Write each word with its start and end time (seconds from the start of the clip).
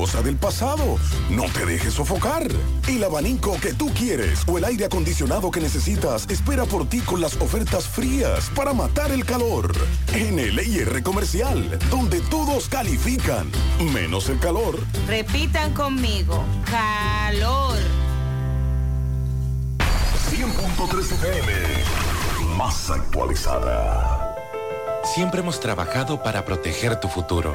cosa 0.00 0.22
del 0.22 0.36
pasado. 0.36 0.96
No 1.28 1.44
te 1.52 1.66
dejes 1.66 1.92
sofocar. 1.92 2.48
El 2.88 3.04
abanico 3.04 3.60
que 3.60 3.74
tú 3.74 3.92
quieres 3.92 4.44
o 4.46 4.56
el 4.56 4.64
aire 4.64 4.86
acondicionado 4.86 5.50
que 5.50 5.60
necesitas 5.60 6.26
espera 6.30 6.64
por 6.64 6.88
ti 6.88 7.00
con 7.00 7.20
las 7.20 7.36
ofertas 7.36 7.86
frías 7.86 8.50
para 8.56 8.72
matar 8.72 9.12
el 9.12 9.26
calor. 9.26 9.74
En 10.14 10.38
el 10.38 10.58
IR 10.58 11.02
Comercial, 11.02 11.78
donde 11.90 12.22
todos 12.22 12.70
califican, 12.70 13.50
menos 13.92 14.30
el 14.30 14.38
calor. 14.38 14.78
Repitan 15.06 15.74
conmigo, 15.74 16.42
calor. 16.64 17.76
100.3 20.30 21.12
FM, 21.12 22.56
más 22.56 22.88
actualizada. 22.88 24.34
Siempre 25.04 25.40
hemos 25.40 25.60
trabajado 25.60 26.22
para 26.22 26.46
proteger 26.46 26.98
tu 27.00 27.08
futuro. 27.08 27.54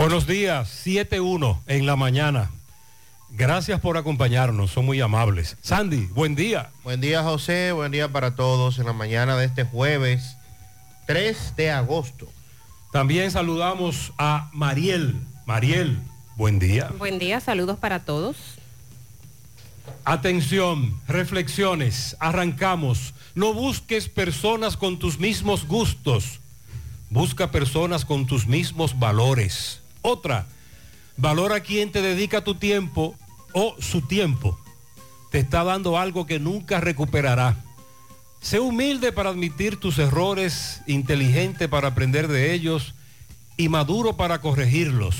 Buenos 0.00 0.26
días, 0.26 0.86
7-1 0.86 1.58
en 1.66 1.84
la 1.84 1.94
mañana. 1.94 2.50
Gracias 3.28 3.80
por 3.80 3.98
acompañarnos, 3.98 4.70
son 4.70 4.86
muy 4.86 4.98
amables. 4.98 5.58
Sandy, 5.60 6.06
buen 6.06 6.34
día. 6.34 6.70
Buen 6.84 7.02
día 7.02 7.22
José, 7.22 7.72
buen 7.72 7.92
día 7.92 8.08
para 8.08 8.34
todos 8.34 8.78
en 8.78 8.86
la 8.86 8.94
mañana 8.94 9.36
de 9.36 9.44
este 9.44 9.64
jueves 9.64 10.38
3 11.06 11.54
de 11.54 11.70
agosto. 11.70 12.32
También 12.92 13.30
saludamos 13.30 14.14
a 14.16 14.48
Mariel. 14.54 15.20
Mariel, 15.44 15.98
buen 16.34 16.58
día. 16.58 16.90
Buen 16.96 17.18
día, 17.18 17.38
saludos 17.40 17.78
para 17.78 18.00
todos. 18.00 18.38
Atención, 20.06 20.98
reflexiones, 21.08 22.16
arrancamos. 22.20 23.12
No 23.34 23.52
busques 23.52 24.08
personas 24.08 24.78
con 24.78 24.98
tus 24.98 25.18
mismos 25.18 25.66
gustos. 25.66 26.40
Busca 27.10 27.50
personas 27.50 28.06
con 28.06 28.24
tus 28.24 28.46
mismos 28.46 28.98
valores. 28.98 29.79
Otra, 30.02 30.46
valora 31.16 31.56
a 31.56 31.60
quien 31.60 31.92
te 31.92 32.02
dedica 32.02 32.44
tu 32.44 32.54
tiempo 32.54 33.16
o 33.52 33.76
su 33.80 34.02
tiempo. 34.02 34.58
Te 35.30 35.38
está 35.38 35.64
dando 35.64 35.98
algo 35.98 36.26
que 36.26 36.38
nunca 36.38 36.80
recuperará. 36.80 37.56
Sé 38.40 38.58
humilde 38.58 39.12
para 39.12 39.30
admitir 39.30 39.76
tus 39.76 39.98
errores, 39.98 40.80
inteligente 40.86 41.68
para 41.68 41.88
aprender 41.88 42.26
de 42.26 42.54
ellos 42.54 42.94
y 43.56 43.68
maduro 43.68 44.16
para 44.16 44.40
corregirlos. 44.40 45.16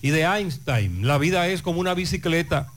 Y 0.00 0.10
de 0.10 0.22
Einstein, 0.22 1.06
la 1.06 1.18
vida 1.18 1.48
es 1.48 1.62
como 1.62 1.80
una 1.80 1.94
bicicleta. 1.94 2.68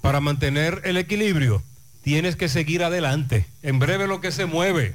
Para 0.00 0.20
mantener 0.20 0.82
el 0.84 0.98
equilibrio, 0.98 1.62
tienes 2.02 2.36
que 2.36 2.48
seguir 2.48 2.84
adelante. 2.84 3.46
En 3.62 3.78
breve 3.78 4.06
lo 4.06 4.20
que 4.20 4.32
se 4.32 4.46
mueve. 4.46 4.94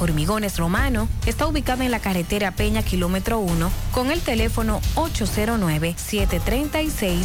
Hormigones 0.00 0.58
Romano 0.58 1.08
está 1.26 1.46
ubicado 1.46 1.82
en 1.82 1.90
la 1.90 2.00
carretera 2.00 2.50
Peña 2.52 2.82
Kilómetro 2.82 3.38
1 3.38 3.70
con 3.92 4.10
el 4.10 4.20
teléfono 4.20 4.80
809-736-1335. 4.94 7.24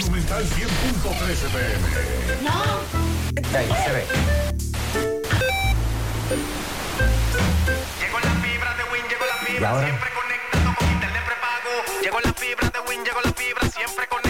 Monumental 0.00 0.44
100.13 0.44 1.52
pm. 1.52 2.42
No. 2.42 2.50
Ahí 3.56 3.68
se 3.84 3.90
ve. 3.92 4.04
Llegó 8.00 8.18
la 8.20 8.30
fibra 8.42 8.74
de 8.76 8.84
Win, 8.92 9.04
llegó 9.08 9.24
la 9.26 9.36
¿Y 9.42 9.46
fibra, 9.46 9.68
siempre 9.84 10.10
conectado 10.14 10.74
con 10.78 10.88
internet 10.90 11.22
prepago. 11.26 11.72
Llegó 12.02 12.20
la 12.20 12.32
fibra 12.32 12.70
de 12.70 12.80
Win, 12.88 13.04
llegó 13.04 13.20
la 13.22 13.32
fibra, 13.32 13.68
siempre 13.70 14.06
conectado 14.08 14.29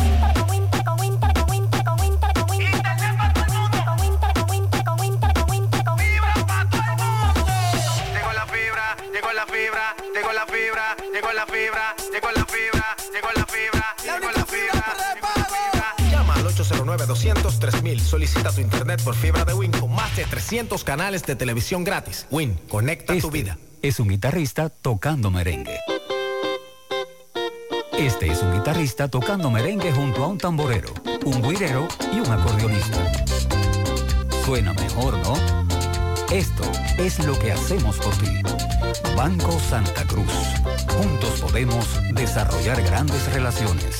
809-200-3000. 16.97 17.99
Solicita 17.99 18.51
tu 18.51 18.61
internet 18.61 19.01
por 19.03 19.15
fibra 19.15 19.45
de 19.45 19.53
Win 19.53 19.71
con 19.71 19.93
más 19.93 20.15
de 20.15 20.25
300 20.25 20.83
canales 20.83 21.23
de 21.23 21.35
televisión 21.35 21.83
gratis. 21.83 22.27
Win, 22.31 22.59
conecta 22.69 23.13
tu 23.13 23.27
este 23.27 23.29
vida. 23.29 23.57
Es 23.81 23.99
un 23.99 24.09
guitarrista 24.09 24.69
tocando 24.69 25.31
merengue. 25.31 25.79
Este 27.93 28.31
es 28.31 28.41
un 28.41 28.53
guitarrista 28.53 29.07
tocando 29.07 29.51
merengue 29.51 29.91
junto 29.91 30.23
a 30.23 30.27
un 30.27 30.37
tamborero, 30.37 30.93
un 31.25 31.41
guirero 31.41 31.87
y 32.11 32.19
un 32.19 32.31
acordeonista. 32.31 33.11
Suena 34.45 34.73
mejor, 34.73 35.17
¿no? 35.19 35.33
Esto 36.31 36.63
es 36.97 37.19
lo 37.19 37.37
que 37.37 37.51
hacemos 37.51 37.97
por 37.97 38.15
ti. 38.17 38.41
Banco 39.15 39.59
Santa 39.59 40.05
Cruz. 40.05 40.31
Juntos 40.87 41.41
podemos 41.41 41.85
desarrollar 42.13 42.81
grandes 42.81 43.31
relaciones 43.33 43.99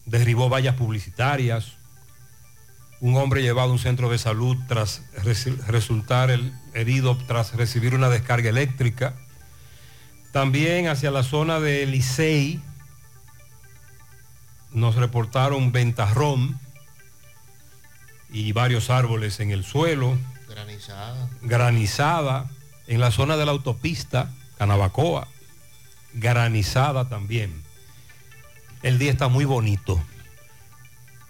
derribó 0.07 0.49
vallas 0.49 0.77
publicitarias, 0.77 1.73
un 3.01 3.17
hombre 3.17 3.43
llevado 3.43 3.71
a 3.71 3.73
un 3.73 3.79
centro 3.79 4.09
de 4.09 4.19
salud 4.19 4.57
tras 4.69 5.03
resultar 5.67 6.31
herido 6.73 7.17
tras 7.27 7.55
recibir 7.55 7.95
una 7.95 8.09
descarga 8.09 8.49
eléctrica. 8.49 9.15
También 10.33 10.89
hacia 10.89 11.11
la 11.11 11.23
zona 11.23 11.61
de 11.61 11.87
Licey 11.87 12.61
nos 14.73 14.97
reportaron 14.97 15.73
ventarrón 15.73 16.59
y 18.31 18.53
varios 18.53 18.89
árboles 18.89 19.41
en 19.41 19.51
el 19.51 19.63
suelo, 19.63 20.17
Granizada. 20.49 21.29
granizada 21.43 22.47
en 22.87 23.01
la 23.01 23.11
zona 23.11 23.37
de 23.37 23.45
la 23.45 23.53
autopista 23.53 24.31
Canabacoa, 24.57 25.29
granizada 26.15 27.11
también. 27.11 27.63
El 28.83 28.99
día 28.99 29.13
está 29.13 29.29
muy 29.29 29.45
bonito. 29.45 30.03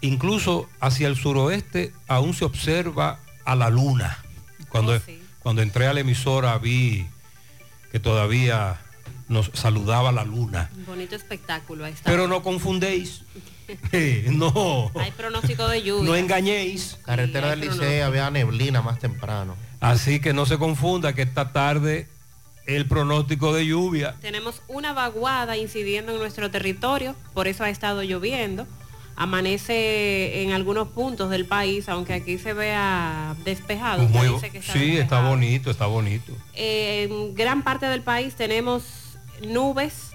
Incluso 0.00 0.68
hacia 0.80 1.08
el 1.08 1.16
suroeste 1.16 1.92
aún 2.06 2.34
se 2.34 2.44
observa 2.44 3.18
a 3.44 3.56
la 3.56 3.68
luna. 3.68 4.18
Cuando, 4.68 5.00
cuando 5.40 5.62
entré 5.62 5.88
a 5.88 5.92
la 5.92 6.00
emisora 6.00 6.56
vi 6.58 7.06
que 7.90 8.00
todavía 8.00 8.81
nos 9.32 9.50
saludaba 9.54 10.12
la 10.12 10.24
luna. 10.24 10.70
Un 10.76 10.86
bonito 10.86 11.16
espectáculo. 11.16 11.84
Ahí 11.84 11.92
está. 11.94 12.10
Pero 12.10 12.28
no 12.28 12.42
confundéis. 12.42 13.22
Eh, 13.92 14.26
no. 14.30 14.90
Hay 14.96 15.12
pronóstico 15.12 15.66
de 15.66 15.82
lluvia. 15.82 16.04
No 16.04 16.14
engañéis. 16.14 16.98
Carretera 17.06 17.50
del 17.50 17.60
Licey 17.60 18.00
había 18.00 18.30
neblina 18.30 18.82
más 18.82 18.98
temprano. 18.98 19.56
Así 19.80 20.20
que 20.20 20.34
no 20.34 20.44
se 20.44 20.58
confunda 20.58 21.14
que 21.14 21.22
esta 21.22 21.52
tarde 21.52 22.06
el 22.66 22.86
pronóstico 22.86 23.54
de 23.54 23.64
lluvia. 23.64 24.16
Tenemos 24.20 24.60
una 24.68 24.92
vaguada 24.92 25.56
incidiendo 25.56 26.12
en 26.12 26.18
nuestro 26.18 26.50
territorio, 26.50 27.16
por 27.32 27.48
eso 27.48 27.64
ha 27.64 27.70
estado 27.70 28.02
lloviendo. 28.02 28.66
Amanece 29.16 30.42
en 30.42 30.52
algunos 30.52 30.88
puntos 30.88 31.30
del 31.30 31.46
país, 31.46 31.88
aunque 31.88 32.12
aquí 32.14 32.38
se 32.38 32.52
vea 32.52 33.34
despejado. 33.44 34.02
Muy- 34.08 34.28
dice 34.28 34.50
que 34.50 34.58
está 34.58 34.72
sí, 34.72 34.96
está 34.96 35.26
bonito, 35.28 35.70
está 35.70 35.86
bonito. 35.86 36.32
Eh, 36.54 37.08
en 37.10 37.34
gran 37.34 37.62
parte 37.62 37.86
del 37.86 38.02
país 38.02 38.34
tenemos 38.34 38.82
nubes, 39.46 40.12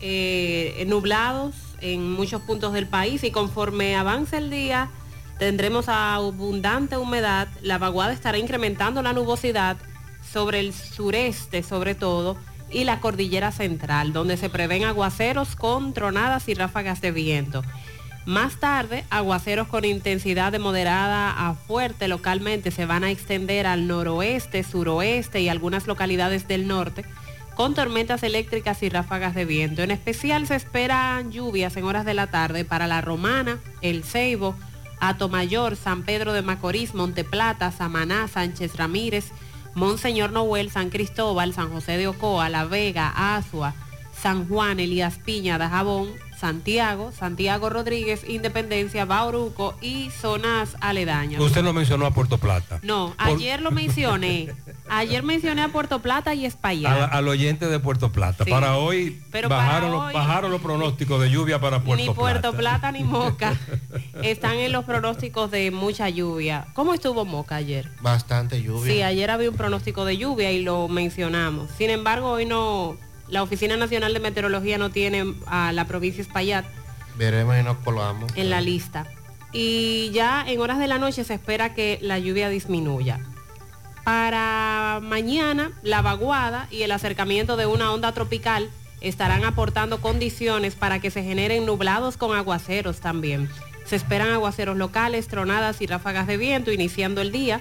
eh, 0.00 0.84
nublados 0.86 1.54
en 1.80 2.12
muchos 2.12 2.42
puntos 2.42 2.72
del 2.72 2.86
país 2.86 3.24
y 3.24 3.30
conforme 3.30 3.96
avance 3.96 4.36
el 4.36 4.50
día 4.50 4.90
tendremos 5.38 5.88
abundante 5.88 6.96
humedad. 6.96 7.48
La 7.62 7.78
vaguada 7.78 8.12
estará 8.12 8.38
incrementando 8.38 9.02
la 9.02 9.12
nubosidad 9.12 9.76
sobre 10.32 10.60
el 10.60 10.72
sureste 10.72 11.62
sobre 11.62 11.94
todo 11.94 12.36
y 12.70 12.84
la 12.84 13.00
cordillera 13.00 13.50
central, 13.50 14.12
donde 14.12 14.36
se 14.36 14.50
prevén 14.50 14.84
aguaceros 14.84 15.56
con 15.56 15.94
tronadas 15.94 16.48
y 16.48 16.54
ráfagas 16.54 17.00
de 17.00 17.12
viento. 17.12 17.62
Más 18.26 18.56
tarde, 18.56 19.04
aguaceros 19.08 19.68
con 19.68 19.86
intensidad 19.86 20.52
de 20.52 20.58
moderada 20.58 21.30
a 21.30 21.54
fuerte 21.54 22.08
localmente 22.08 22.70
se 22.70 22.84
van 22.84 23.04
a 23.04 23.10
extender 23.10 23.66
al 23.66 23.86
noroeste, 23.86 24.62
suroeste 24.64 25.40
y 25.40 25.48
algunas 25.48 25.86
localidades 25.86 26.46
del 26.46 26.68
norte, 26.68 27.06
con 27.58 27.74
tormentas 27.74 28.22
eléctricas 28.22 28.84
y 28.84 28.88
ráfagas 28.88 29.34
de 29.34 29.44
viento. 29.44 29.82
En 29.82 29.90
especial 29.90 30.46
se 30.46 30.54
esperan 30.54 31.32
lluvias 31.32 31.76
en 31.76 31.82
horas 31.82 32.04
de 32.04 32.14
la 32.14 32.28
tarde 32.28 32.64
para 32.64 32.86
La 32.86 33.00
Romana, 33.00 33.58
El 33.82 34.04
Ceibo, 34.04 34.54
Atomayor, 35.00 35.74
San 35.74 36.04
Pedro 36.04 36.32
de 36.32 36.42
Macorís, 36.42 36.94
Monteplata, 36.94 37.72
Samaná, 37.72 38.28
Sánchez 38.28 38.76
Ramírez, 38.76 39.32
Monseñor 39.74 40.30
Noel, 40.30 40.70
San 40.70 40.88
Cristóbal, 40.88 41.52
San 41.52 41.72
José 41.72 41.96
de 41.96 42.06
Ocoa, 42.06 42.48
La 42.48 42.64
Vega, 42.64 43.12
Asua, 43.36 43.74
San 44.12 44.46
Juan, 44.46 44.78
Elías 44.78 45.18
Piña, 45.18 45.58
Dajabón, 45.58 46.10
Santiago, 46.38 47.10
Santiago 47.12 47.68
Rodríguez, 47.68 48.22
Independencia, 48.28 49.04
Bauruco 49.04 49.74
y 49.80 50.10
zonas 50.10 50.76
aledañas. 50.80 51.40
Usted 51.40 51.62
no 51.62 51.72
mencionó 51.72 52.06
a 52.06 52.12
Puerto 52.12 52.38
Plata. 52.38 52.78
No, 52.82 53.14
Por- 53.16 53.26
ayer 53.26 53.60
lo 53.60 53.70
mencioné. 53.70 54.54
Ayer 54.90 55.22
mencioné 55.22 55.60
a 55.60 55.68
Puerto 55.68 56.00
Plata 56.00 56.32
y 56.32 56.46
Espaillat. 56.46 57.12
Al, 57.12 57.28
oyente 57.28 57.66
de 57.66 57.78
Puerto 57.78 58.10
Plata. 58.10 58.44
Sí. 58.44 58.50
Para 58.50 58.78
hoy 58.78 59.20
Pero 59.30 59.50
bajaron, 59.50 59.90
para 59.90 59.92
los, 59.92 60.06
hoy- 60.06 60.14
bajaron 60.14 60.50
los 60.50 60.62
pronósticos 60.62 61.20
de 61.20 61.30
lluvia 61.30 61.60
para 61.60 61.82
Puerto 61.82 62.02
ni 62.02 62.08
Puerto 62.10 62.52
Plata. 62.52 62.78
Plata 62.88 62.92
ni 62.92 63.04
Moca 63.04 63.54
están 64.22 64.54
en 64.56 64.72
los 64.72 64.86
pronósticos 64.86 65.50
de 65.50 65.70
mucha 65.72 66.08
lluvia. 66.08 66.68
¿Cómo 66.72 66.94
estuvo 66.94 67.26
Moca 67.26 67.56
ayer? 67.56 67.90
Bastante 68.00 68.62
lluvia. 68.62 68.90
Sí, 68.90 69.02
ayer 69.02 69.30
había 69.30 69.50
un 69.50 69.56
pronóstico 69.56 70.06
de 70.06 70.16
lluvia 70.16 70.52
y 70.52 70.62
lo 70.62 70.88
mencionamos. 70.88 71.68
Sin 71.76 71.90
embargo, 71.90 72.30
hoy 72.30 72.46
no, 72.46 72.96
la 73.28 73.42
Oficina 73.42 73.76
Nacional 73.76 74.14
de 74.14 74.20
Meteorología 74.20 74.78
no 74.78 74.90
tiene 74.90 75.34
a 75.46 75.72
la 75.72 75.86
provincia 75.86 76.22
Espaillat 76.22 76.64
Veremos 77.16 77.58
y 77.58 77.62
nos 77.62 77.76
colamos. 77.78 78.30
en 78.36 78.50
la 78.50 78.60
lista. 78.60 79.06
Y 79.52 80.10
ya 80.12 80.44
en 80.46 80.60
horas 80.60 80.78
de 80.78 80.86
la 80.86 80.98
noche 80.98 81.24
se 81.24 81.34
espera 81.34 81.74
que 81.74 81.98
la 82.02 82.18
lluvia 82.18 82.48
disminuya. 82.48 83.20
Para 84.04 85.00
mañana, 85.02 85.72
la 85.82 86.00
vaguada 86.00 86.66
y 86.70 86.82
el 86.82 86.92
acercamiento 86.92 87.56
de 87.56 87.66
una 87.66 87.92
onda 87.92 88.12
tropical 88.12 88.70
estarán 89.00 89.44
aportando 89.44 90.00
condiciones 90.00 90.74
para 90.74 90.98
que 91.00 91.10
se 91.10 91.22
generen 91.22 91.66
nublados 91.66 92.16
con 92.16 92.36
aguaceros 92.36 93.00
también. 93.00 93.48
Se 93.84 93.96
esperan 93.96 94.30
aguaceros 94.30 94.76
locales, 94.76 95.28
tronadas 95.28 95.80
y 95.80 95.86
ráfagas 95.86 96.26
de 96.26 96.36
viento 96.36 96.72
iniciando 96.72 97.20
el 97.20 97.32
día, 97.32 97.60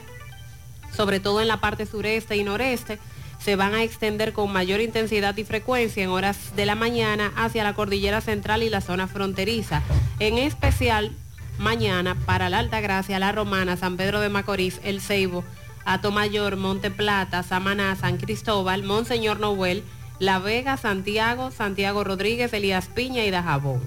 sobre 0.95 1.19
todo 1.19 1.41
en 1.41 1.47
la 1.47 1.59
parte 1.59 1.85
sureste 1.85 2.35
y 2.37 2.43
noreste. 2.43 2.99
Se 3.47 3.55
van 3.55 3.73
a 3.73 3.81
extender 3.81 4.33
con 4.33 4.51
mayor 4.51 4.81
intensidad 4.81 5.37
y 5.37 5.45
frecuencia 5.45 6.03
en 6.03 6.09
horas 6.09 6.53
de 6.57 6.65
la 6.65 6.75
mañana 6.75 7.31
hacia 7.37 7.63
la 7.63 7.73
cordillera 7.75 8.19
central 8.19 8.61
y 8.61 8.69
la 8.69 8.81
zona 8.81 9.07
fronteriza. 9.07 9.83
En 10.19 10.37
especial 10.37 11.15
mañana 11.57 12.17
para 12.25 12.49
la 12.49 12.59
Alta 12.59 12.81
Gracia, 12.81 13.19
La 13.19 13.31
Romana, 13.31 13.77
San 13.77 13.95
Pedro 13.95 14.19
de 14.19 14.27
Macorís, 14.27 14.81
El 14.83 14.99
Ceibo, 14.99 15.45
Atomayor, 15.85 16.57
Monte 16.57 16.91
Plata, 16.91 17.41
Samaná, 17.41 17.95
San 17.95 18.17
Cristóbal, 18.17 18.83
Monseñor 18.83 19.39
Noel, 19.39 19.85
La 20.19 20.39
Vega, 20.39 20.75
Santiago, 20.75 21.49
Santiago 21.49 22.03
Rodríguez, 22.03 22.51
Elías 22.51 22.87
Piña 22.87 23.23
y 23.23 23.31
Dajabón. 23.31 23.81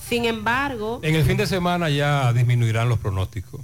Sin 0.00 0.24
embargo, 0.24 1.00
En 1.02 1.16
el 1.16 1.24
fin 1.24 1.36
de 1.36 1.46
semana 1.46 1.90
ya 1.90 2.32
disminuirán 2.32 2.88
los 2.88 2.98
pronósticos 2.98 3.60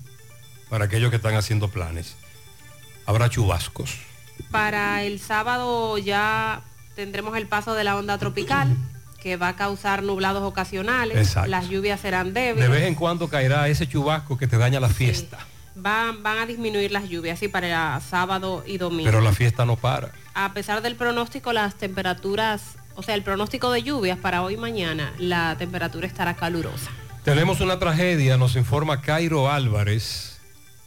para 0.69 0.85
aquellos 0.85 1.09
que 1.09 1.17
están 1.17 1.37
haciendo 1.37 1.69
planes. 1.69 2.17
Habrá 3.07 3.31
chubascos. 3.31 4.13
Para 4.51 5.03
el 5.03 5.21
sábado 5.21 5.99
ya 5.99 6.63
tendremos 6.95 7.37
el 7.37 7.47
paso 7.47 7.75
de 7.75 7.85
la 7.85 7.97
onda 7.97 8.19
tropical 8.19 8.77
que 9.21 9.37
va 9.37 9.49
a 9.49 9.57
causar 9.57 10.03
nublados 10.03 10.43
ocasionales. 10.43 11.17
Exacto. 11.17 11.49
Las 11.51 11.69
lluvias 11.69 12.01
serán 12.01 12.35
De 12.35 12.41
débiles. 12.41 12.71
vez 12.71 12.83
en 12.85 12.95
cuando 12.95 13.29
caerá 13.29 13.69
ese 13.69 13.89
chubasco 13.89 14.37
que 14.37 14.47
te 14.47 14.59
daña 14.59 14.81
la 14.81 14.89
fiesta. 14.91 15.39
Van, 15.77 16.23
van 16.23 16.39
a 16.39 16.47
disminuir 16.47 16.93
las 16.93 17.09
lluvias, 17.09 17.39
sí, 17.39 17.49
para 17.49 18.01
sábado 18.01 18.63
y 18.67 18.79
domingo. 18.79 19.07
Pero 19.07 19.21
la 19.21 19.33
fiesta 19.33 19.65
no 19.65 19.77
para. 19.77 20.13
A 20.35 20.53
pesar 20.53 20.83
del 20.83 20.95
pronóstico, 20.95 21.53
las 21.53 21.75
temperaturas, 21.75 22.77
o 22.95 23.03
sea, 23.03 23.15
el 23.15 23.23
pronóstico 23.23 23.73
de 23.73 23.83
lluvias 23.83 24.19
para 24.19 24.43
hoy 24.43 24.55
y 24.55 24.57
mañana, 24.57 25.13
la 25.19 25.57
temperatura 25.59 26.07
estará 26.07 26.35
calurosa. 26.35 26.91
Tenemos 27.25 27.61
una 27.61 27.79
tragedia, 27.79 28.37
nos 28.37 28.55
informa 28.57 29.01
Cairo 29.01 29.51
Álvarez. 29.51 30.39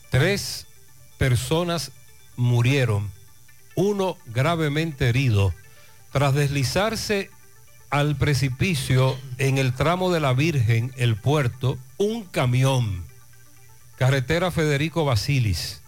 Tres 0.09 0.67
personas 1.17 1.91
murieron, 2.37 3.11
uno 3.77 4.17
gravemente 4.25 5.07
herido, 5.07 5.53
tras 6.11 6.33
deslizarse 6.33 7.29
al 7.91 8.17
precipicio 8.17 9.15
en 9.37 9.59
el 9.59 9.73
tramo 9.73 10.11
de 10.11 10.19
la 10.19 10.33
Virgen, 10.33 10.91
el 10.97 11.15
puerto, 11.15 11.77
un 11.97 12.23
camión. 12.23 13.05
Carretera 13.97 14.49
Federico 14.51 15.05
Basilis, 15.05 15.81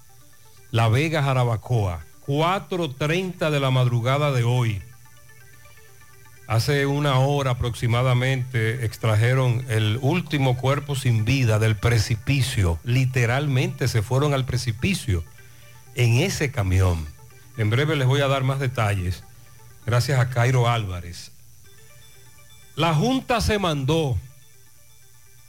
La 0.71 0.87
Vega 0.87 1.23
Jarabacoa, 1.23 2.05
4.30 2.27 3.49
de 3.49 3.59
la 3.59 3.71
madrugada 3.71 4.31
de 4.31 4.43
hoy. 4.43 4.83
Hace 6.45 6.85
una 6.85 7.17
hora 7.17 7.51
aproximadamente 7.51 8.85
extrajeron 8.85 9.65
el 9.67 9.97
último 10.01 10.57
cuerpo 10.57 10.95
sin 10.95 11.25
vida 11.25 11.57
del 11.57 11.75
precipicio. 11.75 12.79
Literalmente 12.83 13.87
se 13.87 14.03
fueron 14.03 14.35
al 14.35 14.45
precipicio 14.45 15.23
en 15.95 16.17
ese 16.17 16.51
camión. 16.51 17.18
En 17.59 17.69
breve 17.69 17.97
les 17.97 18.07
voy 18.07 18.21
a 18.21 18.27
dar 18.29 18.43
más 18.43 18.59
detalles. 18.59 19.21
Gracias 19.85 20.17
a 20.17 20.29
Cairo 20.29 20.69
Álvarez. 20.69 21.33
La 22.77 22.93
Junta 22.93 23.41
se 23.41 23.59
mandó. 23.59 24.17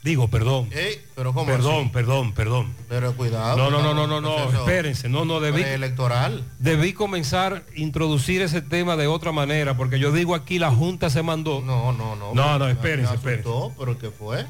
Digo, 0.02 0.26
perdón. 0.26 0.68
Ey, 0.72 1.00
pero 1.14 1.32
¿cómo 1.32 1.46
Perdón, 1.46 1.82
así? 1.82 1.90
perdón, 1.90 2.32
perdón. 2.32 2.74
Pero 2.88 3.14
cuidado. 3.14 3.56
No, 3.56 3.70
no, 3.70 3.80
no, 3.80 3.94
no, 3.94 4.08
no, 4.08 4.20
no, 4.20 4.50
espérense, 4.50 5.08
no, 5.08 5.24
no, 5.24 5.38
debí, 5.38 5.62
Electoral. 5.62 6.42
debí 6.58 6.94
comenzar 6.94 7.52
a 7.54 7.78
introducir 7.78 8.42
ese 8.42 8.60
tema 8.60 8.96
de 8.96 9.06
otra 9.06 9.30
manera, 9.30 9.76
porque 9.76 10.00
yo 10.00 10.10
digo 10.10 10.34
aquí 10.34 10.58
la 10.58 10.72
Junta 10.72 11.10
se 11.10 11.22
mandó. 11.22 11.60
No, 11.60 11.92
no, 11.92 12.16
no. 12.16 12.34
No, 12.34 12.58
no, 12.58 12.68
espérense, 12.68 13.14
espérense. 13.14 13.48
¿Pero 13.78 13.98
qué 13.98 14.10
fue? 14.10 14.46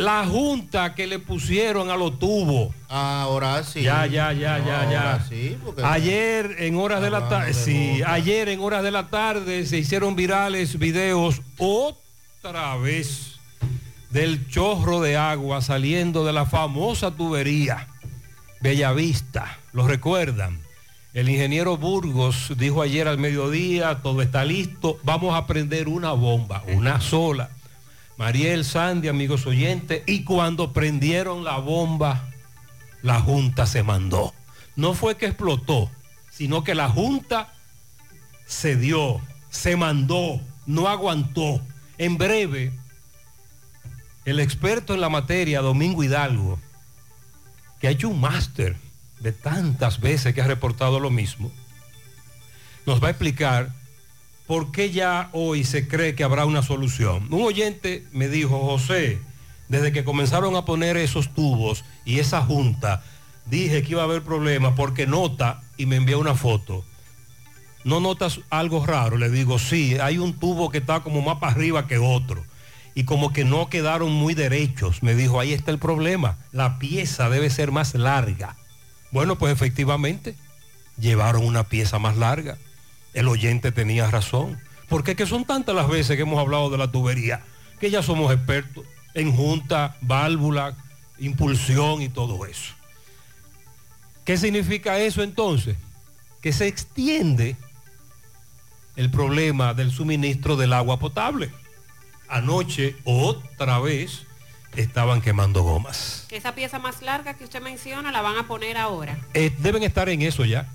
La 0.00 0.24
Junta 0.24 0.94
que 0.94 1.06
le 1.06 1.18
pusieron 1.18 1.90
a 1.90 1.96
los 1.96 2.18
tubos. 2.18 2.74
Ahora 2.88 3.62
sí. 3.62 3.82
Ya, 3.82 4.06
ya, 4.06 4.32
ya, 4.32 4.58
No, 4.58 4.64
ya, 4.66 4.90
ya. 4.90 5.12
ahora 5.12 5.26
sí, 5.28 5.56
porque- 5.64 5.82
Ayer 5.84 6.56
en 6.58 6.76
horas 6.76 7.02
de 7.02 7.10
la 7.10 7.28
tarde, 7.28 7.48
de 7.48 7.54
sí, 7.54 8.00
ayer 8.06 8.48
en 8.48 8.60
horas 8.60 8.82
de 8.82 8.90
la 8.90 9.08
tarde 9.08 9.66
se 9.66 9.78
hicieron 9.78 10.16
virales 10.16 10.78
videos 10.78 11.42
otra 11.58 12.76
vez 12.76 13.38
del 14.10 14.48
chorro 14.48 15.00
de 15.00 15.16
agua 15.16 15.60
saliendo 15.60 16.24
de 16.24 16.32
la 16.32 16.46
famosa 16.46 17.10
tubería 17.10 17.86
Bellavista. 18.60 19.58
¿Lo 19.72 19.86
recuerdan? 19.86 20.60
El 21.12 21.28
ingeniero 21.28 21.76
Burgos 21.76 22.52
dijo 22.56 22.82
ayer 22.82 23.06
al 23.08 23.18
mediodía, 23.18 24.00
todo 24.02 24.22
está 24.22 24.44
listo, 24.44 24.98
vamos 25.02 25.34
a 25.34 25.46
prender 25.46 25.88
una 25.88 26.12
bomba, 26.12 26.62
una 26.68 27.00
sola. 27.00 27.50
Mariel 28.20 28.66
Sandy, 28.66 29.08
amigos 29.08 29.46
oyentes, 29.46 30.02
y 30.04 30.24
cuando 30.24 30.74
prendieron 30.74 31.42
la 31.42 31.56
bomba, 31.56 32.28
la 33.00 33.18
Junta 33.18 33.64
se 33.64 33.82
mandó. 33.82 34.34
No 34.76 34.92
fue 34.92 35.16
que 35.16 35.24
explotó, 35.24 35.90
sino 36.30 36.62
que 36.62 36.74
la 36.74 36.90
Junta 36.90 37.54
se 38.44 38.76
dio, 38.76 39.22
se 39.48 39.74
mandó, 39.74 40.38
no 40.66 40.86
aguantó. 40.86 41.62
En 41.96 42.18
breve, 42.18 42.74
el 44.26 44.38
experto 44.38 44.92
en 44.92 45.00
la 45.00 45.08
materia, 45.08 45.62
Domingo 45.62 46.04
Hidalgo, 46.04 46.58
que 47.80 47.88
ha 47.88 47.90
hecho 47.90 48.10
un 48.10 48.20
máster 48.20 48.76
de 49.20 49.32
tantas 49.32 49.98
veces 49.98 50.34
que 50.34 50.42
ha 50.42 50.46
reportado 50.46 51.00
lo 51.00 51.08
mismo, 51.08 51.50
nos 52.84 53.02
va 53.02 53.06
a 53.06 53.12
explicar 53.12 53.72
por 54.50 54.72
qué 54.72 54.90
ya 54.90 55.28
hoy 55.30 55.62
se 55.62 55.86
cree 55.86 56.16
que 56.16 56.24
habrá 56.24 56.44
una 56.44 56.64
solución. 56.64 57.32
Un 57.32 57.42
oyente 57.42 58.04
me 58.10 58.28
dijo, 58.28 58.58
José, 58.58 59.20
desde 59.68 59.92
que 59.92 60.02
comenzaron 60.02 60.56
a 60.56 60.64
poner 60.64 60.96
esos 60.96 61.32
tubos 61.32 61.84
y 62.04 62.18
esa 62.18 62.42
junta, 62.42 63.04
dije 63.46 63.84
que 63.84 63.92
iba 63.92 64.00
a 64.00 64.06
haber 64.06 64.22
problemas 64.22 64.74
porque 64.76 65.06
nota 65.06 65.62
y 65.76 65.86
me 65.86 65.94
envió 65.94 66.18
una 66.18 66.34
foto. 66.34 66.84
¿No 67.84 68.00
notas 68.00 68.40
algo 68.50 68.84
raro? 68.84 69.18
Le 69.18 69.30
digo, 69.30 69.60
sí, 69.60 69.98
hay 70.00 70.18
un 70.18 70.32
tubo 70.32 70.68
que 70.68 70.78
está 70.78 70.98
como 70.98 71.22
más 71.22 71.38
para 71.38 71.52
arriba 71.52 71.86
que 71.86 71.98
otro. 71.98 72.44
Y 72.96 73.04
como 73.04 73.32
que 73.32 73.44
no 73.44 73.68
quedaron 73.68 74.10
muy 74.10 74.34
derechos. 74.34 75.04
Me 75.04 75.14
dijo, 75.14 75.38
ahí 75.38 75.52
está 75.52 75.70
el 75.70 75.78
problema. 75.78 76.38
La 76.50 76.80
pieza 76.80 77.30
debe 77.30 77.50
ser 77.50 77.70
más 77.70 77.94
larga. 77.94 78.56
Bueno, 79.12 79.38
pues 79.38 79.52
efectivamente, 79.52 80.34
llevaron 80.98 81.44
una 81.44 81.62
pieza 81.68 82.00
más 82.00 82.16
larga. 82.16 82.58
El 83.14 83.28
oyente 83.28 83.72
tenía 83.72 84.10
razón. 84.10 84.58
Porque 84.88 85.12
es 85.12 85.16
que 85.16 85.26
son 85.26 85.44
tantas 85.44 85.74
las 85.74 85.88
veces 85.88 86.16
que 86.16 86.22
hemos 86.22 86.40
hablado 86.40 86.68
de 86.68 86.78
la 86.78 86.90
tubería, 86.90 87.42
que 87.78 87.90
ya 87.90 88.02
somos 88.02 88.32
expertos 88.32 88.84
en 89.14 89.32
junta, 89.32 89.96
válvula, 90.00 90.76
impulsión 91.18 92.02
y 92.02 92.08
todo 92.08 92.44
eso. 92.46 92.74
¿Qué 94.24 94.36
significa 94.36 94.98
eso 94.98 95.22
entonces? 95.22 95.76
Que 96.40 96.52
se 96.52 96.66
extiende 96.66 97.56
el 98.96 99.10
problema 99.10 99.74
del 99.74 99.90
suministro 99.90 100.56
del 100.56 100.72
agua 100.72 100.98
potable. 100.98 101.50
Anoche, 102.28 102.96
otra 103.04 103.78
vez, 103.78 104.26
estaban 104.76 105.20
quemando 105.20 105.62
gomas. 105.62 106.26
Esa 106.30 106.54
pieza 106.54 106.78
más 106.78 107.02
larga 107.02 107.34
que 107.34 107.44
usted 107.44 107.60
menciona 107.62 108.12
la 108.12 108.22
van 108.22 108.36
a 108.36 108.46
poner 108.46 108.76
ahora. 108.76 109.18
Eh, 109.34 109.54
deben 109.58 109.82
estar 109.82 110.08
en 110.08 110.22
eso 110.22 110.44
ya. 110.44 110.68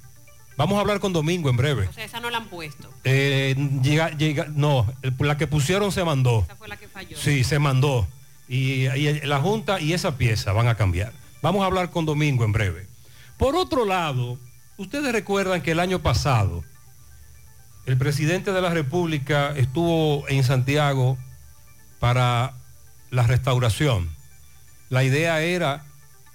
Vamos 0.57 0.77
a 0.77 0.81
hablar 0.81 0.99
con 0.99 1.11
Domingo 1.13 1.49
en 1.49 1.57
breve. 1.57 1.87
O 1.87 1.93
sea, 1.93 2.05
esa 2.05 2.19
no 2.19 2.29
la 2.29 2.37
han 2.37 2.47
puesto. 2.47 2.89
Eh, 3.03 3.55
llega, 3.83 4.11
llega, 4.11 4.45
no, 4.49 4.91
la 5.19 5.37
que 5.37 5.47
pusieron 5.47 5.91
se 5.91 6.03
mandó. 6.05 6.43
Esa 6.43 6.55
fue 6.55 6.67
la 6.69 6.77
que 6.77 6.87
falló. 6.87 7.17
Sí, 7.17 7.43
se 7.43 7.59
mandó. 7.59 8.07
Y, 8.47 8.87
y 8.87 9.21
la 9.21 9.39
Junta 9.41 9.81
y 9.81 9.93
esa 9.93 10.17
pieza 10.17 10.53
van 10.53 10.67
a 10.67 10.75
cambiar. 10.75 11.11
Vamos 11.41 11.63
a 11.63 11.65
hablar 11.65 11.89
con 11.89 12.05
Domingo 12.05 12.45
en 12.45 12.53
breve. 12.53 12.87
Por 13.37 13.55
otro 13.55 13.85
lado, 13.85 14.37
ustedes 14.77 15.11
recuerdan 15.11 15.61
que 15.61 15.71
el 15.71 15.79
año 15.79 15.99
pasado 15.99 16.63
el 17.85 17.97
presidente 17.97 18.51
de 18.51 18.61
la 18.61 18.69
República 18.69 19.53
estuvo 19.57 20.27
en 20.29 20.43
Santiago 20.43 21.17
para 21.99 22.53
la 23.11 23.23
restauración. 23.23 24.09
La 24.89 25.03
idea 25.03 25.41
era 25.41 25.83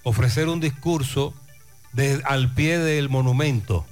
ofrecer 0.03 0.47
un 0.47 0.59
discurso 0.59 1.33
de- 1.93 2.21
al 2.25 2.53
pie 2.53 2.77
del 2.79 3.09
monumento, 3.09 3.85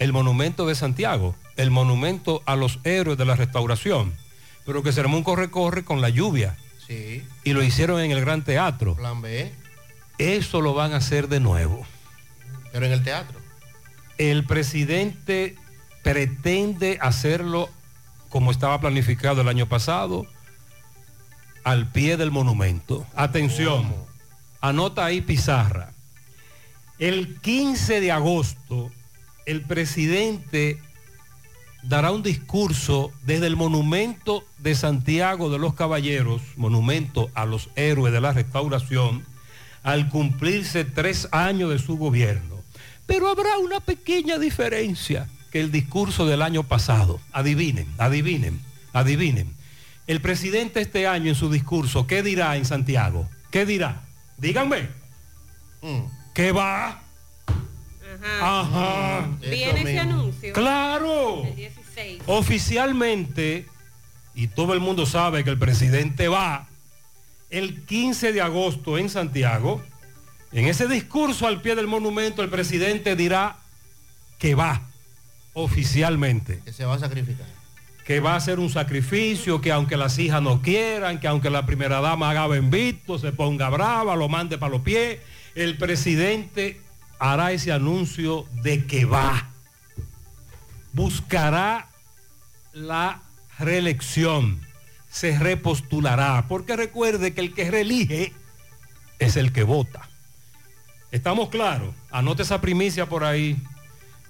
el 0.00 0.12
monumento 0.12 0.66
de 0.66 0.74
Santiago, 0.74 1.36
el 1.56 1.70
monumento 1.70 2.42
a 2.46 2.56
los 2.56 2.80
héroes 2.82 3.16
de 3.16 3.24
la 3.24 3.36
restauración, 3.36 4.12
pero 4.66 4.82
que 4.82 4.92
se 4.92 5.00
armó 5.00 5.16
un 5.18 5.22
corre-corre 5.22 5.84
con 5.84 6.00
la 6.00 6.08
lluvia 6.08 6.56
Sí. 6.88 7.22
y 7.44 7.52
lo 7.52 7.62
hicieron 7.62 8.00
en 8.00 8.10
el 8.10 8.20
Gran 8.20 8.42
Teatro. 8.42 8.96
Plan 8.96 9.22
B. 9.22 9.52
Eso 10.18 10.60
lo 10.60 10.74
van 10.74 10.92
a 10.92 10.96
hacer 10.96 11.28
de 11.28 11.38
nuevo. 11.38 11.86
Pero 12.72 12.86
en 12.86 12.92
el 12.92 13.02
teatro. 13.04 13.38
El 14.18 14.44
presidente 14.44 15.56
pretende 16.02 16.98
hacerlo 17.00 17.68
como 18.28 18.50
estaba 18.50 18.80
planificado 18.80 19.40
el 19.40 19.48
año 19.48 19.66
pasado, 19.66 20.26
al 21.64 21.90
pie 21.90 22.16
del 22.16 22.30
monumento. 22.30 23.06
Atención, 23.14 23.94
anota 24.60 25.04
ahí 25.04 25.20
pizarra. 25.20 25.92
El 26.98 27.38
15 27.40 28.00
de 28.00 28.12
agosto, 28.12 28.90
el 29.50 29.62
presidente 29.62 30.78
dará 31.82 32.12
un 32.12 32.22
discurso 32.22 33.10
desde 33.24 33.48
el 33.48 33.56
monumento 33.56 34.44
de 34.58 34.76
Santiago 34.76 35.50
de 35.50 35.58
los 35.58 35.74
Caballeros, 35.74 36.40
monumento 36.56 37.30
a 37.34 37.46
los 37.46 37.68
héroes 37.74 38.12
de 38.12 38.20
la 38.20 38.32
restauración, 38.32 39.24
al 39.82 40.08
cumplirse 40.08 40.84
tres 40.84 41.28
años 41.32 41.70
de 41.70 41.80
su 41.80 41.96
gobierno. 41.96 42.60
Pero 43.06 43.28
habrá 43.28 43.58
una 43.58 43.80
pequeña 43.80 44.38
diferencia 44.38 45.28
que 45.50 45.60
el 45.60 45.72
discurso 45.72 46.26
del 46.26 46.42
año 46.42 46.62
pasado. 46.62 47.20
Adivinen, 47.32 47.88
adivinen, 47.98 48.60
adivinen. 48.92 49.52
El 50.06 50.20
presidente 50.20 50.80
este 50.80 51.08
año 51.08 51.30
en 51.30 51.34
su 51.34 51.50
discurso, 51.50 52.06
¿qué 52.06 52.22
dirá 52.22 52.56
en 52.56 52.64
Santiago? 52.64 53.28
¿Qué 53.50 53.66
dirá? 53.66 54.02
Díganme. 54.38 54.90
¿Qué 56.34 56.52
va? 56.52 57.02
Ajá. 58.22 59.28
Viene 59.40 59.80
ese 59.80 59.98
anuncio. 59.98 60.52
Claro. 60.52 61.44
El 61.44 61.56
16. 61.56 62.22
Oficialmente, 62.26 63.66
y 64.34 64.48
todo 64.48 64.74
el 64.74 64.80
mundo 64.80 65.06
sabe 65.06 65.44
que 65.44 65.50
el 65.50 65.58
presidente 65.58 66.28
va 66.28 66.66
el 67.50 67.82
15 67.84 68.32
de 68.32 68.40
agosto 68.40 68.96
en 68.96 69.10
Santiago, 69.10 69.82
en 70.52 70.66
ese 70.66 70.88
discurso 70.88 71.46
al 71.46 71.60
pie 71.60 71.74
del 71.74 71.86
monumento 71.86 72.42
el 72.42 72.48
presidente 72.48 73.16
dirá 73.16 73.58
que 74.38 74.54
va 74.54 74.82
oficialmente. 75.52 76.60
Que 76.64 76.72
se 76.72 76.84
va 76.84 76.94
a 76.94 76.98
sacrificar. 76.98 77.46
Que 78.04 78.20
va 78.20 78.34
a 78.34 78.40
ser 78.40 78.58
un 78.58 78.70
sacrificio, 78.70 79.60
que 79.60 79.70
aunque 79.70 79.96
las 79.96 80.18
hijas 80.18 80.42
no 80.42 80.62
quieran, 80.62 81.20
que 81.20 81.28
aunque 81.28 81.50
la 81.50 81.66
primera 81.66 82.00
dama 82.00 82.30
haga 82.30 82.46
bendito, 82.46 83.18
se 83.18 83.32
ponga 83.32 83.68
brava, 83.68 84.16
lo 84.16 84.28
mande 84.28 84.58
para 84.58 84.72
los 84.72 84.82
pies, 84.82 85.18
el 85.54 85.76
presidente 85.76 86.80
hará 87.20 87.52
ese 87.52 87.70
anuncio 87.70 88.46
de 88.62 88.86
que 88.86 89.04
va. 89.04 89.50
Buscará 90.92 91.88
la 92.72 93.22
reelección, 93.58 94.60
se 95.10 95.38
repostulará, 95.38 96.46
porque 96.48 96.74
recuerde 96.74 97.34
que 97.34 97.42
el 97.42 97.54
que 97.54 97.70
reelige 97.70 98.32
es 99.18 99.36
el 99.36 99.52
que 99.52 99.62
vota. 99.62 100.08
¿Estamos 101.12 101.50
claros? 101.50 101.94
Anote 102.10 102.42
esa 102.42 102.60
primicia 102.60 103.06
por 103.06 103.24
ahí. 103.24 103.60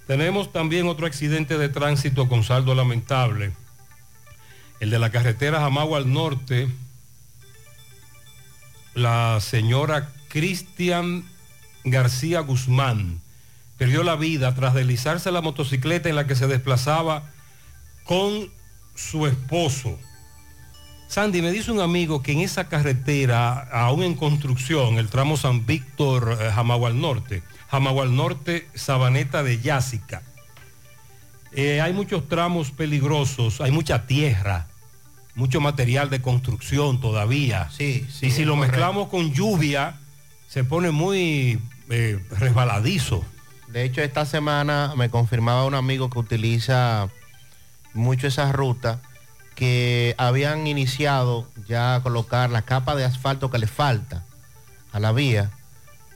Tenemos 0.07 0.53
también 0.53 0.89
otro 0.89 1.07
accidente 1.07 1.57
de 1.57 1.69
tránsito 1.69 2.29
con 2.29 2.43
saldo 2.43 2.75
lamentable. 2.75 3.53
El 4.81 4.91
de 4.91 4.99
la 4.99 5.11
carretera 5.11 5.61
Jamagua 5.61 5.99
al 5.99 6.13
norte. 6.13 6.69
La 8.95 9.39
señora 9.41 10.11
Cristian 10.29 11.30
García 11.85 12.41
Guzmán 12.41 13.21
perdió 13.79 14.03
la 14.03 14.17
vida 14.17 14.55
tras 14.55 14.75
deslizarse 14.75 15.31
la 15.33 15.41
motocicleta 15.41 16.09
en 16.09 16.17
la 16.17 16.27
que 16.27 16.37
se 16.37 16.47
desplazaba 16.47 17.23
con 18.05 18.51
su 18.95 19.27
esposo. 19.27 19.99
Sandy, 21.09 21.43
me 21.43 21.51
dice 21.51 21.73
un 21.73 21.81
amigo 21.81 22.23
que 22.23 22.33
en 22.33 22.41
esa 22.41 22.69
carretera, 22.69 23.69
aún 23.73 24.03
en 24.03 24.15
construcción, 24.15 24.99
el 24.99 25.09
tramo 25.09 25.37
San 25.37 25.67
Víctor, 25.67 26.39
eh, 26.41 26.51
Jamagua 26.55 26.91
al 26.91 27.01
norte, 27.01 27.43
Jamagua 27.71 28.05
al 28.05 28.15
norte, 28.15 28.69
Sabaneta 28.75 29.43
de 29.43 29.61
Yásica, 29.61 30.23
eh, 31.53 31.81
hay 31.81 31.93
muchos 31.93 32.29
tramos 32.29 32.71
peligrosos, 32.71 33.61
hay 33.61 33.73
mucha 33.73 34.07
tierra, 34.07 34.69
mucho 35.35 35.61
material 35.61 36.11
de 36.11 36.21
construcción 36.21 37.01
todavía. 37.01 37.69
Sí, 37.71 38.07
sí, 38.09 38.27
y 38.27 38.31
si 38.31 38.45
lo 38.45 38.55
correcto. 38.55 38.73
mezclamos 38.73 39.09
con 39.09 39.33
lluvia, 39.33 39.99
se 40.49 40.65
pone 40.65 40.91
muy 40.91 41.59
eh, 41.91 42.19
resbaladizo. 42.31 43.25
De 43.69 43.85
hecho, 43.85 44.03
esta 44.03 44.27
semana 44.27 44.95
me 44.97 45.11
confirmaba 45.11 45.65
un 45.65 45.75
amigo 45.75 46.11
que 46.11 46.19
utiliza 46.19 47.09
mucho 47.95 48.27
esa 48.27 48.51
ruta 48.53 49.01
que 49.55 50.15
habían 50.17 50.67
iniciado 50.67 51.47
ya 51.69 51.97
a 51.97 52.03
colocar 52.03 52.51
la 52.51 52.63
capa 52.63 52.97
de 52.97 53.05
asfalto 53.05 53.51
que 53.51 53.59
le 53.59 53.67
falta 53.67 54.25
a 54.93 55.01
la 55.01 55.13
vía 55.13 55.51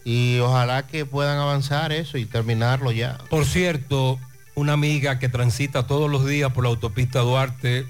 y 0.05 0.39
ojalá 0.39 0.87
que 0.87 1.07
puedan 1.07 1.39
avanzar 1.39 1.93
eso 1.93 2.19
y 2.19 2.27
terminarlo 2.27 2.93
ya. 2.93 3.19
Por 3.31 3.47
cierto, 3.47 4.19
una 4.55 4.75
amiga 4.75 5.19
que 5.19 5.29
transita 5.29 5.87
todos 5.87 6.11
los 6.11 6.27
días 6.27 6.53
por 6.53 6.65
la 6.65 6.71
autopista 6.71 7.21
Duarte 7.21 7.87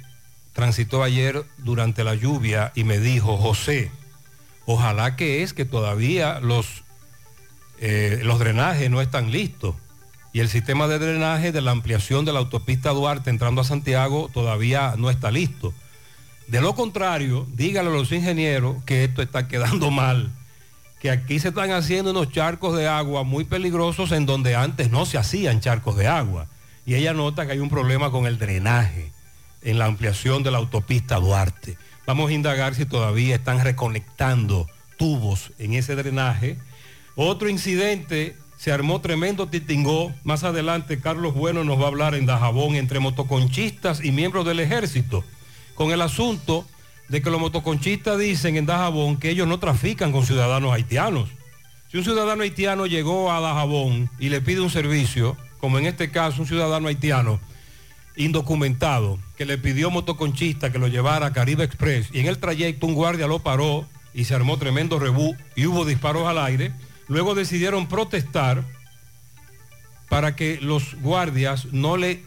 transitó 0.52 1.02
ayer 1.02 1.44
durante 1.58 2.04
la 2.04 2.14
lluvia 2.14 2.72
y 2.74 2.84
me 2.84 2.98
dijo, 2.98 3.36
José, 3.36 3.90
ojalá 4.66 5.16
que 5.16 5.42
es 5.42 5.52
que 5.52 5.64
todavía 5.64 6.38
los, 6.40 6.83
eh, 7.86 8.20
los 8.22 8.38
drenajes 8.38 8.90
no 8.90 9.02
están 9.02 9.30
listos. 9.30 9.74
Y 10.32 10.40
el 10.40 10.48
sistema 10.48 10.88
de 10.88 10.98
drenaje 10.98 11.52
de 11.52 11.60
la 11.60 11.70
ampliación 11.70 12.24
de 12.24 12.32
la 12.32 12.38
autopista 12.38 12.88
Duarte 12.92 13.28
entrando 13.28 13.60
a 13.60 13.64
Santiago 13.64 14.30
todavía 14.32 14.94
no 14.96 15.10
está 15.10 15.30
listo. 15.30 15.74
De 16.46 16.62
lo 16.62 16.74
contrario, 16.74 17.46
dígale 17.52 17.90
a 17.90 17.92
los 17.92 18.10
ingenieros 18.10 18.82
que 18.84 19.04
esto 19.04 19.20
está 19.20 19.48
quedando 19.48 19.90
mal, 19.92 20.30
que 20.98 21.10
aquí 21.10 21.38
se 21.38 21.48
están 21.48 21.72
haciendo 21.72 22.12
unos 22.12 22.32
charcos 22.32 22.74
de 22.74 22.88
agua 22.88 23.22
muy 23.22 23.44
peligrosos 23.44 24.12
en 24.12 24.24
donde 24.24 24.56
antes 24.56 24.90
no 24.90 25.04
se 25.04 25.18
hacían 25.18 25.60
charcos 25.60 25.98
de 25.98 26.06
agua. 26.06 26.46
Y 26.86 26.94
ella 26.94 27.12
nota 27.12 27.44
que 27.44 27.52
hay 27.52 27.58
un 27.58 27.68
problema 27.68 28.10
con 28.10 28.24
el 28.24 28.38
drenaje 28.38 29.12
en 29.60 29.78
la 29.78 29.84
ampliación 29.84 30.42
de 30.42 30.50
la 30.50 30.56
autopista 30.56 31.16
Duarte. 31.16 31.76
Vamos 32.06 32.30
a 32.30 32.32
indagar 32.32 32.74
si 32.74 32.86
todavía 32.86 33.34
están 33.34 33.62
reconectando 33.62 34.70
tubos 34.96 35.52
en 35.58 35.74
ese 35.74 35.94
drenaje. 35.96 36.56
Otro 37.16 37.48
incidente, 37.48 38.36
se 38.56 38.72
armó 38.72 39.00
tremendo 39.00 39.46
titingó. 39.46 40.12
Más 40.24 40.42
adelante 40.42 41.00
Carlos 41.00 41.34
Bueno 41.34 41.64
nos 41.64 41.78
va 41.78 41.84
a 41.84 41.88
hablar 41.88 42.14
en 42.14 42.26
Dajabón 42.26 42.76
entre 42.76 42.98
motoconchistas 42.98 44.04
y 44.04 44.10
miembros 44.10 44.46
del 44.46 44.60
ejército 44.60 45.24
con 45.74 45.90
el 45.90 46.00
asunto 46.00 46.66
de 47.08 47.20
que 47.20 47.30
los 47.30 47.40
motoconchistas 47.40 48.18
dicen 48.18 48.56
en 48.56 48.66
Dajabón 48.66 49.18
que 49.18 49.30
ellos 49.30 49.46
no 49.46 49.58
trafican 49.58 50.12
con 50.12 50.24
ciudadanos 50.24 50.72
haitianos. 50.72 51.28
Si 51.90 51.98
un 51.98 52.04
ciudadano 52.04 52.42
haitiano 52.42 52.86
llegó 52.86 53.30
a 53.30 53.40
Dajabón 53.40 54.10
y 54.18 54.30
le 54.30 54.40
pide 54.40 54.60
un 54.60 54.70
servicio, 54.70 55.36
como 55.60 55.78
en 55.78 55.86
este 55.86 56.10
caso 56.10 56.40
un 56.40 56.48
ciudadano 56.48 56.88
haitiano 56.88 57.40
indocumentado, 58.16 59.18
que 59.36 59.44
le 59.44 59.58
pidió 59.58 59.90
motoconchista 59.90 60.72
que 60.72 60.78
lo 60.78 60.88
llevara 60.88 61.26
a 61.26 61.32
Caribe 61.32 61.64
Express 61.64 62.08
y 62.12 62.20
en 62.20 62.26
el 62.26 62.38
trayecto 62.38 62.86
un 62.86 62.94
guardia 62.94 63.26
lo 63.26 63.40
paró 63.40 63.86
y 64.14 64.24
se 64.24 64.34
armó 64.34 64.56
tremendo 64.56 64.98
rebú 64.98 65.36
y 65.56 65.66
hubo 65.66 65.84
disparos 65.84 66.26
al 66.26 66.38
aire, 66.38 66.72
luego 67.08 67.34
decidieron 67.34 67.86
protestar 67.86 68.64
para 70.08 70.36
que 70.36 70.58
los 70.60 70.94
guardias 71.00 71.66
no 71.72 71.96
le 71.96 72.22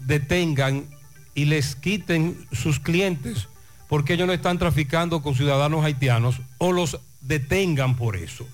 detengan 0.00 0.86
y 1.34 1.46
les 1.46 1.74
quiten 1.74 2.46
sus 2.52 2.78
clientes 2.78 3.48
porque 3.92 4.14
ellos 4.14 4.26
no 4.26 4.32
están 4.32 4.58
traficando 4.58 5.22
con 5.22 5.34
ciudadanos 5.34 5.84
haitianos 5.84 6.40
o 6.56 6.72
los 6.72 6.98
detengan 7.20 7.96
por 7.96 8.16
eso. 8.16 8.46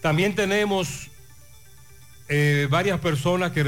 También 0.00 0.36
tenemos 0.36 1.10
eh, 2.28 2.68
varias 2.70 3.00
personas 3.00 3.52
que, 3.52 3.64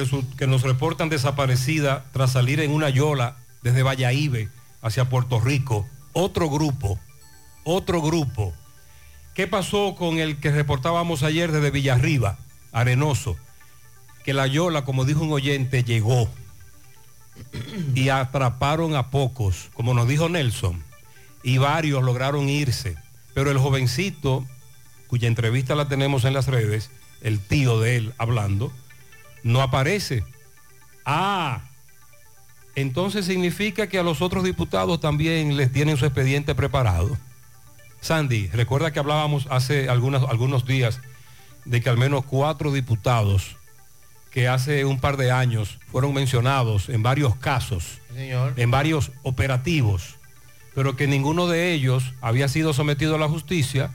nos 0.46 0.62
reportan 0.62 1.08
desaparecidas 1.08 2.04
tras 2.12 2.30
salir 2.32 2.60
en 2.60 2.70
una 2.70 2.90
yola 2.90 3.36
desde 3.62 3.82
Valladolid 3.82 4.48
hacia 4.82 5.08
Puerto 5.08 5.40
Rico. 5.40 5.88
Otro 6.12 6.48
grupo, 6.48 7.00
otro 7.64 8.00
grupo. 8.00 8.54
¿Qué 9.34 9.46
pasó 9.46 9.94
con 9.94 10.18
el 10.18 10.38
que 10.38 10.50
reportábamos 10.50 11.22
ayer 11.22 11.52
desde 11.52 11.70
Villarriba, 11.70 12.38
Arenoso? 12.72 13.36
Que 14.24 14.34
la 14.34 14.46
yola, 14.46 14.84
como 14.84 15.04
dijo 15.04 15.22
un 15.22 15.32
oyente, 15.32 15.84
llegó 15.84 16.28
y 17.94 18.08
atraparon 18.08 18.94
a 18.94 19.10
pocos, 19.10 19.70
como 19.74 19.94
nos 19.94 20.08
dijo 20.08 20.28
Nelson, 20.28 20.82
y 21.42 21.58
varios 21.58 22.02
lograron 22.02 22.48
irse. 22.48 22.96
Pero 23.34 23.50
el 23.50 23.58
jovencito, 23.58 24.44
cuya 25.06 25.28
entrevista 25.28 25.74
la 25.74 25.88
tenemos 25.88 26.24
en 26.24 26.34
las 26.34 26.48
redes, 26.48 26.90
el 27.22 27.40
tío 27.40 27.80
de 27.80 27.96
él 27.96 28.14
hablando, 28.18 28.72
no 29.42 29.62
aparece. 29.62 30.24
Ah, 31.04 31.62
entonces 32.74 33.26
significa 33.26 33.88
que 33.88 33.98
a 33.98 34.02
los 34.02 34.22
otros 34.22 34.44
diputados 34.44 35.00
también 35.00 35.56
les 35.56 35.72
tienen 35.72 35.96
su 35.96 36.04
expediente 36.04 36.54
preparado. 36.54 37.16
Sandy, 38.00 38.48
recuerda 38.48 38.92
que 38.92 38.98
hablábamos 38.98 39.46
hace 39.50 39.88
algunos, 39.88 40.28
algunos 40.28 40.64
días 40.66 41.00
de 41.64 41.80
que 41.80 41.90
al 41.90 41.98
menos 41.98 42.24
cuatro 42.24 42.72
diputados 42.72 43.56
que 44.30 44.48
hace 44.48 44.84
un 44.84 45.00
par 45.00 45.16
de 45.16 45.32
años 45.32 45.78
fueron 45.90 46.14
mencionados 46.14 46.88
en 46.88 47.02
varios 47.02 47.34
casos, 47.36 47.98
Señor. 48.14 48.54
en 48.56 48.70
varios 48.70 49.10
operativos, 49.22 50.14
pero 50.74 50.96
que 50.96 51.06
ninguno 51.06 51.46
de 51.48 51.72
ellos 51.72 52.04
había 52.20 52.48
sido 52.48 52.72
sometido 52.72 53.16
a 53.16 53.18
la 53.18 53.28
justicia. 53.28 53.90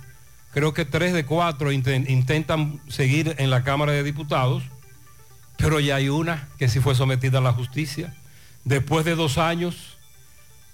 Creo 0.53 0.73
que 0.73 0.85
tres 0.85 1.13
de 1.13 1.25
cuatro 1.25 1.71
inten- 1.71 2.09
intentan 2.09 2.81
seguir 2.89 3.35
en 3.39 3.49
la 3.49 3.63
Cámara 3.63 3.93
de 3.93 4.03
Diputados, 4.03 4.63
pero 5.57 5.79
ya 5.79 5.95
hay 5.95 6.09
una 6.09 6.49
que 6.57 6.67
sí 6.67 6.79
fue 6.81 6.95
sometida 6.95 7.37
a 7.39 7.41
la 7.41 7.53
justicia. 7.53 8.13
Después 8.65 9.05
de 9.05 9.15
dos 9.15 9.37
años, 9.37 9.94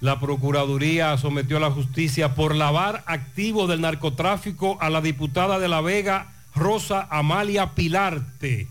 la 0.01 0.19
Procuraduría 0.19 1.15
sometió 1.17 1.57
a 1.57 1.59
la 1.61 1.71
justicia 1.71 2.33
por 2.33 2.55
lavar 2.55 3.03
activos 3.05 3.69
del 3.69 3.81
narcotráfico 3.81 4.77
a 4.81 4.89
la 4.89 4.99
diputada 4.99 5.59
de 5.59 5.67
La 5.67 5.79
Vega, 5.81 6.33
Rosa 6.55 7.07
Amalia 7.11 7.75
Pilarte. 7.75 8.67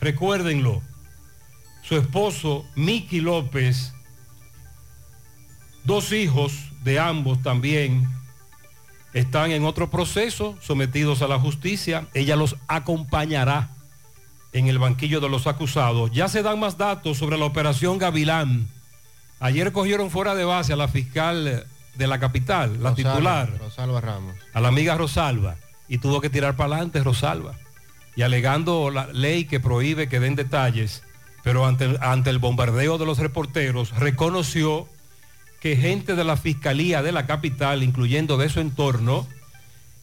Recuérdenlo, 0.00 0.80
su 1.82 1.96
esposo, 1.96 2.64
Miki 2.76 3.20
López, 3.20 3.92
dos 5.84 6.12
hijos 6.12 6.52
de 6.84 7.00
ambos 7.00 7.42
también 7.42 8.08
están 9.12 9.50
en 9.50 9.64
otro 9.64 9.90
proceso, 9.90 10.56
sometidos 10.62 11.22
a 11.22 11.28
la 11.28 11.40
justicia. 11.40 12.06
Ella 12.14 12.36
los 12.36 12.56
acompañará 12.68 13.70
en 14.52 14.68
el 14.68 14.78
banquillo 14.78 15.20
de 15.20 15.28
los 15.28 15.48
acusados. 15.48 16.12
Ya 16.12 16.28
se 16.28 16.42
dan 16.42 16.60
más 16.60 16.78
datos 16.78 17.18
sobre 17.18 17.36
la 17.36 17.46
operación 17.46 17.98
Gavilán. 17.98 18.68
Ayer 19.42 19.72
cogieron 19.72 20.10
fuera 20.10 20.34
de 20.34 20.44
base 20.44 20.72
a 20.72 20.76
la 20.76 20.86
fiscal 20.88 21.66
de 21.96 22.06
la 22.06 22.18
capital, 22.20 22.80
la 22.82 22.90
Rosalba- 22.90 22.94
titular 22.96 23.58
Rosalba 23.58 24.00
Ramos. 24.00 24.34
a 24.54 24.60
la 24.60 24.68
amiga 24.68 24.96
Rosalba 24.96 25.56
y 25.88 25.98
tuvo 25.98 26.20
que 26.20 26.30
tirar 26.30 26.56
para 26.56 26.74
adelante 26.76 27.02
Rosalba. 27.02 27.54
Y 28.14 28.22
alegando 28.22 28.90
la 28.90 29.08
ley 29.08 29.44
que 29.46 29.58
prohíbe 29.58 30.08
que 30.08 30.20
den 30.20 30.36
detalles, 30.36 31.02
pero 31.42 31.66
ante 31.66 31.86
el, 31.86 31.98
ante 32.00 32.30
el 32.30 32.38
bombardeo 32.38 32.98
de 32.98 33.04
los 33.06 33.18
reporteros, 33.18 33.90
reconoció 33.98 34.86
que 35.60 35.76
gente 35.76 36.14
de 36.14 36.24
la 36.24 36.36
Fiscalía 36.36 37.02
de 37.02 37.10
la 37.12 37.26
capital, 37.26 37.82
incluyendo 37.82 38.36
de 38.36 38.48
su 38.48 38.60
entorno, 38.60 39.26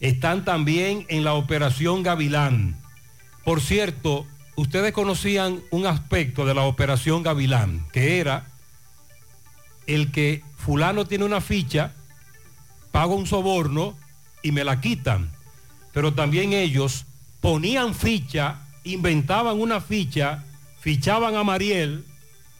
están 0.01 0.43
también 0.45 1.05
en 1.09 1.23
la 1.23 1.33
operación 1.33 2.03
Gavilán. 2.03 2.75
Por 3.45 3.61
cierto, 3.61 4.25
ustedes 4.55 4.91
conocían 4.91 5.61
un 5.71 5.85
aspecto 5.85 6.45
de 6.45 6.53
la 6.55 6.63
operación 6.63 7.23
Gavilán, 7.23 7.85
que 7.93 8.19
era 8.19 8.45
el 9.95 10.11
que 10.11 10.43
fulano 10.57 11.05
tiene 11.05 11.25
una 11.25 11.41
ficha, 11.41 11.93
paga 12.91 13.13
un 13.13 13.25
soborno 13.27 13.97
y 14.43 14.51
me 14.51 14.63
la 14.63 14.81
quitan. 14.81 15.31
Pero 15.93 16.13
también 16.13 16.53
ellos 16.53 17.05
ponían 17.41 17.95
ficha, 17.95 18.59
inventaban 18.83 19.59
una 19.59 19.81
ficha, 19.81 20.43
fichaban 20.81 21.35
a 21.35 21.43
Mariel, 21.43 22.05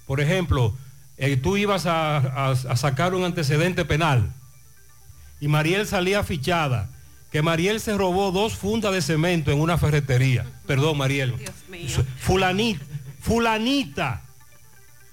por 0.06 0.20
ejemplo, 0.22 0.76
eh, 1.18 1.38
tú 1.38 1.58
ibas 1.58 1.86
a, 1.86 2.18
a- 2.18 2.52
a 2.52 2.76
sacar 2.76 3.14
un 3.14 3.24
antecedente 3.24 3.86
penal 3.86 4.32
y 5.40 5.48
Mariel 5.48 5.86
salía 5.86 6.24
fichada, 6.24 6.90
que 7.32 7.42
Mariel 7.44 7.80
se 7.80 7.96
robó 7.96 8.32
dos 8.32 8.54
fundas 8.56 8.92
de 8.94 9.02
cemento 9.02 9.52
en 9.52 9.60
una 9.62 9.78
ferretería. 9.78 10.46
Perdón, 10.66 10.98
Mariel. 10.98 11.36
Fulanita, 12.20 12.84
fulanita, 13.22 14.22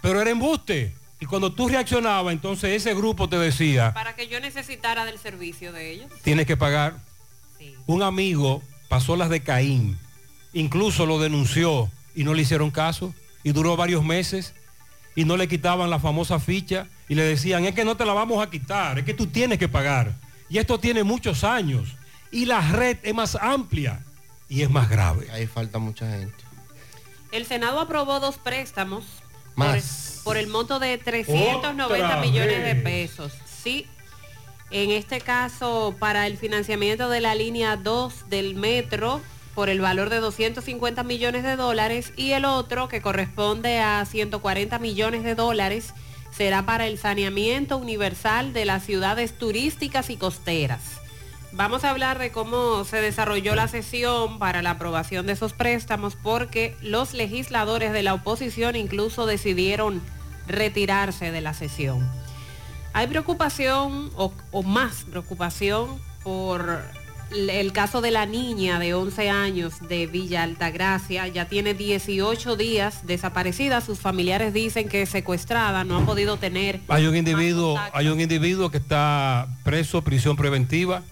pero 0.00 0.20
era 0.20 0.31
embuste. 0.31 0.94
Y 1.18 1.26
cuando 1.26 1.52
tú 1.52 1.68
reaccionabas, 1.68 2.33
entonces 2.33 2.70
ese 2.70 2.94
grupo 2.94 3.29
te 3.29 3.38
decía, 3.38 3.94
Para 3.94 4.14
que 4.14 4.29
yo 4.29 4.38
necesitara 4.40 5.05
del 5.05 5.18
servicio 5.18 5.72
de 5.72 5.90
ellos. 5.92 6.12
tienes 6.22 6.46
que 6.46 6.57
pagar. 6.57 6.96
Un 7.87 8.02
amigo 8.02 8.62
pasó 8.88 9.16
las 9.16 9.31
de 9.31 9.42
Caín, 9.42 9.98
incluso 10.52 11.07
lo 11.07 11.18
denunció 11.18 11.90
y 12.14 12.24
no 12.24 12.35
le 12.35 12.42
hicieron 12.42 12.70
caso 12.70 13.14
y 13.42 13.52
duró 13.52 13.76
varios 13.76 14.05
meses 14.05 14.55
y 15.14 15.24
no 15.24 15.37
le 15.37 15.48
quitaban 15.48 15.88
la 15.88 15.98
famosa 15.98 16.38
ficha 16.38 16.87
y 17.09 17.14
le 17.14 17.22
decían, 17.22 17.64
es 17.64 17.74
que 17.74 17.85
no 17.85 17.96
te 17.96 18.05
la 18.05 18.12
vamos 18.12 18.44
a 18.44 18.50
quitar, 18.50 18.98
es 18.98 19.05
que 19.05 19.14
tú 19.14 19.26
tienes 19.26 19.59
que 19.59 19.68
pagar. 19.68 20.14
Y 20.48 20.59
esto 20.59 20.79
tiene 20.79 21.02
muchos 21.02 21.44
años 21.44 21.96
y 22.31 22.44
la 22.44 22.61
red 22.72 22.98
es 23.02 23.14
más 23.14 23.37
amplia 23.37 24.05
y 24.48 24.62
es 24.62 24.70
más 24.70 24.90
grave. 24.90 25.31
Ahí 25.31 25.46
falta 25.46 25.79
mucha 25.79 26.11
gente. 26.11 26.44
El 27.33 27.46
Senado 27.46 27.81
aprobó 27.81 28.20
dos 28.20 28.37
préstamos 28.38 29.05
Más. 29.57 30.21
por 30.23 30.37
el 30.37 30.47
monto 30.47 30.79
de 30.79 30.97
390 30.99 31.85
Otra 31.87 32.21
millones 32.21 32.64
de 32.64 32.75
pesos. 32.77 33.33
Sí, 33.62 33.87
en 34.71 34.90
este 34.90 35.21
caso 35.21 35.95
para 35.99 36.27
el 36.27 36.37
financiamiento 36.37 37.09
de 37.09 37.21
la 37.21 37.35
línea 37.35 37.77
2 37.77 38.29
del 38.29 38.55
metro 38.55 39.21
por 39.55 39.69
el 39.71 39.81
valor 39.81 40.11
de 40.11 40.19
250 40.19 41.03
millones 41.03 41.42
de 41.42 41.57
dólares 41.57 42.12
y 42.16 42.33
el 42.33 42.45
otro 42.45 42.88
que 42.88 43.01
corresponde 43.01 43.81
a 43.81 44.05
140 44.05 44.79
millones 44.79 45.25
de 45.25 45.35
dólares 45.35 45.95
será 46.31 46.66
para 46.66 46.87
el 46.87 46.99
saneamiento 46.99 47.79
universal 47.79 48.53
de 48.53 48.66
las 48.66 48.85
ciudades 48.85 49.38
turísticas 49.38 50.11
y 50.11 50.19
costeras. 50.19 50.96
Vamos 51.57 51.85
a 51.85 51.90
hablar 51.90 52.19
de 52.19 52.31
cómo 52.33 52.85
se 52.85 52.99
desarrolló 53.01 53.55
la 53.55 53.66
sesión 53.66 54.38
para 54.38 54.61
la 54.61 54.73
aprobación 54.73 55.27
de 55.27 55.33
esos 55.33 55.55
préstamos 55.55 56.14
porque 56.14 56.77
los 56.83 57.14
legisladores 57.14 57.95
de 57.95 58.03
la 58.03 58.12
oposición 58.12 58.77
incluso 58.77 59.25
decidieron 59.25 60.03
retirarse 60.47 61.33
de 61.33 61.40
la 61.40 61.55
sesión. 61.55 62.07
Hay 62.92 63.07
preocupación 63.07 64.11
o, 64.16 64.35
o 64.51 64.62
más 64.64 65.05
preocupación 65.05 65.99
por 66.23 66.83
el 67.31 67.73
caso 67.73 68.03
de 68.03 68.11
la 68.11 68.27
niña 68.27 68.79
de 68.79 68.92
11 68.92 69.31
años 69.31 69.75
de 69.88 70.07
Villa 70.07 70.42
Altagracia. 70.42 71.27
Ya 71.27 71.49
tiene 71.49 71.73
18 71.73 72.57
días 72.57 73.07
desaparecida. 73.07 73.81
Sus 73.81 73.99
familiares 73.99 74.53
dicen 74.53 74.90
que 74.90 75.03
es 75.03 75.09
secuestrada, 75.09 75.85
no 75.85 75.97
han 75.97 76.05
podido 76.05 76.37
tener... 76.37 76.81
Hay 76.88 77.07
un 77.07 77.16
individuo, 77.16 77.81
hay 77.95 78.09
un 78.09 78.21
individuo 78.21 78.71
que 78.71 78.77
está 78.77 79.49
preso, 79.64 80.03
prisión 80.03 80.37
preventiva, 80.37 81.03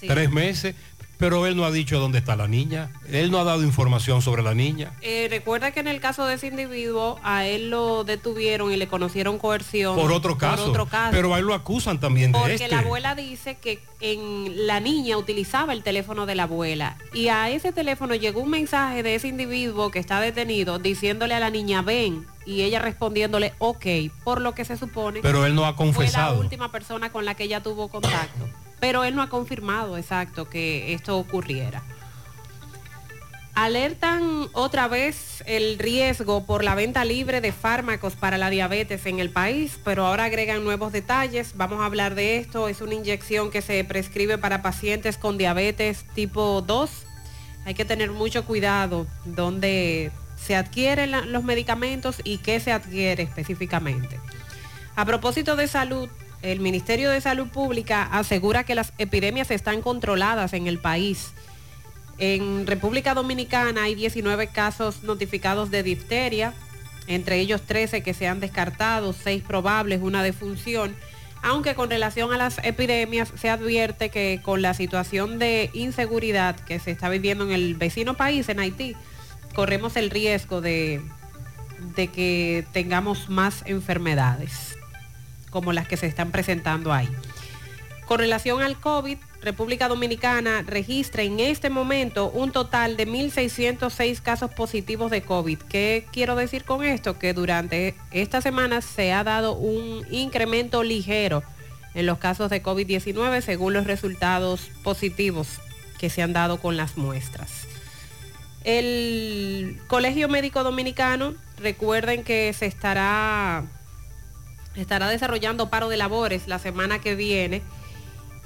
Sí. 0.00 0.06
tres 0.06 0.30
meses, 0.30 0.74
pero 1.18 1.46
él 1.46 1.56
no 1.56 1.64
ha 1.64 1.72
dicho 1.72 1.98
dónde 1.98 2.18
está 2.18 2.36
la 2.36 2.46
niña. 2.46 2.90
Él 3.10 3.32
no 3.32 3.40
ha 3.40 3.44
dado 3.44 3.64
información 3.64 4.22
sobre 4.22 4.44
la 4.44 4.54
niña. 4.54 4.92
Eh, 5.00 5.26
recuerda 5.28 5.72
que 5.72 5.80
en 5.80 5.88
el 5.88 5.98
caso 5.98 6.24
de 6.26 6.34
ese 6.34 6.46
individuo, 6.46 7.18
a 7.24 7.44
él 7.44 7.70
lo 7.70 8.04
detuvieron 8.04 8.70
y 8.72 8.76
le 8.76 8.86
conocieron 8.86 9.36
coerción. 9.40 9.96
Por 9.96 10.12
otro 10.12 10.38
caso. 10.38 10.70
otro 10.70 10.86
caso. 10.86 11.10
Pero 11.10 11.34
a 11.34 11.38
él 11.40 11.44
lo 11.44 11.54
acusan 11.54 11.98
también 11.98 12.30
de 12.30 12.38
Porque 12.38 12.54
este. 12.54 12.68
la 12.68 12.78
abuela 12.78 13.16
dice 13.16 13.56
que 13.56 13.80
en 14.00 14.68
la 14.68 14.78
niña 14.78 15.16
utilizaba 15.16 15.72
el 15.72 15.82
teléfono 15.82 16.24
de 16.24 16.36
la 16.36 16.44
abuela 16.44 16.96
y 17.12 17.26
a 17.26 17.50
ese 17.50 17.72
teléfono 17.72 18.14
llegó 18.14 18.40
un 18.40 18.50
mensaje 18.50 19.02
de 19.02 19.16
ese 19.16 19.26
individuo 19.26 19.90
que 19.90 19.98
está 19.98 20.20
detenido 20.20 20.78
diciéndole 20.78 21.34
a 21.34 21.40
la 21.40 21.50
niña 21.50 21.82
ven 21.82 22.24
y 22.46 22.62
ella 22.62 22.78
respondiéndole 22.78 23.54
ok, 23.58 23.84
por 24.22 24.40
lo 24.40 24.54
que 24.54 24.64
se 24.64 24.76
supone 24.76 25.18
Pero 25.20 25.44
él 25.46 25.56
no 25.56 25.64
ha 25.66 25.74
fue 25.74 25.84
la 25.86 25.92
confesado. 25.92 26.38
última 26.38 26.70
persona 26.70 27.10
con 27.10 27.24
la 27.24 27.34
que 27.34 27.42
ella 27.42 27.60
tuvo 27.60 27.88
contacto. 27.88 28.48
Pero 28.80 29.04
él 29.04 29.14
no 29.14 29.22
ha 29.22 29.28
confirmado 29.28 29.96
exacto 29.96 30.48
que 30.48 30.94
esto 30.94 31.18
ocurriera. 31.18 31.82
Alertan 33.54 34.48
otra 34.52 34.86
vez 34.86 35.42
el 35.44 35.80
riesgo 35.80 36.46
por 36.46 36.62
la 36.62 36.76
venta 36.76 37.04
libre 37.04 37.40
de 37.40 37.50
fármacos 37.50 38.14
para 38.14 38.38
la 38.38 38.50
diabetes 38.50 39.04
en 39.06 39.18
el 39.18 39.30
país, 39.30 39.80
pero 39.82 40.06
ahora 40.06 40.26
agregan 40.26 40.62
nuevos 40.62 40.92
detalles. 40.92 41.56
Vamos 41.56 41.80
a 41.80 41.86
hablar 41.86 42.14
de 42.14 42.36
esto. 42.36 42.68
Es 42.68 42.80
una 42.80 42.94
inyección 42.94 43.50
que 43.50 43.60
se 43.60 43.82
prescribe 43.82 44.38
para 44.38 44.62
pacientes 44.62 45.18
con 45.18 45.38
diabetes 45.38 46.04
tipo 46.14 46.62
2. 46.62 46.90
Hay 47.64 47.74
que 47.74 47.84
tener 47.84 48.12
mucho 48.12 48.44
cuidado 48.44 49.08
donde 49.24 50.12
se 50.36 50.54
adquieren 50.54 51.32
los 51.32 51.42
medicamentos 51.42 52.20
y 52.22 52.38
qué 52.38 52.60
se 52.60 52.70
adquiere 52.70 53.24
específicamente. 53.24 54.20
A 54.94 55.04
propósito 55.04 55.56
de 55.56 55.66
salud, 55.66 56.08
el 56.42 56.60
Ministerio 56.60 57.10
de 57.10 57.20
Salud 57.20 57.48
Pública 57.48 58.04
asegura 58.04 58.64
que 58.64 58.74
las 58.74 58.92
epidemias 58.98 59.50
están 59.50 59.82
controladas 59.82 60.52
en 60.52 60.66
el 60.66 60.78
país. 60.78 61.32
En 62.18 62.66
República 62.66 63.14
Dominicana 63.14 63.84
hay 63.84 63.94
19 63.94 64.48
casos 64.48 65.02
notificados 65.02 65.70
de 65.70 65.82
difteria, 65.82 66.54
entre 67.06 67.38
ellos 67.38 67.62
13 67.62 68.02
que 68.02 68.14
se 68.14 68.28
han 68.28 68.40
descartado, 68.40 69.12
6 69.12 69.42
probables, 69.42 70.00
una 70.02 70.22
defunción, 70.22 70.94
aunque 71.42 71.74
con 71.74 71.90
relación 71.90 72.32
a 72.32 72.36
las 72.36 72.58
epidemias 72.64 73.32
se 73.36 73.48
advierte 73.48 74.10
que 74.10 74.40
con 74.42 74.62
la 74.62 74.74
situación 74.74 75.38
de 75.38 75.70
inseguridad 75.72 76.56
que 76.56 76.78
se 76.78 76.90
está 76.90 77.08
viviendo 77.08 77.44
en 77.44 77.52
el 77.52 77.74
vecino 77.74 78.14
país, 78.14 78.48
en 78.48 78.60
Haití, 78.60 78.96
corremos 79.54 79.96
el 79.96 80.10
riesgo 80.10 80.60
de, 80.60 81.00
de 81.96 82.08
que 82.08 82.66
tengamos 82.72 83.28
más 83.28 83.62
enfermedades 83.66 84.77
como 85.50 85.72
las 85.72 85.88
que 85.88 85.96
se 85.96 86.06
están 86.06 86.30
presentando 86.30 86.92
ahí. 86.92 87.08
Con 88.06 88.20
relación 88.20 88.62
al 88.62 88.80
COVID, 88.80 89.18
República 89.42 89.86
Dominicana 89.86 90.62
registra 90.66 91.22
en 91.22 91.40
este 91.40 91.68
momento 91.68 92.30
un 92.30 92.52
total 92.52 92.96
de 92.96 93.06
1.606 93.06 94.22
casos 94.22 94.50
positivos 94.50 95.10
de 95.10 95.20
COVID. 95.20 95.58
¿Qué 95.58 96.06
quiero 96.10 96.34
decir 96.34 96.64
con 96.64 96.82
esto? 96.82 97.18
Que 97.18 97.34
durante 97.34 97.94
esta 98.10 98.40
semana 98.40 98.80
se 98.80 99.12
ha 99.12 99.24
dado 99.24 99.52
un 99.54 100.06
incremento 100.10 100.82
ligero 100.82 101.42
en 101.94 102.06
los 102.06 102.16
casos 102.16 102.48
de 102.48 102.62
COVID-19 102.62 103.42
según 103.42 103.74
los 103.74 103.86
resultados 103.86 104.70
positivos 104.82 105.60
que 105.98 106.08
se 106.08 106.22
han 106.22 106.32
dado 106.32 106.62
con 106.62 106.76
las 106.78 106.96
muestras. 106.96 107.66
El 108.64 109.78
Colegio 109.86 110.28
Médico 110.28 110.62
Dominicano, 110.64 111.34
recuerden 111.58 112.24
que 112.24 112.52
se 112.54 112.66
estará 112.66 113.64
estará 114.80 115.08
desarrollando 115.08 115.70
paro 115.70 115.88
de 115.88 115.96
labores 115.96 116.48
la 116.48 116.58
semana 116.58 117.00
que 117.00 117.14
viene 117.14 117.62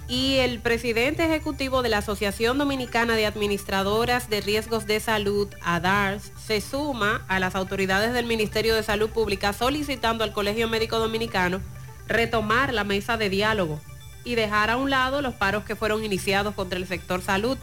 y 0.09 0.37
el 0.37 0.59
presidente 0.59 1.25
ejecutivo 1.25 1.83
de 1.83 1.89
la 1.89 1.99
Asociación 1.99 2.59
Dominicana 2.59 3.15
de 3.15 3.25
Administradoras 3.25 4.29
de 4.29 4.41
Riesgos 4.41 4.87
de 4.87 5.01
Salud, 5.01 5.49
ADARS, 5.63 6.33
se 6.45 6.61
suma 6.61 7.25
a 7.29 7.39
las 7.39 7.55
autoridades 7.55 8.13
del 8.13 8.27
Ministerio 8.27 8.75
de 8.75 8.83
Salud 8.83 9.11
Pública 9.11 9.53
solicitando 9.53 10.25
al 10.25 10.33
Colegio 10.33 10.69
Médico 10.69 10.99
Dominicano 10.99 11.61
retomar 12.09 12.75
la 12.75 12.85
mesa 12.85 13.17
de 13.17 13.31
diálogo 13.31 13.81
y 14.25 14.35
dejar 14.35 14.71
a 14.71 14.77
un 14.77 14.91
lado 14.91 15.23
los 15.23 15.35
paros 15.35 15.65
que 15.65 15.77
fueron 15.77 16.05
iniciados 16.05 16.55
contra 16.55 16.79
el 16.79 16.87
sector 16.87 17.23
salud 17.23 17.57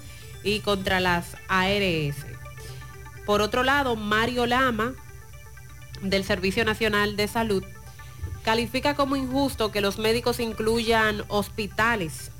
y 0.43 0.61
contra 0.61 0.99
las 0.99 1.35
ARS. 1.49 2.15
Por 3.25 3.41
otro 3.41 3.63
lado, 3.63 3.95
Mario 3.95 4.45
Lama, 4.45 4.93
del 6.01 6.23
Servicio 6.23 6.65
Nacional 6.65 7.15
de 7.15 7.27
Salud, 7.27 7.63
califica 8.43 8.95
como 8.95 9.15
injusto 9.15 9.71
que 9.71 9.81
los 9.81 9.97
médicos 9.97 10.39
incluyan 10.39 11.23
hospitales 11.27 12.31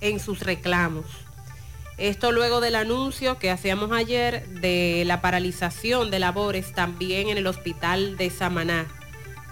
en 0.00 0.20
sus 0.20 0.40
reclamos. 0.40 1.06
Esto 1.96 2.32
luego 2.32 2.60
del 2.60 2.74
anuncio 2.74 3.38
que 3.38 3.50
hacíamos 3.50 3.92
ayer 3.92 4.48
de 4.48 5.04
la 5.06 5.20
paralización 5.20 6.10
de 6.10 6.18
labores 6.18 6.72
también 6.72 7.28
en 7.28 7.38
el 7.38 7.46
hospital 7.46 8.16
de 8.16 8.30
Samaná 8.30 8.86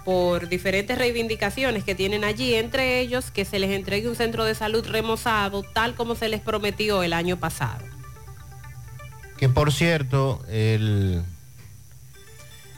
por 0.03 0.49
diferentes 0.49 0.97
reivindicaciones 0.97 1.85
que 1.85 1.95
tienen 1.95 2.25
allí, 2.25 2.55
entre 2.55 2.99
ellos 2.99 3.31
que 3.31 3.45
se 3.45 3.59
les 3.59 3.71
entregue 3.71 4.09
un 4.09 4.15
centro 4.15 4.43
de 4.43 4.53
salud 4.53 4.85
remozado 4.85 5.63
tal 5.63 5.95
como 5.95 6.15
se 6.15 6.27
les 6.27 6.41
prometió 6.41 7.03
el 7.03 7.13
año 7.13 7.37
pasado. 7.37 7.85
Que 9.37 9.47
por 9.47 9.71
cierto, 9.71 10.43
el, 10.49 11.23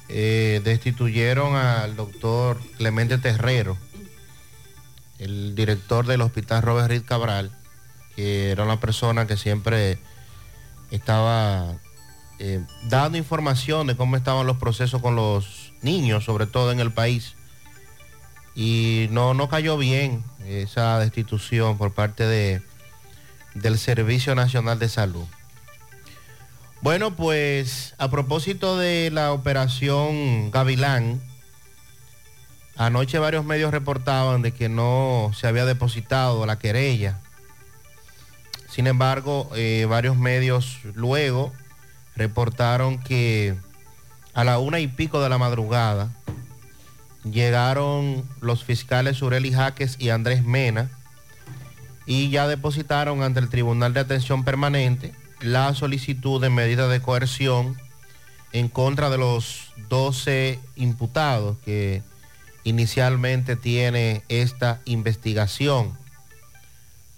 eh, 0.09 0.61
destituyeron 0.63 1.55
al 1.55 1.95
doctor 1.95 2.59
Clemente 2.77 3.17
Terrero, 3.17 3.77
el 5.19 5.55
director 5.55 6.05
del 6.05 6.21
hospital 6.21 6.61
Robert 6.61 6.89
Reed 6.89 7.03
Cabral, 7.03 7.51
que 8.15 8.51
era 8.51 8.63
una 8.63 8.79
persona 8.79 9.27
que 9.27 9.37
siempre 9.37 9.97
estaba 10.91 11.75
eh, 12.39 12.63
dando 12.83 13.17
información 13.17 13.87
de 13.87 13.95
cómo 13.95 14.15
estaban 14.17 14.45
los 14.45 14.57
procesos 14.57 15.01
con 15.01 15.15
los 15.15 15.73
niños, 15.81 16.25
sobre 16.25 16.47
todo 16.47 16.71
en 16.71 16.79
el 16.79 16.91
país. 16.91 17.35
Y 18.55 19.07
no, 19.11 19.33
no 19.33 19.49
cayó 19.49 19.77
bien 19.77 20.23
esa 20.45 20.99
destitución 20.99 21.77
por 21.77 21.93
parte 21.93 22.25
de, 22.25 22.61
del 23.53 23.77
Servicio 23.77 24.35
Nacional 24.35 24.79
de 24.79 24.89
Salud. 24.89 25.25
Bueno, 26.85 27.15
pues 27.15 27.95
a 27.97 28.11
propósito 28.11 28.77
de 28.77 29.09
la 29.11 29.31
operación 29.31 30.51
Gavilán, 30.51 31.19
anoche 32.77 33.17
varios 33.17 33.43
medios 33.43 33.71
reportaban 33.71 34.43
de 34.43 34.51
que 34.51 34.69
no 34.69 35.31
se 35.33 35.47
había 35.47 35.65
depositado 35.65 36.45
la 36.45 36.59
querella. 36.59 37.19
Sin 38.69 38.85
embargo, 38.85 39.49
eh, 39.55 39.87
varios 39.89 40.15
medios 40.15 40.77
luego 40.93 41.51
reportaron 42.15 42.99
que 42.99 43.55
a 44.35 44.43
la 44.43 44.59
una 44.59 44.79
y 44.79 44.85
pico 44.85 45.23
de 45.23 45.29
la 45.29 45.39
madrugada 45.39 46.11
llegaron 47.23 48.23
los 48.41 48.63
fiscales 48.63 49.23
Ureli 49.23 49.51
Jaques 49.51 49.95
y 49.97 50.09
Andrés 50.09 50.43
Mena 50.43 50.91
y 52.05 52.29
ya 52.29 52.47
depositaron 52.47 53.23
ante 53.23 53.39
el 53.39 53.49
Tribunal 53.49 53.95
de 53.95 54.01
Atención 54.01 54.43
Permanente 54.43 55.24
la 55.41 55.73
solicitud 55.73 56.41
de 56.41 56.49
medida 56.49 56.87
de 56.87 57.01
coerción 57.01 57.79
en 58.51 58.69
contra 58.69 59.09
de 59.09 59.17
los 59.17 59.73
12 59.89 60.59
imputados 60.75 61.57
que 61.65 62.01
inicialmente 62.63 63.55
tiene 63.55 64.23
esta 64.29 64.81
investigación. 64.85 65.97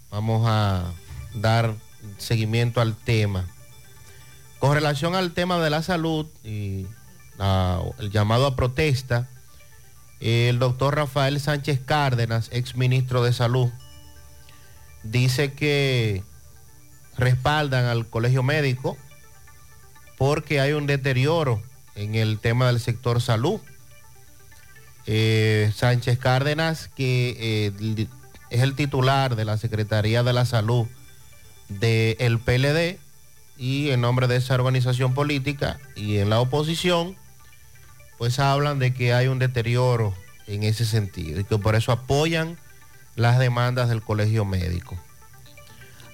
Vamos 0.09 0.45
a 0.47 0.91
dar 1.35 1.75
seguimiento 2.17 2.81
al 2.81 2.95
tema. 2.95 3.45
Con 4.59 4.73
relación 4.73 5.15
al 5.15 5.33
tema 5.33 5.59
de 5.59 5.69
la 5.69 5.83
salud 5.83 6.25
y 6.43 6.87
ah, 7.39 7.81
el 7.99 8.09
llamado 8.09 8.47
a 8.47 8.55
protesta, 8.55 9.29
el 10.19 10.57
doctor 10.57 10.95
Rafael 10.95 11.39
Sánchez 11.39 11.79
Cárdenas, 11.85 12.49
ex 12.51 12.75
ministro 12.75 13.23
de 13.23 13.33
Salud, 13.33 13.69
dice 15.03 15.53
que 15.53 16.23
respaldan 17.17 17.85
al 17.85 18.07
colegio 18.07 18.43
médico 18.43 18.97
porque 20.17 20.59
hay 20.59 20.73
un 20.73 20.87
deterioro 20.87 21.61
en 21.95 22.15
el 22.15 22.39
tema 22.39 22.67
del 22.67 22.79
sector 22.79 23.21
salud. 23.21 23.59
Eh, 25.05 25.71
Sánchez 25.75 26.19
Cárdenas, 26.19 26.89
que 26.95 27.37
eh, 27.39 28.07
es 28.49 28.61
el 28.61 28.75
titular 28.75 29.35
de 29.35 29.45
la 29.45 29.57
Secretaría 29.57 30.23
de 30.23 30.33
la 30.33 30.45
Salud 30.45 30.87
del 31.69 32.39
PLD 32.39 32.97
y 33.57 33.89
en 33.89 34.01
nombre 34.01 34.27
de 34.27 34.37
esa 34.37 34.55
organización 34.55 35.13
política 35.13 35.79
y 35.95 36.17
en 36.17 36.29
la 36.29 36.39
oposición, 36.39 37.15
pues 38.17 38.39
hablan 38.39 38.79
de 38.79 38.93
que 38.93 39.13
hay 39.13 39.27
un 39.27 39.39
deterioro 39.39 40.13
en 40.45 40.63
ese 40.63 40.85
sentido 40.85 41.39
y 41.39 41.43
que 41.43 41.57
por 41.57 41.75
eso 41.75 41.91
apoyan 41.91 42.57
las 43.15 43.39
demandas 43.39 43.89
del 43.89 44.01
colegio 44.01 44.45
médico. 44.45 44.97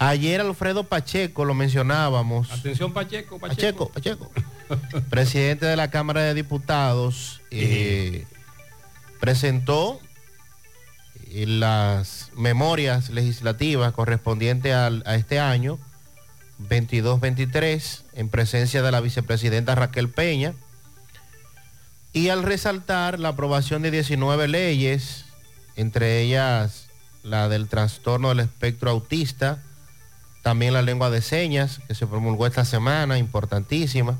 Ayer 0.09 0.41
Alfredo 0.41 0.83
Pacheco, 0.83 1.45
lo 1.45 1.53
mencionábamos. 1.53 2.51
Atención 2.51 2.93
Pacheco, 2.93 3.39
Pacheco. 3.39 3.89
Pacheco, 3.89 4.31
Pacheco. 4.67 5.01
presidente 5.09 5.65
de 5.65 5.75
la 5.75 5.89
Cámara 5.89 6.21
de 6.21 6.33
Diputados, 6.33 7.41
eh, 7.51 8.25
presentó 9.19 9.99
eh, 11.31 11.45
las 11.47 12.31
memorias 12.35 13.09
legislativas 13.09 13.93
correspondientes 13.93 14.73
al- 14.73 15.03
a 15.05 15.15
este 15.15 15.39
año 15.39 15.79
22-23 16.69 18.03
en 18.13 18.29
presencia 18.29 18.81
de 18.81 18.91
la 18.91 19.01
vicepresidenta 19.01 19.75
Raquel 19.75 20.09
Peña 20.09 20.53
y 22.13 22.29
al 22.29 22.43
resaltar 22.43 23.19
la 23.19 23.29
aprobación 23.29 23.81
de 23.81 23.91
19 23.91 24.47
leyes, 24.47 25.25
entre 25.75 26.21
ellas 26.21 26.87
la 27.23 27.49
del 27.49 27.67
trastorno 27.67 28.29
del 28.29 28.41
espectro 28.41 28.91
autista, 28.91 29.63
también 30.43 30.73
la 30.73 30.81
lengua 30.81 31.09
de 31.09 31.21
señas 31.21 31.79
que 31.87 31.95
se 31.95 32.05
promulgó 32.05 32.45
esta 32.45 32.65
semana, 32.65 33.17
importantísima. 33.17 34.19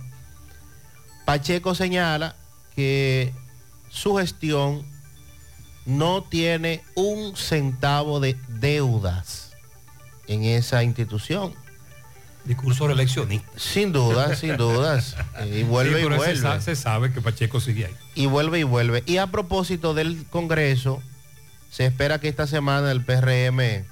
Pacheco 1.26 1.76
señala 1.76 2.36
que 2.76 3.34
su 3.90 4.16
gestión 4.16 4.86
no 5.86 6.24
tiene 6.24 6.82
un 6.96 7.36
centavo 7.36 8.22
de 8.22 8.38
deudas 8.48 9.52
en 10.28 10.46
esa 10.46 10.82
institución. 10.84 11.54
Discurso 12.46 12.88
reeleccionista. 12.88 13.48
Sin 13.58 13.92
dudas, 13.92 14.40
sin 14.40 14.56
dudas. 14.56 15.16
Y 15.46 15.64
vuelve 15.64 16.00
Sí, 16.00 16.00
y 16.00 16.10
se 16.10 16.16
vuelve. 16.16 16.62
Se 16.62 16.76
sabe 16.76 17.12
que 17.12 17.22
Pacheco 17.22 17.60
sigue 17.60 17.88
ahí. 17.88 17.96
Y 18.16 18.28
vuelve 18.28 18.60
y 18.60 18.64
vuelve. 18.64 19.04
Y 19.06 19.18
a 19.18 19.28
propósito 19.28 19.94
del 19.94 20.26
Congreso, 20.30 21.02
se 21.70 21.86
espera 21.86 22.20
que 22.20 22.30
esta 22.30 22.48
semana 22.48 22.92
el 22.92 23.04
PRM 23.04 23.86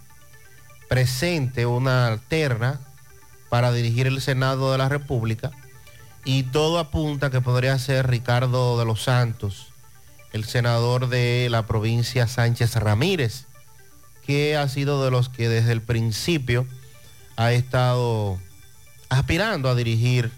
presente 0.92 1.66
una 1.66 2.06
alterna 2.08 2.82
para 3.48 3.72
dirigir 3.72 4.08
el 4.08 4.20
Senado 4.20 4.74
de 4.74 4.78
la 4.78 4.90
República 4.90 5.52
y 6.26 6.44
todo 6.44 6.80
apunta 6.80 7.30
que 7.30 7.40
podría 7.40 7.80
ser 7.80 8.10
Ricardo 8.10 8.78
de 8.78 8.84
los 8.84 9.02
Santos, 9.02 9.68
el 10.34 10.44
senador 10.44 11.08
de 11.08 11.48
la 11.50 11.66
provincia 11.66 12.28
Sánchez 12.28 12.76
Ramírez, 12.76 13.46
que 14.28 14.58
ha 14.58 14.68
sido 14.68 15.02
de 15.02 15.12
los 15.12 15.30
que 15.30 15.48
desde 15.48 15.72
el 15.72 15.82
principio 15.82 16.68
ha 17.38 17.54
estado 17.54 18.38
aspirando 19.08 19.70
a 19.70 19.76
dirigir 19.76 20.30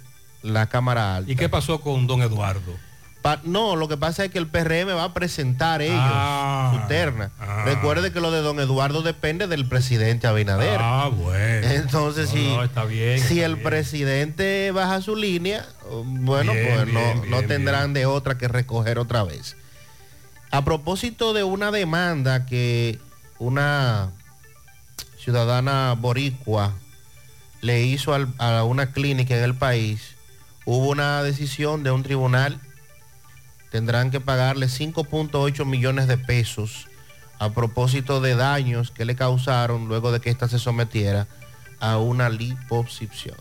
la 0.43 0.69
Cámara 0.69 1.15
Alta. 1.15 1.31
¿Y 1.31 1.35
qué 1.35 1.49
pasó 1.49 1.81
con 1.81 2.05
don 2.05 2.21
Eduardo? 2.21 2.77
Pa- 3.23 3.39
no, 3.45 3.75
lo 3.77 3.87
que 3.87 3.95
pasa 3.97 4.25
es 4.25 4.31
que 4.31 4.37
el 4.37 4.47
PRM 4.47 4.93
va 4.95 5.05
a 5.05 5.13
presentar 5.13 5.81
ellos 5.81 5.95
Ah, 5.97 6.77
su 6.81 6.87
terna. 6.89 7.31
ah. 7.39 7.63
Recuerde 7.65 8.11
que 8.11 8.19
lo 8.19 8.29
de 8.31 8.41
don 8.41 8.59
Eduardo 8.59 9.01
depende 9.01 9.47
del 9.47 9.65
presidente 9.67 10.27
Abinader. 10.27 10.77
Ah, 10.79 11.09
bueno. 11.11 11.67
Entonces, 11.69 12.27
No, 12.27 12.35
si, 12.35 12.47
no, 12.49 12.63
está 12.65 12.83
bien, 12.83 13.17
si 13.19 13.35
está 13.39 13.45
el 13.45 13.55
bien. 13.55 13.63
presidente 13.63 14.71
baja 14.71 14.99
su 15.01 15.15
línea, 15.15 15.65
bueno, 16.03 16.51
Bien, 16.51 16.67
pues 16.75 16.87
no, 16.93 16.99
bien, 16.99 17.29
no 17.31 17.37
bien, 17.37 17.47
tendrán 17.47 17.93
de 17.93 18.05
otra 18.05 18.37
que 18.37 18.47
recoger 18.49 18.99
otra 18.99 19.23
vez. 19.23 19.55
A 20.51 20.65
propósito 20.65 21.31
de 21.33 21.43
una 21.45 21.71
demanda 21.71 22.45
que 22.45 22.99
una 23.39 24.11
ciudadana 25.17 25.95
boricua 25.97 26.73
le 27.61 27.83
hizo 27.83 28.13
al- 28.13 28.33
a 28.37 28.63
una 28.65 28.91
clínica 28.91 29.37
en 29.37 29.43
el 29.43 29.55
país, 29.55 30.15
hubo 30.65 30.89
una 30.89 31.23
decisión 31.23 31.83
de 31.83 31.91
un 31.91 32.03
tribunal, 32.03 32.59
tendrán 33.73 34.11
que 34.11 34.21
pagarle 34.21 34.67
5.8 34.67 35.65
millones 35.65 36.07
de 36.07 36.15
pesos 36.15 36.87
a 37.39 37.49
propósito 37.49 38.21
de 38.21 38.35
daños 38.35 38.91
que 38.91 39.03
le 39.03 39.15
causaron 39.15 39.87
luego 39.87 40.11
de 40.11 40.21
que 40.21 40.29
ésta 40.29 40.47
se 40.47 40.59
sometiera 40.59 41.25
a 41.79 41.97
una 41.97 42.29
liposucción. 42.29 43.35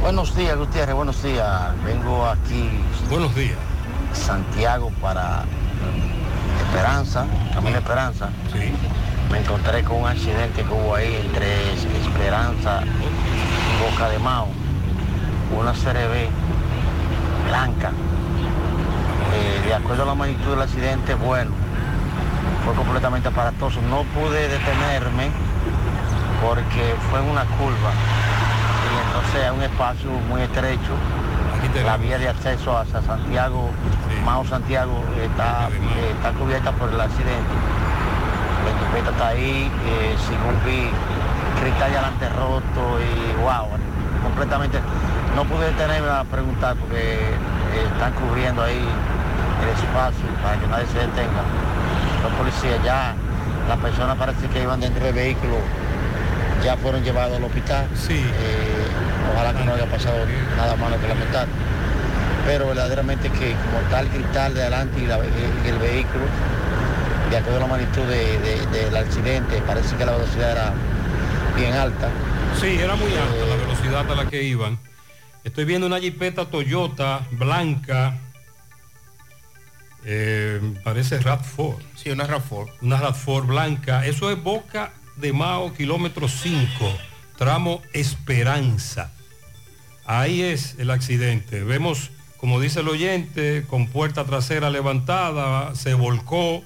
Buenos 0.00 0.34
días, 0.34 0.56
Gutiérrez, 0.56 0.94
buenos 0.94 1.22
días. 1.22 1.84
Vengo 1.84 2.24
aquí. 2.24 2.66
Buenos 3.10 3.34
días. 3.34 3.58
Santiago 4.14 4.90
para 5.02 5.42
mm, 5.42 6.66
Esperanza, 6.66 7.26
Camino 7.52 7.76
Esperanza. 7.76 8.30
Sí. 8.54 8.72
Me 9.30 9.40
encontré 9.40 9.84
con 9.84 9.98
un 9.98 10.08
accidente 10.08 10.62
que 10.62 10.72
hubo 10.72 10.94
ahí 10.94 11.14
entre 11.14 11.74
Esperanza 11.74 12.84
y 12.84 13.90
Boca 13.90 14.08
de 14.08 14.18
Mao. 14.18 14.48
Una 15.54 15.72
CRB 15.72 16.30
blanca. 17.48 17.92
Eh, 19.34 19.66
de 19.66 19.74
acuerdo 19.74 20.04
a 20.04 20.06
la 20.06 20.14
magnitud 20.14 20.50
del 20.50 20.62
accidente, 20.62 21.14
bueno, 21.14 21.50
fue 22.64 22.74
completamente 22.74 23.28
aparatoso. 23.28 23.80
No 23.82 24.02
pude 24.14 24.48
detenerme 24.48 25.30
porque 26.40 26.94
fue 27.10 27.20
en 27.20 27.30
una 27.30 27.44
curva 27.44 27.90
y 28.84 29.06
entonces 29.06 29.44
es 29.44 29.50
un 29.52 29.62
espacio 29.62 30.10
muy 30.28 30.42
estrecho. 30.42 30.94
La 31.84 31.96
vía 31.96 32.18
de 32.18 32.28
acceso 32.28 32.76
hacia 32.76 33.02
Santiago, 33.02 33.70
Mao 34.24 34.44
Santiago, 34.44 35.02
está, 35.20 35.68
eh, 35.68 36.12
está 36.14 36.30
cubierta 36.32 36.70
por 36.72 36.90
el 36.90 37.00
accidente. 37.00 37.54
La 38.64 38.86
jipeta 38.86 39.10
está 39.10 39.28
ahí, 39.28 39.70
eh, 39.86 40.14
según 40.28 40.54
vi, 40.64 40.90
cristal 41.60 41.90
de 41.90 41.98
adelante 41.98 42.28
roto 42.28 43.00
y 43.00 43.42
wow, 43.42 43.66
completamente. 44.22 44.78
No 45.34 45.44
pude 45.44 45.66
detenerme 45.66 46.10
a 46.10 46.22
preguntar 46.24 46.76
porque 46.76 47.18
eh, 47.18 47.88
están 47.92 48.12
cubriendo 48.12 48.62
ahí 48.62 48.86
espacio 49.68 50.26
para 50.42 50.58
que 50.60 50.66
nadie 50.66 50.86
se 50.86 50.98
detenga. 50.98 51.42
Los 52.22 52.32
policías 52.34 52.82
ya, 52.84 53.14
las 53.68 53.78
personas 53.78 54.16
parece 54.16 54.46
que 54.48 54.62
iban 54.62 54.80
dentro 54.80 55.04
del 55.04 55.14
vehículo, 55.14 55.56
ya 56.64 56.76
fueron 56.76 57.02
llevados 57.02 57.36
al 57.36 57.44
hospital. 57.44 57.86
Eh, 58.08 58.86
ojalá 59.34 59.52
que 59.58 59.64
no 59.64 59.74
haya 59.74 59.86
pasado 59.86 60.16
nada 60.56 60.76
malo 60.76 60.98
que 61.00 61.08
lamentar. 61.08 61.46
Pero 62.46 62.66
verdaderamente 62.68 63.30
que 63.30 63.52
como 63.54 63.78
tal 63.90 64.06
cristal 64.08 64.54
de 64.54 64.62
adelante 64.62 65.00
y, 65.02 65.06
la- 65.06 65.18
y 65.18 65.68
el 65.68 65.78
vehículo, 65.78 66.24
de 67.30 67.36
acuerdo 67.38 67.56
a 67.58 67.60
la 67.62 67.66
magnitud 67.66 68.02
de- 68.02 68.38
de- 68.38 68.66
del 68.84 68.96
accidente, 68.96 69.62
parece 69.66 69.96
que 69.96 70.04
la 70.04 70.12
velocidad 70.12 70.52
era 70.52 70.72
bien 71.56 71.72
alta. 71.74 72.08
Sí, 72.60 72.78
era 72.80 72.94
muy 72.96 73.10
alta 73.12 73.46
la 73.48 73.56
velocidad 73.56 74.10
a 74.10 74.14
la 74.24 74.30
que 74.30 74.42
iban. 74.42 74.78
Estoy 75.42 75.64
viendo 75.64 75.86
una 75.86 76.00
jipeta 76.00 76.44
Toyota 76.46 77.20
blanca. 77.32 78.14
Eh, 80.04 80.60
parece 80.82 81.20
RAV4. 81.20 81.76
Sí, 81.96 82.10
una 82.10 82.26
RAV4. 82.26 82.70
Una 82.82 83.00
RAV4 83.00 83.46
blanca. 83.46 84.06
Eso 84.06 84.30
es 84.30 84.42
Boca 84.42 84.92
de 85.16 85.32
Mao, 85.32 85.72
kilómetro 85.74 86.28
5, 86.28 86.68
tramo 87.36 87.80
Esperanza. 87.92 89.12
Ahí 90.04 90.42
es 90.42 90.76
el 90.78 90.90
accidente. 90.90 91.64
Vemos, 91.64 92.10
como 92.36 92.60
dice 92.60 92.80
el 92.80 92.88
oyente, 92.88 93.64
con 93.68 93.86
puerta 93.88 94.24
trasera 94.24 94.70
levantada, 94.70 95.74
se 95.74 95.94
volcó. 95.94 96.62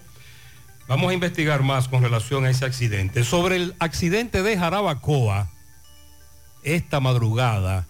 Vamos 0.88 1.10
a 1.10 1.14
investigar 1.14 1.62
más 1.62 1.86
con 1.88 2.02
relación 2.02 2.44
a 2.44 2.50
ese 2.50 2.64
accidente. 2.64 3.22
Sobre 3.22 3.56
el 3.56 3.74
accidente 3.78 4.42
de 4.42 4.56
Jarabacoa, 4.56 5.50
esta 6.64 6.98
madrugada, 6.98 7.86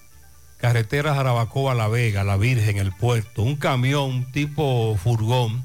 carretera 0.59 1.15
Jarabacoa 1.15 1.75
La 1.75 1.89
Vega, 1.89 2.25
La 2.25 2.37
Virgen, 2.37 2.77
el 2.77 2.93
puerto, 2.93 3.43
un 3.43 3.57
camión 3.57 4.31
tipo 4.33 4.97
furgón 5.03 5.65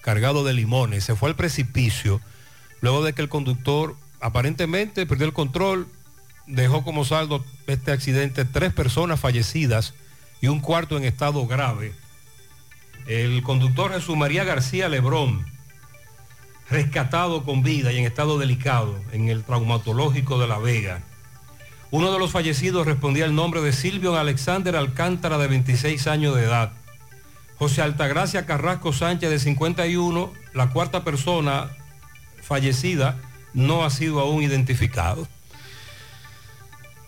cargado 0.00 0.42
de 0.42 0.54
limones 0.54 1.04
se 1.04 1.16
fue 1.16 1.28
al 1.28 1.36
precipicio 1.36 2.22
luego 2.80 3.04
de 3.04 3.12
que 3.12 3.20
el 3.20 3.28
conductor 3.28 3.94
aparentemente 4.20 5.04
perdió 5.04 5.26
el 5.26 5.32
control, 5.32 5.86
dejó 6.46 6.82
como 6.82 7.04
saldo 7.04 7.44
este 7.66 7.92
accidente 7.92 8.44
tres 8.44 8.72
personas 8.72 9.20
fallecidas 9.20 9.92
y 10.40 10.48
un 10.48 10.60
cuarto 10.60 10.96
en 10.96 11.04
estado 11.04 11.46
grave. 11.46 11.92
El 13.06 13.42
conductor 13.42 13.92
Jesús 13.92 14.16
María 14.16 14.44
García 14.44 14.88
Lebrón, 14.88 15.44
rescatado 16.70 17.44
con 17.44 17.62
vida 17.62 17.92
y 17.92 17.98
en 17.98 18.04
estado 18.04 18.38
delicado 18.38 18.98
en 19.12 19.28
el 19.28 19.44
traumatológico 19.44 20.38
de 20.38 20.48
La 20.48 20.58
Vega. 20.58 21.02
Uno 21.90 22.12
de 22.12 22.18
los 22.18 22.30
fallecidos 22.32 22.86
respondía 22.86 23.24
el 23.24 23.34
nombre 23.34 23.62
de 23.62 23.72
Silvio 23.72 24.16
Alexander 24.16 24.76
Alcántara 24.76 25.38
de 25.38 25.48
26 25.48 26.06
años 26.06 26.36
de 26.36 26.44
edad. 26.44 26.72
José 27.58 27.82
Altagracia 27.82 28.46
Carrasco 28.46 28.92
Sánchez 28.92 29.30
de 29.30 29.38
51, 29.38 30.32
la 30.54 30.68
cuarta 30.70 31.02
persona 31.02 31.70
fallecida 32.42 33.16
no 33.54 33.84
ha 33.84 33.90
sido 33.90 34.20
aún 34.20 34.42
identificado. 34.42 35.26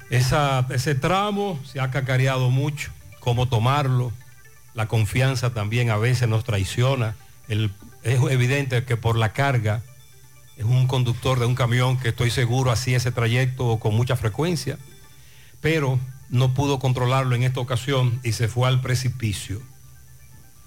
Esa- 0.09 0.67
ese 0.71 0.95
tramo 0.95 1.61
se 1.65 1.81
ha 1.81 1.91
cacareado 1.91 2.51
mucho, 2.51 2.91
cómo 3.21 3.49
tomarlo, 3.49 4.13
la 4.75 4.89
confianza 4.89 5.51
también 5.53 5.91
a 5.91 5.99
veces 5.99 6.27
nos 6.29 6.43
traiciona. 6.45 7.15
Es 7.49 7.61
evidente 8.31 8.85
que 8.85 8.97
por 8.97 9.17
la 9.17 9.33
carga 9.33 9.83
es 10.61 10.67
un 10.67 10.87
conductor 10.87 11.41
de 11.41 11.47
un 11.47 11.55
camión 11.55 11.99
que 11.99 12.11
estoy 12.11 12.31
seguro 12.31 12.71
hacía 12.71 12.99
ese 12.99 13.11
trayecto 13.11 13.79
con 13.79 13.95
mucha 13.95 14.15
frecuencia, 14.15 14.77
pero 15.63 15.99
no 16.29 16.53
pudo 16.53 16.79
controlarlo 16.79 17.35
en 17.35 17.45
esta 17.45 17.61
ocasión 17.61 18.21
y 18.23 18.33
se 18.33 18.47
fue 18.47 18.69
al 18.69 18.83
precipicio. 18.83 19.63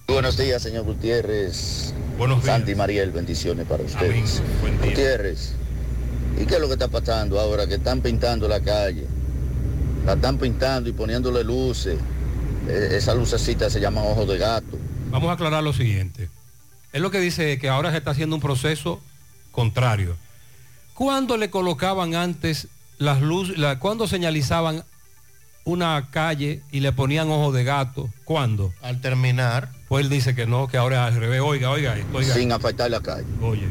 Buenos 0.07 0.35
días, 0.35 0.63
señor 0.63 0.85
Gutiérrez. 0.85 1.93
Buenos 2.17 2.41
días. 2.41 2.55
Santi 2.57 2.73
Mariel, 2.73 3.11
bendiciones 3.11 3.67
para 3.67 3.83
ustedes. 3.83 4.41
Gutiérrez, 4.83 5.53
¿y 6.41 6.45
qué 6.47 6.55
es 6.55 6.59
lo 6.59 6.67
que 6.67 6.73
está 6.73 6.87
pasando 6.87 7.39
ahora 7.39 7.67
que 7.67 7.75
están 7.75 8.01
pintando 8.01 8.47
la 8.47 8.61
calle? 8.61 9.05
La 10.07 10.13
están 10.13 10.39
pintando 10.39 10.89
y 10.89 10.93
poniéndole 10.93 11.43
luces. 11.43 11.99
Eh, 12.67 12.89
Esa 12.93 13.13
lucecita 13.13 13.69
se 13.69 13.79
llama 13.79 14.01
ojo 14.01 14.25
de 14.25 14.39
gato. 14.39 14.75
Vamos 15.11 15.29
a 15.29 15.33
aclarar 15.33 15.63
lo 15.63 15.71
siguiente. 15.71 16.29
Es 16.91 16.99
lo 16.99 17.11
que 17.11 17.19
dice 17.19 17.59
que 17.59 17.69
ahora 17.69 17.91
se 17.91 17.97
está 17.97 18.09
haciendo 18.09 18.35
un 18.35 18.41
proceso 18.41 18.99
contrario. 19.53 20.17
¿Cuándo 20.93 21.37
le 21.37 21.49
colocaban 21.49 22.13
antes 22.15 22.67
las 22.97 23.21
luces, 23.21 23.57
la, 23.57 23.79
cuándo 23.79 24.07
señalizaban 24.07 24.83
una 25.63 26.09
calle 26.11 26.61
y 26.71 26.81
le 26.81 26.91
ponían 26.91 27.31
ojo 27.31 27.53
de 27.53 27.63
gato? 27.63 28.09
¿Cuándo? 28.25 28.73
Al 28.81 28.99
terminar. 28.99 29.69
Pues 29.87 30.03
él 30.03 30.09
dice 30.09 30.35
que 30.35 30.45
no, 30.45 30.67
que 30.67 30.75
ahora 30.75 31.07
es 31.07 31.15
al 31.15 31.21
revés. 31.21 31.39
Oiga, 31.41 31.69
oiga, 31.69 31.97
esto, 31.97 32.17
oiga. 32.17 32.33
Sin 32.33 32.51
afectar 32.51 32.91
la 32.91 32.99
calle. 32.99 33.25
Oye. 33.41 33.67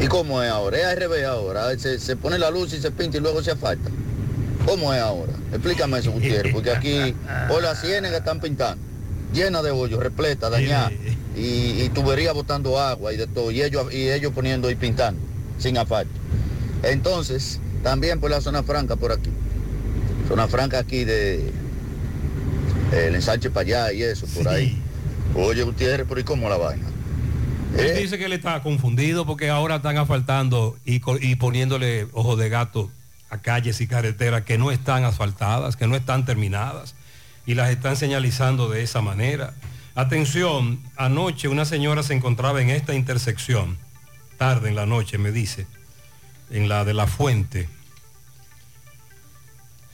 ¿Y 0.00 0.06
cómo 0.06 0.42
es 0.42 0.50
ahora? 0.50 0.78
Es 0.78 0.84
al 0.86 0.96
revés 0.96 1.26
ahora. 1.26 1.78
Se, 1.78 1.98
se 1.98 2.16
pone 2.16 2.38
la 2.38 2.50
luz 2.50 2.72
y 2.72 2.80
se 2.80 2.90
pinta 2.90 3.18
y 3.18 3.20
luego 3.20 3.42
se 3.42 3.50
afecta. 3.50 3.90
¿Cómo 4.64 4.94
es 4.94 5.00
ahora? 5.00 5.32
Explícame 5.52 5.98
eso, 5.98 6.12
Gutiérrez, 6.12 6.52
porque 6.52 6.70
aquí 6.70 7.14
por 7.48 7.62
las 7.62 7.80
ciénegas 7.80 8.18
están 8.18 8.40
pintando, 8.40 8.82
llena 9.32 9.62
de 9.62 9.70
hoyos, 9.70 10.02
repleta, 10.02 10.50
dañada, 10.50 10.92
y, 11.38 11.82
y 11.82 11.88
tubería 11.90 12.32
botando 12.32 12.78
agua 12.78 13.12
y 13.12 13.16
de 13.16 13.26
todo, 13.26 13.50
y 13.50 13.62
ellos, 13.62 13.92
y 13.92 14.10
ellos 14.10 14.32
poniendo 14.34 14.70
y 14.70 14.74
pintando, 14.74 15.20
sin 15.58 15.78
asfalto. 15.78 16.12
Entonces, 16.82 17.60
también 17.82 18.20
por 18.20 18.30
la 18.30 18.40
zona 18.40 18.62
franca 18.62 18.96
por 18.96 19.12
aquí. 19.12 19.30
Zona 20.28 20.48
franca 20.48 20.78
aquí 20.78 21.04
de 21.04 21.52
el 22.92 23.14
ensanche 23.14 23.50
para 23.50 23.62
allá 23.62 23.92
y 23.92 24.02
eso, 24.02 24.26
por 24.26 24.48
ahí. 24.48 24.76
Oye, 25.34 25.62
Gutiérrez, 25.62 26.06
por 26.06 26.18
ahí 26.18 26.24
cómo 26.24 26.48
la 26.48 26.56
vaina. 26.56 26.86
Él 27.76 27.96
dice 27.96 28.18
que 28.18 28.24
él 28.24 28.32
está 28.32 28.62
confundido 28.62 29.26
porque 29.26 29.50
ahora 29.50 29.76
están 29.76 29.98
asfaltando 29.98 30.76
y, 30.84 31.00
y 31.20 31.36
poniéndole 31.36 32.08
ojo 32.12 32.36
de 32.36 32.48
gato 32.48 32.90
a 33.30 33.38
calles 33.38 33.80
y 33.80 33.86
carreteras 33.86 34.42
que 34.42 34.56
no 34.56 34.70
están 34.70 35.04
asfaltadas, 35.04 35.76
que 35.76 35.86
no 35.86 35.94
están 35.94 36.24
terminadas 36.24 36.94
y 37.46 37.54
las 37.54 37.70
están 37.70 37.96
señalizando 37.96 38.68
de 38.70 38.82
esa 38.82 39.02
manera. 39.02 39.52
Atención, 39.98 40.78
anoche 40.96 41.48
una 41.48 41.64
señora 41.64 42.04
se 42.04 42.14
encontraba 42.14 42.62
en 42.62 42.70
esta 42.70 42.94
intersección, 42.94 43.76
tarde 44.36 44.68
en 44.68 44.76
la 44.76 44.86
noche 44.86 45.18
me 45.18 45.32
dice, 45.32 45.66
en 46.50 46.68
la 46.68 46.84
de 46.84 46.94
la 46.94 47.08
fuente. 47.08 47.68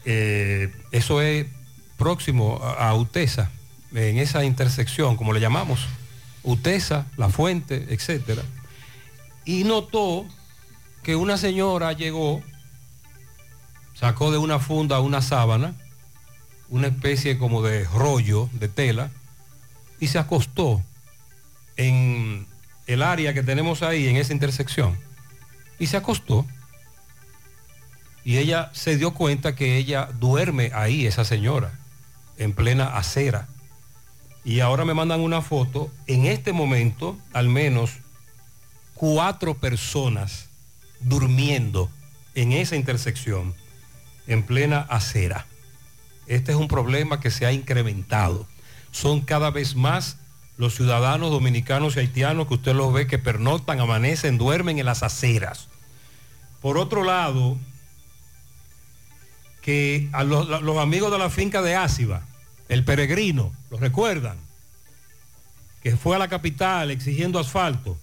Eh, 0.05 0.71
eso 0.91 1.23
es 1.23 1.47
próximo 1.97 2.61
a, 2.63 2.91
a 2.91 2.95
Utesa, 2.95 3.51
en 3.95 4.19
esa 4.19 4.45
intersección, 4.45 5.17
como 5.17 5.33
le 5.33 5.41
llamamos, 5.41 5.87
Utesa, 6.43 7.07
La 7.17 7.31
Fuente, 7.31 7.87
etcétera, 7.89 8.43
y 9.47 9.65
notó 9.65 10.27
que 11.03 11.17
una 11.17 11.39
señora 11.39 11.95
llegó, 11.95 12.43
sacó 13.95 14.31
de 14.31 14.37
una 14.37 14.59
funda 14.59 15.01
una 15.01 15.23
sábana, 15.23 15.75
una 16.69 16.89
especie 16.89 17.39
como 17.39 17.63
de 17.63 17.85
rollo 17.85 18.51
de 18.53 18.69
tela, 18.69 19.11
y 20.01 20.09
se 20.09 20.19
acostó 20.19 20.83
en 21.77 22.47
el 22.87 23.03
área 23.03 23.35
que 23.35 23.43
tenemos 23.43 23.83
ahí, 23.83 24.09
en 24.09 24.17
esa 24.17 24.33
intersección, 24.33 24.99
y 25.79 25.87
se 25.87 25.97
acostó. 25.97 26.47
Y 28.25 28.39
ella 28.39 28.71
se 28.73 28.97
dio 28.97 29.13
cuenta 29.13 29.55
que 29.55 29.77
ella 29.77 30.09
duerme 30.19 30.71
ahí, 30.75 31.07
esa 31.07 31.25
señora, 31.25 31.79
en 32.39 32.53
plena 32.53 32.97
acera. 32.97 33.49
Y 34.45 34.61
ahora 34.61 34.85
me 34.85 34.95
mandan 34.95 35.21
una 35.21 35.43
foto. 35.43 35.91
En 36.07 36.27
este 36.27 36.53
momento, 36.53 37.19
al 37.33 37.49
menos 37.49 37.93
cuatro 38.95 39.55
personas 39.55 40.49
durmiendo 41.01 41.91
en 42.35 42.53
esa 42.53 42.77
intersección, 42.77 43.55
en 44.27 44.43
plena 44.43 44.81
acera. 44.81 45.47
Este 46.27 46.53
es 46.53 46.59
un 46.59 46.69
problema 46.69 47.21
que 47.21 47.31
se 47.31 47.45
ha 47.45 47.53
incrementado. 47.53 48.47
Son 48.95 49.23
cada 49.23 49.51
vez 49.51 49.75
más 49.75 50.19
los 50.57 50.77
ciudadanos 50.77 51.33
dominicanos 51.33 51.97
y 51.97 51.99
haitianos 51.99 52.47
que 52.47 52.55
usted 52.55 52.77
los 52.77 52.93
ve 52.93 53.09
que 53.09 53.19
pernoctan, 53.19 53.81
amanecen, 53.81 54.39
duermen 54.39 54.79
en 54.79 54.87
las 54.87 55.03
aceras. 55.03 55.67
Por 56.63 56.79
otro 56.79 57.03
lado, 57.03 57.59
que 59.63 60.09
a 60.13 60.23
los, 60.23 60.79
amigos 60.79 61.11
de 61.11 61.19
la 61.19 61.29
finca 61.29 61.61
de 61.61 61.75
Áciba, 61.75 62.23
el 62.69 62.85
peregrino, 62.85 63.53
¿lo 63.69 63.79
recuerdan? 63.79 64.37
Que 65.83 65.97
fue 65.97 66.15
a 66.15 66.21
la 66.21 66.29
capital 66.29 66.93
exigiendo 66.93 67.41
asfalto. 67.41 67.99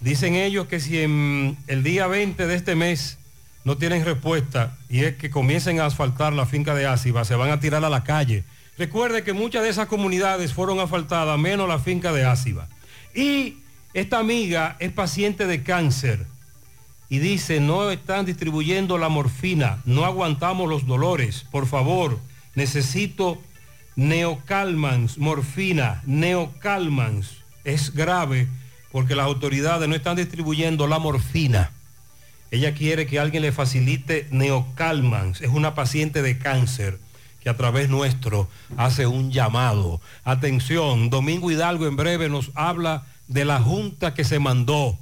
Dicen 0.00 0.36
ellos 0.36 0.68
que 0.68 0.80
si 0.80 1.02
en 1.02 1.58
el 1.66 1.82
día 1.82 2.06
20 2.06 2.46
de 2.46 2.54
este 2.54 2.76
mes 2.76 3.18
no 3.64 3.76
tienen 3.76 4.06
respuesta 4.06 4.78
y 4.88 5.04
es 5.04 5.16
que 5.16 5.28
comiencen 5.28 5.80
a 5.80 5.84
asfaltar 5.84 6.32
la 6.32 6.46
finca 6.46 6.74
de 6.74 6.86
Áciba, 6.86 7.26
se 7.26 7.34
van 7.34 7.50
a 7.50 7.60
tirar 7.60 7.84
a 7.84 7.90
la 7.90 8.04
calle. 8.04 8.44
Recuerde 8.80 9.22
que 9.24 9.34
muchas 9.34 9.62
de 9.62 9.68
esas 9.68 9.88
comunidades 9.88 10.54
fueron 10.54 10.80
asfaltadas, 10.80 11.38
menos 11.38 11.68
la 11.68 11.78
finca 11.78 12.14
de 12.14 12.24
Áciba. 12.24 12.66
Y 13.14 13.58
esta 13.92 14.18
amiga 14.18 14.78
es 14.78 14.90
paciente 14.90 15.46
de 15.46 15.62
cáncer 15.62 16.24
y 17.10 17.18
dice, 17.18 17.60
no 17.60 17.90
están 17.90 18.24
distribuyendo 18.24 18.96
la 18.96 19.10
morfina, 19.10 19.82
no 19.84 20.06
aguantamos 20.06 20.66
los 20.66 20.86
dolores, 20.86 21.44
por 21.50 21.66
favor, 21.66 22.18
necesito 22.54 23.38
neocalmans, 23.96 25.18
morfina, 25.18 26.00
neocalmans. 26.06 27.32
Es 27.64 27.92
grave 27.92 28.48
porque 28.92 29.14
las 29.14 29.26
autoridades 29.26 29.90
no 29.90 29.94
están 29.94 30.16
distribuyendo 30.16 30.86
la 30.86 30.98
morfina. 30.98 31.70
Ella 32.50 32.72
quiere 32.72 33.06
que 33.06 33.20
alguien 33.20 33.42
le 33.42 33.52
facilite 33.52 34.26
neocalmans, 34.30 35.42
es 35.42 35.50
una 35.50 35.74
paciente 35.74 36.22
de 36.22 36.38
cáncer 36.38 36.98
que 37.40 37.48
a 37.50 37.56
través 37.56 37.88
nuestro 37.88 38.48
hace 38.76 39.06
un 39.06 39.30
llamado. 39.30 40.00
Atención, 40.24 41.10
Domingo 41.10 41.50
Hidalgo 41.50 41.86
en 41.86 41.96
breve 41.96 42.28
nos 42.28 42.50
habla 42.54 43.04
de 43.28 43.44
la 43.44 43.60
junta 43.60 44.14
que 44.14 44.24
se 44.24 44.38
mandó. 44.38 44.98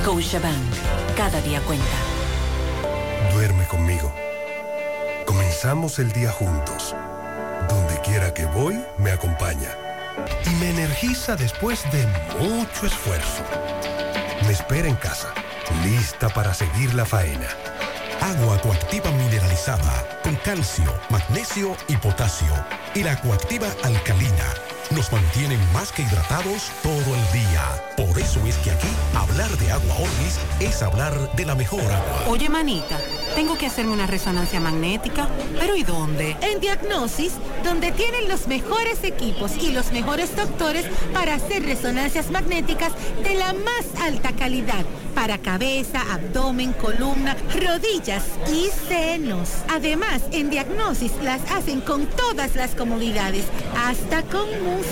Scotiabank, 0.01 1.15
cada 1.15 1.39
día 1.41 1.61
cuenta. 1.61 1.97
Duerme 3.33 3.65
conmigo. 3.67 4.13
Comenzamos 5.25 5.97
el 5.99 6.11
día 6.11 6.31
juntos. 6.31 6.93
Donde 7.69 8.01
quiera 8.01 8.33
que 8.33 8.45
voy, 8.47 8.83
me 8.97 9.11
acompaña. 9.11 9.82
Y 10.45 10.49
me 10.55 10.69
energiza 10.69 11.35
después 11.35 11.83
de 11.91 12.05
mucho 12.39 12.85
esfuerzo. 12.85 13.43
Me 14.45 14.51
espera 14.51 14.87
en 14.87 14.95
casa, 14.95 15.33
lista 15.83 16.29
para 16.29 16.53
seguir 16.53 16.93
la 16.93 17.05
faena. 17.05 17.47
Agua 18.21 18.59
coactiva 18.61 19.11
mineralizada 19.11 20.07
con 20.23 20.35
calcio, 20.37 20.93
magnesio 21.09 21.75
y 21.87 21.97
potasio. 21.97 22.53
Y 22.95 23.03
la 23.03 23.19
coactiva 23.19 23.67
alcalina 23.83 24.53
nos 24.93 25.11
mantienen 25.11 25.59
más 25.73 25.91
que 25.91 26.03
hidratados 26.03 26.71
todo 26.81 26.93
el 26.93 27.31
día. 27.31 27.83
Por 27.97 28.17
eso 28.19 28.39
es 28.45 28.55
que 28.57 28.71
aquí 28.71 28.87
Hablar 29.15 29.49
de 29.57 29.71
agua 29.71 29.95
Orbis 29.95 30.37
es 30.59 30.81
hablar 30.83 31.35
de 31.35 31.45
la 31.45 31.55
mejor 31.55 31.81
agua. 31.81 32.25
Oye, 32.27 32.49
manita, 32.49 32.97
tengo 33.35 33.57
que 33.57 33.67
hacerme 33.67 33.93
una 33.93 34.05
resonancia 34.05 34.59
magnética, 34.59 35.27
pero 35.59 35.75
¿y 35.75 35.83
dónde? 35.83 36.35
En 36.41 36.59
Diagnosis, 36.59 37.33
donde 37.63 37.91
tienen 37.91 38.27
los 38.27 38.47
mejores 38.47 39.03
equipos 39.03 39.51
y 39.61 39.71
los 39.71 39.91
mejores 39.91 40.35
doctores 40.35 40.85
para 41.13 41.35
hacer 41.35 41.63
resonancias 41.63 42.31
magnéticas 42.31 42.91
de 43.23 43.35
la 43.35 43.53
más 43.53 43.85
alta 44.01 44.33
calidad 44.33 44.85
para 45.15 45.37
cabeza, 45.37 46.01
abdomen, 46.11 46.73
columna, 46.73 47.37
rodillas 47.53 48.23
y 48.51 48.69
senos. 48.87 49.49
Además, 49.69 50.23
en 50.31 50.49
Diagnosis 50.49 51.11
las 51.23 51.39
hacen 51.51 51.81
con 51.81 52.07
todas 52.07 52.55
las 52.55 52.71
comodidades, 52.75 53.45
hasta 53.77 54.23
con 54.23 54.47
música. 54.63 54.82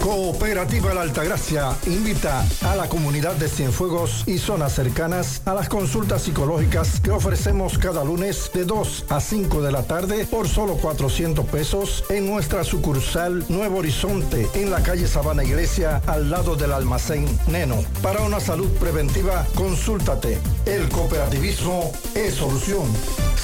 Cooperativa 0.02 0.96
La 0.96 1.02
Altagracia 1.02 1.76
invita 1.86 2.44
a 2.62 2.76
la 2.76 2.90
comunidad 2.90 3.36
de 3.36 3.48
Cienfuegos 3.48 4.24
y 4.26 4.40
zonas 4.40 4.74
cercanas 4.74 5.44
a 5.46 5.54
las 5.54 5.70
consultas 5.70 6.24
psicológicas 6.24 7.00
que 7.00 7.12
ofrecemos 7.12 7.78
cada 7.78 8.04
lunes 8.04 8.50
de 8.52 8.66
2 8.66 9.06
a 9.10 9.20
5 9.20 9.62
de 9.62 9.72
la 9.72 9.84
tarde 9.84 10.26
por 10.26 10.48
solo 10.48 10.78
400 10.78 11.46
pesos 11.46 12.04
en 12.10 12.26
nuestra 12.26 12.64
sucursal 12.64 13.46
Nuevo 13.48 13.78
Horizonte 13.78 14.50
en 14.56 14.72
la 14.72 14.82
calle 14.82 15.08
Sabana 15.08 15.44
Iglesia 15.44 16.02
al 16.08 16.32
lado 16.32 16.56
del 16.56 16.72
almacén 16.74 17.26
Neno. 17.48 17.84
Para 18.02 18.22
una 18.22 18.40
salud 18.40 18.70
preventiva, 18.80 19.46
consúltate. 19.54 20.40
El 20.66 20.90
cooperativismo 20.90 21.92
es 22.16 22.34
solución. 22.34 22.88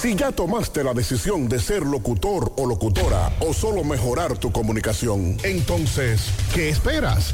Si 0.01 0.15
ya 0.15 0.31
tomaste 0.31 0.83
la 0.83 0.93
decisión 0.93 1.49
de 1.49 1.59
ser 1.59 1.81
locutor 1.81 2.53
o 2.57 2.67
locutora 2.67 3.31
o 3.39 3.51
solo 3.51 3.83
mejorar 3.83 4.37
tu 4.37 4.51
comunicación, 4.51 5.37
entonces, 5.43 6.21
¿qué 6.53 6.69
esperas? 6.69 7.33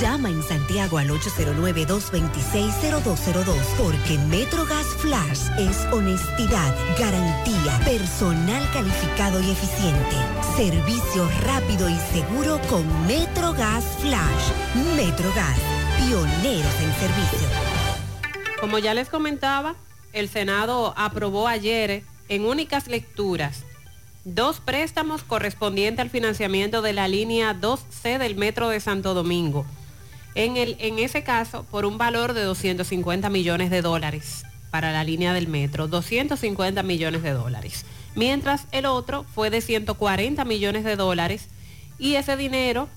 Llama 0.00 0.28
en 0.28 0.42
Santiago 0.42 0.98
al 0.98 1.08
809-226-0202 1.08 3.56
porque 3.78 4.18
MetroGas 4.28 4.86
Flash 4.98 5.48
es 5.58 5.78
honestidad, 5.90 6.74
garantía, 6.98 7.80
personal 7.84 8.62
calificado 8.72 9.40
y 9.40 9.50
eficiente, 9.50 10.16
servicio 10.54 11.26
rápido 11.44 11.88
y 11.88 11.96
seguro 12.12 12.60
con 12.68 12.84
MetroGas 13.06 13.84
Flash. 14.00 14.50
MetroGas, 14.96 15.58
pioneros 15.96 16.80
en 16.82 16.92
servicio. 16.94 17.48
Como 18.60 18.78
ya 18.78 18.92
les 18.92 19.08
comentaba, 19.08 19.76
el 20.12 20.28
Senado 20.28 20.92
aprobó 20.96 21.48
ayer 21.48 22.02
en 22.28 22.44
únicas 22.44 22.86
lecturas 22.86 23.64
dos 24.26 24.60
préstamos 24.60 25.22
correspondientes 25.22 26.02
al 26.02 26.10
financiamiento 26.10 26.82
de 26.82 26.92
la 26.92 27.06
línea 27.06 27.54
2C 27.54 28.18
del 28.18 28.34
Metro 28.34 28.68
de 28.68 28.80
Santo 28.80 29.14
Domingo. 29.14 29.64
En, 30.38 30.98
ese 30.98 31.24
caso, 31.24 31.64
por 31.70 31.86
un 31.86 31.96
valor 31.96 32.34
de 32.34 32.42
250 32.42 33.30
millones 33.30 33.70
de 33.70 33.80
dólares 33.80 34.44
para 34.70 34.92
la 34.92 35.02
línea 35.02 35.32
del 35.32 35.48
metro, 35.48 35.88
250 35.88 36.82
millones 36.82 37.22
de 37.22 37.30
dólares. 37.30 37.86
Mientras 38.14 38.66
el 38.70 38.84
otro 38.84 39.24
fue 39.34 39.48
de 39.48 39.62
140 39.62 40.44
millones 40.44 40.84
de 40.84 40.96
dólares 40.96 41.48
y 41.98 42.16
ese 42.16 42.36
dinero 42.36 42.90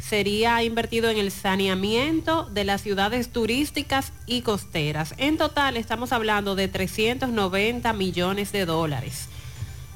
sería 0.00 0.62
invertido 0.62 1.10
en 1.10 1.18
el 1.18 1.30
saneamiento 1.30 2.44
de 2.44 2.64
las 2.64 2.80
ciudades 2.80 3.28
turísticas 3.28 4.14
y 4.24 4.40
costeras. 4.40 5.12
En 5.18 5.36
total 5.36 5.76
estamos 5.76 6.12
hablando 6.12 6.56
de 6.56 6.68
390 6.68 7.92
millones 7.92 8.52
de 8.52 8.64
dólares. 8.64 9.28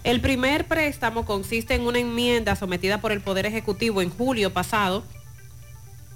El 0.05 0.21
primer 0.21 0.67
préstamo 0.67 1.25
consiste 1.25 1.75
en 1.75 1.87
una 1.87 1.99
enmienda 1.99 2.57
sometida 2.57 3.01
por 3.01 3.13
el 3.13 3.23
Poder 3.23 3.47
Ejecutivo 3.47 4.03
en 4.03 4.11
julio 4.11 4.53
pasado 4.53 5.03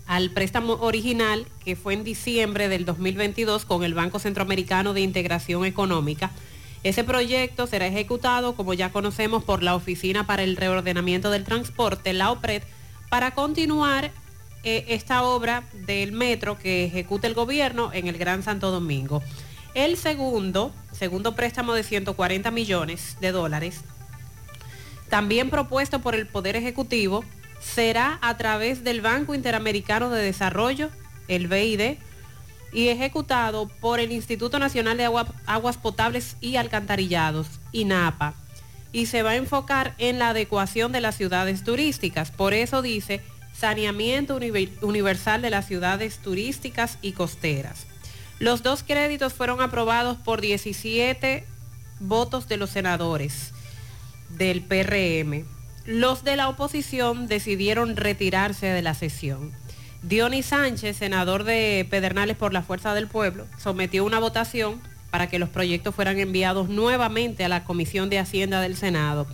al 0.07 0.31
préstamo 0.31 0.75
original 0.75 1.47
que 1.65 1.77
fue 1.77 1.95
en 1.95 2.05
diciembre 2.05 2.69
del 2.69 2.85
2022 2.85 3.65
con 3.65 3.85
el 3.85 3.95
Banco 3.95 4.19
Centroamericano 4.19 4.93
de 4.93 5.01
Integración 5.01 5.65
Económica. 5.65 6.31
Ese 6.83 7.03
proyecto 7.05 7.67
será 7.67 7.87
ejecutado, 7.87 8.55
como 8.55 8.75
ya 8.75 8.93
conocemos, 8.93 9.43
por 9.43 9.63
la 9.63 9.75
Oficina 9.75 10.27
para 10.27 10.43
el 10.43 10.57
Reordenamiento 10.57 11.31
del 11.31 11.45
Transporte, 11.45 12.13
la 12.13 12.31
OPRED, 12.31 12.63
para 13.09 13.31
continuar 13.31 14.13
eh, 14.65 14.85
esta 14.89 15.23
obra 15.23 15.65
del 15.73 16.13
metro 16.13 16.59
que 16.59 16.85
ejecuta 16.85 17.27
el 17.27 17.35
gobierno 17.35 17.91
en 17.93 18.07
el 18.07 18.19
Gran 18.19 18.43
Santo 18.43 18.71
Domingo. 18.71 19.23
El 19.75 19.97
segundo, 19.97 20.73
segundo 20.93 21.35
préstamo 21.35 21.73
de 21.73 21.83
140 21.83 22.51
millones 22.51 23.17
de 23.21 23.33
dólares, 23.33 23.81
también 25.09 25.51
propuesto 25.51 26.01
por 26.01 26.15
el 26.15 26.27
Poder 26.27 26.57
Ejecutivo, 26.57 27.25
será 27.65 28.19
a 28.21 28.37
través 28.37 28.85
del 28.85 29.01
Banco 29.01 29.35
Interamericano 29.35 30.11
de 30.11 30.23
Desarrollo, 30.23 30.91
el 31.29 31.49
BID, 31.49 31.97
y 32.73 32.89
ejecutado 32.89 33.69
por 33.69 34.01
el 34.01 34.12
Instituto 34.12 34.59
Nacional 34.59 34.97
de 34.97 35.09
Aguas 35.47 35.77
Potables 35.77 36.37
y 36.41 36.57
Alcantarillados, 36.57 37.47
INAPA, 37.73 38.35
y 38.93 39.07
se 39.07 39.23
va 39.23 39.31
a 39.31 39.37
enfocar 39.37 39.95
en 39.99 40.19
la 40.19 40.31
adecuación 40.31 40.93
de 40.93 41.01
las 41.01 41.17
ciudades 41.17 41.62
turísticas. 41.62 42.31
Por 42.31 42.53
eso 42.53 42.83
dice 42.83 43.21
saneamiento 43.53 44.39
universal 44.83 45.41
de 45.41 45.51
las 45.51 45.67
ciudades 45.67 46.19
turísticas 46.19 46.99
y 47.01 47.12
costeras. 47.12 47.87
Los 48.41 48.62
dos 48.65 48.83
créditos 48.83 49.33
fueron 49.33 49.61
aprobados 49.61 50.17
por 50.19 50.41
17 50.41 51.45
votos 52.01 52.49
de 52.49 52.57
los 52.57 52.71
senadores 52.71 53.53
del 54.31 54.62
PRM 54.62 55.54
los 55.87 56.24
de 56.24 56.37
la 56.37 56.49
oposición 56.49 57.26
decidieron 57.26 57.97
retirarse 57.97 58.66
de 58.66 58.82
la 58.82 58.95
sesión. 58.95 59.53
Dionis 60.03 60.47
Sánchez, 60.47 60.97
senador 60.97 61.45
de 61.45 61.87
Pedernales 61.89 62.37
por 62.37 62.53
la 62.53 62.62
Fuerza 62.62 62.95
del 62.95 63.09
Pueblo, 63.09 63.47
sometió 63.59 64.05
una 64.05 64.18
votación 64.18 64.80
para 65.11 65.28
que 65.28 65.39
los 65.39 65.49
proyectos 65.49 65.95
fueran 65.95 66.18
enviados 66.18 66.68
nuevamente 66.68 67.45
a 67.45 67.49
la 67.49 67.64
Comisión 67.64 68.11
de 68.11 68.18
Hacienda 68.18 68.61
del 68.61 68.76
Senado. 68.76 69.26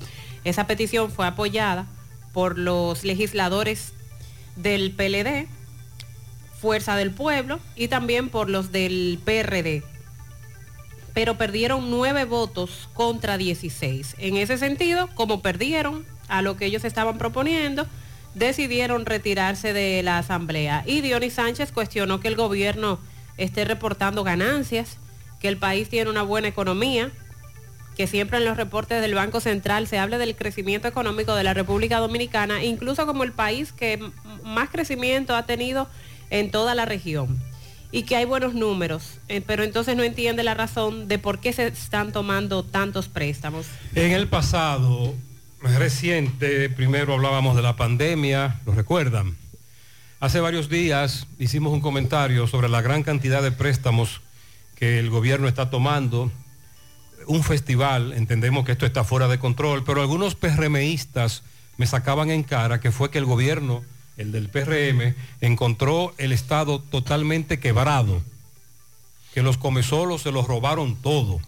Esa 0.44 0.66
petición 0.66 1.10
fue 1.10 1.26
apoyada 1.26 1.86
por 2.32 2.58
los 2.58 3.04
legisladores 3.04 3.92
del 4.56 4.92
PLD, 4.92 5.48
Fuerza 6.60 6.96
del 6.96 7.10
Pueblo 7.10 7.58
y 7.76 7.88
también 7.88 8.28
por 8.28 8.50
los 8.50 8.70
del 8.70 9.18
PRD. 9.24 9.82
Pero 11.14 11.38
perdieron 11.38 11.90
nueve 11.90 12.24
votos 12.24 12.88
contra 12.92 13.38
16. 13.38 14.16
En 14.18 14.36
ese 14.36 14.58
sentido, 14.58 15.08
como 15.14 15.40
perdieron 15.40 16.04
a 16.30 16.42
lo 16.42 16.56
que 16.56 16.66
ellos 16.66 16.84
estaban 16.84 17.18
proponiendo, 17.18 17.86
decidieron 18.34 19.06
retirarse 19.06 19.72
de 19.72 20.02
la 20.02 20.18
asamblea. 20.18 20.84
Y 20.86 21.00
Dionis 21.00 21.34
Sánchez 21.34 21.72
cuestionó 21.72 22.20
que 22.20 22.28
el 22.28 22.36
gobierno 22.36 22.98
esté 23.36 23.64
reportando 23.64 24.24
ganancias, 24.24 24.98
que 25.40 25.48
el 25.48 25.56
país 25.56 25.88
tiene 25.88 26.10
una 26.10 26.22
buena 26.22 26.48
economía, 26.48 27.10
que 27.96 28.06
siempre 28.06 28.38
en 28.38 28.44
los 28.44 28.56
reportes 28.56 29.00
del 29.00 29.14
Banco 29.14 29.40
Central 29.40 29.86
se 29.86 29.98
hable 29.98 30.18
del 30.18 30.36
crecimiento 30.36 30.88
económico 30.88 31.34
de 31.34 31.44
la 31.44 31.54
República 31.54 31.98
Dominicana, 31.98 32.62
incluso 32.62 33.06
como 33.06 33.24
el 33.24 33.32
país 33.32 33.72
que 33.72 33.98
más 34.44 34.70
crecimiento 34.70 35.34
ha 35.34 35.44
tenido 35.44 35.88
en 36.30 36.50
toda 36.50 36.74
la 36.74 36.84
región. 36.84 37.38
Y 37.92 38.04
que 38.04 38.14
hay 38.14 38.24
buenos 38.24 38.54
números, 38.54 39.18
eh, 39.26 39.42
pero 39.44 39.64
entonces 39.64 39.96
no 39.96 40.04
entiende 40.04 40.44
la 40.44 40.54
razón 40.54 41.08
de 41.08 41.18
por 41.18 41.40
qué 41.40 41.52
se 41.52 41.66
están 41.66 42.12
tomando 42.12 42.62
tantos 42.62 43.08
préstamos. 43.08 43.66
En 43.96 44.12
el 44.12 44.28
pasado 44.28 45.12
reciente, 45.62 46.70
primero 46.70 47.14
hablábamos 47.14 47.54
de 47.56 47.62
la 47.62 47.76
pandemia, 47.76 48.60
¿lo 48.64 48.72
recuerdan? 48.72 49.36
Hace 50.18 50.40
varios 50.40 50.68
días 50.68 51.26
hicimos 51.38 51.72
un 51.72 51.80
comentario 51.80 52.46
sobre 52.46 52.68
la 52.68 52.82
gran 52.82 53.02
cantidad 53.02 53.42
de 53.42 53.52
préstamos 53.52 54.20
que 54.76 54.98
el 54.98 55.10
gobierno 55.10 55.48
está 55.48 55.70
tomando. 55.70 56.30
Un 57.26 57.42
festival, 57.42 58.14
entendemos 58.14 58.64
que 58.64 58.72
esto 58.72 58.86
está 58.86 59.04
fuera 59.04 59.28
de 59.28 59.38
control, 59.38 59.84
pero 59.84 60.00
algunos 60.00 60.34
PRMistas 60.34 61.42
me 61.76 61.86
sacaban 61.86 62.30
en 62.30 62.42
cara 62.42 62.80
que 62.80 62.90
fue 62.90 63.10
que 63.10 63.18
el 63.18 63.26
gobierno, 63.26 63.82
el 64.16 64.32
del 64.32 64.48
PRM, 64.48 65.14
encontró 65.40 66.14
el 66.18 66.32
Estado 66.32 66.80
totalmente 66.80 67.58
quebrado, 67.58 68.22
que 69.34 69.42
los 69.42 69.58
comesolos 69.58 70.22
se 70.22 70.32
los 70.32 70.46
robaron 70.46 70.96
todo 70.96 71.40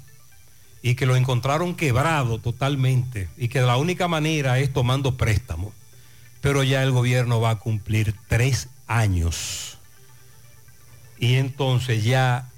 y 0.82 0.96
que 0.96 1.06
lo 1.06 1.16
encontraron 1.16 1.74
quebrado 1.74 2.38
totalmente 2.38 3.28
y 3.38 3.48
que 3.48 3.60
la 3.60 3.76
única 3.76 4.08
manera 4.08 4.58
es 4.58 4.72
tomando 4.72 5.16
préstamo. 5.16 5.72
Pero 6.40 6.64
ya 6.64 6.82
el 6.82 6.90
gobierno 6.90 7.40
va 7.40 7.50
a 7.50 7.58
cumplir 7.58 8.14
tres 8.26 8.68
años. 8.88 9.78
Y 11.18 11.36
entonces 11.36 12.02
ya 12.02 12.50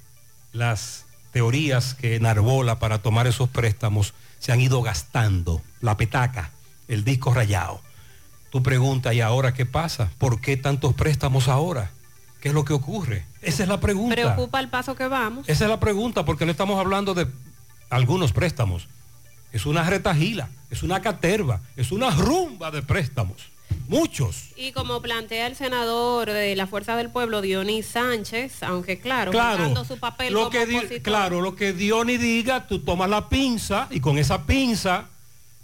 las 0.51 1.05
teorías 1.31 1.93
que 1.93 2.15
enarbola 2.15 2.79
para 2.79 2.99
tomar 2.99 3.27
esos 3.27 3.47
préstamos 3.47 4.15
se 4.39 4.51
han 4.51 4.59
ido 4.59 4.81
gastando. 4.81 5.61
La 5.81 5.97
petaca, 5.97 6.49
el 6.87 7.03
disco 7.03 7.31
rayado. 7.31 7.79
Tú 8.49 8.63
preguntas, 8.63 9.13
¿y 9.13 9.21
ahora 9.21 9.53
qué 9.53 9.67
pasa? 9.67 10.09
¿Por 10.17 10.41
qué 10.41 10.57
tantos 10.57 10.95
préstamos 10.95 11.47
ahora? 11.47 11.91
¿Qué 12.41 12.49
es 12.49 12.55
lo 12.55 12.65
que 12.65 12.73
ocurre? 12.73 13.25
Esa 13.41 13.63
es 13.63 13.69
la 13.69 13.79
pregunta. 13.79 14.15
Preocupa 14.15 14.59
el 14.59 14.69
paso 14.69 14.95
que 14.95 15.07
vamos. 15.07 15.47
Esa 15.47 15.65
es 15.65 15.69
la 15.69 15.79
pregunta, 15.79 16.25
porque 16.25 16.45
no 16.45 16.51
estamos 16.51 16.79
hablando 16.79 17.13
de 17.13 17.27
algunos 17.89 18.31
préstamos. 18.33 18.87
Es 19.51 19.65
una 19.65 19.83
retajila, 19.89 20.49
es 20.69 20.83
una 20.83 21.01
caterva, 21.01 21.61
es 21.77 21.91
una 21.91 22.09
rumba 22.11 22.71
de 22.71 22.81
préstamos. 22.81 23.37
Muchos. 23.87 24.49
Y 24.55 24.71
como 24.73 25.01
plantea 25.01 25.47
el 25.47 25.55
senador 25.55 26.29
de 26.29 26.55
la 26.55 26.67
Fuerza 26.67 26.95
del 26.95 27.09
Pueblo, 27.09 27.41
Dionis 27.41 27.87
Sánchez, 27.87 28.61
aunque 28.63 28.99
claro, 28.99 29.31
Claro, 29.31 29.57
jugando 29.57 29.85
su 29.85 29.97
papel 29.97 30.33
lo 30.33 30.39
como 30.39 30.49
que 30.51 30.63
opositor, 30.63 31.01
claro, 31.01 31.41
lo 31.41 31.55
que 31.55 31.73
Diony 31.73 32.17
diga, 32.17 32.67
tú 32.67 32.79
tomas 32.79 33.09
la 33.09 33.27
pinza 33.29 33.87
y 33.91 33.99
con 34.01 34.17
esa 34.17 34.43
pinza, 34.45 35.05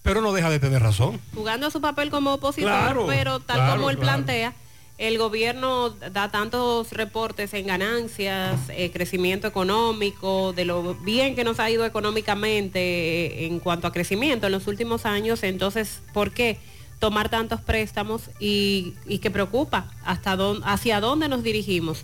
pero 0.03 0.21
no 0.21 0.33
deja 0.33 0.49
de 0.49 0.59
tener 0.59 0.81
razón. 0.81 1.19
jugando 1.35 1.69
su 1.69 1.79
papel 1.81 2.09
como 2.09 2.33
opositor, 2.33 2.69
Claro, 2.71 3.05
pero 3.07 3.39
tal 3.39 3.57
claro, 3.57 3.73
como 3.75 3.89
él 3.91 3.97
claro. 3.97 4.13
plantea, 4.13 4.53
el 4.97 5.17
gobierno 5.17 5.89
da 5.89 6.29
tantos 6.29 6.91
reportes 6.91 7.53
en 7.53 7.67
ganancias, 7.67 8.59
eh, 8.69 8.91
crecimiento 8.91 9.47
económico, 9.47 10.53
de 10.53 10.65
lo 10.65 10.95
bien 10.95 11.35
que 11.35 11.43
nos 11.43 11.59
ha 11.59 11.69
ido 11.69 11.85
económicamente 11.85 12.79
eh, 12.79 13.45
en 13.45 13.59
cuanto 13.59 13.87
a 13.87 13.91
crecimiento 13.91 14.45
en 14.45 14.51
los 14.51 14.67
últimos 14.67 15.05
años, 15.05 15.43
entonces, 15.43 16.01
¿por 16.13 16.31
qué 16.31 16.59
tomar 16.99 17.29
tantos 17.29 17.61
préstamos 17.61 18.29
y, 18.39 18.93
y 19.07 19.19
que 19.19 19.31
preocupa 19.31 19.91
hasta 20.05 20.37
hacia 20.65 20.99
dónde 20.99 21.27
nos 21.27 21.43
dirigimos? 21.43 22.03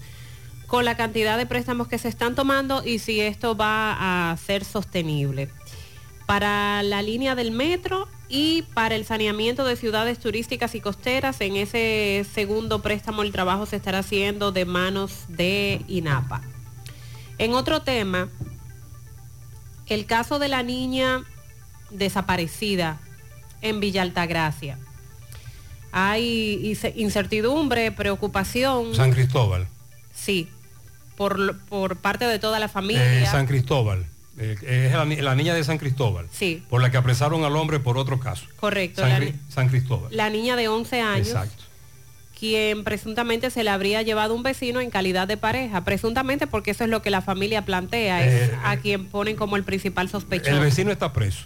con 0.67 0.83
la 0.83 0.95
cantidad 0.97 1.37
de 1.37 1.45
préstamos 1.45 1.87
que 1.87 1.97
se 1.97 2.09
están 2.09 2.35
tomando 2.35 2.83
y 2.85 2.99
si 2.99 3.21
esto 3.21 3.55
va 3.55 4.31
a 4.31 4.37
ser 4.37 4.65
sostenible. 4.65 5.49
Para 6.25 6.83
la 6.83 7.01
línea 7.01 7.35
del 7.35 7.51
metro 7.51 8.09
y 8.29 8.63
para 8.73 8.95
el 8.95 9.05
saneamiento 9.05 9.63
de 9.65 9.75
ciudades 9.75 10.19
turísticas 10.19 10.75
y 10.75 10.81
costeras, 10.81 11.39
en 11.41 11.55
ese 11.55 12.25
segundo 12.33 12.81
préstamo 12.81 13.21
el 13.23 13.31
trabajo 13.31 13.65
se 13.65 13.77
estará 13.77 13.99
haciendo 13.99 14.51
de 14.51 14.65
manos 14.65 15.25
de 15.29 15.81
INAPA. 15.87 16.41
En 17.37 17.53
otro 17.53 17.81
tema, 17.83 18.29
el 19.87 20.05
caso 20.05 20.39
de 20.39 20.47
la 20.49 20.63
niña 20.63 21.23
desaparecida 21.91 22.99
en 23.61 23.79
Villa 23.79 24.01
Altagracia. 24.01 24.77
Hay 25.91 26.59
ince- 26.63 26.93
incertidumbre, 26.95 27.91
preocupación. 27.91 28.93
San 28.93 29.11
Cristóbal. 29.11 29.67
Sí, 30.13 30.49
por, 31.15 31.57
por 31.61 31.97
parte 31.97 32.25
de 32.25 32.39
toda 32.39 32.59
la 32.59 32.67
familia. 32.67 33.23
Eh, 33.23 33.25
San 33.25 33.47
Cristóbal. 33.47 34.05
Eh, 34.39 34.87
es 34.87 34.93
la, 34.93 35.05
ni- 35.05 35.15
la 35.17 35.33
niña 35.35 35.53
de 35.53 35.63
San 35.63 35.77
Cristóbal. 35.77 36.27
Sí. 36.31 36.63
Por 36.69 36.81
la 36.81 36.91
que 36.91 36.97
apresaron 36.97 37.43
al 37.43 37.55
hombre 37.55 37.79
por 37.79 37.97
otro 37.97 38.19
caso. 38.19 38.45
Correcto. 38.59 39.01
San, 39.01 39.09
La, 39.09 39.19
Cri- 39.19 39.33
San 39.49 39.69
Cristóbal. 39.69 40.15
la 40.15 40.29
niña 40.29 40.55
de 40.55 40.67
11 40.67 41.01
años, 41.01 41.27
Exacto. 41.27 41.63
quien 42.39 42.83
presuntamente 42.83 43.49
se 43.49 43.63
le 43.63 43.69
habría 43.71 44.01
llevado 44.03 44.35
un 44.35 44.43
vecino 44.43 44.79
en 44.79 44.91
calidad 44.91 45.27
de 45.27 45.37
pareja. 45.37 45.83
Presuntamente 45.83 46.45
porque 46.45 46.71
eso 46.71 46.83
es 46.83 46.89
lo 46.89 47.01
que 47.01 47.09
la 47.09 47.21
familia 47.21 47.65
plantea, 47.65 48.23
es 48.25 48.49
Eh, 48.51 48.55
a 48.63 48.77
quien 48.77 49.07
ponen 49.07 49.35
como 49.35 49.55
el 49.55 49.63
principal 49.63 50.07
sospechoso. 50.09 50.51
El 50.51 50.59
vecino 50.59 50.91
está 50.91 51.13
preso. 51.13 51.45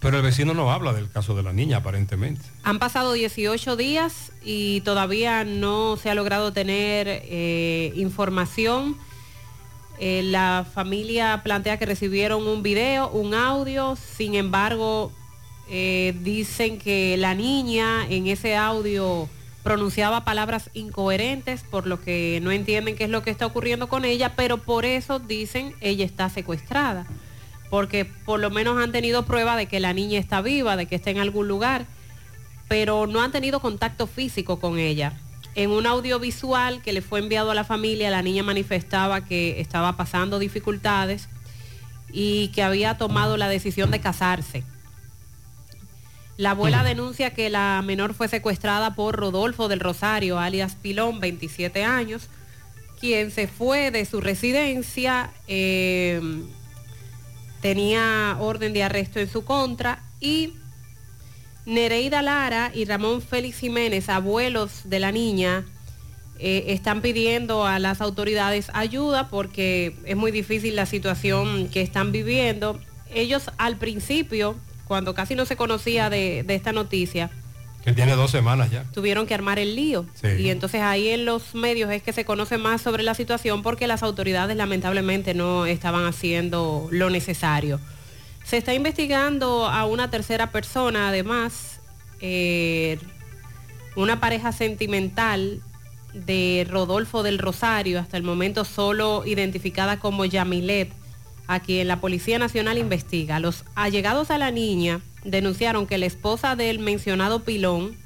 Pero 0.00 0.18
el 0.18 0.22
vecino 0.22 0.52
no 0.52 0.70
habla 0.70 0.92
del 0.92 1.08
caso 1.10 1.34
de 1.34 1.42
la 1.42 1.52
niña, 1.54 1.78
aparentemente. 1.78 2.42
Han 2.64 2.78
pasado 2.78 3.12
18 3.14 3.76
días 3.76 4.32
y 4.44 4.82
todavía 4.82 5.44
no 5.44 5.96
se 5.96 6.10
ha 6.10 6.14
logrado 6.14 6.52
tener 6.52 7.06
eh, 7.08 7.92
información. 7.94 8.96
Eh, 9.98 10.22
la 10.24 10.66
familia 10.72 11.42
plantea 11.44 11.78
que 11.78 11.86
recibieron 11.86 12.46
un 12.46 12.62
video, 12.62 13.08
un 13.10 13.34
audio, 13.34 13.96
sin 13.96 14.34
embargo, 14.34 15.12
eh, 15.68 16.14
dicen 16.20 16.78
que 16.78 17.16
la 17.16 17.34
niña 17.34 18.06
en 18.08 18.26
ese 18.26 18.56
audio 18.56 19.28
pronunciaba 19.62 20.24
palabras 20.24 20.68
incoherentes, 20.74 21.62
por 21.62 21.86
lo 21.86 22.00
que 22.00 22.38
no 22.42 22.50
entienden 22.50 22.96
qué 22.96 23.04
es 23.04 23.10
lo 23.10 23.22
que 23.22 23.30
está 23.30 23.46
ocurriendo 23.46 23.88
con 23.88 24.04
ella, 24.04 24.34
pero 24.36 24.58
por 24.58 24.84
eso 24.84 25.20
dicen 25.20 25.74
ella 25.80 26.04
está 26.04 26.28
secuestrada, 26.28 27.06
porque 27.70 28.04
por 28.04 28.40
lo 28.40 28.50
menos 28.50 28.76
han 28.82 28.92
tenido 28.92 29.24
prueba 29.24 29.56
de 29.56 29.66
que 29.66 29.80
la 29.80 29.94
niña 29.94 30.18
está 30.18 30.42
viva, 30.42 30.76
de 30.76 30.86
que 30.86 30.96
está 30.96 31.10
en 31.10 31.18
algún 31.18 31.48
lugar, 31.48 31.86
pero 32.68 33.06
no 33.06 33.22
han 33.22 33.32
tenido 33.32 33.60
contacto 33.60 34.06
físico 34.06 34.58
con 34.60 34.78
ella. 34.78 35.18
En 35.54 35.70
un 35.70 35.86
audiovisual 35.86 36.82
que 36.82 36.92
le 36.92 37.00
fue 37.00 37.20
enviado 37.20 37.50
a 37.50 37.54
la 37.54 37.64
familia, 37.64 38.10
la 38.10 38.22
niña 38.22 38.42
manifestaba 38.42 39.24
que 39.24 39.60
estaba 39.60 39.96
pasando 39.96 40.38
dificultades 40.38 41.28
y 42.12 42.48
que 42.48 42.62
había 42.62 42.98
tomado 42.98 43.36
la 43.36 43.48
decisión 43.48 43.90
de 43.90 44.00
casarse. 44.00 44.64
La 46.36 46.50
abuela 46.50 46.82
denuncia 46.82 47.32
que 47.32 47.48
la 47.48 47.80
menor 47.84 48.14
fue 48.14 48.26
secuestrada 48.26 48.94
por 48.94 49.14
Rodolfo 49.14 49.68
del 49.68 49.78
Rosario, 49.78 50.40
alias 50.40 50.74
Pilón, 50.74 51.20
27 51.20 51.84
años, 51.84 52.28
quien 52.98 53.30
se 53.30 53.46
fue 53.46 53.92
de 53.92 54.04
su 54.04 54.20
residencia, 54.20 55.30
eh, 55.46 56.20
tenía 57.60 58.36
orden 58.40 58.72
de 58.72 58.82
arresto 58.82 59.20
en 59.20 59.30
su 59.30 59.44
contra 59.44 60.02
y 60.20 60.54
Nereida 61.66 62.22
Lara 62.22 62.70
y 62.74 62.84
Ramón 62.84 63.22
Félix 63.22 63.58
Jiménez, 63.58 64.08
abuelos 64.08 64.82
de 64.84 64.98
la 65.00 65.12
niña, 65.12 65.64
eh, 66.38 66.64
están 66.68 67.00
pidiendo 67.00 67.66
a 67.66 67.78
las 67.78 68.00
autoridades 68.00 68.70
ayuda 68.74 69.28
porque 69.28 69.94
es 70.04 70.16
muy 70.16 70.30
difícil 70.30 70.76
la 70.76 70.84
situación 70.86 71.68
que 71.68 71.80
están 71.80 72.12
viviendo. 72.12 72.78
Ellos 73.14 73.50
al 73.56 73.76
principio, 73.76 74.56
cuando 74.86 75.14
casi 75.14 75.34
no 75.34 75.46
se 75.46 75.56
conocía 75.56 76.10
de, 76.10 76.42
de 76.42 76.54
esta 76.54 76.72
noticia, 76.72 77.30
Que 77.84 77.92
tiene 77.92 78.16
dos 78.16 78.30
semanas 78.30 78.70
ya. 78.70 78.84
tuvieron 78.92 79.26
que 79.26 79.32
armar 79.34 79.58
el 79.58 79.76
lío. 79.76 80.04
Sí. 80.20 80.28
Y 80.38 80.50
entonces 80.50 80.82
ahí 80.82 81.08
en 81.08 81.24
los 81.24 81.54
medios 81.54 81.90
es 81.92 82.02
que 82.02 82.12
se 82.12 82.24
conoce 82.24 82.58
más 82.58 82.82
sobre 82.82 83.02
la 83.04 83.14
situación 83.14 83.62
porque 83.62 83.86
las 83.86 84.02
autoridades 84.02 84.56
lamentablemente 84.56 85.32
no 85.34 85.64
estaban 85.66 86.04
haciendo 86.04 86.88
lo 86.90 87.08
necesario. 87.10 87.78
Se 88.44 88.58
está 88.58 88.74
investigando 88.74 89.66
a 89.66 89.86
una 89.86 90.10
tercera 90.10 90.50
persona, 90.52 91.08
además, 91.08 91.80
eh, 92.20 92.98
una 93.96 94.20
pareja 94.20 94.52
sentimental 94.52 95.62
de 96.12 96.66
Rodolfo 96.70 97.22
del 97.22 97.38
Rosario, 97.38 97.98
hasta 97.98 98.16
el 98.16 98.22
momento 98.22 98.64
solo 98.64 99.24
identificada 99.26 99.98
como 99.98 100.24
Yamilet, 100.24 100.92
a 101.46 101.60
quien 101.60 101.88
la 101.88 102.00
Policía 102.00 102.38
Nacional 102.38 102.78
investiga. 102.78 103.40
Los 103.40 103.64
allegados 103.74 104.30
a 104.30 104.38
la 104.38 104.50
niña 104.50 105.00
denunciaron 105.24 105.86
que 105.86 105.98
la 105.98 106.06
esposa 106.06 106.54
del 106.54 106.78
mencionado 106.78 107.44
Pilón, 107.44 107.96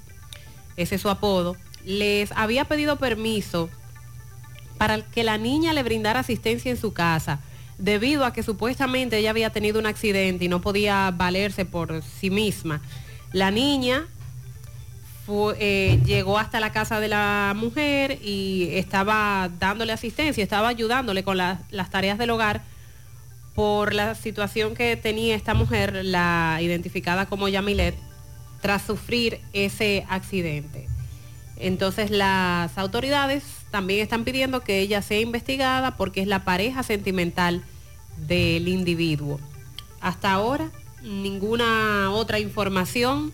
ese 0.77 0.95
es 0.95 1.03
su 1.03 1.11
apodo, 1.11 1.57
les 1.85 2.33
había 2.33 2.65
pedido 2.65 2.97
permiso 2.97 3.69
para 4.79 5.01
que 5.03 5.25
la 5.25 5.37
niña 5.37 5.73
le 5.73 5.83
brindara 5.83 6.21
asistencia 6.21 6.71
en 6.71 6.77
su 6.77 6.93
casa, 6.93 7.41
debido 7.79 8.25
a 8.25 8.33
que 8.33 8.43
supuestamente 8.43 9.19
ella 9.19 9.31
había 9.31 9.51
tenido 9.51 9.79
un 9.79 9.87
accidente 9.87 10.45
y 10.45 10.49
no 10.49 10.61
podía 10.61 11.11
valerse 11.17 11.65
por 11.65 12.03
sí 12.03 12.29
misma. 12.31 12.81
La 13.33 13.51
niña 13.51 14.07
eh, 15.59 16.01
llegó 16.07 16.39
hasta 16.39 16.59
la 16.59 16.73
casa 16.73 17.01
de 17.01 17.09
la 17.09 17.53
mujer 17.55 18.19
y 18.23 18.69
estaba 18.73 19.51
dándole 19.61 19.93
asistencia, 19.93 20.43
estaba 20.43 20.69
ayudándole 20.69 21.23
con 21.23 21.37
la- 21.37 21.61
las 21.71 21.91
tareas 21.91 22.17
del 22.19 22.31
hogar 22.31 22.63
por 23.55 23.93
la 23.93 24.15
situación 24.15 24.75
que 24.75 24.97
tenía 24.97 25.35
esta 25.35 25.53
mujer, 25.53 26.01
la 26.05 26.59
identificada 26.63 27.27
como 27.27 27.49
Yamilet, 27.49 27.95
tras 28.63 28.83
sufrir 28.83 29.41
ese 29.53 30.07
accidente. 30.09 30.89
Entonces 31.61 32.11
las 32.11 32.79
autoridades 32.79 33.43
también 33.71 34.01
están 34.01 34.25
pidiendo 34.25 34.61
que 34.61 34.81
ella 34.81 35.03
sea 35.03 35.21
investigada 35.21 35.97
porque 35.97 36.21
es 36.21 36.29
la 36.29 36.45
pareja 36.45 36.83
sentimental 36.83 37.63
del 38.17 38.69
individuo. 38.69 39.41
Hasta 40.01 40.33
ahora 40.33 40.71
ninguna 41.03 42.11
otra 42.13 42.39
información 42.39 43.33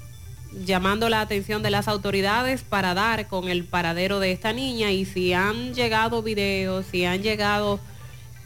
llamando 0.65 1.09
la 1.09 1.21
atención 1.21 1.63
de 1.63 1.71
las 1.71 1.89
autoridades 1.89 2.63
para 2.63 2.95
dar 2.95 3.27
con 3.27 3.49
el 3.49 3.65
paradero 3.65 4.21
de 4.21 4.33
esta 4.33 4.53
niña 4.53 4.91
y 4.93 5.05
si 5.05 5.33
han 5.33 5.75
llegado 5.75 6.23
videos, 6.23 6.87
si 6.91 7.05
han 7.05 7.23
llegado 7.23 7.81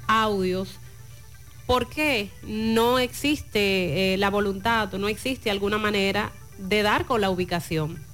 audios, 0.06 0.78
¿por 1.66 1.88
qué 1.88 2.30
no 2.42 2.98
existe 2.98 4.14
eh, 4.14 4.16
la 4.16 4.30
voluntad 4.30 4.92
o 4.94 4.98
no 4.98 5.08
existe 5.08 5.50
alguna 5.50 5.78
manera 5.78 6.32
de 6.56 6.82
dar 6.82 7.04
con 7.04 7.20
la 7.20 7.30
ubicación 7.30 8.07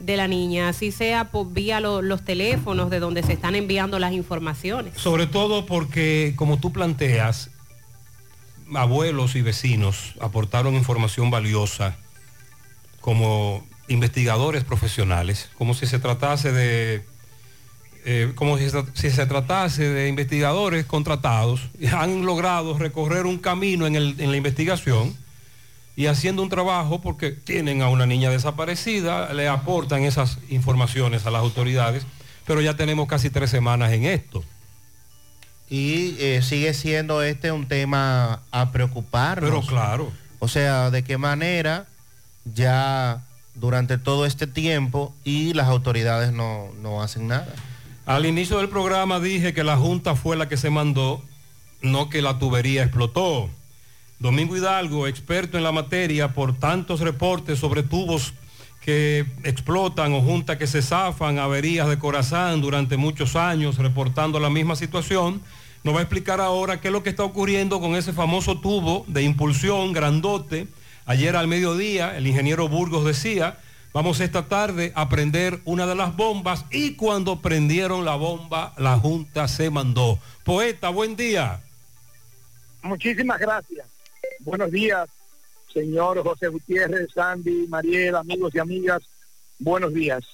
de 0.00 0.16
la 0.16 0.26
niña, 0.28 0.68
así 0.68 0.90
sea 0.92 1.30
por 1.30 1.52
vía 1.52 1.78
lo- 1.80 2.02
los 2.02 2.24
teléfonos 2.24 2.90
de 2.90 2.98
donde 3.00 3.22
se 3.22 3.32
están 3.34 3.54
enviando 3.54 3.98
las 3.98 4.12
informaciones? 4.12 4.94
Sobre 4.96 5.26
todo 5.26 5.66
porque, 5.66 6.32
como 6.36 6.58
tú 6.58 6.72
planteas, 6.72 7.50
abuelos 8.74 9.34
y 9.36 9.42
vecinos 9.42 10.14
aportaron 10.20 10.74
información 10.74 11.30
valiosa 11.30 11.96
como 13.00 13.66
investigadores 13.88 14.64
profesionales, 14.64 15.50
como 15.58 15.74
si 15.74 15.86
se 15.86 15.98
tratase 15.98 16.52
de 16.52 17.04
eh, 18.06 18.32
como 18.34 18.56
si 18.56 19.10
se, 19.10 19.26
tratase 19.26 19.86
de 19.90 20.08
investigadores 20.08 20.86
contratados, 20.86 21.60
han 21.92 22.24
logrado 22.24 22.78
recorrer 22.78 23.26
un 23.26 23.36
camino 23.36 23.86
en 23.86 24.30
la 24.30 24.36
investigación 24.36 25.14
y 26.00 26.06
haciendo 26.06 26.42
un 26.42 26.48
trabajo 26.48 27.02
porque 27.02 27.30
tienen 27.30 27.82
a 27.82 27.90
una 27.90 28.06
niña 28.06 28.30
desaparecida, 28.30 29.34
le 29.34 29.48
aportan 29.48 30.02
esas 30.04 30.38
informaciones 30.48 31.26
a 31.26 31.30
las 31.30 31.42
autoridades, 31.42 32.06
pero 32.46 32.62
ya 32.62 32.74
tenemos 32.74 33.06
casi 33.06 33.28
tres 33.28 33.50
semanas 33.50 33.92
en 33.92 34.06
esto. 34.06 34.42
Y 35.68 36.16
eh, 36.18 36.40
sigue 36.40 36.72
siendo 36.72 37.20
este 37.22 37.52
un 37.52 37.68
tema 37.68 38.40
a 38.50 38.72
preocuparnos. 38.72 39.50
Pero 39.50 39.60
claro. 39.60 40.10
O 40.38 40.48
sea, 40.48 40.90
de 40.90 41.04
qué 41.04 41.18
manera 41.18 41.84
ya 42.46 43.22
durante 43.54 43.98
todo 43.98 44.24
este 44.24 44.46
tiempo 44.46 45.14
y 45.22 45.52
las 45.52 45.66
autoridades 45.66 46.32
no, 46.32 46.70
no 46.80 47.02
hacen 47.02 47.28
nada. 47.28 47.54
Al 48.06 48.24
inicio 48.24 48.56
del 48.56 48.70
programa 48.70 49.20
dije 49.20 49.52
que 49.52 49.64
la 49.64 49.76
Junta 49.76 50.16
fue 50.16 50.38
la 50.38 50.48
que 50.48 50.56
se 50.56 50.70
mandó, 50.70 51.22
no 51.82 52.08
que 52.08 52.22
la 52.22 52.38
tubería 52.38 52.84
explotó. 52.84 53.50
Domingo 54.20 54.54
Hidalgo, 54.54 55.06
experto 55.06 55.56
en 55.56 55.64
la 55.64 55.72
materia 55.72 56.34
por 56.34 56.54
tantos 56.54 57.00
reportes 57.00 57.58
sobre 57.58 57.82
tubos 57.82 58.34
que 58.82 59.24
explotan 59.44 60.12
o 60.12 60.20
juntas 60.20 60.58
que 60.58 60.66
se 60.66 60.82
zafan, 60.82 61.38
averías 61.38 61.88
de 61.88 61.98
corazón 61.98 62.60
durante 62.60 62.98
muchos 62.98 63.34
años, 63.34 63.78
reportando 63.78 64.38
la 64.38 64.50
misma 64.50 64.76
situación, 64.76 65.40
nos 65.84 65.94
va 65.94 66.00
a 66.00 66.02
explicar 66.02 66.38
ahora 66.38 66.82
qué 66.82 66.88
es 66.88 66.92
lo 66.92 67.02
que 67.02 67.08
está 67.08 67.24
ocurriendo 67.24 67.80
con 67.80 67.96
ese 67.96 68.12
famoso 68.12 68.60
tubo 68.60 69.06
de 69.08 69.22
impulsión 69.22 69.94
grandote. 69.94 70.68
Ayer 71.06 71.34
al 71.34 71.48
mediodía, 71.48 72.14
el 72.14 72.26
ingeniero 72.26 72.68
Burgos 72.68 73.06
decía, 73.06 73.58
vamos 73.94 74.20
esta 74.20 74.48
tarde 74.48 74.92
a 74.96 75.08
prender 75.08 75.62
una 75.64 75.86
de 75.86 75.94
las 75.94 76.14
bombas 76.14 76.66
y 76.70 76.92
cuando 76.92 77.40
prendieron 77.40 78.04
la 78.04 78.16
bomba, 78.16 78.74
la 78.76 78.98
Junta 78.98 79.48
se 79.48 79.70
mandó. 79.70 80.18
Poeta, 80.44 80.90
buen 80.90 81.16
día. 81.16 81.60
Muchísimas 82.82 83.40
gracias. 83.40 83.89
Buenos 84.42 84.70
días, 84.70 85.06
señor 85.70 86.22
José 86.22 86.48
Gutiérrez, 86.48 87.10
Sandy, 87.12 87.66
Mariel, 87.68 88.16
amigos 88.16 88.54
y 88.54 88.58
amigas. 88.58 89.02
Buenos 89.58 89.92
días. 89.92 90.24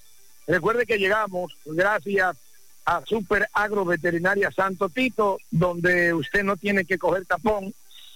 Recuerde 0.46 0.86
que 0.86 0.96
llegamos 0.96 1.56
gracias 1.64 2.36
a 2.84 3.04
Super 3.04 3.48
Agro 3.52 3.84
Veterinaria 3.84 4.52
Santo 4.52 4.88
Tito, 4.88 5.38
donde 5.50 6.14
usted 6.14 6.44
no 6.44 6.56
tiene 6.56 6.84
que 6.84 6.98
coger 6.98 7.26
tapón 7.26 7.74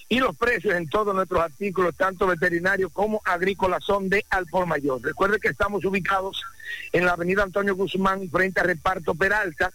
y 0.08 0.20
los 0.20 0.36
precios 0.36 0.74
en 0.74 0.88
todos 0.88 1.12
nuestros 1.12 1.42
artículos, 1.42 1.96
tanto 1.96 2.28
veterinarios 2.28 2.92
como 2.92 3.20
agrícolas, 3.24 3.82
son 3.82 4.08
de 4.08 4.24
al 4.30 4.46
por 4.46 4.66
mayor. 4.66 5.02
Recuerde 5.02 5.40
que 5.40 5.48
estamos 5.48 5.84
ubicados 5.84 6.44
en 6.92 7.04
la 7.04 7.12
avenida 7.12 7.42
Antonio 7.42 7.74
Guzmán, 7.74 8.30
frente 8.30 8.60
a 8.60 8.64
Reparto 8.64 9.16
Peralta. 9.16 9.72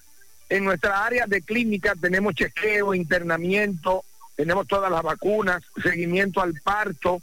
En 0.47 0.63
nuestra 0.63 1.05
área 1.05 1.25
de 1.27 1.41
clínica 1.41 1.93
tenemos 1.99 2.35
chequeo, 2.35 2.93
internamiento, 2.93 4.05
tenemos 4.35 4.67
todas 4.67 4.91
las 4.91 5.03
vacunas, 5.03 5.63
seguimiento 5.81 6.41
al 6.41 6.59
parto, 6.61 7.21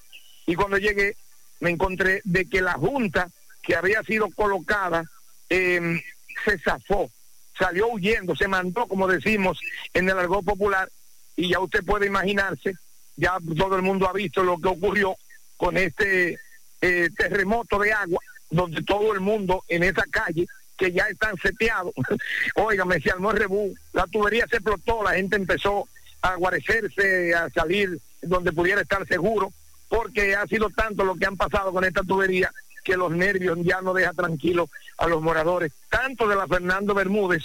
y 0.45 0.55
cuando 0.55 0.77
llegué 0.77 1.15
me 1.59 1.69
encontré 1.69 2.21
de 2.23 2.45
que 2.45 2.61
la 2.61 2.73
junta 2.73 3.29
que 3.61 3.75
había 3.75 4.01
sido 4.03 4.29
colocada 4.29 5.03
eh, 5.49 6.01
se 6.45 6.57
zafó, 6.59 7.09
salió 7.57 7.87
huyendo, 7.87 8.35
se 8.35 8.47
mandó, 8.47 8.87
como 8.87 9.07
decimos 9.07 9.59
en 9.93 10.09
el 10.09 10.17
argot 10.17 10.45
popular, 10.45 10.89
y 11.35 11.49
ya 11.49 11.59
usted 11.59 11.83
puede 11.83 12.07
imaginarse, 12.07 12.75
ya 13.15 13.37
todo 13.57 13.75
el 13.75 13.81
mundo 13.81 14.07
ha 14.07 14.13
visto 14.13 14.43
lo 14.43 14.57
que 14.57 14.69
ocurrió 14.69 15.15
con 15.57 15.77
este 15.77 16.39
eh, 16.81 17.09
terremoto 17.17 17.79
de 17.79 17.91
agua, 17.91 18.19
donde 18.49 18.81
todo 18.83 19.13
el 19.13 19.19
mundo 19.19 19.63
en 19.67 19.83
esa 19.83 20.03
calle, 20.09 20.47
que 20.79 20.91
ya 20.93 21.03
están 21.03 21.37
seteados, 21.37 21.93
óigame, 22.55 23.01
se 23.01 23.11
armó 23.11 23.31
el 23.31 23.37
rebú, 23.37 23.75
la 23.93 24.07
tubería 24.07 24.47
se 24.47 24.55
explotó, 24.55 25.03
la 25.03 25.13
gente 25.13 25.35
empezó 25.35 25.87
a 26.21 26.35
guarecerse, 26.35 27.35
a 27.35 27.49
salir 27.49 27.99
donde 28.21 28.53
pudiera 28.53 28.81
estar 28.81 29.05
seguro, 29.05 29.51
porque 29.89 30.35
ha 30.35 30.47
sido 30.47 30.69
tanto 30.69 31.03
lo 31.03 31.15
que 31.15 31.25
han 31.25 31.37
pasado 31.37 31.73
con 31.73 31.83
esta 31.83 32.01
tubería 32.03 32.51
que 32.83 32.95
los 32.95 33.11
nervios 33.11 33.57
ya 33.61 33.81
no 33.81 33.93
deja 33.93 34.13
tranquilos 34.13 34.69
a 34.97 35.07
los 35.07 35.21
moradores, 35.21 35.71
tanto 35.89 36.27
de 36.27 36.35
la 36.35 36.47
Fernando 36.47 36.93
Bermúdez, 36.93 37.43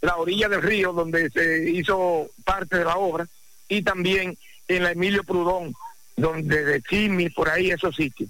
la 0.00 0.16
orilla 0.16 0.48
del 0.48 0.62
río 0.62 0.92
donde 0.92 1.30
se 1.30 1.70
hizo 1.70 2.28
parte 2.44 2.78
de 2.78 2.84
la 2.84 2.96
obra, 2.96 3.26
y 3.68 3.82
también 3.82 4.36
en 4.66 4.82
la 4.82 4.90
Emilio 4.90 5.22
Prudón, 5.22 5.74
donde 6.16 6.64
de 6.64 6.82
Chimi, 6.82 7.30
por 7.30 7.48
ahí 7.48 7.70
esos 7.70 7.94
sitios. 7.94 8.28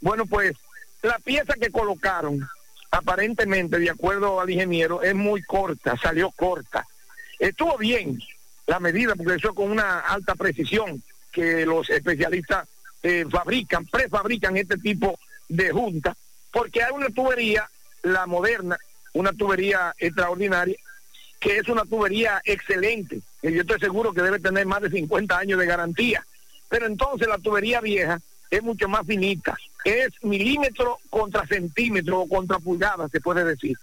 Bueno, 0.00 0.26
pues 0.26 0.54
la 1.02 1.18
pieza 1.18 1.54
que 1.54 1.70
colocaron, 1.70 2.46
aparentemente, 2.94 3.78
de 3.78 3.90
acuerdo 3.90 4.40
al 4.40 4.50
ingeniero, 4.50 5.02
es 5.02 5.14
muy 5.14 5.42
corta, 5.42 5.96
salió 5.96 6.30
corta. 6.30 6.86
Estuvo 7.38 7.76
bien 7.76 8.20
la 8.66 8.80
medida, 8.80 9.14
porque 9.14 9.34
eso 9.34 9.54
con 9.54 9.70
una 9.70 10.00
alta 10.00 10.34
precisión 10.34 11.02
que 11.32 11.66
los 11.66 11.90
especialistas 11.90 12.66
eh, 13.02 13.26
fabrican, 13.30 13.84
prefabrican 13.86 14.56
este 14.56 14.78
tipo 14.78 15.18
de 15.48 15.70
junta, 15.70 16.16
porque 16.52 16.82
hay 16.82 16.92
una 16.92 17.10
tubería, 17.10 17.68
la 18.02 18.26
moderna, 18.26 18.78
una 19.12 19.32
tubería 19.32 19.92
extraordinaria, 19.98 20.76
que 21.40 21.58
es 21.58 21.68
una 21.68 21.84
tubería 21.84 22.40
excelente, 22.44 23.20
y 23.42 23.52
yo 23.52 23.62
estoy 23.62 23.80
seguro 23.80 24.14
que 24.14 24.22
debe 24.22 24.38
tener 24.38 24.64
más 24.66 24.80
de 24.82 24.90
50 24.90 25.36
años 25.36 25.58
de 25.58 25.66
garantía. 25.66 26.24
Pero 26.68 26.86
entonces 26.86 27.28
la 27.28 27.38
tubería 27.38 27.80
vieja 27.80 28.20
es 28.50 28.62
mucho 28.62 28.88
más 28.88 29.06
finita, 29.06 29.56
es 29.84 30.10
milímetro 30.22 30.98
contra 31.10 31.46
centímetro 31.46 32.20
o 32.20 32.28
contra 32.28 32.58
pulgada, 32.58 33.08
se 33.08 33.20
puede 33.20 33.44
decir. 33.44 33.76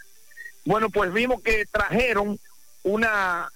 Bueno, 0.66 0.89
pues 0.89 1.14
vimos 1.14 1.41
que 1.41 1.66
trajeron 1.72 2.39
una, 2.84 3.49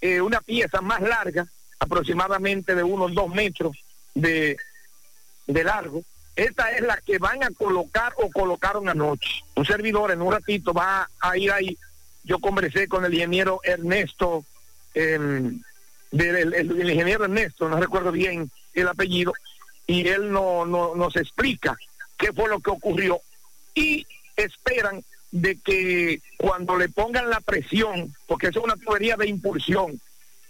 eh, 0.00 0.20
una 0.20 0.40
pieza 0.40 0.80
más 0.80 1.00
larga, 1.02 1.46
aproximadamente 1.78 2.74
de 2.74 2.82
unos 2.82 3.14
dos 3.14 3.32
metros 3.34 3.76
de, 4.14 4.56
de 5.46 5.64
largo, 5.64 6.02
Esta 6.36 6.70
es 6.72 6.82
la 6.82 6.96
que 6.98 7.18
van 7.18 7.42
a 7.42 7.50
colocar 7.50 8.12
o 8.16 8.30
colocaron 8.30 8.88
anoche. 8.88 9.42
Un 9.56 9.66
servidor 9.66 10.10
en 10.10 10.22
un 10.22 10.32
ratito 10.32 10.72
va 10.72 11.08
a 11.20 11.36
ir 11.36 11.52
ahí. 11.52 11.76
Yo 12.24 12.38
conversé 12.38 12.86
con 12.88 13.04
el 13.04 13.12
ingeniero 13.12 13.60
Ernesto, 13.64 14.44
em, 14.94 15.60
el 16.12 16.90
ingeniero 16.90 17.24
Ernesto, 17.24 17.68
no 17.68 17.78
recuerdo 17.78 18.12
bien 18.12 18.50
el 18.74 18.88
apellido, 18.88 19.32
y 19.86 20.06
él 20.08 20.30
no, 20.30 20.64
no, 20.66 20.94
nos 20.94 21.16
explica 21.16 21.76
qué 22.16 22.32
fue 22.32 22.48
lo 22.48 22.60
que 22.60 22.70
ocurrió. 22.70 23.20
Y 23.74 24.06
esperan 24.36 25.02
de 25.30 25.56
que 25.58 26.20
cuando 26.36 26.76
le 26.76 26.88
pongan 26.88 27.30
la 27.30 27.40
presión, 27.40 28.14
porque 28.26 28.48
es 28.48 28.56
una 28.56 28.76
tubería 28.76 29.16
de 29.16 29.28
impulsión, 29.28 30.00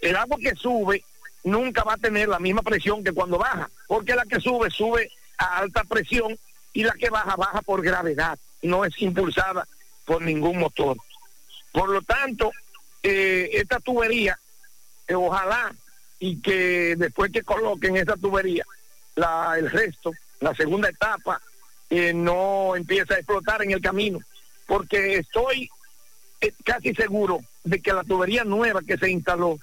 el 0.01 0.17
agua 0.17 0.39
que 0.41 0.55
sube 0.55 1.05
nunca 1.45 1.85
va 1.85 1.95
a 1.95 1.99
tener 1.99 2.29
la 2.29 2.39
misma 2.39 2.63
presión 2.63 3.05
que 3.05 3.13
cuando 3.13 3.39
baja, 3.39 3.71
porque 3.87 4.15
la 4.15 4.25
que 4.25 4.41
sube 4.41 4.71
sube 4.71 5.11
a 5.39 5.59
alta 5.59 5.85
presión 5.85 6.39
y 6.73 6.85
la 6.85 6.93
que 6.93 7.11
baja 7.11 7.37
baja 7.37 7.63
por 7.63 7.83
gravedad, 7.83 8.39
no 8.63 8.85
es 8.85 9.01
impulsada 9.01 9.67
por 10.05 10.23
ningún 10.23 10.59
motor. 10.59 10.97
Por 11.73 11.89
lo 11.89 12.03
tanto, 12.03 12.53
eh, 13.03 13.51
esta 13.55 13.81
tubería, 13.81 14.39
eh, 15.09 15.15
ojalá 15.15 15.75
y 16.19 16.41
que 16.41 16.97
después 16.97 17.33
que 17.33 17.43
coloquen 17.43 17.97
esa 17.97 18.17
tubería, 18.17 18.65
la, 19.17 19.57
el 19.59 19.71
resto, 19.71 20.13
la 20.41 20.55
segunda 20.55 20.89
etapa, 20.89 21.41
no 22.15 22.77
empieza 22.77 23.15
a 23.15 23.19
explotar 23.19 23.63
en 23.63 23.73
el 23.73 23.81
camino, 23.81 24.21
porque 24.67 25.17
estoy 25.17 25.69
eh, 26.41 26.53
casi 26.65 26.95
seguro 26.95 27.41
de 27.65 27.81
que 27.81 27.93
la 27.93 28.05
tubería 28.05 28.45
nueva 28.45 28.81
que 28.83 28.97
se 28.97 29.11
instaló 29.11 29.59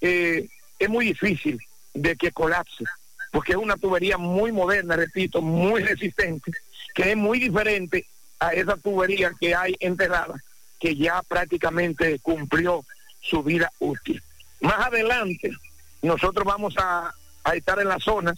eh, 0.00 0.48
es 0.78 0.88
muy 0.88 1.06
difícil 1.06 1.60
de 1.92 2.16
que 2.16 2.30
colapse, 2.30 2.84
porque 3.32 3.52
es 3.52 3.58
una 3.58 3.76
tubería 3.76 4.18
muy 4.18 4.52
moderna, 4.52 4.96
repito, 4.96 5.42
muy 5.42 5.82
resistente, 5.82 6.52
que 6.94 7.10
es 7.10 7.16
muy 7.16 7.40
diferente 7.40 8.06
a 8.38 8.52
esa 8.52 8.76
tubería 8.76 9.32
que 9.40 9.54
hay 9.54 9.74
enterrada, 9.80 10.34
que 10.78 10.94
ya 10.94 11.22
prácticamente 11.22 12.20
cumplió 12.20 12.84
su 13.20 13.42
vida 13.42 13.72
útil. 13.80 14.22
Más 14.60 14.86
adelante, 14.86 15.50
nosotros 16.02 16.44
vamos 16.44 16.74
a 16.78 17.12
estar 17.52 17.80
en 17.80 17.88
la 17.88 17.98
zona 17.98 18.34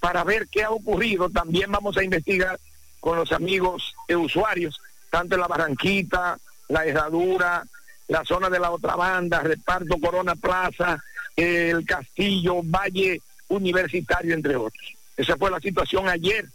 para 0.00 0.24
ver 0.24 0.48
qué 0.48 0.64
ha 0.64 0.70
ocurrido. 0.70 1.30
También 1.30 1.70
vamos 1.70 1.96
a 1.96 2.02
investigar 2.02 2.58
con 2.98 3.16
los 3.16 3.32
amigos 3.32 3.94
eh, 4.08 4.16
usuarios, 4.16 4.80
tanto 5.10 5.34
en 5.34 5.40
la 5.40 5.48
Barranquita, 5.48 6.38
la 6.68 6.84
Herradura, 6.84 7.64
la 8.08 8.24
zona 8.24 8.50
de 8.50 8.58
la 8.58 8.70
otra 8.70 8.96
banda, 8.96 9.40
Reparto 9.40 9.98
Corona 9.98 10.34
Plaza, 10.34 11.02
el 11.36 11.84
Castillo, 11.86 12.60
Valle 12.64 13.20
Universitario, 13.48 14.34
entre 14.34 14.56
otros. 14.56 14.96
Esa 15.16 15.36
fue 15.36 15.50
la 15.50 15.60
situación 15.60 16.08
ayer. 16.08 16.46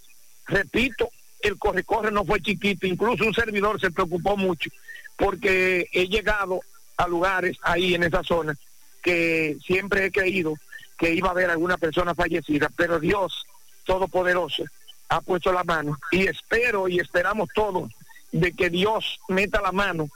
Repito, 0.48 1.10
el 1.42 1.58
corre-corre 1.58 2.12
no 2.12 2.26
fue 2.26 2.42
chiquito, 2.42 2.88
incluso 2.88 3.26
un 3.26 3.34
servidor 3.34 3.80
se 3.80 3.92
preocupó 3.92 4.36
mucho 4.36 4.70
porque 5.16 5.88
he 5.92 6.08
llegado 6.08 6.62
a 6.98 7.08
lugares 7.08 7.58
ahí 7.62 7.96
en 7.96 8.04
esa 8.04 8.24
zona 8.24 8.56
que 9.02 9.58
siempre 9.66 10.06
he 10.06 10.12
creído 10.12 10.56
que 10.98 11.14
iba 11.14 11.28
a 11.30 11.32
haber 11.32 11.50
alguna 11.50 11.78
persona 11.78 12.14
fallecida, 12.16 12.70
pero 12.76 13.00
Dios 13.00 13.46
Todopoderoso 13.86 14.64
ha 15.10 15.22
puesto 15.22 15.52
la 15.54 15.64
mano 15.64 15.98
y 16.12 16.26
espero 16.28 16.88
y 16.88 17.00
esperamos 17.00 17.50
todos 17.54 17.92
de 18.32 18.52
que 18.54 18.70
Dios 18.70 19.20
meta 19.30 19.62
la 19.62 19.72
mano 19.72 20.10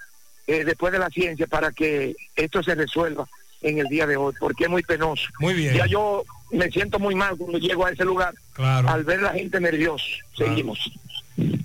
eh, 0.47 0.63
después 0.65 0.91
de 0.91 0.99
la 0.99 1.09
ciencia 1.09 1.45
para 1.47 1.71
que 1.71 2.15
esto 2.36 2.63
se 2.63 2.73
resuelva 2.75 3.27
en 3.61 3.77
el 3.77 3.88
día 3.88 4.07
de 4.07 4.17
hoy, 4.17 4.34
porque 4.39 4.63
es 4.63 4.69
muy 4.69 4.82
penoso. 4.84 5.27
Muy 5.39 5.53
bien. 5.53 5.75
Ya 5.75 5.86
yo 5.86 6.23
me 6.51 6.69
siento 6.71 6.97
muy 6.97 7.13
mal 7.13 7.38
cuando 7.38 7.57
llego 7.59 7.86
a 7.86 7.91
ese 7.91 8.03
lugar 8.05 8.34
Claro. 8.53 8.89
al 8.89 9.03
ver 9.03 9.21
la 9.21 9.34
gente 9.34 9.59
nerviosa. 9.59 10.03
Claro. 10.36 10.51
Seguimos. 10.51 10.91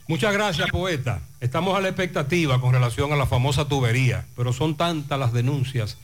Muchas 0.06 0.32
gracias, 0.34 0.68
poeta. 0.70 1.22
Estamos 1.40 1.76
a 1.76 1.80
la 1.80 1.88
expectativa 1.88 2.60
con 2.60 2.72
relación 2.72 3.12
a 3.12 3.16
la 3.16 3.26
famosa 3.26 3.66
tubería, 3.66 4.26
pero 4.36 4.52
son 4.52 4.76
tantas 4.76 5.18
las 5.18 5.32
denuncias, 5.32 5.96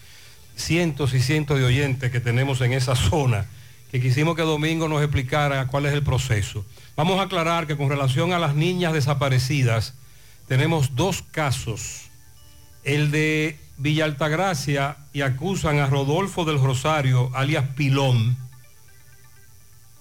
cientos 0.61 1.15
y 1.15 1.21
cientos 1.21 1.59
de 1.59 1.65
oyentes 1.65 2.11
que 2.11 2.21
tenemos 2.21 2.61
en 2.61 2.73
esa 2.73 2.95
zona, 2.95 3.47
que 3.91 4.01
quisimos 4.01 4.37
que 4.37 4.43
Domingo 4.43 4.89
nos 4.89 5.03
explicara 5.03 5.67
cuál 5.67 5.87
es 5.87 5.93
el 5.93 6.03
proceso. 6.03 6.65
Vamos 6.97 7.19
a 7.19 7.23
aclarar 7.23 7.67
que 7.67 7.77
con 7.77 7.89
relación 7.89 8.33
a 8.33 8.39
las 8.39 8.55
niñas 8.55 8.93
desaparecidas, 8.93 9.95
tenemos 10.47 10.95
dos 10.97 11.23
casos. 11.23 12.03
El 12.85 13.11
de 13.11 13.59
Villa 13.79 14.05
Altagracia 14.05 14.97
y 15.13 15.23
acusan 15.23 15.79
a 15.79 15.87
Rodolfo 15.87 16.45
del 16.45 16.61
Rosario, 16.61 17.31
alias 17.35 17.65
Pilón, 17.77 18.37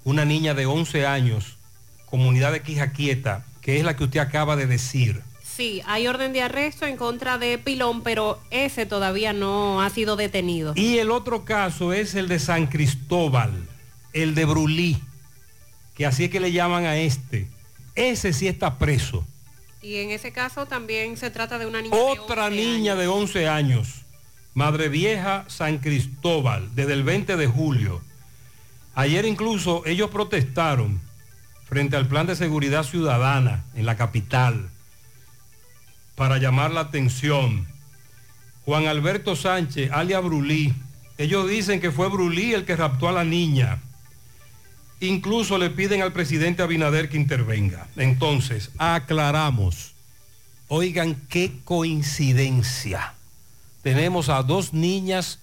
una 0.03 0.25
niña 0.25 0.53
de 0.53 0.65
11 0.65 1.05
años, 1.05 1.57
comunidad 2.05 2.51
de 2.51 2.61
Quijaquieta, 2.61 3.45
que 3.61 3.77
es 3.77 3.83
la 3.83 3.95
que 3.95 4.05
usted 4.05 4.19
acaba 4.19 4.55
de 4.55 4.67
decir. 4.67 5.21
Sí, 5.59 5.81
hay 5.85 6.07
orden 6.07 6.31
de 6.31 6.41
arresto 6.41 6.85
en 6.85 6.95
contra 6.95 7.37
de 7.37 7.57
Pilón, 7.57 8.01
pero 8.01 8.39
ese 8.49 8.85
todavía 8.85 9.33
no 9.33 9.81
ha 9.81 9.89
sido 9.89 10.15
detenido. 10.15 10.71
Y 10.77 10.99
el 10.99 11.11
otro 11.11 11.43
caso 11.43 11.91
es 11.91 12.15
el 12.15 12.29
de 12.29 12.39
San 12.39 12.67
Cristóbal, 12.67 13.67
el 14.13 14.35
de 14.35 14.45
Brulí, 14.45 15.03
que 15.95 16.05
así 16.05 16.23
es 16.23 16.29
que 16.29 16.39
le 16.39 16.53
llaman 16.53 16.85
a 16.85 16.95
este. 16.95 17.49
Ese 17.93 18.31
sí 18.31 18.47
está 18.47 18.77
preso. 18.77 19.25
Y 19.81 19.97
en 19.97 20.11
ese 20.11 20.31
caso 20.31 20.65
también 20.65 21.17
se 21.17 21.29
trata 21.29 21.59
de 21.59 21.65
una 21.65 21.81
niña 21.81 21.93
de 21.93 22.01
Otra 22.03 22.49
niña 22.49 22.95
de 22.95 23.07
11 23.09 23.49
años, 23.49 24.05
Madre 24.53 24.87
Vieja 24.87 25.43
San 25.49 25.79
Cristóbal, 25.79 26.73
desde 26.73 26.93
el 26.93 27.03
20 27.03 27.35
de 27.35 27.47
julio. 27.47 28.01
Ayer 28.95 29.25
incluso 29.25 29.85
ellos 29.85 30.09
protestaron 30.09 31.01
frente 31.67 31.97
al 31.97 32.07
plan 32.07 32.27
de 32.27 32.37
seguridad 32.37 32.83
ciudadana 32.83 33.65
en 33.75 33.85
la 33.85 33.97
capital 33.97 34.69
para 36.19 36.37
llamar 36.37 36.71
la 36.71 36.81
atención. 36.81 37.65
Juan 38.65 38.87
Alberto 38.87 39.37
Sánchez, 39.37 39.89
alia 39.93 40.19
Brulí, 40.19 40.73
ellos 41.17 41.49
dicen 41.49 41.79
que 41.79 41.91
fue 41.91 42.09
Brulí 42.09 42.53
el 42.53 42.65
que 42.65 42.75
raptó 42.75 43.07
a 43.07 43.13
la 43.13 43.23
niña. 43.23 43.79
Incluso 44.99 45.57
le 45.57 45.69
piden 45.69 46.01
al 46.01 46.11
presidente 46.11 46.61
Abinader 46.61 47.07
que 47.07 47.15
intervenga. 47.15 47.87
Entonces, 47.95 48.69
aclaramos. 48.77 49.93
Oigan 50.67 51.15
qué 51.29 51.53
coincidencia. 51.63 53.13
Tenemos 53.81 54.27
a 54.27 54.43
dos 54.43 54.73
niñas 54.73 55.39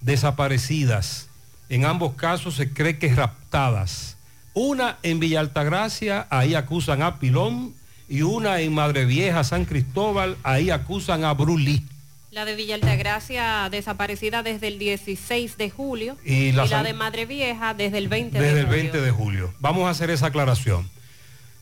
desaparecidas. 0.00 1.28
En 1.68 1.84
ambos 1.84 2.14
casos 2.14 2.56
se 2.56 2.72
cree 2.72 2.98
que 2.98 3.14
raptadas. 3.14 4.16
Una 4.54 4.98
en 5.04 5.20
Villa 5.20 5.38
Altagracia, 5.38 6.26
ahí 6.30 6.56
acusan 6.56 7.00
a 7.00 7.20
Pilón, 7.20 7.74
y 8.08 8.22
una 8.22 8.60
en 8.60 8.74
Madre 8.74 9.04
Vieja, 9.04 9.44
San 9.44 9.64
Cristóbal, 9.64 10.36
ahí 10.42 10.70
acusan 10.70 11.24
a 11.24 11.32
Brulí. 11.32 11.84
La 12.30 12.44
de 12.44 12.56
Villa 12.56 12.74
Altagracia 12.74 13.68
desaparecida 13.70 14.42
desde 14.42 14.66
el 14.66 14.80
16 14.80 15.56
de 15.56 15.70
julio 15.70 16.16
Y 16.24 16.50
la 16.50 16.82
de 16.82 16.92
Madre 16.92 17.26
Vieja 17.26 17.74
desde 17.74 17.98
el 17.98 18.08
20 18.08 18.40
Desde 18.40 18.54
de 18.54 18.60
el 18.60 18.66
julio. 18.66 18.82
20 18.82 19.00
de 19.00 19.10
julio. 19.12 19.54
Vamos 19.60 19.86
a 19.86 19.90
hacer 19.90 20.10
esa 20.10 20.26
aclaración. 20.26 20.90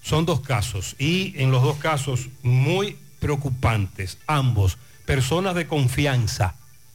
Son 0.03 0.25
dos 0.25 0.41
casos 0.41 0.97
y 0.99 1.35
en 1.37 1.51
los 1.51 1.63
dos 1.63 1.77
casos 1.77 2.29
muy 2.43 2.97
preocupantes, 3.21 4.19
ambos, 4.27 4.79
personas 5.05 5.55
de 5.55 5.67
confianza, 5.67 6.55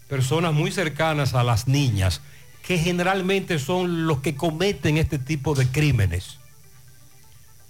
personas 0.09 0.53
muy 0.53 0.71
cercanas 0.71 1.35
a 1.35 1.43
las 1.43 1.67
niñas, 1.67 2.21
que 2.63 2.77
generalmente 2.77 3.59
son 3.59 4.07
los 4.07 4.19
que 4.19 4.35
cometen 4.35 4.97
este 4.97 5.19
tipo 5.19 5.55
de 5.55 5.67
crímenes. 5.67 6.39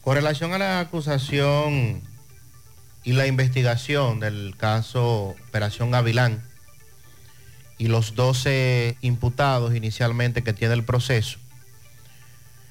Con 0.07 0.15
relación 0.15 0.53
a 0.53 0.57
la 0.57 0.79
acusación 0.79 2.01
y 3.03 3.11
la 3.11 3.27
investigación 3.27 4.21
del 4.21 4.55
caso 4.55 5.35
Operación 5.49 5.91
Gavilán 5.91 6.41
y 7.77 7.89
los 7.89 8.15
12 8.15 8.95
imputados 9.01 9.75
inicialmente 9.75 10.43
que 10.43 10.53
tiene 10.53 10.75
el 10.75 10.85
proceso, 10.85 11.39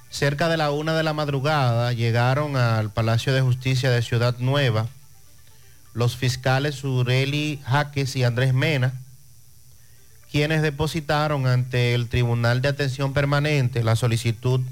cerca 0.09 0.49
de 0.49 0.57
la 0.57 0.71
una 0.71 0.97
de 0.97 1.03
la 1.03 1.13
madrugada 1.13 1.93
llegaron 1.93 2.57
al 2.57 2.91
Palacio 2.91 3.35
de 3.35 3.43
Justicia 3.43 3.91
de 3.91 4.01
Ciudad 4.01 4.39
Nueva 4.39 4.89
los 5.93 6.17
fiscales 6.17 6.83
Ureli 6.85 7.61
Jaques 7.67 8.17
y 8.17 8.25
Andrés 8.25 8.55
Mena, 8.55 8.95
quienes 10.33 10.63
depositaron 10.63 11.47
ante 11.47 11.93
el 11.93 12.09
Tribunal 12.09 12.63
de 12.63 12.69
Atención 12.69 13.13
Permanente 13.13 13.85
la 13.85 13.95
solicitud 13.95 14.63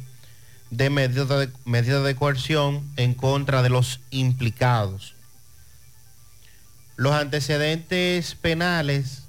de 0.76 0.90
medida 0.90 1.24
de, 1.38 1.48
medida 1.64 2.02
de 2.02 2.16
coerción 2.16 2.82
en 2.96 3.14
contra 3.14 3.62
de 3.62 3.70
los 3.70 4.00
implicados. 4.10 5.14
Los 6.96 7.12
antecedentes 7.12 8.34
penales 8.34 9.22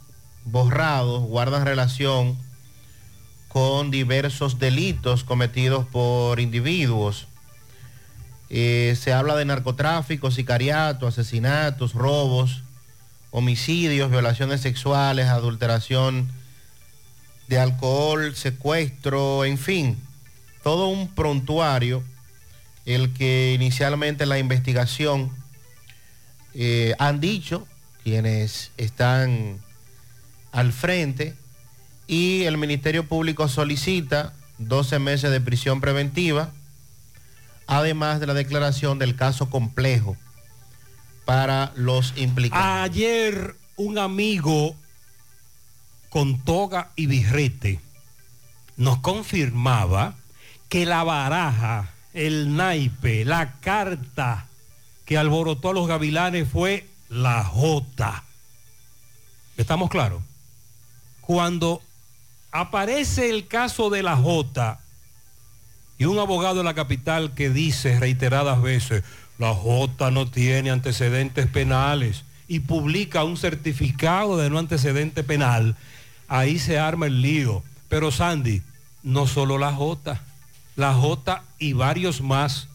borrados 0.45 1.23
guardan 1.23 1.65
relación 1.65 2.37
con 3.47 3.91
diversos 3.91 4.59
delitos 4.59 5.23
cometidos 5.23 5.85
por 5.85 6.39
individuos. 6.39 7.27
Eh, 8.49 8.97
se 8.99 9.13
habla 9.13 9.35
de 9.35 9.45
narcotráfico, 9.45 10.31
sicariato, 10.31 11.07
asesinatos, 11.07 11.93
robos, 11.93 12.63
homicidios, 13.31 14.11
violaciones 14.11 14.61
sexuales, 14.61 15.27
adulteración 15.27 16.29
de 17.47 17.59
alcohol, 17.59 18.35
secuestro, 18.35 19.45
en 19.45 19.57
fin, 19.57 20.04
todo 20.65 20.87
un 20.87 21.09
prontuario 21.09 22.03
el 22.87 23.13
que 23.13 23.53
inicialmente 23.53 24.25
la 24.25 24.39
investigación 24.39 25.29
eh, 26.55 26.95
han 26.97 27.19
dicho 27.19 27.67
quienes 28.03 28.71
están 28.75 29.59
al 30.51 30.73
frente 30.73 31.35
y 32.07 32.45
el 32.45 32.57
Ministerio 32.57 33.07
Público 33.07 33.47
solicita 33.47 34.33
12 34.57 34.97
meses 34.97 35.29
de 35.29 35.39
prisión 35.39 35.81
preventiva, 35.81 36.49
además 37.67 38.19
de 38.19 38.25
la 38.25 38.33
declaración 38.33 38.97
del 38.97 39.15
caso 39.15 39.51
complejo 39.51 40.17
para 41.25 41.73
los 41.75 42.11
implicados. 42.17 42.65
Ayer 42.65 43.55
un 43.75 43.99
amigo 43.99 44.75
con 46.09 46.39
toga 46.43 46.89
y 46.95 47.05
birrete 47.05 47.79
nos 48.77 48.97
confirmaba 48.97 50.15
que 50.75 50.85
la 50.85 51.05
baraja, 51.05 51.87
el 52.13 52.53
naipe, 52.53 53.23
la 53.23 53.53
carta 53.61 54.47
que 55.05 55.17
alborotó 55.17 55.69
a 55.69 55.73
los 55.73 55.87
gavilanes 55.87 56.49
fue 56.49 56.85
la 57.07 57.45
J. 57.45 58.25
¿Estamos 59.55 59.89
claros? 59.89 60.21
Cuando 61.21 61.81
aparece 62.51 63.29
el 63.29 63.47
caso 63.47 63.89
de 63.89 64.03
la 64.03 64.17
J 64.17 64.77
y 65.97 66.03
un 66.03 66.19
abogado 66.19 66.55
de 66.55 66.65
la 66.65 66.73
capital 66.73 67.33
que 67.33 67.49
dice 67.49 67.97
reiteradas 67.97 68.61
veces, 68.61 69.05
la 69.37 69.53
J 69.53 70.11
no 70.11 70.29
tiene 70.29 70.71
antecedentes 70.71 71.47
penales 71.47 72.25
y 72.49 72.59
publica 72.59 73.23
un 73.23 73.37
certificado 73.37 74.35
de 74.35 74.49
no 74.49 74.59
antecedente 74.59 75.23
penal, 75.23 75.77
ahí 76.27 76.59
se 76.59 76.77
arma 76.77 77.05
el 77.05 77.21
lío. 77.21 77.63
Pero 77.87 78.11
Sandy, 78.11 78.61
no 79.03 79.25
solo 79.25 79.57
la 79.57 79.71
J, 79.71 80.21
la 80.75 80.93
J 80.93 81.43
y 81.57 81.73
varios 81.73 82.21
más 82.21 82.67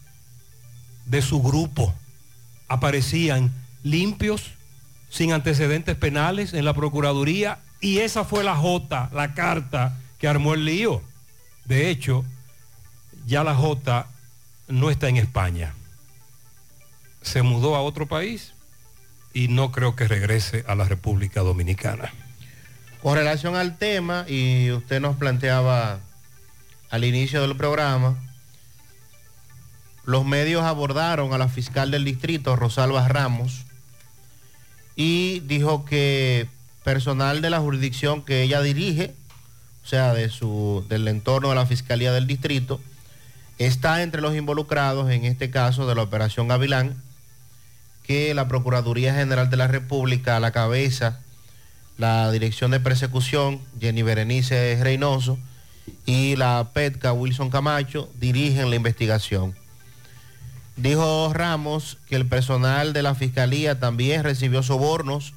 de 1.07 1.23
su 1.23 1.43
grupo 1.43 1.95
aparecían 2.69 3.53
limpios, 3.83 4.53
sin 5.09 5.33
antecedentes 5.33 5.97
penales 5.97 6.55
en 6.55 6.65
la 6.65 6.75
Procuraduría 6.75 7.59
y 7.81 7.99
esa 7.99 8.25
fue 8.25 8.45
la 8.45 8.57
J, 8.57 9.11
la 9.13 9.35
carta 9.35 9.99
que 10.19 10.29
armó 10.29 10.55
el 10.55 10.65
lío. 10.65 11.03
De 11.65 11.91
hecho, 11.91 12.25
ya 13.27 13.43
la 13.43 13.55
J 13.55 14.07
no 14.69 14.91
está 14.91 15.09
en 15.09 15.17
España. 15.17 15.75
Se 17.23 17.43
mudó 17.43 17.75
a 17.75 17.83
otro 17.83 18.07
país 18.07 18.53
y 19.35 19.49
no 19.49 19.73
creo 19.73 19.97
que 19.97 20.09
regrese 20.09 20.65
a 20.69 20.75
la 20.75 20.85
República 20.85 21.41
Dominicana. 21.41 22.13
Con 23.03 23.15
relación 23.15 23.57
al 23.57 23.79
tema, 23.79 24.27
y 24.29 24.71
usted 24.73 25.01
nos 25.01 25.17
planteaba 25.17 26.01
al 26.91 27.05
inicio 27.05 27.41
del 27.41 27.57
programa, 27.57 28.17
los 30.05 30.25
medios 30.25 30.65
abordaron 30.65 31.33
a 31.33 31.39
la 31.39 31.49
fiscal 31.49 31.91
del 31.91 32.05
distrito, 32.05 32.57
Rosalba 32.57 33.07
Ramos, 33.09 33.65
y 34.97 35.41
dijo 35.41 35.85
que 35.85 36.49
personal 36.83 37.43
de 37.43 37.51
la 37.51 37.61
jurisdicción 37.61 38.23
que 38.23 38.43
ella 38.43 38.61
dirige, 38.61 39.15
o 39.85 39.87
sea, 39.87 40.13
de 40.15 40.29
su, 40.29 40.85
del 40.89 41.07
entorno 41.09 41.51
de 41.51 41.55
la 41.55 41.67
Fiscalía 41.67 42.13
del 42.13 42.27
Distrito, 42.27 42.81
está 43.59 44.03
entre 44.03 44.21
los 44.21 44.37
involucrados 44.37 45.11
en 45.11 45.25
este 45.25 45.51
caso 45.51 45.87
de 45.87 45.95
la 45.95 46.03
Operación 46.03 46.49
Gavilán, 46.49 46.97
que 48.07 48.35
la 48.35 48.49
Procuraduría 48.49 49.15
General 49.15 49.49
de 49.49 49.57
la 49.57 49.69
República 49.69 50.37
a 50.37 50.41
la 50.41 50.51
cabeza, 50.51 51.21
la 51.97 52.31
Dirección 52.33 52.71
de 52.71 52.81
Persecución, 52.81 53.61
Jenny 53.79 54.03
Berenice 54.03 54.79
Reynoso, 54.83 55.39
y 56.07 56.37
la 56.37 56.71
PETCA 56.73 57.13
Wilson 57.13 57.51
Camacho 57.51 58.11
dirigen 58.19 58.71
la 58.71 58.77
investigación. 58.77 59.55
Dijo 60.77 61.31
Ramos 61.33 61.99
que 62.09 62.17
el 62.17 62.27
personal 62.27 62.93
de 62.93 63.03
la 63.03 63.15
Fiscalía 63.15 63.79
también 63.79 64.23
recibió 64.23 64.63
sobornos 64.63 65.35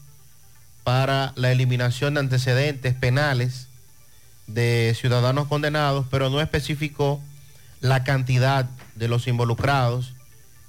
para 0.84 1.34
la 1.36 1.52
eliminación 1.52 2.14
de 2.14 2.22
antecedentes 2.22 2.94
penales 2.94 3.68
de 4.48 4.96
ciudadanos 5.00 5.48
condenados, 5.48 6.06
pero 6.10 6.30
no 6.30 6.42
especificó 6.42 7.22
la 7.82 8.04
cantidad 8.04 8.70
de 8.96 9.08
los 9.08 9.28
involucrados, 9.28 10.14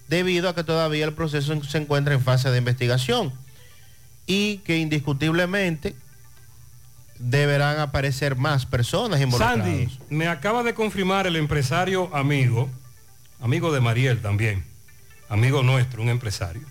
debido 0.08 0.48
a 0.48 0.54
que 0.54 0.64
todavía 0.64 1.04
el 1.04 1.14
proceso 1.14 1.62
se 1.62 1.78
encuentra 1.78 2.14
en 2.14 2.20
fase 2.20 2.50
de 2.50 2.58
investigación 2.58 3.32
y 4.26 4.58
que 4.58 4.78
indiscutiblemente 4.78 5.94
deberán 7.30 7.78
aparecer 7.80 8.36
más 8.36 8.66
personas 8.66 9.20
involucradas. 9.20 9.64
Sandy, 9.66 9.98
me 10.10 10.28
acaba 10.28 10.62
de 10.62 10.74
confirmar 10.74 11.26
el 11.26 11.36
empresario 11.36 12.14
amigo, 12.14 12.68
amigo 13.40 13.72
de 13.72 13.80
Mariel 13.80 14.20
también, 14.20 14.64
amigo 15.28 15.62
nuestro, 15.62 16.02
un 16.02 16.10
empresario, 16.10 16.62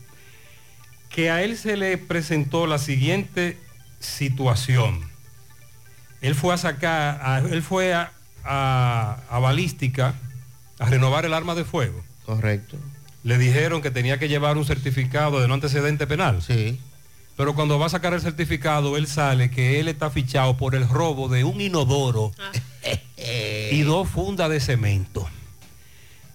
que 1.10 1.32
a 1.32 1.42
él 1.44 1.58
se 1.58 1.76
le 1.76 1.98
presentó 1.98 2.68
la 2.68 2.78
siguiente 2.78 3.58
situación. 4.00 5.02
Él 6.22 6.36
fue 6.36 6.54
a 6.54 6.58
sacar, 6.58 7.20
a- 7.24 7.40
él 7.40 7.64
fue 7.64 7.94
a, 7.94 8.12
a- 8.44 9.18
a 9.30 9.40
balística 9.40 10.14
a 10.80 10.86
renovar 10.90 11.26
el 11.26 11.34
arma 11.34 11.56
de 11.56 11.64
fuego. 11.66 12.04
Correcto. 12.26 12.78
Le 13.24 13.38
dijeron 13.38 13.82
que 13.82 13.90
tenía 13.92 14.20
que 14.20 14.28
llevar 14.30 14.58
un 14.58 14.66
certificado 14.66 15.40
de 15.42 15.48
no 15.48 15.54
antecedente 15.56 16.06
penal. 16.08 16.42
Sí. 16.42 16.80
Pero 17.36 17.56
cuando 17.56 17.80
va 17.80 17.88
a 17.88 17.90
sacar 17.90 18.14
el 18.14 18.22
certificado, 18.22 18.96
él 18.96 19.08
sale 19.08 19.50
que 19.50 19.80
él 19.80 19.88
está 19.88 20.10
fichado 20.12 20.56
por 20.58 20.76
el 20.76 20.88
robo 20.88 21.28
de 21.30 21.44
un 21.44 21.60
inodoro 21.62 22.32
y 23.72 23.82
dos 23.82 24.08
fundas 24.10 24.50
de 24.50 24.60
cemento. 24.60 25.28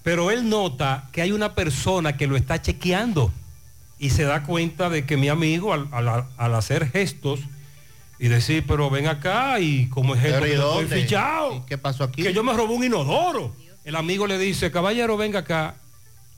Pero 0.03 0.31
él 0.31 0.49
nota 0.49 1.09
que 1.13 1.23
hay 1.23 1.33
una 1.33 1.55
persona 1.55 2.17
que 2.17 2.27
lo 2.27 2.37
está 2.37 2.61
chequeando 2.63 3.31
y 3.99 4.11
se 4.11 4.25
da 4.25 4.43
cuenta 4.45 4.89
de 4.91 5.05
que 5.05 5.17
mi 5.17 5.29
amigo 5.29 5.73
al, 5.73 5.89
al- 5.93 6.25
al 6.37 6.55
hacer 6.55 6.91
gestos 6.91 7.41
y 8.19 8.29
decir, 8.29 8.65
pero 8.67 8.91
ven 8.91 9.07
acá 9.07 9.61
y 9.61 9.89
como 9.89 10.15
es 10.15 10.25
esto 10.25 10.41
Pero, 10.41 10.47
¿y 10.47 10.51
que 10.51 10.57
yo 10.57 10.81
estoy 10.81 11.01
fichado. 11.03 11.57
¿Y 11.57 11.61
¿Qué 11.69 11.79
pasó 11.79 12.05
aquí? 12.05 12.23
Que 12.23 12.33
yo 12.33 12.43
me 12.43 12.53
robé 12.53 12.75
un 12.75 12.83
inodoro. 12.85 13.55
El 13.85 13.95
amigo 13.97 14.27
le 14.27 14.39
dice, 14.39 14.71
caballero, 14.73 15.17
venga 15.17 15.41
acá. 15.41 15.77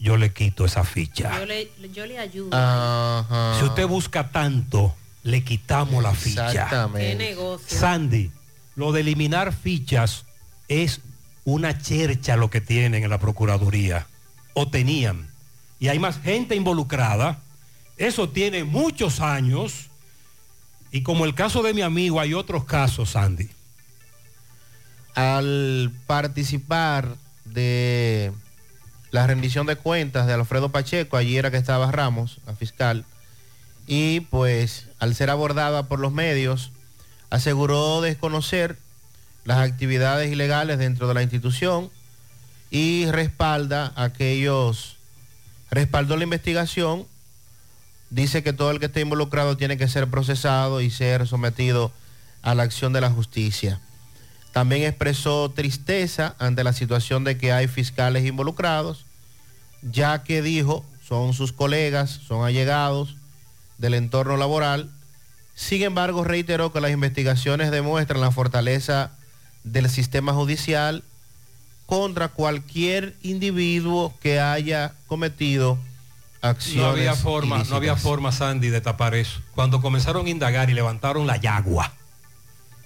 Yo 0.01 0.17
le 0.17 0.33
quito 0.33 0.65
esa 0.65 0.83
ficha. 0.83 1.39
Yo 1.39 1.45
le, 1.45 1.71
yo 1.93 2.07
le 2.07 2.19
ayudo. 2.19 2.57
Ajá. 2.57 3.59
Si 3.59 3.67
usted 3.67 3.87
busca 3.87 4.31
tanto, 4.31 4.95
le 5.23 5.45
quitamos 5.45 6.03
la 6.03 6.15
ficha. 6.15 6.89
Qué 6.97 7.15
negocio. 7.15 7.79
Sandy, 7.79 8.33
lo 8.77 8.93
de 8.93 9.03
eliminar 9.03 9.53
fichas 9.53 10.25
es 10.69 11.03
una 11.45 11.79
chercha 11.79 12.37
lo 12.37 12.49
que 12.49 12.63
tienen 12.63 13.05
en 13.05 13.11
la 13.11 13.19
Procuraduría. 13.19 14.07
O 14.55 14.69
tenían. 14.69 15.29
Y 15.79 15.89
hay 15.89 15.99
más 15.99 16.19
gente 16.19 16.55
involucrada. 16.57 17.39
Eso 17.99 18.31
tiene 18.31 18.65
muchos 18.65 19.21
años. 19.21 19.91
Y 20.93 21.03
como 21.03 21.27
el 21.27 21.35
caso 21.35 21.63
de 21.63 21.75
mi 21.75 21.83
amigo, 21.83 22.21
hay 22.21 22.33
otros 22.33 22.65
casos, 22.65 23.11
Sandy. 23.11 23.51
al 25.15 25.93
participar 26.07 27.17
de 27.45 28.33
la 29.11 29.27
rendición 29.27 29.67
de 29.67 29.77
cuentas 29.77 30.27
de 30.27 30.35
Alfredo 30.35 30.71
Pacheco, 30.71 31.17
allí 31.17 31.37
era 31.37 31.51
que 31.51 31.57
estaba 31.57 31.91
Ramos, 31.91 32.39
la 32.47 32.55
fiscal, 32.55 33.05
y 33.87 34.21
pues 34.21 34.87
al 34.99 35.15
ser 35.15 35.31
abordada 35.31 35.89
por 35.89 35.99
los 35.99 36.13
medios, 36.13 36.71
aseguró 37.31 38.01
desconocer 38.01 38.77
las 39.45 39.59
actividades 39.59 40.31
ilegales 40.31 40.79
dentro 40.79 41.09
de 41.09 41.15
la 41.15 41.23
institución 41.23 41.91
y 42.71 43.07
respalda 43.07 43.93
aquellos, 43.97 44.97
respaldó 45.71 46.17
la 46.17 46.25
investigación, 46.25 47.07
dice 48.11 48.43
que 48.43 48.53
todo 48.53 48.71
el 48.71 48.79
que 48.79 48.87
esté 48.87 49.01
involucrado 49.01 49.57
tiene 49.57 49.77
que 49.77 49.89
ser 49.89 50.09
procesado 50.09 50.81
y 50.81 50.91
ser 50.91 51.27
sometido 51.27 51.93
a 52.43 52.55
la 52.55 52.63
acción 52.63 52.93
de 52.93 53.01
la 53.01 53.11
justicia. 53.11 53.81
También 54.53 54.83
expresó 54.83 55.51
tristeza 55.51 56.35
ante 56.39 56.65
la 56.65 56.73
situación 56.73 57.23
de 57.25 57.39
que 57.39 57.53
hay 57.53 57.69
fiscales 57.69 58.25
involucrados, 58.25 59.05
ya 59.83 60.25
que 60.25 60.43
dijo, 60.43 60.85
son 61.07 61.35
sus 61.35 61.53
colegas, 61.53 62.11
son 62.27 62.45
allegados 62.45 63.17
del 63.79 63.95
entorno 63.95 64.37
laboral. 64.37 64.91
Sin 65.55 65.83
embargo, 65.83 66.25
reiteró 66.25 66.73
que 66.73 66.81
las 66.81 66.91
investigaciones 66.91 67.71
demuestran 67.71 68.21
la 68.21 68.33
fortaleza 68.33 69.13
del 69.63 69.89
sistema 69.89 70.33
judicial 70.33 71.05
contra 71.87 72.29
cualquier 72.29 73.17
individuo 73.23 74.15
que 74.21 74.41
haya 74.41 74.95
cometido 75.07 75.79
acciones. 76.41 76.83
No 76.83 76.91
había 76.91 77.15
forma, 77.15 77.63
no 77.65 77.77
había 77.77 77.97
forma, 77.97 78.33
Sandy, 78.33 78.69
de 78.69 78.81
tapar 78.81 79.15
eso. 79.15 79.41
Cuando 79.55 79.81
comenzaron 79.81 80.27
a 80.27 80.31
indagar 80.31 80.71
y 80.71 80.75
levantaron 80.75 81.27
la 81.27 81.37
yagua 81.37 81.93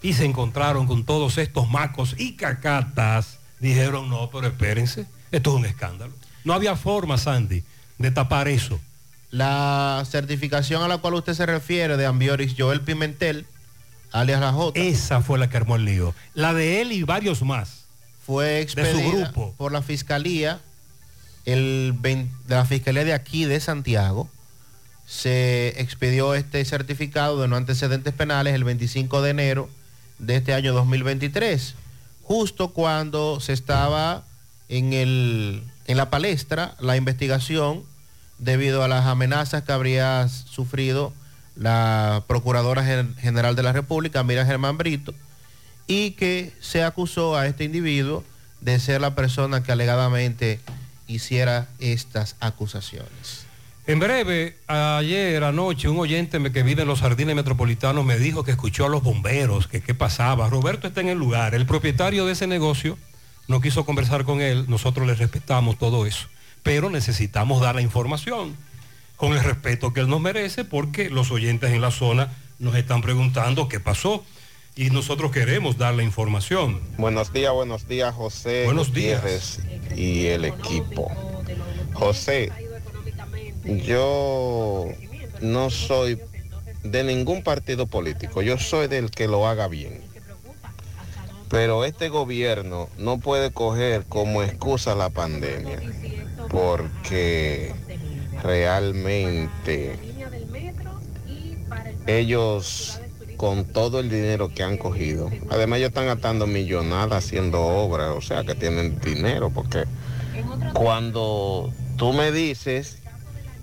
y 0.04 0.12
se 0.12 0.26
encontraron 0.26 0.86
con 0.86 1.04
todos 1.04 1.38
estos 1.38 1.66
macos 1.70 2.14
y 2.18 2.34
cacatas, 2.34 3.38
dijeron, 3.58 4.10
no, 4.10 4.28
pero 4.30 4.48
espérense, 4.48 5.06
esto 5.32 5.50
es 5.50 5.56
un 5.56 5.64
escándalo. 5.64 6.12
No 6.44 6.52
había 6.52 6.76
forma, 6.76 7.16
Sandy, 7.16 7.64
de 7.96 8.10
tapar 8.10 8.46
eso. 8.48 8.78
La 9.30 10.04
certificación 10.06 10.82
a 10.82 10.88
la 10.88 10.98
cual 10.98 11.14
usted 11.14 11.32
se 11.32 11.46
refiere 11.46 11.96
de 11.96 12.04
Ambioris 12.04 12.54
Joel 12.56 12.82
Pimentel, 12.82 13.46
alias 14.12 14.42
La 14.42 14.52
J. 14.52 14.78
Esa 14.78 15.22
fue 15.22 15.38
la 15.38 15.48
que 15.48 15.56
armó 15.56 15.76
el 15.76 15.86
lío. 15.86 16.14
La 16.34 16.52
de 16.52 16.82
él 16.82 16.92
y 16.92 17.02
varios 17.02 17.40
más. 17.40 17.86
Fue 18.26 18.44
de 18.44 18.68
su 18.68 18.78
expedida 18.78 19.28
grupo. 19.28 19.54
por 19.56 19.72
la 19.72 19.80
fiscalía 19.80 20.60
el, 21.46 21.94
de 22.02 22.28
la 22.48 22.66
Fiscalía 22.66 23.04
de 23.04 23.14
aquí 23.14 23.46
de 23.46 23.58
Santiago 23.58 24.28
se 25.06 25.80
expedió 25.80 26.34
este 26.34 26.62
certificado 26.66 27.40
de 27.40 27.48
no 27.48 27.56
antecedentes 27.56 28.12
penales 28.12 28.54
el 28.54 28.64
25 28.64 29.22
de 29.22 29.30
enero 29.30 29.70
de 30.18 30.36
este 30.36 30.54
año 30.54 30.72
2023, 30.72 31.74
justo 32.22 32.68
cuando 32.72 33.40
se 33.40 33.52
estaba 33.52 34.24
en, 34.68 34.92
el, 34.92 35.62
en 35.86 35.96
la 35.96 36.10
palestra 36.10 36.74
la 36.80 36.96
investigación 36.96 37.82
debido 38.38 38.82
a 38.82 38.88
las 38.88 39.06
amenazas 39.06 39.62
que 39.62 39.72
habría 39.72 40.28
sufrido 40.28 41.12
la 41.56 42.24
Procuradora 42.26 42.84
Gen- 42.84 43.14
General 43.16 43.54
de 43.54 43.62
la 43.62 43.72
República, 43.72 44.22
Mira 44.24 44.44
Germán 44.46 44.76
Brito, 44.78 45.14
y 45.86 46.12
que 46.12 46.52
se 46.60 46.82
acusó 46.82 47.36
a 47.36 47.46
este 47.46 47.64
individuo 47.64 48.24
de 48.60 48.80
ser 48.80 49.00
la 49.00 49.14
persona 49.14 49.62
que 49.62 49.70
alegadamente 49.72 50.58
hiciera 51.06 51.68
estas 51.78 52.34
acusaciones. 52.40 53.43
En 53.86 53.98
breve, 53.98 54.56
ayer 54.66 55.44
anoche, 55.44 55.90
un 55.90 55.98
oyente 55.98 56.40
que 56.52 56.62
vive 56.62 56.82
en 56.82 56.88
los 56.88 57.00
jardines 57.00 57.36
metropolitanos 57.36 58.02
me 58.02 58.18
dijo 58.18 58.42
que 58.42 58.52
escuchó 58.52 58.86
a 58.86 58.88
los 58.88 59.02
bomberos, 59.02 59.68
que 59.68 59.82
qué 59.82 59.94
pasaba. 59.94 60.48
Roberto 60.48 60.88
está 60.88 61.02
en 61.02 61.08
el 61.08 61.18
lugar. 61.18 61.54
El 61.54 61.66
propietario 61.66 62.24
de 62.24 62.32
ese 62.32 62.46
negocio 62.46 62.96
no 63.46 63.60
quiso 63.60 63.84
conversar 63.84 64.24
con 64.24 64.40
él. 64.40 64.64
Nosotros 64.68 65.06
le 65.06 65.14
respetamos 65.14 65.76
todo 65.76 66.06
eso. 66.06 66.28
Pero 66.62 66.88
necesitamos 66.88 67.60
dar 67.60 67.74
la 67.74 67.82
información 67.82 68.56
con 69.16 69.34
el 69.34 69.44
respeto 69.44 69.92
que 69.92 70.00
él 70.00 70.08
nos 70.08 70.20
merece 70.20 70.64
porque 70.64 71.10
los 71.10 71.30
oyentes 71.30 71.70
en 71.72 71.82
la 71.82 71.90
zona 71.90 72.32
nos 72.58 72.74
están 72.76 73.02
preguntando 73.02 73.68
qué 73.68 73.80
pasó 73.80 74.24
y 74.76 74.88
nosotros 74.90 75.30
queremos 75.30 75.76
dar 75.76 75.94
la 75.94 76.02
información. 76.02 76.80
Buenos 76.96 77.34
días, 77.34 77.52
buenos 77.52 77.86
días, 77.86 78.14
José. 78.14 78.64
Buenos 78.64 78.94
días. 78.94 79.20
Gutiérrez 79.20 79.60
Y 79.94 80.26
el 80.26 80.46
equipo. 80.46 81.12
José, 81.92 82.50
yo 83.64 84.88
no 85.40 85.70
soy 85.70 86.20
de 86.82 87.02
ningún 87.04 87.42
partido 87.42 87.86
político, 87.86 88.42
yo 88.42 88.58
soy 88.58 88.88
del 88.88 89.10
que 89.10 89.26
lo 89.26 89.46
haga 89.46 89.68
bien. 89.68 90.02
Pero 91.48 91.84
este 91.84 92.08
gobierno 92.08 92.88
no 92.98 93.18
puede 93.18 93.52
coger 93.52 94.04
como 94.08 94.42
excusa 94.42 94.94
la 94.94 95.10
pandemia, 95.10 95.80
porque 96.50 97.72
realmente 98.42 99.98
ellos 102.06 103.00
con 103.36 103.64
todo 103.64 104.00
el 104.00 104.10
dinero 104.10 104.48
que 104.48 104.62
han 104.62 104.76
cogido, 104.76 105.30
además 105.50 105.78
ellos 105.78 105.88
están 105.88 106.06
gastando 106.06 106.46
millonadas 106.46 107.24
haciendo 107.24 107.62
obras, 107.62 108.10
o 108.16 108.20
sea 108.20 108.44
que 108.44 108.54
tienen 108.54 109.00
dinero, 109.00 109.50
porque 109.50 109.84
cuando 110.72 111.72
tú 111.96 112.12
me 112.12 112.32
dices 112.32 112.98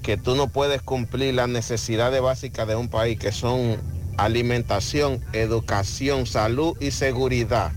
que 0.02 0.18
tú 0.18 0.36
no 0.36 0.48
puedes 0.48 0.82
cumplir 0.82 1.36
las 1.36 1.50
necesidades 1.50 2.22
básicas 2.22 2.68
de 2.68 2.76
un 2.76 2.90
país, 2.90 3.20
que 3.20 3.32
son 3.32 3.78
alimentación, 4.18 5.24
educación, 5.34 6.26
salud 6.26 6.76
y 6.80 6.92
seguridad. 6.92 7.72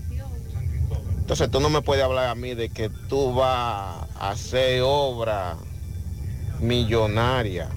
Entonces 1.17 1.49
tú 1.49 1.59
no 1.59 1.69
me 1.69 1.81
puedes 1.81 2.03
hablar 2.03 2.29
a 2.29 2.35
mí 2.35 2.53
de 2.53 2.69
que 2.69 2.89
tú 2.89 3.33
vas 3.33 4.07
a 4.19 4.29
hacer 4.29 4.81
obra 4.83 5.57
millonaria 6.59 7.69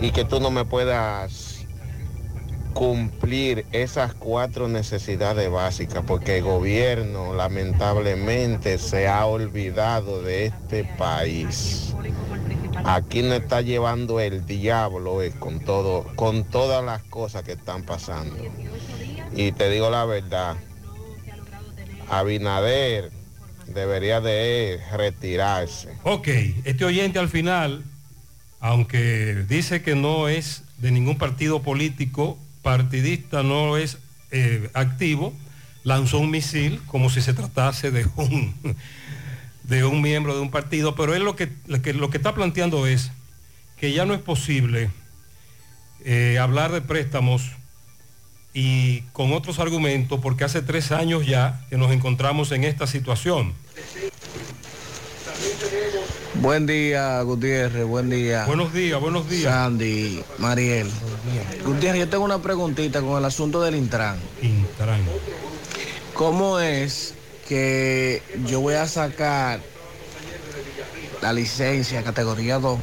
y 0.00 0.12
que 0.12 0.24
tú 0.24 0.40
no 0.40 0.50
me 0.50 0.64
puedas 0.64 1.66
cumplir 2.72 3.66
esas 3.72 4.14
cuatro 4.14 4.68
necesidades 4.68 5.50
básicas, 5.50 6.04
porque 6.06 6.38
el 6.38 6.44
gobierno 6.44 7.34
lamentablemente 7.34 8.78
se 8.78 9.08
ha 9.08 9.26
olvidado 9.26 10.22
de 10.22 10.46
este 10.46 10.84
país. 10.84 11.94
Aquí 12.84 13.22
nos 13.22 13.40
está 13.40 13.60
llevando 13.60 14.20
el 14.20 14.46
diablo 14.46 15.22
eh, 15.22 15.32
con 15.38 15.60
todo, 15.60 16.04
con 16.14 16.44
todas 16.44 16.84
las 16.84 17.02
cosas 17.04 17.42
que 17.42 17.52
están 17.52 17.82
pasando. 17.82 18.36
Y 19.34 19.52
te 19.52 19.68
digo 19.70 19.90
la 19.90 20.04
verdad, 20.04 20.56
Abinader 22.08 23.10
debería 23.66 24.20
de 24.20 24.80
retirarse. 24.96 25.90
Ok, 26.04 26.28
este 26.64 26.84
oyente 26.84 27.18
al 27.18 27.28
final, 27.28 27.84
aunque 28.60 29.44
dice 29.48 29.82
que 29.82 29.94
no 29.94 30.28
es 30.28 30.62
de 30.78 30.90
ningún 30.90 31.18
partido 31.18 31.62
político, 31.62 32.38
partidista, 32.62 33.42
no 33.42 33.76
es 33.76 33.98
eh, 34.30 34.70
activo, 34.74 35.32
lanzó 35.84 36.18
un 36.18 36.30
misil 36.30 36.80
como 36.86 37.10
si 37.10 37.20
se 37.20 37.34
tratase 37.34 37.90
de 37.90 38.06
un, 38.16 38.54
de 39.68 39.84
un 39.84 40.00
miembro 40.00 40.34
de 40.34 40.40
un 40.40 40.50
partido, 40.50 40.94
pero 40.94 41.14
él 41.14 41.22
lo 41.22 41.36
que, 41.36 41.50
lo 41.66 41.80
que, 41.82 41.92
lo 41.92 42.10
que 42.10 42.16
está 42.16 42.34
planteando 42.34 42.86
es 42.86 43.10
que 43.76 43.92
ya 43.92 44.06
no 44.06 44.14
es 44.14 44.20
posible 44.20 44.90
eh, 46.04 46.38
hablar 46.40 46.72
de 46.72 46.80
préstamos 46.80 47.42
y 48.54 49.02
con 49.12 49.32
otros 49.32 49.58
argumentos, 49.58 50.20
porque 50.20 50.44
hace 50.44 50.62
tres 50.62 50.90
años 50.90 51.26
ya 51.26 51.60
que 51.68 51.76
nos 51.76 51.92
encontramos 51.92 52.50
en 52.50 52.64
esta 52.64 52.86
situación. 52.86 53.52
Buen 56.36 56.66
día, 56.66 57.20
Gutiérrez, 57.22 57.84
buen 57.84 58.08
día. 58.08 58.46
Buenos 58.46 58.72
días, 58.72 58.98
buenos 59.00 59.28
días. 59.28 59.52
Sandy, 59.52 60.22
Mariel. 60.38 60.88
Gutiérrez, 61.64 62.00
yo 62.00 62.08
tengo 62.08 62.24
una 62.24 62.40
preguntita 62.40 63.02
con 63.02 63.18
el 63.18 63.24
asunto 63.24 63.60
del 63.60 63.74
Intran. 63.74 64.18
Intran. 64.40 65.02
¿Cómo 66.14 66.58
es 66.58 67.14
que 67.48 68.22
yo 68.46 68.60
voy 68.60 68.74
a 68.74 68.86
sacar 68.86 69.60
la 71.22 71.32
licencia 71.32 72.04
categoría 72.04 72.58
2 72.58 72.78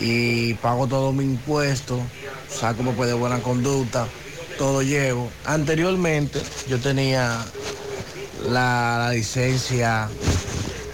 y 0.00 0.54
pago 0.54 0.86
todos 0.86 1.14
mis 1.14 1.26
impuestos, 1.26 2.00
saco 2.48 2.82
papel 2.82 3.06
de 3.06 3.12
buena 3.14 3.40
conducta, 3.40 4.06
todo 4.58 4.82
llevo? 4.82 5.30
Anteriormente 5.44 6.42
yo 6.68 6.80
tenía 6.80 7.44
la, 8.48 8.98
la 8.98 9.10
licencia 9.12 10.08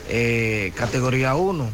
eh, 0.08 0.72
categoría 0.74 1.34
1. 1.36 1.70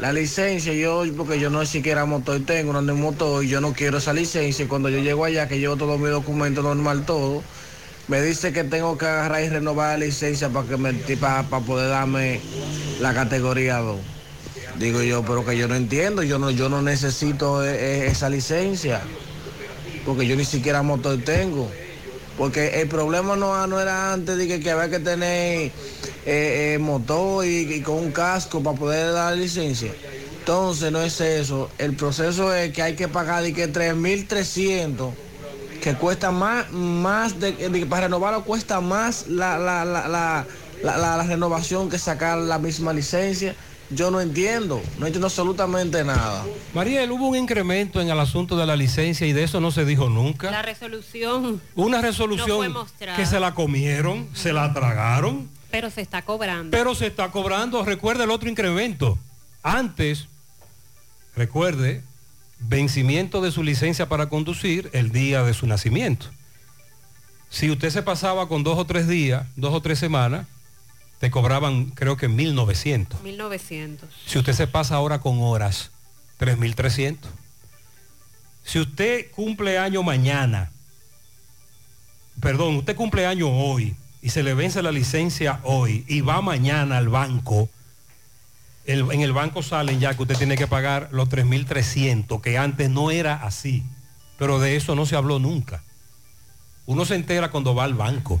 La 0.00 0.12
licencia, 0.12 0.74
yo, 0.74 1.04
porque 1.16 1.40
yo 1.40 1.48
no 1.48 1.64
siquiera 1.64 2.04
motor 2.04 2.42
tengo, 2.44 2.72
no 2.72 2.80
ando 2.80 2.92
en 2.92 3.00
motor, 3.00 3.42
y 3.42 3.48
yo 3.48 3.62
no 3.62 3.72
quiero 3.72 3.96
esa 3.96 4.12
licencia. 4.12 4.64
Y 4.64 4.68
cuando 4.68 4.90
yo 4.90 4.98
llego 4.98 5.24
allá, 5.24 5.48
que 5.48 5.58
llevo 5.58 5.76
todos 5.76 5.98
mis 5.98 6.10
documentos 6.10 6.62
normal, 6.62 7.06
todo, 7.06 7.42
me 8.08 8.22
dice 8.22 8.52
que 8.52 8.64
tengo 8.64 8.96
que 8.96 9.06
agarrar 9.06 9.42
y 9.42 9.48
renovar 9.48 9.98
la 9.98 10.06
licencia 10.06 10.48
para 10.48 10.68
que 10.68 10.76
me 10.76 10.92
para, 10.92 11.42
para 11.44 11.64
poder 11.64 11.90
darme 11.90 12.40
la 13.00 13.12
categoría 13.14 13.78
2. 13.78 13.98
Digo 14.78 15.02
yo, 15.02 15.22
pero 15.22 15.44
que 15.44 15.56
yo 15.56 15.68
no 15.68 15.74
entiendo, 15.74 16.22
yo 16.22 16.38
no, 16.38 16.50
yo 16.50 16.68
no 16.68 16.82
necesito 16.82 17.64
eh, 17.64 17.74
eh, 17.74 18.06
esa 18.08 18.28
licencia, 18.28 19.00
porque 20.04 20.26
yo 20.26 20.36
ni 20.36 20.44
siquiera 20.44 20.82
motor 20.82 21.18
tengo. 21.24 21.70
Porque 22.36 22.82
el 22.82 22.88
problema 22.88 23.34
no, 23.34 23.66
no 23.66 23.80
era 23.80 24.12
antes 24.12 24.36
de 24.36 24.46
que, 24.46 24.60
que 24.60 24.70
había 24.70 24.90
que 24.90 24.98
tener 24.98 25.72
eh, 26.26 26.74
eh, 26.74 26.78
motor 26.78 27.46
y, 27.46 27.74
y 27.74 27.80
con 27.80 27.96
un 27.96 28.12
casco 28.12 28.62
para 28.62 28.76
poder 28.76 29.12
dar 29.12 29.34
la 29.34 29.40
licencia. 29.40 29.90
Entonces 30.40 30.92
no 30.92 31.02
es 31.02 31.20
eso. 31.20 31.70
El 31.78 31.96
proceso 31.96 32.54
es 32.54 32.72
que 32.72 32.82
hay 32.82 32.94
que 32.94 33.08
pagar 33.08 33.42
de 33.42 33.54
que 33.54 33.72
3.300, 33.72 35.12
que 35.86 35.94
cuesta 35.94 36.32
más, 36.32 36.68
más 36.72 37.38
de, 37.38 37.52
de 37.52 37.78
que 37.78 37.86
para 37.86 38.08
renovarlo 38.08 38.42
cuesta 38.42 38.80
más 38.80 39.28
la, 39.28 39.56
la, 39.56 39.84
la, 39.84 40.08
la, 40.08 40.44
la- 40.82 40.96
la- 40.98 41.16
la 41.16 41.22
renovación 41.22 41.88
que 41.88 41.96
sacar 41.96 42.38
la 42.38 42.58
misma 42.58 42.92
licencia. 42.92 43.54
Yo 43.90 44.10
no 44.10 44.20
entiendo, 44.20 44.82
no 44.98 45.06
entiendo 45.06 45.28
absolutamente 45.28 46.02
nada. 46.02 46.44
Mariel, 46.74 47.12
hubo 47.12 47.28
un 47.28 47.36
incremento 47.36 48.00
en 48.00 48.10
el 48.10 48.18
asunto 48.18 48.56
de 48.56 48.66
la 48.66 48.74
licencia 48.74 49.28
y 49.28 49.32
de 49.32 49.44
eso 49.44 49.60
no 49.60 49.70
se 49.70 49.84
dijo 49.84 50.08
nunca. 50.10 50.50
La 50.50 50.62
resolución. 50.62 51.62
Una 51.76 51.98
no 51.98 52.02
fue 52.02 52.08
resolución 52.10 52.74
que 53.14 53.24
se 53.26 53.38
la 53.38 53.54
comieron, 53.54 54.28
se 54.34 54.52
la 54.52 54.72
tragaron, 54.74 55.48
Pero 55.70 55.88
se 55.90 56.00
está 56.00 56.22
cobrando. 56.22 56.76
pero 56.76 56.96
se 56.96 57.06
está 57.06 57.30
cobrando. 57.30 57.84
Recuerde 57.84 58.24
el 58.24 58.32
otro 58.32 58.48
incremento. 58.48 59.20
Antes, 59.62 60.26
recuerde, 61.36 62.02
vencimiento 62.58 63.40
de 63.40 63.52
su 63.52 63.62
licencia 63.62 64.08
para 64.08 64.28
conducir 64.28 64.90
el 64.92 65.12
día 65.12 65.42
de 65.42 65.54
su 65.54 65.66
nacimiento. 65.66 66.26
Si 67.50 67.70
usted 67.70 67.90
se 67.90 68.02
pasaba 68.02 68.48
con 68.48 68.62
dos 68.62 68.78
o 68.78 68.86
tres 68.86 69.06
días, 69.08 69.46
dos 69.56 69.72
o 69.72 69.80
tres 69.80 69.98
semanas, 69.98 70.46
te 71.18 71.30
cobraban 71.30 71.86
creo 71.86 72.16
que 72.16 72.28
1.900. 72.28 73.20
1900. 73.22 74.08
Si 74.26 74.38
usted 74.38 74.52
se 74.52 74.66
pasa 74.66 74.96
ahora 74.96 75.20
con 75.20 75.40
horas, 75.40 75.90
3.300. 76.38 77.18
Si 78.64 78.80
usted 78.80 79.30
cumple 79.30 79.78
año 79.78 80.02
mañana, 80.02 80.70
perdón, 82.40 82.76
usted 82.76 82.96
cumple 82.96 83.26
año 83.26 83.48
hoy 83.48 83.94
y 84.20 84.30
se 84.30 84.42
le 84.42 84.54
vence 84.54 84.82
la 84.82 84.92
licencia 84.92 85.60
hoy 85.62 86.04
y 86.08 86.20
va 86.20 86.42
mañana 86.42 86.98
al 86.98 87.08
banco, 87.08 87.70
el- 88.86 89.10
en 89.12 89.20
el 89.20 89.32
banco 89.32 89.62
salen 89.62 90.00
ya 90.00 90.14
que 90.14 90.22
usted 90.22 90.36
tiene 90.36 90.56
que 90.56 90.66
pagar 90.66 91.08
los 91.12 91.28
3.300, 91.28 92.40
que 92.40 92.58
antes 92.58 92.90
no 92.90 93.10
era 93.10 93.34
así, 93.34 93.82
pero 94.38 94.58
de 94.58 94.76
eso 94.76 94.94
no 94.94 95.06
se 95.06 95.16
habló 95.16 95.38
nunca. 95.38 95.82
Uno 96.86 97.04
se 97.04 97.14
entera 97.16 97.50
cuando 97.50 97.74
va 97.74 97.84
al 97.84 97.94
banco. 97.94 98.40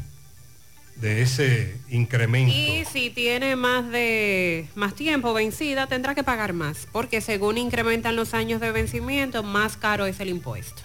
de 0.96 1.20
ese 1.20 1.76
incremento. 1.90 2.54
Y 2.54 2.86
si 2.90 3.10
tiene 3.10 3.54
más 3.54 3.86
de 3.90 4.66
más 4.76 4.94
tiempo 4.94 5.34
vencida, 5.34 5.86
tendrá 5.88 6.14
que 6.14 6.24
pagar 6.24 6.54
más, 6.54 6.88
porque 6.90 7.20
según 7.20 7.58
incrementan 7.58 8.16
los 8.16 8.32
años 8.32 8.62
de 8.62 8.72
vencimiento, 8.72 9.42
más 9.42 9.76
caro 9.76 10.06
es 10.06 10.20
el 10.20 10.30
impuesto. 10.30 10.80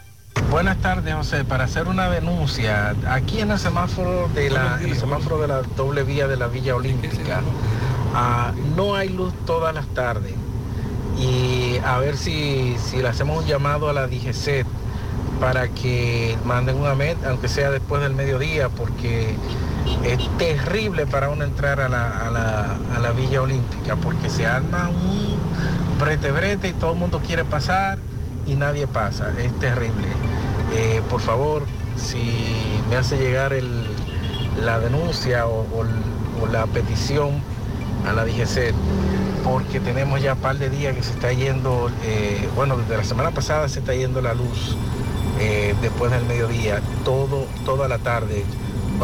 Buenas 0.49 0.81
tardes, 0.81 1.13
José. 1.15 1.45
Para 1.45 1.63
hacer 1.63 1.87
una 1.87 2.09
denuncia, 2.09 2.93
aquí 3.07 3.39
en 3.39 3.51
el 3.51 3.59
semáforo 3.59 4.27
de 4.35 4.49
la, 4.49 4.79
en 4.83 4.89
el 4.89 4.97
semáforo 4.97 5.39
de 5.39 5.47
la 5.47 5.61
doble 5.61 6.03
vía 6.03 6.27
de 6.27 6.35
la 6.35 6.47
Villa 6.47 6.75
Olímpica, 6.75 7.41
no 8.75 8.95
hay 8.95 9.09
luz 9.09 9.33
todas 9.45 9.73
las 9.73 9.87
tardes. 9.87 10.33
Y 11.17 11.77
a 11.85 11.97
ver 11.99 12.17
si, 12.17 12.75
si 12.83 12.97
le 13.01 13.09
hacemos 13.09 13.43
un 13.43 13.45
llamado 13.45 13.89
a 13.89 13.93
la 13.93 14.07
DGCET 14.07 14.65
para 15.39 15.67
que 15.69 16.37
manden 16.45 16.77
una 16.77 16.95
met, 16.95 17.17
aunque 17.25 17.47
sea 17.47 17.71
después 17.71 18.01
del 18.01 18.13
mediodía, 18.13 18.69
porque 18.69 19.35
es 20.03 20.37
terrible 20.37 21.05
para 21.07 21.29
uno 21.29 21.43
entrar 21.43 21.79
a 21.81 21.89
la, 21.89 22.27
a 22.27 22.29
la- 22.31 22.77
a 22.95 22.99
la 22.99 23.11
Villa 23.11 23.41
Olímpica, 23.41 23.95
porque 23.95 24.29
se 24.29 24.45
arma 24.45 24.89
un 24.89 25.37
brete 25.99 26.31
brete 26.31 26.69
y 26.69 26.73
todo 26.73 26.93
el 26.93 26.99
mundo 26.99 27.19
quiere 27.25 27.43
pasar 27.43 27.97
y 28.45 28.55
nadie 28.55 28.87
pasa. 28.87 29.31
Es 29.39 29.51
terrible. 29.59 30.07
Eh, 30.73 31.01
por 31.09 31.21
favor, 31.21 31.63
si 31.97 32.21
me 32.89 32.95
hace 32.97 33.17
llegar 33.17 33.53
el- 33.53 33.85
la 34.63 34.79
denuncia 34.79 35.45
o 35.47 35.65
la 36.51 36.65
petición 36.67 37.41
a 38.07 38.13
la 38.13 38.25
DGC, 38.25 38.73
porque 39.43 39.79
tenemos 39.79 40.21
ya 40.21 40.33
un 40.33 40.39
par 40.39 40.57
de 40.57 40.69
días 40.69 40.95
que 40.95 41.03
se 41.03 41.11
está 41.11 41.31
yendo, 41.33 41.91
eh, 42.03 42.47
bueno, 42.55 42.77
desde 42.77 42.97
la 42.97 43.03
semana 43.03 43.31
pasada 43.31 43.67
se 43.69 43.79
está 43.79 43.93
yendo 43.93 44.21
la 44.21 44.33
luz 44.33 44.75
eh, 45.39 45.75
después 45.81 46.11
del 46.11 46.25
mediodía, 46.25 46.81
todo, 47.03 47.47
toda 47.65 47.87
la 47.87 47.97
tarde. 47.99 48.43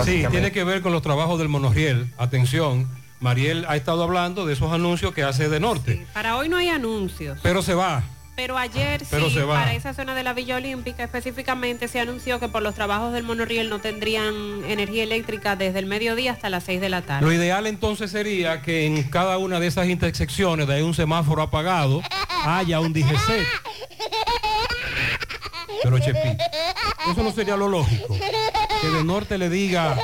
Sí, 0.03 0.23
tiene 0.29 0.51
que 0.51 0.63
ver 0.63 0.81
con 0.81 0.91
los 0.91 1.01
trabajos 1.01 1.39
del 1.39 1.49
monorriel. 1.49 2.13
Atención, 2.17 2.87
Mariel 3.19 3.65
ha 3.67 3.75
estado 3.75 4.03
hablando 4.03 4.45
de 4.45 4.53
esos 4.53 4.71
anuncios 4.71 5.13
que 5.13 5.23
hace 5.23 5.49
de 5.49 5.59
norte, 5.59 6.05
Para 6.13 6.37
hoy 6.37 6.49
no 6.49 6.57
hay 6.57 6.69
anuncios. 6.69 7.39
pero 7.41 7.61
se 7.63 7.73
va. 7.73 8.03
Pero 8.37 8.55
ayer 8.55 9.01
Pero 9.09 9.31
sí, 9.31 9.39
para 9.39 9.73
esa 9.73 9.95
zona 9.95 10.13
de 10.13 10.21
la 10.21 10.31
Villa 10.33 10.57
Olímpica 10.57 11.03
específicamente 11.03 11.87
se 11.87 11.99
anunció 11.99 12.39
que 12.39 12.47
por 12.47 12.61
los 12.61 12.75
trabajos 12.75 13.11
del 13.11 13.23
monorriel 13.23 13.67
no 13.67 13.79
tendrían 13.79 14.63
energía 14.67 15.01
eléctrica 15.01 15.55
desde 15.55 15.79
el 15.79 15.87
mediodía 15.87 16.33
hasta 16.33 16.47
las 16.47 16.63
6 16.65 16.79
de 16.79 16.89
la 16.89 17.01
tarde. 17.01 17.25
Lo 17.25 17.33
ideal 17.33 17.65
entonces 17.65 18.11
sería 18.11 18.61
que 18.61 18.85
en 18.85 19.01
cada 19.09 19.39
una 19.39 19.59
de 19.59 19.65
esas 19.65 19.87
intersecciones 19.87 20.67
de 20.67 20.83
un 20.83 20.93
semáforo 20.93 21.41
apagado 21.41 22.03
haya 22.45 22.79
un 22.79 22.93
DGC. 22.93 23.43
Pero 25.81 25.97
Chepi, 25.97 26.37
eso 27.11 27.23
no 27.23 27.31
sería 27.31 27.57
lo 27.57 27.67
lógico. 27.67 28.15
Que 28.81 28.87
de 28.87 29.03
norte 29.03 29.39
le 29.39 29.49
diga 29.49 29.97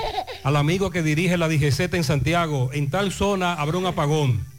al 0.44 0.56
amigo 0.56 0.90
que 0.90 1.04
dirige 1.04 1.38
la 1.38 1.48
DGC 1.48 1.94
en 1.94 2.04
Santiago, 2.04 2.72
en 2.74 2.90
tal 2.90 3.12
zona 3.12 3.54
habrá 3.54 3.78
un 3.78 3.86
apagón. 3.86 4.53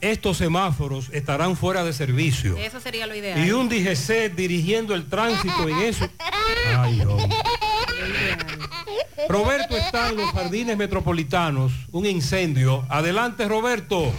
Estos 0.00 0.36
semáforos 0.36 1.08
estarán 1.12 1.56
fuera 1.56 1.84
de 1.84 1.92
servicio. 1.92 2.56
Eso 2.56 2.80
sería 2.80 3.06
lo 3.06 3.14
ideal. 3.14 3.44
Y 3.44 3.52
un 3.52 3.68
DGC 3.68 4.34
dirigiendo 4.34 4.94
el 4.94 5.08
tránsito 5.08 5.68
en 5.68 5.78
eso. 5.78 6.08
Ay. 6.76 7.02
Roberto 9.28 9.76
está 9.76 10.08
en 10.08 10.16
los 10.16 10.30
jardines 10.30 10.76
metropolitanos, 10.76 11.72
un 11.90 12.06
incendio. 12.06 12.86
Adelante, 12.88 13.46
Roberto. 13.48 14.12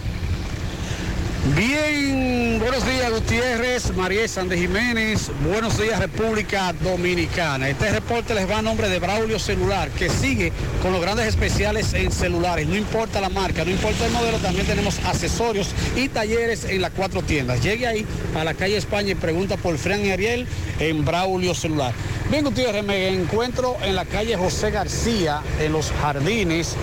Bien, 1.42 2.58
buenos 2.60 2.84
días 2.84 3.10
Gutiérrez, 3.10 3.96
María 3.96 4.28
Sánchez 4.28 4.60
Jiménez, 4.60 5.30
buenos 5.42 5.80
días 5.80 5.98
República 5.98 6.74
Dominicana. 6.82 7.70
Este 7.70 7.90
reporte 7.90 8.34
les 8.34 8.48
va 8.48 8.58
a 8.58 8.62
nombre 8.62 8.90
de 8.90 8.98
Braulio 8.98 9.38
Celular, 9.38 9.88
que 9.88 10.10
sigue 10.10 10.52
con 10.82 10.92
los 10.92 11.00
grandes 11.00 11.26
especiales 11.26 11.94
en 11.94 12.12
celulares, 12.12 12.68
no 12.68 12.76
importa 12.76 13.22
la 13.22 13.30
marca, 13.30 13.64
no 13.64 13.70
importa 13.70 14.04
el 14.04 14.12
modelo, 14.12 14.36
también 14.36 14.66
tenemos 14.66 14.98
accesorios 15.06 15.70
y 15.96 16.08
talleres 16.10 16.66
en 16.66 16.82
las 16.82 16.90
cuatro 16.90 17.22
tiendas. 17.22 17.62
Llegue 17.62 17.86
ahí 17.86 18.06
a 18.36 18.44
la 18.44 18.52
calle 18.52 18.76
España 18.76 19.12
y 19.12 19.14
pregunta 19.14 19.56
por 19.56 19.78
Fran 19.78 20.04
y 20.04 20.10
Ariel 20.10 20.46
en 20.78 21.06
Braulio 21.06 21.54
Celular. 21.54 21.94
Bien 22.30 22.44
Gutiérrez, 22.44 22.84
me 22.84 23.08
encuentro 23.08 23.76
en 23.82 23.96
la 23.96 24.04
calle 24.04 24.36
José 24.36 24.70
García, 24.70 25.42
en 25.58 25.72
los 25.72 25.90
jardines, 25.90 26.76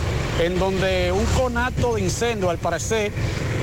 en 0.43 0.59
donde 0.59 1.13
un 1.13 1.23
conato 1.39 1.95
de 1.95 2.01
incendio 2.01 2.49
al 2.49 2.57
parecer 2.57 3.13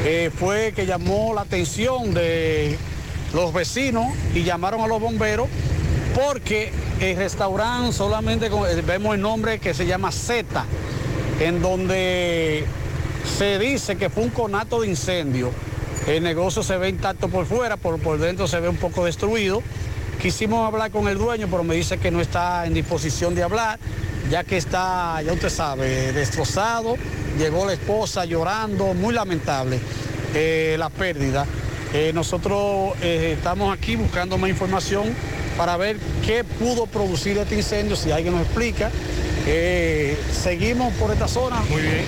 eh, 0.07 0.31
fue 0.35 0.73
que 0.75 0.87
llamó 0.87 1.35
la 1.35 1.43
atención 1.43 2.15
de 2.15 2.79
los 3.35 3.53
vecinos 3.53 4.07
y 4.35 4.45
llamaron 4.45 4.81
a 4.81 4.87
los 4.87 4.99
bomberos 4.99 5.47
porque 6.15 6.73
el 7.01 7.19
restaurante 7.19 7.93
solamente 7.93 8.47
eh, 8.47 8.83
vemos 8.87 9.15
el 9.15 9.21
nombre 9.21 9.59
que 9.59 9.75
se 9.75 9.85
llama 9.85 10.11
Z, 10.11 10.65
en 11.39 11.61
donde 11.61 12.65
se 13.37 13.59
dice 13.59 13.97
que 13.97 14.09
fue 14.09 14.23
un 14.23 14.31
conato 14.31 14.81
de 14.81 14.89
incendio. 14.89 15.51
El 16.07 16.23
negocio 16.23 16.63
se 16.63 16.79
ve 16.79 16.89
intacto 16.89 17.29
por 17.29 17.45
fuera, 17.45 17.77
por, 17.77 17.99
por 17.99 18.19
dentro 18.19 18.49
se 18.49 18.59
ve 18.59 18.71
un 18.71 18.77
poco 18.77 19.05
destruido. 19.05 19.63
Quisimos 20.21 20.67
hablar 20.67 20.91
con 20.91 21.09
el 21.09 21.19
dueño, 21.19 21.49
pero 21.51 21.63
me 21.63 21.75
dice 21.75 21.99
que 21.99 22.11
no 22.11 22.21
está 22.21 22.67
en 22.67 22.75
disposición 22.75 23.35
de 23.35 23.43
hablar, 23.43 23.79
ya 24.31 24.43
que 24.45 24.57
está, 24.57 25.21
ya 25.23 25.33
usted 25.33 25.51
sabe, 25.51 26.13
destrozado. 26.13 26.97
Llegó 27.39 27.67
la 27.67 27.75
esposa 27.75 28.25
llorando, 28.25 28.95
muy 28.95 29.13
lamentable 29.13 29.81
eh, 30.35 30.77
la 30.79 30.91
pérdida. 30.91 31.47
Eh, 31.93 32.13
nosotros 32.13 32.95
eh, 33.03 33.35
estamos 33.37 33.77
aquí 33.77 33.97
buscando 33.97 34.39
más 34.39 34.51
información 34.51 35.15
para 35.57 35.77
ver 35.77 35.97
qué 36.25 36.43
pudo 36.43 36.87
producir 36.87 37.39
este 37.39 37.57
incendio, 37.57 37.95
si 37.95 38.11
alguien 38.11 38.35
nos 38.35 38.43
explica. 38.43 38.91
Seguimos 40.33 40.93
por 40.95 41.13
esta 41.13 41.29
zona. 41.29 41.61
Muy 41.71 41.83
bien. 41.83 42.05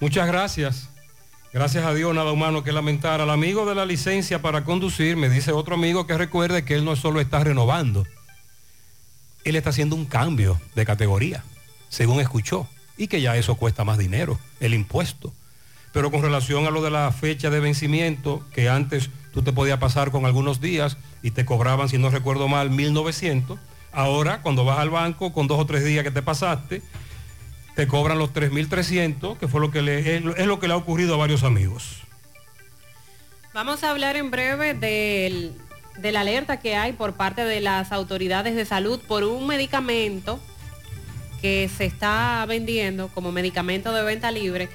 Muchas 0.00 0.26
gracias. 0.26 0.88
Gracias 1.50 1.86
a 1.86 1.94
Dios, 1.94 2.14
nada 2.14 2.30
humano 2.30 2.62
que 2.62 2.72
lamentar. 2.72 3.22
Al 3.22 3.30
amigo 3.30 3.64
de 3.64 3.74
la 3.74 3.86
licencia 3.86 4.42
para 4.42 4.64
conducir, 4.64 5.16
me 5.16 5.30
dice 5.30 5.52
otro 5.52 5.76
amigo 5.76 6.06
que 6.06 6.18
recuerde 6.18 6.62
que 6.62 6.74
él 6.74 6.84
no 6.84 6.94
solo 6.94 7.20
está 7.20 7.42
renovando, 7.42 8.06
él 9.44 9.56
está 9.56 9.70
haciendo 9.70 9.96
un 9.96 10.04
cambio 10.04 10.60
de 10.74 10.84
categoría, 10.84 11.42
según 11.88 12.20
escuchó, 12.20 12.68
y 12.98 13.08
que 13.08 13.22
ya 13.22 13.34
eso 13.36 13.54
cuesta 13.54 13.82
más 13.84 13.96
dinero, 13.96 14.38
el 14.60 14.74
impuesto. 14.74 15.32
Pero 15.92 16.10
con 16.10 16.20
relación 16.20 16.66
a 16.66 16.70
lo 16.70 16.82
de 16.82 16.90
la 16.90 17.10
fecha 17.12 17.48
de 17.48 17.60
vencimiento, 17.60 18.44
que 18.52 18.68
antes 18.68 19.08
tú 19.32 19.40
te 19.40 19.54
podías 19.54 19.78
pasar 19.78 20.10
con 20.10 20.26
algunos 20.26 20.60
días 20.60 20.98
y 21.22 21.30
te 21.30 21.46
cobraban, 21.46 21.88
si 21.88 21.96
no 21.96 22.10
recuerdo 22.10 22.48
mal, 22.48 22.70
1.900, 22.70 23.58
ahora 23.92 24.42
cuando 24.42 24.66
vas 24.66 24.80
al 24.80 24.90
banco 24.90 25.32
con 25.32 25.46
dos 25.46 25.58
o 25.58 25.64
tres 25.64 25.82
días 25.82 26.04
que 26.04 26.10
te 26.10 26.20
pasaste, 26.20 26.82
te 27.78 27.86
cobran 27.86 28.18
los 28.18 28.32
3.300, 28.32 29.38
que 29.38 29.46
fue 29.46 29.60
lo 29.60 29.70
que 29.70 29.82
le, 29.82 30.16
es, 30.16 30.24
lo- 30.24 30.34
es 30.34 30.46
lo 30.48 30.58
que 30.58 30.66
le 30.66 30.74
ha 30.74 30.76
ocurrido 30.76 31.14
a 31.14 31.16
varios 31.16 31.44
amigos. 31.44 31.98
Vamos 33.54 33.84
a 33.84 33.90
hablar 33.92 34.16
en 34.16 34.32
breve 34.32 34.74
del- 34.74 35.52
de 35.96 36.10
la 36.10 36.22
alerta 36.22 36.58
que 36.58 36.74
hay 36.74 36.92
por 36.92 37.12
parte 37.12 37.44
de 37.44 37.60
las 37.60 37.92
autoridades 37.92 38.56
de 38.56 38.64
salud 38.64 38.98
por 39.06 39.22
un 39.22 39.46
medicamento 39.46 40.40
que 41.40 41.70
se 41.72 41.84
está 41.84 42.44
vendiendo 42.48 43.10
como 43.14 43.30
medicamento 43.30 43.92
de 43.92 44.02
venta 44.02 44.32
libre, 44.32 44.68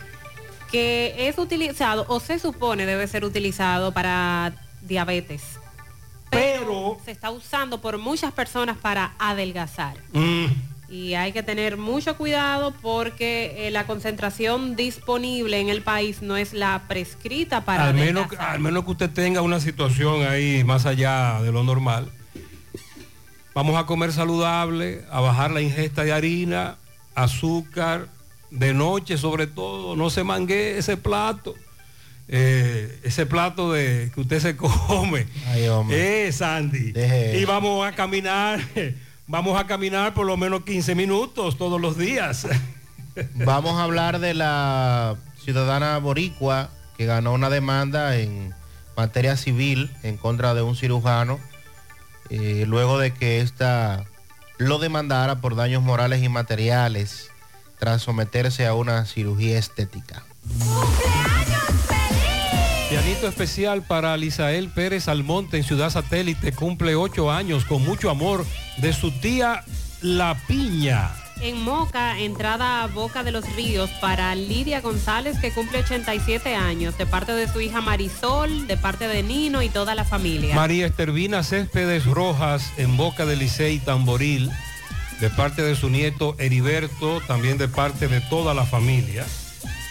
que 0.72 1.28
es 1.28 1.38
utilizado 1.38 2.06
o 2.08 2.22
se 2.22 2.40
supone 2.40 2.86
debe 2.86 3.06
ser 3.10 3.26
utilizado 3.26 3.92
para 3.94 4.54
diabetes. 4.82 5.44
Pero 6.30 7.00
se 7.04 7.12
está 7.12 7.32
usando 7.32 7.82
por 7.82 7.98
muchas 7.98 8.32
personas 8.32 8.78
para 8.78 9.12
adelgazar. 9.20 9.98
Y 10.94 11.16
hay 11.16 11.32
que 11.32 11.42
tener 11.42 11.76
mucho 11.76 12.16
cuidado 12.18 12.72
porque 12.80 13.68
eh, 13.68 13.72
la 13.72 13.88
concentración 13.88 14.76
disponible 14.76 15.60
en 15.60 15.70
el 15.70 15.82
país 15.82 16.22
no 16.22 16.38
es 16.38 16.54
la 16.54 16.84
prescrita 16.88 17.66
para 17.66 17.88
al, 17.88 17.96
menos, 17.96 18.28
al 18.38 18.60
menos 18.60 18.86
que 18.86 18.92
usted 18.92 19.10
tenga 19.10 19.42
una 19.42 19.60
situación 19.60 20.22
ahí 20.28 20.64
más 20.64 20.86
allá 20.86 21.42
de 21.42 21.52
lo 21.52 21.64
normal. 21.64 22.12
Vamos 23.56 23.76
a 23.76 23.88
comer 23.88 24.12
saludable, 24.12 25.02
a 25.12 25.20
bajar 25.20 25.50
la 25.50 25.62
ingesta 25.62 26.04
de 26.04 26.12
harina, 26.12 26.78
azúcar, 27.16 28.08
de 28.52 28.74
noche 28.76 29.18
sobre 29.18 29.48
todo, 29.48 29.96
no 29.96 30.12
se 30.12 30.24
mangue 30.24 30.78
ese 30.78 30.96
plato. 30.98 31.56
eh, 32.28 33.00
ese 33.04 33.26
plato 33.26 33.72
de 33.74 34.12
que 34.14 34.22
usted 34.22 34.40
se 34.40 34.56
come. 34.58 35.26
Eh, 35.90 36.32
Sandy. 36.32 36.92
Deje 36.92 37.40
Y 37.40 37.46
vamos 37.46 37.84
a 37.88 37.94
caminar, 37.94 38.60
vamos 39.28 39.60
a 39.60 39.68
caminar 39.68 40.14
por 40.14 40.26
lo 40.26 40.38
menos 40.38 40.64
15 40.64 40.96
minutos 40.96 41.58
todos 41.58 41.80
los 41.80 41.98
días. 41.98 42.48
Vamos 43.36 43.80
a 43.80 43.84
hablar 43.84 44.20
de 44.20 44.34
la 44.34 45.16
ciudadana 45.38 46.00
boricua 46.00 46.70
que 46.98 47.06
ganó 47.06 47.34
una 47.34 47.52
demanda 47.52 48.18
en 48.18 48.56
materia 48.98 49.38
civil 49.38 49.92
en 50.02 50.18
contra 50.18 50.54
de 50.54 50.64
un 50.64 50.76
cirujano, 50.76 51.40
eh, 52.30 52.66
luego 52.68 52.98
de 52.98 53.14
que 53.14 53.42
ésta 53.42 54.06
lo 54.58 54.80
demandara 54.80 55.42
por 55.42 55.56
daños 55.56 55.84
morales 55.84 56.24
y 56.24 56.30
materiales 56.30 57.30
tras 57.78 58.02
someterse 58.02 58.66
a 58.66 58.74
una 58.74 59.06
cirugía 59.06 59.60
estética. 59.60 60.24
Pianito 62.94 63.28
especial 63.28 63.82
para 63.82 64.16
Lisael 64.16 64.70
Pérez 64.70 65.08
Almonte 65.08 65.58
en 65.58 65.64
Ciudad 65.64 65.90
Satélite. 65.90 66.52
Cumple 66.52 66.94
ocho 66.94 67.32
años 67.32 67.66
con 67.66 67.84
mucho 67.84 68.12
amor 68.12 68.46
de 68.78 68.94
su 68.94 69.10
tía 69.10 69.64
La 70.04 70.38
Piña. 70.48 71.10
En 71.42 71.60
Moca, 71.64 72.20
entrada 72.20 72.84
a 72.84 72.88
Boca 72.88 73.24
de 73.24 73.32
los 73.32 73.52
Ríos 73.56 73.90
para 74.00 74.36
Lidia 74.36 74.80
González, 74.82 75.40
que 75.40 75.52
cumple 75.52 75.80
87 75.80 76.54
años, 76.54 76.96
de 76.96 77.08
parte 77.08 77.32
de 77.32 77.52
su 77.52 77.62
hija 77.62 77.82
Marisol, 77.82 78.68
de 78.68 78.78
parte 78.78 79.08
de 79.08 79.24
Nino 79.24 79.64
y 79.64 79.70
toda 79.70 79.96
la 79.96 80.06
familia. 80.06 80.54
María 80.54 80.86
Estervina 80.86 81.42
Céspedes 81.42 82.06
Rojas 82.06 82.74
en 82.78 82.96
Boca 82.96 83.26
de 83.26 83.36
Licey 83.36 83.80
Tamboril, 83.80 84.52
de 85.20 85.32
parte 85.32 85.64
de 85.64 85.76
su 85.76 85.90
nieto 85.90 86.36
Heriberto, 86.38 87.22
también 87.22 87.58
de 87.58 87.68
parte 87.68 88.08
de 88.08 88.22
toda 88.22 88.54
la 88.54 88.68
familia. 88.68 89.26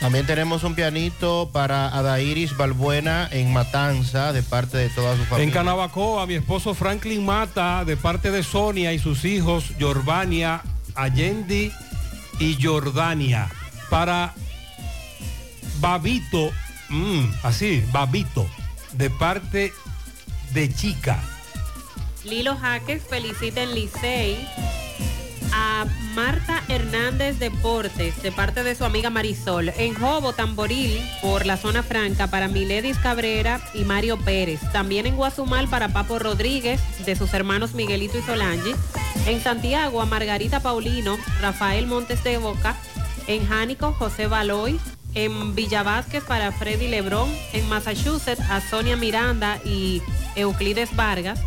También 0.03 0.27
tenemos 0.27 0.65
un 0.65 0.75
pianito 0.75 1.51
para 1.53 1.87
Adairis 1.87 2.57
Balbuena 2.57 3.29
en 3.31 3.53
Matanza, 3.53 4.33
de 4.33 4.43
parte 4.43 4.77
de 4.77 4.89
toda 4.89 5.17
su 5.17 5.23
familia. 5.23 5.45
En 5.45 5.53
Canabacoa, 5.53 6.27
mi 6.27 6.35
esposo 6.35 6.75
Franklin 6.75 7.25
Mata, 7.25 7.85
de 7.85 7.97
parte 7.97 8.33
de 8.33 8.43
Sonia 8.43 8.93
y 8.93 8.99
sus 8.99 9.25
hijos, 9.25 9.67
Giordania, 9.79 10.61
Allende 10.97 11.71
y 12.41 12.59
Jordania. 12.61 13.49
Para 13.91 14.35
Babito, 15.79 16.51
mm, 16.89 17.23
así, 17.45 17.85
Babito, 17.93 18.49
de 18.95 19.09
parte 19.09 19.73
de 20.53 20.75
Chica. 20.75 21.23
Lilo 22.25 22.57
Jaques 22.57 23.05
felicita 23.09 23.63
en 23.63 23.73
Licey 23.77 24.49
a 25.53 25.87
Marta 26.15 26.63
Hernández 26.69 27.39
Deportes 27.39 28.23
de 28.23 28.33
parte 28.33 28.63
de 28.63 28.75
su 28.75 28.85
amiga 28.85 29.11
Marisol. 29.11 29.71
En 29.77 29.95
Jobo, 29.95 30.33
Tamboril, 30.33 31.01
por 31.21 31.47
la 31.47 31.57
zona 31.57 31.83
franca 31.83 32.27
para 32.27 32.49
Miledis 32.49 32.99
Cabrera 32.99 33.61
y 33.75 33.85
Mario 33.85 34.19
Pérez. 34.19 34.61
También 34.73 35.07
en 35.07 35.17
Guazumal 35.17 35.69
para 35.69 35.89
Papo 35.93 36.19
Rodríguez 36.19 36.81
de 37.05 37.17
sus 37.17 37.33
hermanos 37.35 37.75
Miguelito 37.75 38.19
y 38.19 38.23
Solange. 38.23 38.75
En 39.27 39.41
Santiago 39.43 40.01
a 40.01 40.07
Margarita 40.07 40.61
Paulino, 40.61 41.19
Rafael 41.41 41.87
Montes 41.87 42.25
de 42.25 42.39
Boca. 42.39 42.77
En 43.27 43.47
Jánico, 43.47 43.93
José 43.93 44.27
Baloy. 44.27 44.81
En 45.15 45.55
Villa 45.55 45.83
Vázquez 45.83 46.25
para 46.25 46.53
Freddy 46.53 46.89
Lebrón. 46.89 47.29
En 47.53 47.69
Massachusetts 47.69 48.41
a 48.51 48.61
Sonia 48.61 48.97
Miranda 48.97 49.61
y 49.65 50.03
Euclides 50.37 50.95
Vargas 50.97 51.41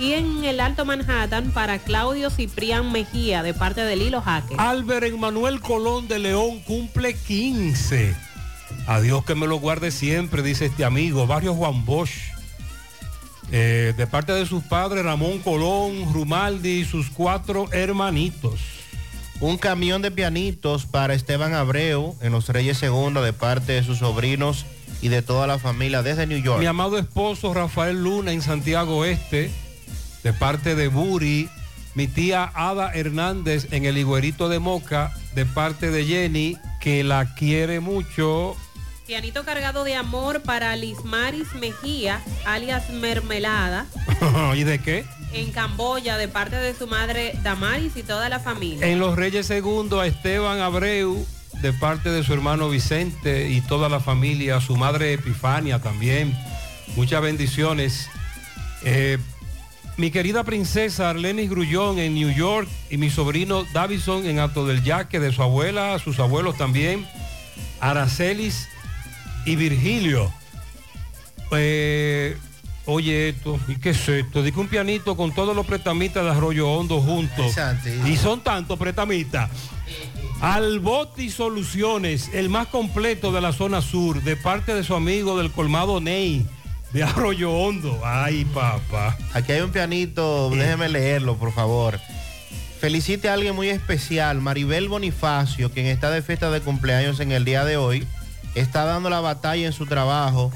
y 0.00 0.14
en 0.14 0.44
el 0.44 0.60
Alto 0.60 0.86
Manhattan 0.86 1.50
para 1.50 1.78
Claudio 1.78 2.30
Ciprián 2.30 2.90
Mejía 2.90 3.42
de 3.42 3.52
parte 3.52 3.82
de 3.82 3.96
Lilo 3.96 4.22
Jaque. 4.22 4.54
Albert 4.56 5.04
Emanuel 5.04 5.60
Colón 5.60 6.08
de 6.08 6.18
León 6.18 6.60
cumple 6.60 7.14
15. 7.14 8.16
Adiós 8.86 9.26
que 9.26 9.34
me 9.34 9.46
lo 9.46 9.56
guarde 9.56 9.90
siempre, 9.90 10.42
dice 10.42 10.66
este 10.66 10.86
amigo, 10.86 11.26
Barrio 11.26 11.54
Juan 11.54 11.84
Bosch. 11.84 12.32
Eh, 13.52 13.92
de 13.94 14.06
parte 14.06 14.32
de 14.32 14.46
sus 14.46 14.62
padres, 14.64 15.04
Ramón 15.04 15.40
Colón, 15.40 16.14
Rumaldi 16.14 16.80
y 16.80 16.84
sus 16.86 17.10
cuatro 17.10 17.70
hermanitos. 17.70 18.60
Un 19.40 19.58
camión 19.58 20.00
de 20.00 20.10
pianitos 20.10 20.86
para 20.86 21.12
Esteban 21.12 21.52
Abreu 21.52 22.16
en 22.22 22.32
Los 22.32 22.48
Reyes 22.48 22.78
Segunda 22.78 23.20
de 23.20 23.34
parte 23.34 23.72
de 23.72 23.82
sus 23.82 23.98
sobrinos 23.98 24.64
y 25.02 25.08
de 25.08 25.20
toda 25.20 25.46
la 25.46 25.58
familia 25.58 26.02
desde 26.02 26.26
New 26.26 26.40
York. 26.42 26.60
Mi 26.60 26.66
amado 26.66 26.96
esposo 26.96 27.52
Rafael 27.52 28.02
Luna 28.02 28.32
en 28.32 28.40
Santiago 28.40 29.04
Este 29.04 29.50
de 30.22 30.32
parte 30.32 30.74
de 30.74 30.88
Buri, 30.88 31.48
mi 31.94 32.06
tía 32.06 32.50
Ada 32.54 32.92
Hernández 32.94 33.68
en 33.72 33.84
el 33.84 33.98
Higuerito 33.98 34.48
de 34.48 34.58
Moca, 34.58 35.12
de 35.34 35.46
parte 35.46 35.90
de 35.90 36.04
Jenny, 36.04 36.56
que 36.80 37.02
la 37.04 37.34
quiere 37.34 37.80
mucho. 37.80 38.56
Pianito 39.06 39.44
cargado 39.44 39.82
de 39.82 39.96
amor 39.96 40.42
para 40.42 40.76
Lismaris 40.76 41.52
Mejía, 41.54 42.20
alias 42.46 42.90
Mermelada. 42.90 43.86
¿Y 44.54 44.62
de 44.62 44.78
qué? 44.78 45.04
En 45.32 45.50
Camboya, 45.52 46.16
de 46.16 46.28
parte 46.28 46.56
de 46.56 46.74
su 46.74 46.86
madre 46.86 47.34
Damaris 47.42 47.96
y 47.96 48.02
toda 48.02 48.28
la 48.28 48.38
familia. 48.38 48.86
En 48.86 48.98
Los 48.98 49.16
Reyes 49.16 49.46
Segundo 49.46 50.00
a 50.00 50.06
Esteban 50.06 50.60
Abreu, 50.60 51.26
de 51.60 51.72
parte 51.72 52.10
de 52.10 52.22
su 52.22 52.32
hermano 52.32 52.68
Vicente 52.68 53.48
y 53.50 53.60
toda 53.60 53.88
la 53.88 54.00
familia, 54.00 54.60
su 54.60 54.76
madre 54.76 55.12
Epifania 55.12 55.80
también. 55.80 56.36
Muchas 56.96 57.20
bendiciones. 57.22 58.08
Eh, 58.84 59.18
mi 60.00 60.10
querida 60.10 60.44
princesa 60.44 61.10
Arlenis 61.10 61.50
Grullón 61.50 61.98
en 61.98 62.14
New 62.14 62.30
York 62.30 62.66
y 62.88 62.96
mi 62.96 63.10
sobrino 63.10 63.64
Davison 63.74 64.24
en 64.26 64.38
Alto 64.38 64.66
del 64.66 64.82
Yaque, 64.82 65.20
de 65.20 65.30
su 65.30 65.42
abuela, 65.42 65.98
sus 65.98 66.18
abuelos 66.18 66.56
también, 66.56 67.06
Aracelis 67.80 68.66
y 69.44 69.56
Virgilio. 69.56 70.32
Eh, 71.52 72.34
oye 72.86 73.28
esto, 73.28 73.60
¿y 73.68 73.76
qué 73.76 73.90
es 73.90 74.08
esto? 74.08 74.42
Dice 74.42 74.58
un 74.58 74.68
pianito 74.68 75.18
con 75.18 75.34
todos 75.34 75.54
los 75.54 75.66
pretamitas 75.66 76.24
de 76.24 76.30
Arroyo 76.30 76.70
Hondo 76.70 77.02
juntos. 77.02 77.54
Y 78.06 78.16
son 78.16 78.40
tantos 78.40 78.78
pretamitas. 78.78 79.50
Alboti 80.40 81.28
Soluciones, 81.28 82.30
el 82.32 82.48
más 82.48 82.68
completo 82.68 83.32
de 83.32 83.42
la 83.42 83.52
zona 83.52 83.82
sur, 83.82 84.22
de 84.22 84.36
parte 84.36 84.74
de 84.74 84.82
su 84.82 84.94
amigo 84.94 85.36
del 85.36 85.52
colmado 85.52 86.00
Ney 86.00 86.46
de 86.92 87.02
Arroyo 87.02 87.52
Hondo. 87.52 88.00
Ay, 88.04 88.44
papá. 88.46 89.16
Aquí 89.32 89.52
hay 89.52 89.60
un 89.60 89.70
pianito, 89.70 90.50
déjeme 90.50 90.88
leerlo, 90.88 91.36
por 91.36 91.52
favor. 91.52 92.00
Felicite 92.80 93.28
a 93.28 93.34
alguien 93.34 93.54
muy 93.54 93.68
especial, 93.68 94.40
Maribel 94.40 94.88
Bonifacio, 94.88 95.70
quien 95.70 95.86
está 95.86 96.10
de 96.10 96.22
fiesta 96.22 96.50
de 96.50 96.60
cumpleaños 96.60 97.20
en 97.20 97.30
el 97.30 97.44
día 97.44 97.64
de 97.64 97.76
hoy. 97.76 98.06
Está 98.54 98.84
dando 98.84 99.10
la 99.10 99.20
batalla 99.20 99.66
en 99.66 99.72
su 99.72 99.86
trabajo. 99.86 100.50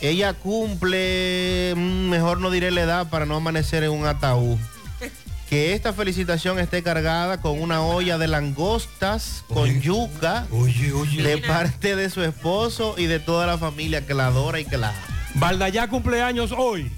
Ella 0.00 0.34
cumple, 0.34 1.74
mm, 1.76 2.08
mejor 2.08 2.40
no 2.40 2.50
diré 2.50 2.70
la 2.70 2.82
edad 2.82 3.10
para 3.10 3.26
no 3.26 3.36
amanecer 3.36 3.84
en 3.84 3.90
un 3.90 4.06
ataúd. 4.06 4.56
Que 5.50 5.74
esta 5.74 5.92
felicitación 5.92 6.58
esté 6.58 6.82
cargada 6.82 7.42
con 7.42 7.60
una 7.60 7.82
olla 7.82 8.16
de 8.16 8.26
langostas 8.26 9.44
con 9.48 9.82
yuca 9.82 10.46
de 10.48 11.38
parte 11.46 11.94
de 11.94 12.08
su 12.08 12.22
esposo 12.22 12.94
y 12.96 13.04
de 13.04 13.18
toda 13.18 13.46
la 13.46 13.58
familia 13.58 14.06
que 14.06 14.14
la 14.14 14.28
adora 14.28 14.60
y 14.60 14.64
que 14.64 14.78
la 14.78 14.88
ama. 14.88 15.11
Valdayac 15.34 15.90
cumpleaños 15.90 16.52
hoy. 16.56 16.90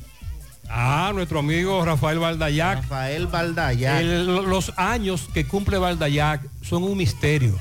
Ah, 0.68 1.12
nuestro 1.14 1.38
amigo 1.40 1.84
Rafael 1.84 2.18
Valdayac. 2.18 2.82
Rafael 2.82 3.26
Valdayac. 3.26 4.00
El- 4.00 4.26
los 4.26 4.72
años 4.76 5.28
que 5.32 5.46
cumple 5.46 5.78
Valdayac 5.78 6.40
son 6.62 6.82
un 6.84 6.96
misterio. 6.96 7.58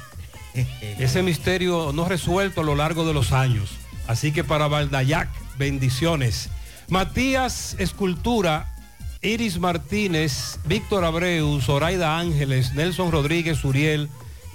Ese 0.99 1.21
misterio 1.23 1.91
no 1.93 2.07
resuelto 2.07 2.61
a 2.61 2.63
lo 2.63 2.75
largo 2.75 3.05
de 3.05 3.13
los 3.13 3.31
años. 3.33 3.71
Así 4.07 4.31
que 4.31 4.43
para 4.43 4.67
Valdayac, 4.67 5.29
bendiciones. 5.57 6.49
Matías 6.89 7.75
Escultura, 7.79 8.73
Iris 9.21 9.59
Martínez, 9.59 10.59
Víctor 10.65 11.05
Abreu, 11.05 11.61
Zoraida 11.61 12.17
Ángeles, 12.19 12.73
Nelson 12.73 13.11
Rodríguez 13.11 13.63
Uriel, 13.63 14.09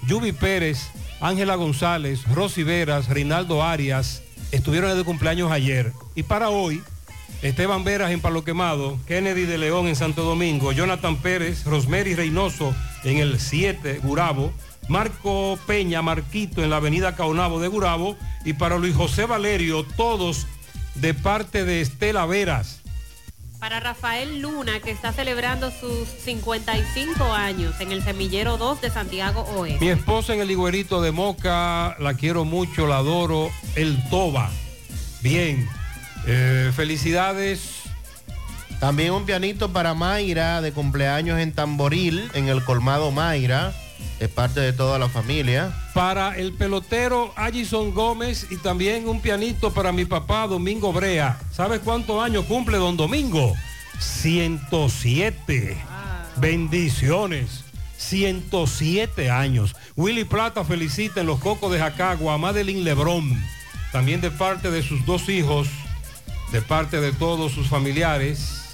Yubi 0.07 0.31
Pérez, 0.31 0.89
Ángela 1.21 1.55
González, 1.55 2.23
Rosy 2.29 2.63
Veras, 2.63 3.09
Rinaldo 3.09 3.63
Arias, 3.63 4.21
estuvieron 4.51 4.97
de 4.97 5.03
cumpleaños 5.03 5.51
ayer. 5.51 5.93
Y 6.15 6.23
para 6.23 6.49
hoy, 6.49 6.81
Esteban 7.41 7.83
Veras 7.83 8.11
en 8.11 8.19
Palo 8.19 8.43
Quemado, 8.43 8.99
Kennedy 9.07 9.43
de 9.43 9.57
León 9.57 9.87
en 9.87 9.95
Santo 9.95 10.23
Domingo, 10.23 10.71
Jonathan 10.71 11.15
Pérez, 11.17 11.63
Rosemary 11.65 12.15
Reynoso 12.15 12.75
en 13.03 13.17
el 13.17 13.39
7 13.39 13.99
Gurabo, 14.03 14.51
Marco 14.89 15.57
Peña 15.65 16.01
Marquito 16.01 16.63
en 16.63 16.69
la 16.69 16.77
avenida 16.77 17.15
Caonabo 17.15 17.59
de 17.59 17.67
Gurabo 17.67 18.17
y 18.43 18.53
para 18.53 18.77
Luis 18.77 18.95
José 18.95 19.25
Valerio, 19.25 19.85
todos 19.95 20.47
de 20.95 21.13
parte 21.13 21.63
de 21.63 21.81
Estela 21.81 22.25
Veras. 22.25 22.81
Para 23.59 23.81
Rafael 23.81 24.41
Luna, 24.41 24.79
que 24.79 24.89
está 24.89 25.11
celebrando 25.11 25.69
sus 25.69 26.07
55 26.07 27.25
años 27.33 27.75
en 27.81 27.91
el 27.91 28.01
Semillero 28.01 28.55
2 28.55 28.79
de 28.79 28.89
Santiago 28.89 29.41
Oeste. 29.41 29.83
Mi 29.83 29.91
esposa 29.91 30.33
en 30.33 30.39
el 30.39 30.49
Higuerito 30.49 31.01
de 31.01 31.11
Moca, 31.11 31.97
la 31.99 32.13
quiero 32.13 32.45
mucho, 32.45 32.87
la 32.87 32.97
adoro, 32.97 33.51
el 33.75 34.01
Toba. 34.09 34.49
Bien, 35.21 35.67
eh, 36.25 36.71
felicidades. 36.73 37.81
También 38.79 39.11
un 39.11 39.25
pianito 39.25 39.73
para 39.73 39.93
Mayra 39.93 40.61
de 40.61 40.71
cumpleaños 40.71 41.37
en 41.37 41.51
Tamboril, 41.51 42.31
en 42.33 42.47
el 42.47 42.63
colmado 42.63 43.11
Mayra, 43.11 43.73
de 44.19 44.27
parte 44.27 44.59
de 44.59 44.73
toda 44.73 44.99
la 44.99 45.09
familia. 45.09 45.73
Para 45.93 46.37
el 46.37 46.53
pelotero 46.53 47.33
Allison 47.35 47.93
Gómez 47.93 48.47
y 48.49 48.57
también 48.57 49.07
un 49.07 49.21
pianito 49.21 49.73
para 49.73 49.91
mi 49.91 50.05
papá 50.05 50.45
Domingo 50.47 50.91
Brea. 50.91 51.39
¿Sabes 51.51 51.79
cuántos 51.79 52.21
años 52.21 52.45
cumple 52.45 52.77
don 52.77 52.97
Domingo? 52.97 53.55
107. 53.99 55.77
Bendiciones. 56.37 57.63
107 57.97 59.29
años. 59.29 59.75
Willy 59.95 60.23
Plata 60.23 60.63
felicita 60.63 61.21
en 61.21 61.27
los 61.27 61.39
Cocos 61.39 61.71
de 61.71 61.79
Jacagua 61.79 62.33
a 62.33 62.37
Madeline 62.37 62.83
Lebrón. 62.83 63.41
También 63.91 64.21
de 64.21 64.31
parte 64.31 64.71
de 64.71 64.83
sus 64.83 65.05
dos 65.05 65.27
hijos, 65.29 65.67
de 66.51 66.61
parte 66.61 67.01
de 67.01 67.11
todos 67.11 67.51
sus 67.51 67.67
familiares. 67.67 68.68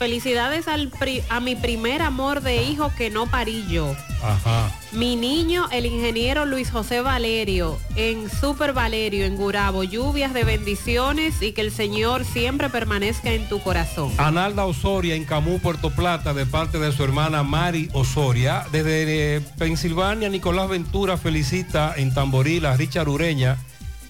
Felicidades 0.00 0.66
al 0.66 0.88
pri- 0.88 1.22
a 1.28 1.40
mi 1.40 1.56
primer 1.56 2.00
amor 2.00 2.40
de 2.40 2.62
hijo 2.64 2.90
que 2.96 3.10
no 3.10 3.26
parí 3.26 3.66
yo. 3.68 3.94
Ajá. 4.22 4.72
Mi 4.92 5.14
niño, 5.14 5.68
el 5.72 5.84
ingeniero 5.84 6.46
Luis 6.46 6.70
José 6.70 7.02
Valerio, 7.02 7.78
en 7.96 8.30
Super 8.30 8.72
Valerio, 8.72 9.26
en 9.26 9.36
Gurabo. 9.36 9.84
Lluvias 9.84 10.32
de 10.32 10.44
bendiciones 10.44 11.42
y 11.42 11.52
que 11.52 11.60
el 11.60 11.70
Señor 11.70 12.24
siempre 12.24 12.70
permanezca 12.70 13.30
en 13.32 13.46
tu 13.50 13.60
corazón. 13.60 14.10
Analda 14.16 14.64
Osoria 14.64 15.14
en 15.16 15.26
Camú, 15.26 15.58
Puerto 15.58 15.90
Plata, 15.90 16.32
de 16.32 16.46
parte 16.46 16.78
de 16.78 16.92
su 16.92 17.04
hermana 17.04 17.42
Mari 17.42 17.90
Osoria. 17.92 18.64
Desde 18.72 19.36
eh, 19.36 19.40
Pensilvania, 19.58 20.30
Nicolás 20.30 20.70
Ventura 20.70 21.18
felicita 21.18 21.92
en 21.94 22.14
Tamboril 22.14 22.64
a 22.64 22.74
Richard 22.74 23.06
Ureña, 23.10 23.58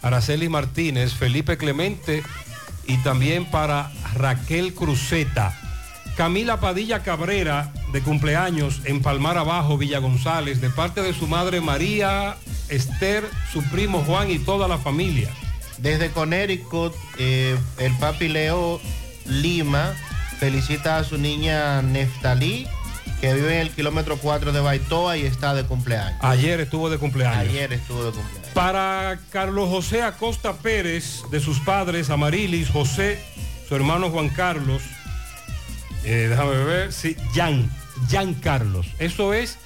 Araceli 0.02 0.48
Martínez, 0.48 1.14
Felipe 1.14 1.56
Clemente 1.58 2.22
y 2.86 2.96
también 2.98 3.44
para 3.44 3.90
Raquel 4.14 4.72
Cruzeta. 4.72 5.56
Camila 6.20 6.60
Padilla 6.60 7.02
Cabrera, 7.02 7.72
de 7.94 8.02
cumpleaños 8.02 8.82
en 8.84 9.00
Palmar 9.00 9.38
Abajo, 9.38 9.78
Villa 9.78 10.00
González, 10.00 10.60
de 10.60 10.68
parte 10.68 11.00
de 11.00 11.14
su 11.14 11.26
madre 11.26 11.62
María 11.62 12.36
Esther, 12.68 13.24
su 13.50 13.62
primo 13.70 14.04
Juan 14.04 14.30
y 14.30 14.38
toda 14.38 14.68
la 14.68 14.76
familia. 14.76 15.30
Desde 15.78 16.10
Connecticut, 16.10 16.92
eh, 17.16 17.56
el 17.78 17.96
papi 17.96 18.28
Leo 18.28 18.82
Lima 19.24 19.94
felicita 20.38 20.98
a 20.98 21.04
su 21.04 21.16
niña 21.16 21.80
Neftalí, 21.80 22.68
que 23.22 23.32
vive 23.32 23.54
en 23.54 23.60
el 23.62 23.70
kilómetro 23.70 24.18
4 24.18 24.52
de 24.52 24.60
Baitoa 24.60 25.16
y 25.16 25.24
está 25.24 25.54
de 25.54 25.64
cumpleaños. 25.64 26.22
Ayer 26.22 26.60
estuvo 26.60 26.90
de 26.90 26.98
cumpleaños. 26.98 27.48
Ayer 27.48 27.72
estuvo 27.72 28.04
de 28.04 28.12
cumpleaños. 28.12 28.50
Para 28.52 29.18
Carlos 29.30 29.70
José 29.70 30.02
Acosta 30.02 30.52
Pérez, 30.52 31.22
de 31.30 31.40
sus 31.40 31.60
padres, 31.60 32.10
Amarilis, 32.10 32.68
José, 32.68 33.24
su 33.66 33.74
hermano 33.74 34.10
Juan 34.10 34.28
Carlos, 34.28 34.82
eh, 36.04 36.26
déjame 36.30 36.64
ver, 36.64 36.92
sí, 36.92 37.16
Jan, 37.34 37.70
Jan 38.10 38.34
Carlos. 38.34 38.86
Eso 38.98 39.34
es 39.34 39.58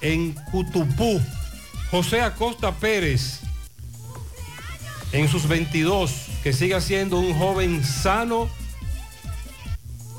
en 0.00 0.32
Cutupú. 0.50 1.20
José 1.90 2.22
Acosta 2.22 2.72
Pérez, 2.72 3.40
en 5.12 5.28
sus 5.28 5.46
22, 5.46 6.28
que 6.42 6.52
siga 6.52 6.80
siendo 6.80 7.18
un 7.18 7.34
joven 7.38 7.84
sano 7.84 8.48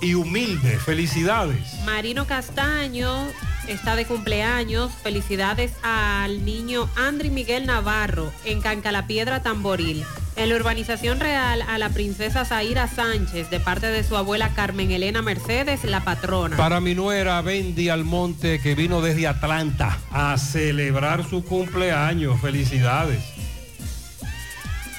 y 0.02 0.14
humilde. 0.14 0.78
Felicidades. 0.78 1.80
Marino 1.86 2.28
Castaño 2.28 3.28
está 3.68 3.96
de 3.96 4.06
cumpleaños. 4.06 4.92
Felicidades 5.02 5.72
al 5.82 6.46
niño 6.46 6.90
Andri 6.96 7.30
Miguel 7.30 7.66
Navarro 7.66 8.32
en 8.46 8.62
Cancalapiedra 8.62 9.42
Tamboril. 9.42 10.06
En 10.36 10.50
la 10.50 10.56
urbanización 10.56 11.20
real 11.20 11.62
a 11.62 11.78
la 11.78 11.90
princesa 11.90 12.44
Zaira 12.44 12.88
Sánchez 12.88 13.52
de 13.52 13.60
parte 13.60 13.88
de 13.88 14.04
su 14.04 14.18
abuela 14.18 14.54
Carmen 14.56 14.90
Elena 14.90 15.22
Mercedes, 15.22 15.84
la 15.84 16.04
patrona. 16.04 16.58
Para 16.58 16.80
mi 16.80 16.96
nuera 16.96 17.40
Bendy 17.42 17.90
Almonte, 17.90 18.60
que 18.60 18.74
vino 18.74 19.02
desde 19.02 19.28
Atlanta 19.28 20.00
a 20.12 20.38
celebrar 20.38 21.30
su 21.30 21.46
cumpleaños. 21.46 22.42
Felicidades. 22.42 23.24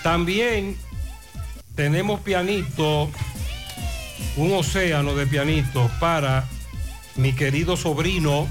También 0.04 0.76
tenemos 1.74 2.20
pianito, 2.20 3.10
un 4.36 4.52
océano 4.52 5.16
de 5.16 5.26
pianito 5.26 5.90
para 5.98 6.44
mi 7.16 7.32
querido 7.32 7.76
sobrino 7.76 8.46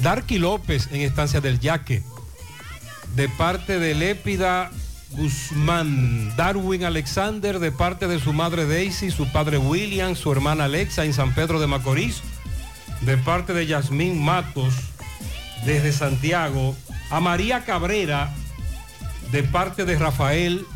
Darky 0.00 0.38
López 0.38 0.88
en 0.90 1.02
Estancia 1.02 1.40
del 1.40 1.60
Yaque, 1.60 2.02
de 3.14 3.28
parte 3.28 3.78
de 3.78 3.94
Lépida 3.94 4.70
Guzmán, 5.10 6.34
Darwin 6.36 6.84
Alexander, 6.84 7.58
de 7.58 7.70
parte 7.72 8.08
de 8.08 8.18
su 8.18 8.32
madre 8.32 8.66
Daisy, 8.66 9.10
su 9.10 9.30
padre 9.30 9.58
William, 9.58 10.16
su 10.16 10.32
hermana 10.32 10.64
Alexa 10.64 11.04
en 11.04 11.12
San 11.12 11.34
Pedro 11.34 11.60
de 11.60 11.66
Macorís, 11.66 12.22
de 13.02 13.16
parte 13.16 13.52
de 13.52 13.66
Yasmín 13.66 14.22
Matos, 14.22 14.74
desde 15.64 15.92
Santiago, 15.92 16.74
a 17.10 17.20
María 17.20 17.64
Cabrera, 17.64 18.34
de 19.30 19.42
parte 19.42 19.84
de 19.84 19.96
Rafael, 19.96 20.66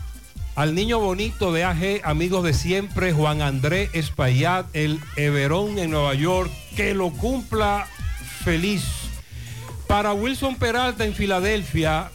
al 0.54 0.74
niño 0.74 1.00
bonito 1.00 1.52
de 1.52 1.64
AG, 1.64 2.00
amigos 2.04 2.44
de 2.44 2.54
siempre, 2.54 3.12
Juan 3.12 3.42
Andrés 3.42 3.90
Espaillat, 3.92 4.66
el 4.74 5.00
Everón 5.16 5.78
en 5.78 5.90
Nueva 5.90 6.14
York, 6.14 6.50
que 6.76 6.94
lo 6.94 7.10
cumpla 7.10 7.86
feliz. 8.44 8.84
Para 9.86 10.12
Wilson 10.12 10.56
Peralta 10.56 11.04
en 11.04 11.14
Filadelfia, 11.14 12.10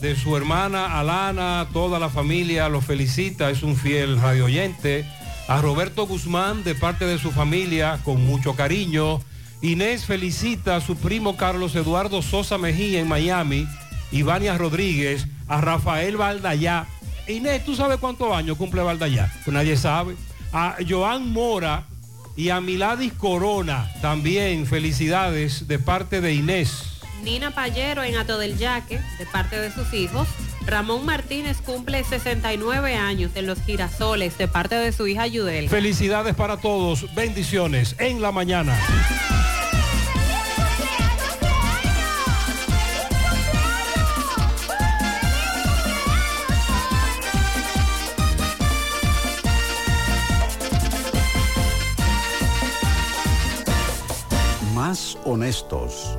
de 0.00 0.14
su 0.14 0.36
hermana 0.36 0.98
Alana, 0.98 1.68
toda 1.72 1.98
la 1.98 2.10
familia 2.10 2.68
lo 2.68 2.80
felicita, 2.80 3.50
es 3.50 3.62
un 3.62 3.76
fiel 3.76 4.20
radioyente. 4.20 5.06
A 5.48 5.60
Roberto 5.60 6.06
Guzmán, 6.06 6.64
de 6.64 6.74
parte 6.74 7.06
de 7.06 7.18
su 7.18 7.30
familia, 7.30 8.00
con 8.04 8.24
mucho 8.24 8.54
cariño. 8.54 9.20
Inés 9.62 10.04
felicita 10.04 10.76
a 10.76 10.80
su 10.80 10.96
primo 10.96 11.36
Carlos 11.36 11.74
Eduardo 11.74 12.20
Sosa 12.20 12.58
Mejía 12.58 13.00
en 13.00 13.08
Miami. 13.08 13.66
Ivania 14.12 14.58
Rodríguez, 14.58 15.26
a 15.48 15.60
Rafael 15.60 16.16
Valdayá. 16.16 16.86
Inés, 17.26 17.64
¿tú 17.64 17.74
sabes 17.74 17.98
cuántos 17.98 18.32
años 18.34 18.56
cumple 18.56 18.82
Valdayá? 18.82 19.32
Pues 19.44 19.54
nadie 19.54 19.76
sabe. 19.76 20.14
A 20.52 20.76
Joan 20.86 21.32
Mora 21.32 21.86
y 22.36 22.50
a 22.50 22.60
Miladis 22.60 23.12
Corona, 23.14 23.90
también 24.02 24.66
felicidades 24.66 25.66
de 25.68 25.78
parte 25.78 26.20
de 26.20 26.34
Inés. 26.34 26.95
Nina 27.22 27.50
Payero 27.52 28.02
en 28.04 28.16
Ato 28.16 28.38
del 28.38 28.56
Yaque, 28.58 29.00
de 29.18 29.26
parte 29.26 29.58
de 29.58 29.72
sus 29.72 29.92
hijos. 29.92 30.28
Ramón 30.66 31.06
Martínez 31.06 31.58
cumple 31.64 32.02
69 32.02 32.96
años 32.96 33.30
en 33.36 33.46
Los 33.46 33.62
Girasoles, 33.62 34.36
de 34.36 34.48
parte 34.48 34.74
de 34.74 34.92
su 34.92 35.06
hija 35.06 35.26
Yudel. 35.26 35.68
Felicidades 35.68 36.34
para 36.34 36.56
todos, 36.56 37.14
bendiciones 37.14 37.94
en 37.98 38.20
la 38.20 38.32
mañana. 38.32 38.76
Más 54.74 55.16
honestos. 55.24 56.18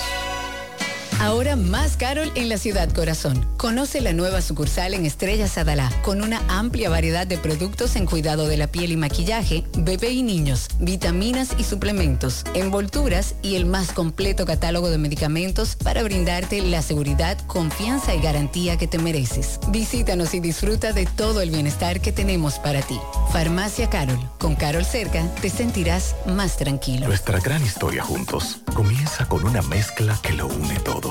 Ahora 1.21 1.55
más 1.55 1.97
Carol 1.97 2.31
en 2.33 2.49
la 2.49 2.57
ciudad 2.57 2.91
corazón. 2.91 3.47
Conoce 3.55 4.01
la 4.01 4.11
nueva 4.11 4.41
sucursal 4.41 4.95
en 4.95 5.05
Estrella 5.05 5.47
Sadalá, 5.47 5.91
con 6.01 6.23
una 6.23 6.41
amplia 6.47 6.89
variedad 6.89 7.27
de 7.27 7.37
productos 7.37 7.95
en 7.95 8.07
cuidado 8.07 8.47
de 8.47 8.57
la 8.57 8.65
piel 8.71 8.91
y 8.91 8.97
maquillaje, 8.97 9.63
bebé 9.77 10.09
y 10.09 10.23
niños, 10.23 10.67
vitaminas 10.79 11.53
y 11.59 11.63
suplementos, 11.63 12.43
envolturas 12.55 13.35
y 13.43 13.53
el 13.53 13.67
más 13.67 13.91
completo 13.91 14.47
catálogo 14.47 14.89
de 14.89 14.97
medicamentos 14.97 15.75
para 15.75 16.01
brindarte 16.01 16.59
la 16.63 16.81
seguridad, 16.81 17.37
confianza 17.45 18.15
y 18.15 18.19
garantía 18.19 18.79
que 18.79 18.87
te 18.87 18.97
mereces. 18.97 19.59
Visítanos 19.69 20.33
y 20.33 20.39
disfruta 20.39 20.91
de 20.91 21.05
todo 21.05 21.41
el 21.41 21.51
bienestar 21.51 22.01
que 22.01 22.11
tenemos 22.11 22.57
para 22.57 22.81
ti. 22.81 22.99
Farmacia 23.31 23.91
Carol. 23.91 24.19
Con 24.39 24.55
Carol 24.55 24.85
cerca 24.85 25.23
te 25.39 25.51
sentirás 25.51 26.15
más 26.25 26.57
tranquilo. 26.57 27.05
Nuestra 27.05 27.39
gran 27.39 27.63
historia 27.63 28.01
juntos 28.01 28.57
comienza 28.73 29.27
con 29.27 29.45
una 29.45 29.61
mezcla 29.61 30.17
que 30.23 30.33
lo 30.33 30.47
une 30.47 30.79
todo. 30.79 31.10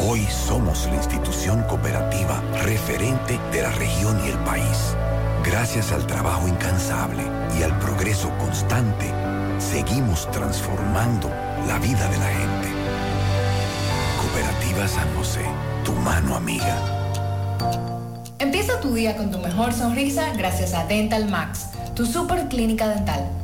Hoy 0.00 0.26
somos 0.26 0.86
la 0.86 0.96
institución 0.96 1.62
cooperativa 1.62 2.42
referente 2.64 3.38
de 3.52 3.62
la 3.62 3.70
región 3.70 4.20
y 4.26 4.30
el 4.30 4.38
país. 4.38 4.94
Gracias 5.44 5.92
al 5.92 6.06
trabajo 6.06 6.48
incansable 6.48 7.22
y 7.58 7.62
al 7.62 7.78
progreso 7.78 8.28
constante, 8.38 9.10
seguimos 9.58 10.28
transformando 10.32 11.30
la 11.68 11.78
vida 11.78 12.08
de 12.08 12.18
la 12.18 12.26
gente. 12.26 12.68
Cooperativa 14.20 14.88
San 14.88 15.14
José, 15.16 15.44
tu 15.84 15.92
mano 15.92 16.34
amiga. 16.34 16.76
Empieza 18.40 18.80
tu 18.80 18.94
día 18.94 19.16
con 19.16 19.30
tu 19.30 19.38
mejor 19.38 19.72
sonrisa 19.72 20.32
gracias 20.36 20.74
a 20.74 20.84
Dental 20.86 21.30
Max, 21.30 21.68
tu 21.94 22.04
super 22.04 22.48
clínica 22.48 22.88
dental. 22.88 23.43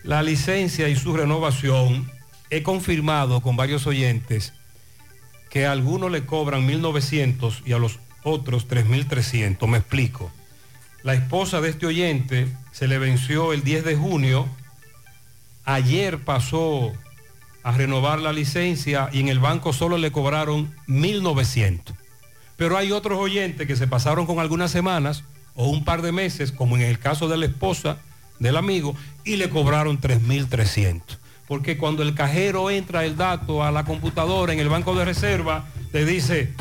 la 0.03 0.23
licencia 0.23 0.89
y 0.89 0.97
su 0.97 1.17
renovación, 1.17 2.11
he 2.51 2.63
confirmado 2.63 3.41
con 3.41 3.57
varios 3.57 3.87
oyentes 3.87 4.53
que 5.51 5.67
a 5.67 5.73
algunos 5.73 6.11
le 6.11 6.25
cobran 6.25 6.69
1.900 6.69 7.63
y 7.67 7.73
a 7.73 7.79
los 7.79 7.99
otros 8.23 8.69
3.300. 8.69 9.67
Me 9.67 9.79
explico. 9.79 10.31
La 11.03 11.15
esposa 11.15 11.61
de 11.61 11.71
este 11.71 11.87
oyente 11.87 12.49
se 12.73 12.87
le 12.87 12.99
venció 12.99 13.53
el 13.53 13.63
10 13.63 13.85
de 13.85 13.97
junio. 13.97 14.49
Ayer 15.65 16.19
pasó 16.19 16.93
a 17.63 17.73
renovar 17.73 18.21
la 18.21 18.33
licencia 18.33 19.11
y 19.13 19.21
en 19.21 19.29
el 19.29 19.39
banco 19.39 19.73
solo 19.73 19.99
le 19.99 20.13
cobraron 20.13 20.75
1.900. 20.87 21.95
Pero 22.61 22.77
hay 22.77 22.93
otros 22.93 23.19
oyentes 23.19 23.66
que 23.66 23.74
se 23.74 23.89
pasaron 23.89 24.27
con 24.27 24.39
algunas 24.39 24.70
semanas 24.70 25.24
o 25.55 25.70
un 25.70 25.82
par 25.82 26.03
de 26.03 26.12
meses, 26.12 26.53
como 26.53 26.77
en 26.77 26.82
el 26.82 26.99
caso 26.99 27.27
de 27.27 27.39
la 27.39 27.47
esposa 27.47 27.97
del 28.39 28.59
amigo, 28.59 28.95
y 29.24 29.37
le 29.37 29.49
cobraron 29.49 29.99
3.300. 29.99 31.01
Porque 31.49 31.78
cuando 31.78 32.03
el 32.03 32.15
cajero 32.15 32.69
entra 32.70 33.07
el 33.07 33.16
dato 33.16 33.65
a 33.65 33.73
la 33.73 33.87
computadora 33.87 34.53
en 34.53 34.59
el 34.59 34.69
banco 34.69 34.95
de 34.95 35.07
reserva, 35.07 35.65
le 35.95 36.05
dice 36.05 36.53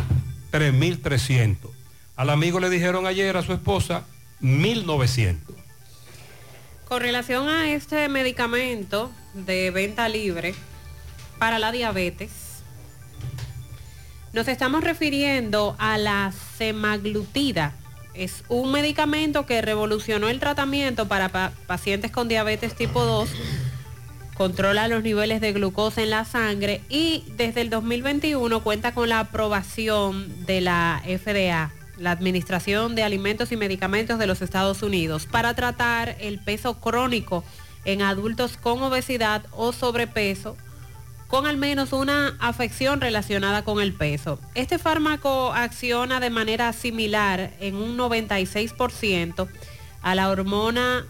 3.300. 0.53 1.57
Al 2.15 2.29
amigo 2.29 2.61
le 2.61 2.69
dijeron 2.69 3.05
ayer 3.05 3.35
a 3.35 3.41
su 3.41 3.51
esposa 3.51 4.05
1.900. 4.41 5.35
Con 6.87 7.01
relación 7.01 7.49
a 7.49 7.73
este 7.73 8.07
medicamento 8.07 9.11
de 9.33 9.69
venta 9.71 10.07
libre 10.07 10.55
para 11.39 11.59
la 11.59 11.73
diabetes, 11.73 12.48
nos 14.33 14.47
estamos 14.47 14.83
refiriendo 14.83 15.75
a 15.79 15.97
la 15.97 16.31
semaglutida. 16.57 17.73
Es 18.13 18.43
un 18.49 18.71
medicamento 18.71 19.45
que 19.45 19.61
revolucionó 19.61 20.29
el 20.29 20.39
tratamiento 20.39 21.07
para 21.07 21.29
pa- 21.29 21.51
pacientes 21.67 22.11
con 22.11 22.27
diabetes 22.27 22.75
tipo 22.75 23.03
2, 23.05 23.29
controla 24.35 24.87
los 24.87 25.03
niveles 25.03 25.41
de 25.41 25.53
glucosa 25.53 26.01
en 26.01 26.09
la 26.09 26.25
sangre 26.25 26.81
y 26.89 27.23
desde 27.37 27.61
el 27.61 27.69
2021 27.69 28.61
cuenta 28.63 28.93
con 28.93 29.09
la 29.09 29.19
aprobación 29.21 30.45
de 30.45 30.61
la 30.61 31.01
FDA, 31.05 31.71
la 31.97 32.11
Administración 32.11 32.95
de 32.95 33.03
Alimentos 33.03 33.51
y 33.51 33.57
Medicamentos 33.57 34.17
de 34.19 34.27
los 34.27 34.41
Estados 34.41 34.81
Unidos, 34.83 35.25
para 35.25 35.53
tratar 35.55 36.15
el 36.19 36.39
peso 36.39 36.79
crónico 36.79 37.43
en 37.85 38.01
adultos 38.01 38.57
con 38.57 38.81
obesidad 38.81 39.43
o 39.51 39.71
sobrepeso 39.73 40.55
con 41.29 41.45
al 41.45 41.57
menos 41.57 41.93
una 41.93 42.35
afección 42.39 42.99
relacionada 42.99 43.63
con 43.63 43.79
el 43.79 43.93
peso. 43.93 44.39
Este 44.55 44.79
fármaco 44.79 45.53
acciona 45.53 46.19
de 46.19 46.31
manera 46.31 46.73
similar 46.73 47.53
en 47.59 47.75
un 47.75 47.95
96% 47.97 49.47
a 50.01 50.15
la 50.15 50.29
hormona 50.29 51.05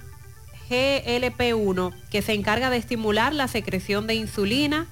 GLP-1 0.69 1.93
que 2.11 2.21
se 2.21 2.33
encarga 2.33 2.69
de 2.69 2.75
estimular 2.75 3.33
la 3.33 3.47
secreción 3.47 4.07
de 4.07 4.15
insulina, 4.15 4.87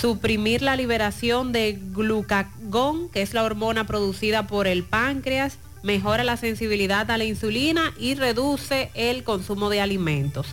suprimir 0.00 0.62
la 0.62 0.76
liberación 0.76 1.50
de 1.50 1.76
glucagón, 1.92 3.08
que 3.08 3.22
es 3.22 3.34
la 3.34 3.42
hormona 3.42 3.88
producida 3.88 4.46
por 4.46 4.68
el 4.68 4.84
páncreas, 4.84 5.58
mejora 5.82 6.22
la 6.22 6.36
sensibilidad 6.36 7.10
a 7.10 7.18
la 7.18 7.24
insulina 7.24 7.92
y 7.98 8.14
reduce 8.14 8.88
el 8.94 9.24
consumo 9.24 9.68
de 9.68 9.80
alimentos. 9.80 10.46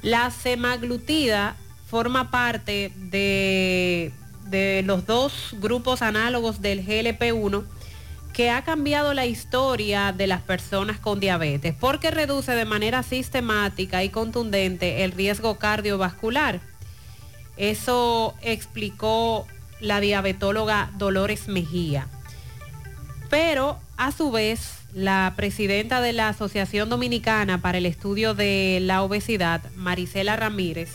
La 0.00 0.30
semaglutida 0.30 1.56
forma 1.88 2.30
parte 2.30 2.92
de, 2.96 4.12
de 4.44 4.82
los 4.84 5.06
dos 5.06 5.56
grupos 5.58 6.02
análogos 6.02 6.60
del 6.60 6.86
GLP-1 6.86 7.64
que 8.34 8.50
ha 8.50 8.62
cambiado 8.62 9.14
la 9.14 9.26
historia 9.26 10.12
de 10.12 10.26
las 10.26 10.42
personas 10.42 11.00
con 11.00 11.18
diabetes 11.18 11.74
porque 11.74 12.10
reduce 12.10 12.52
de 12.52 12.66
manera 12.66 13.02
sistemática 13.02 14.04
y 14.04 14.10
contundente 14.10 15.02
el 15.02 15.12
riesgo 15.12 15.58
cardiovascular. 15.58 16.60
Eso 17.56 18.34
explicó 18.42 19.46
la 19.80 20.00
diabetóloga 20.00 20.90
Dolores 20.98 21.48
Mejía. 21.48 22.06
Pero 23.30 23.78
a 23.96 24.12
su 24.12 24.30
vez, 24.30 24.78
la 24.94 25.32
presidenta 25.36 26.00
de 26.00 26.12
la 26.12 26.28
Asociación 26.28 26.88
Dominicana 26.88 27.60
para 27.60 27.78
el 27.78 27.86
Estudio 27.86 28.34
de 28.34 28.78
la 28.82 29.02
Obesidad, 29.02 29.62
Marisela 29.74 30.36
Ramírez, 30.36 30.90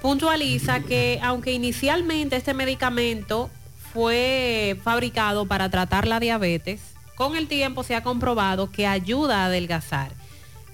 puntualiza 0.00 0.80
que 0.80 1.18
aunque 1.22 1.52
inicialmente 1.52 2.36
este 2.36 2.54
medicamento 2.54 3.50
fue 3.92 4.78
fabricado 4.82 5.46
para 5.46 5.68
tratar 5.68 6.06
la 6.06 6.20
diabetes, 6.20 6.80
con 7.16 7.36
el 7.36 7.48
tiempo 7.48 7.82
se 7.82 7.94
ha 7.94 8.02
comprobado 8.02 8.70
que 8.70 8.86
ayuda 8.86 9.42
a 9.42 9.46
adelgazar. 9.46 10.12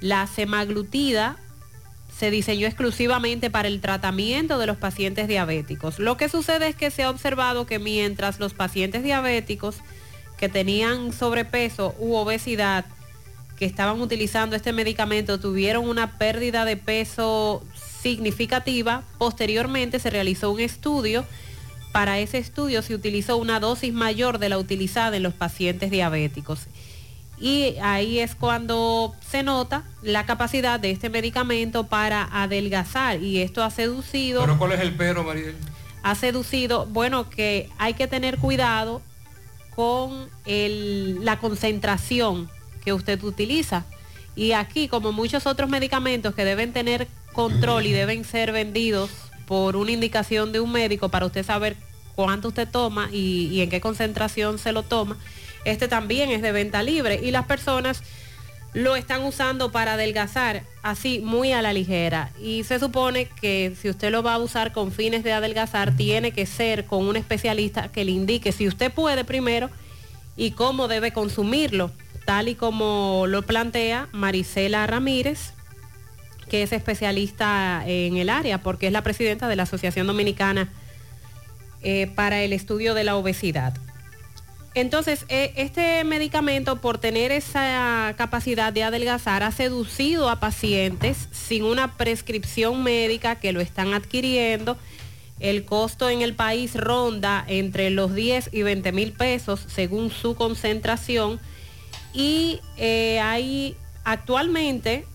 La 0.01 0.27
semaglutida 0.27 1.37
se 2.17 2.31
diseñó 2.31 2.67
exclusivamente 2.67 3.51
para 3.51 3.69
el 3.69 3.81
tratamiento 3.81 4.59
de 4.59 4.67
los 4.67 4.77
pacientes 4.77 5.29
diabéticos. 5.29 5.99
Lo 5.99 6.17
que 6.17 6.29
sucede 6.29 6.69
es 6.69 6.77
que 6.77 6.91
se 6.91 7.03
ha 7.03 7.11
observado 7.11 7.67
que 7.67 7.79
mientras 7.79 8.39
los 8.39 8.55
pacientes 8.55 9.03
diabéticos 9.03 9.77
que 10.39 10.49
tenían 10.49 11.13
sobrepeso 11.13 11.95
u 11.99 12.15
obesidad 12.15 12.85
que 13.59 13.65
estaban 13.65 14.01
utilizando 14.01 14.55
este 14.55 14.73
medicamento 14.73 15.41
tuvieron 15.41 15.89
una 15.89 16.19
pérdida 16.19 16.65
de 16.65 16.77
peso 16.77 17.65
significativa, 18.11 19.03
posteriormente 19.19 19.99
se 19.99 20.11
realizó 20.11 20.53
un 20.53 20.61
estudio. 20.61 21.25
Para 21.93 22.21
ese 22.21 22.39
estudio 22.39 22.81
se 22.83 22.95
utilizó 22.95 23.37
una 23.37 23.59
dosis 23.59 23.93
mayor 23.93 24.39
de 24.39 24.49
la 24.49 24.59
utilizada 24.59 25.17
en 25.17 25.25
los 25.25 25.35
pacientes 25.35 25.91
diabéticos. 25.91 26.61
Y 27.41 27.75
ahí 27.83 28.21
es 28.21 28.37
cuando 28.37 29.13
se 29.29 29.43
nota 29.43 29.83
la 30.03 30.25
capacidad 30.25 30.79
de 30.79 30.93
este 30.93 31.11
medicamento 31.11 31.89
para 31.89 32.29
adelgazar. 32.33 33.21
Y 33.23 33.41
esto 33.43 33.65
ha 33.65 33.71
seducido 33.71 34.41
¿Pero 34.43 34.57
cuál 34.57 34.73
es 34.73 34.81
el 34.81 34.95
pero, 34.95 35.25
Mariel? 35.25 35.57
ha 36.05 36.15
seducido, 36.15 36.87
bueno, 36.87 37.29
que 37.29 37.69
hay 37.77 37.95
que 37.95 38.07
tener 38.07 38.39
cuidado 38.39 39.03
con 39.75 40.29
el- 40.47 41.25
la 41.25 41.39
concentración 41.41 42.49
que 42.85 42.93
usted 42.93 43.23
utiliza. 43.25 43.85
Y 44.37 44.53
aquí, 44.53 44.87
como 44.87 45.11
muchos 45.13 45.47
otros 45.47 45.69
medicamentos 45.69 46.35
que 46.37 46.45
deben 46.45 46.73
tener 46.73 47.09
control 47.37 47.87
y 47.87 47.93
deben 47.93 48.25
ser 48.25 48.51
vendidos 48.51 49.11
por 49.47 49.77
una 49.77 49.93
indicación 49.93 50.51
de 50.51 50.59
un 50.59 50.73
médico 50.73 51.11
para 51.11 51.27
usted 51.27 51.45
saber 51.45 51.77
cuánto 52.17 52.49
usted 52.49 52.67
toma 52.67 53.09
y, 53.13 53.49
y 53.53 53.61
en 53.61 53.71
qué 53.71 53.81
concentración 53.81 54.59
se 54.59 54.73
lo 54.73 54.83
toma, 54.83 55.17
este 55.65 55.87
también 55.87 56.31
es 56.31 56.43
de 56.43 56.51
venta 56.51 56.83
libre 56.83 57.21
y 57.23 57.31
las 57.31 57.47
personas 57.47 58.03
lo 58.73 58.95
están 58.95 59.25
usando 59.25 59.73
para 59.73 59.95
adelgazar 59.95 60.63
así 60.83 61.21
muy 61.21 61.53
a 61.53 61.63
la 61.63 61.73
ligera. 61.73 62.31
Y 62.41 62.65
se 62.65 62.79
supone 62.79 63.27
que 63.41 63.75
si 63.81 63.89
usted 63.89 64.11
lo 64.11 64.23
va 64.23 64.35
a 64.35 64.39
usar 64.39 64.73
con 64.73 64.93
fines 64.93 65.25
de 65.25 65.33
adelgazar 65.33 65.97
tiene 65.97 66.33
que 66.33 66.47
ser 66.47 66.85
con 66.85 67.07
un 67.07 67.17
especialista 67.17 67.89
que 67.91 68.05
le 68.05 68.13
indique 68.13 68.53
si 68.53 68.69
usted 68.69 68.93
puede 68.93 69.25
primero 69.25 69.71
y 70.37 70.51
cómo 70.51 70.89
debe 70.89 71.13
consumirlo, 71.13 71.91
tal 72.25 72.49
y 72.49 72.55
como 72.55 73.25
lo 73.27 73.43
plantea 73.43 74.09
Marisela 74.13 74.87
Ramírez, 74.87 75.55
que 76.49 76.63
es 76.63 76.73
especialista 76.73 77.83
en 77.87 78.17
el 78.17 78.31
área 78.31 78.59
porque 78.59 78.87
es 78.87 78.93
la 78.93 79.03
presidenta 79.03 79.49
de 79.49 79.57
la 79.57 79.65
Asociación 79.65 80.07
Dominicana 80.07 80.69
eh, 81.83 82.11
para 82.15 82.43
el 82.43 82.53
Estudio 82.53 82.95
de 82.95 83.05
la 83.05 83.17
Obesidad. 83.17 83.75
Entonces, 84.77 85.25
eh, 85.31 85.55
este 85.57 86.05
medicamento, 86.05 86.83
por 86.83 86.99
tener 86.99 87.33
esa 87.33 88.13
capacidad 88.19 88.75
de 88.75 88.85
adelgazar, 88.85 89.43
ha 89.43 89.51
seducido 89.51 90.29
a 90.29 90.39
pacientes 90.39 91.29
sin 91.33 91.65
una 91.65 91.97
prescripción 91.97 92.83
médica 92.83 93.37
que 93.37 93.53
lo 93.53 93.63
están 93.63 93.95
adquiriendo. 93.95 94.77
El 95.41 95.65
costo 95.65 96.11
en 96.11 96.21
el 96.21 96.35
país 96.35 96.75
ronda 96.75 97.43
entre 97.49 97.89
los 97.89 98.15
10 98.15 98.51
y 98.53 98.63
20 98.63 98.93
mil 98.93 99.13
pesos 99.13 99.65
según 99.67 100.11
su 100.11 100.35
concentración. 100.35 101.41
Y 102.13 102.61
eh, 102.77 103.19
hay 103.21 103.77
actualmente 104.05 105.07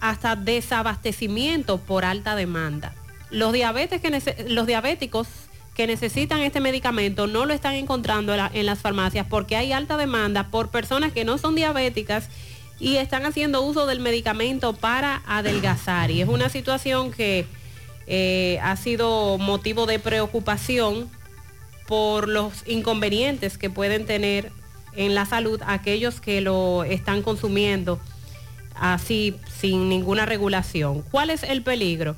hasta 0.00 0.36
desabastecimiento 0.36 1.78
por 1.78 2.04
alta 2.04 2.34
demanda. 2.34 2.94
Los, 3.30 3.52
diabéticos 3.52 5.28
que 5.74 5.86
necesitan 5.86 6.40
este 6.40 6.60
medicamento 6.60 7.26
no 7.26 7.46
lo 7.46 7.54
están 7.54 7.74
encontrando 7.74 8.34
en 8.34 8.66
las 8.66 8.80
farmacias 8.80 9.26
porque 9.28 9.56
hay 9.56 9.72
alta 9.72 9.96
demanda 9.96 10.48
por 10.50 10.70
personas 10.70 11.12
que 11.12 11.24
no 11.24 11.38
son 11.38 11.54
diabéticas 11.54 12.28
y 12.80 12.96
están 12.96 13.26
haciendo 13.26 13.62
uso 13.62 13.86
del 13.86 14.00
medicamento 14.00 14.72
para 14.72 15.22
adelgazar. 15.26 16.10
Y 16.10 16.22
es 16.22 16.28
una 16.28 16.48
situación 16.48 17.12
que 17.12 17.46
eh, 18.06 18.58
ha 18.62 18.74
sido 18.76 19.38
motivo 19.38 19.86
de 19.86 19.98
preocupación 19.98 21.08
por 21.86 22.28
los 22.28 22.66
inconvenientes 22.66 23.58
que 23.58 23.70
pueden 23.70 24.06
tener 24.06 24.50
en 24.96 25.14
la 25.14 25.26
salud 25.26 25.60
aquellos 25.66 26.20
que 26.20 26.40
lo 26.40 26.84
están 26.84 27.22
consumiendo 27.22 28.00
así 28.74 29.36
sin 29.58 29.88
ninguna 29.88 30.26
regulación. 30.26 31.02
¿Cuál 31.02 31.30
es 31.30 31.42
el 31.42 31.62
peligro? 31.62 32.16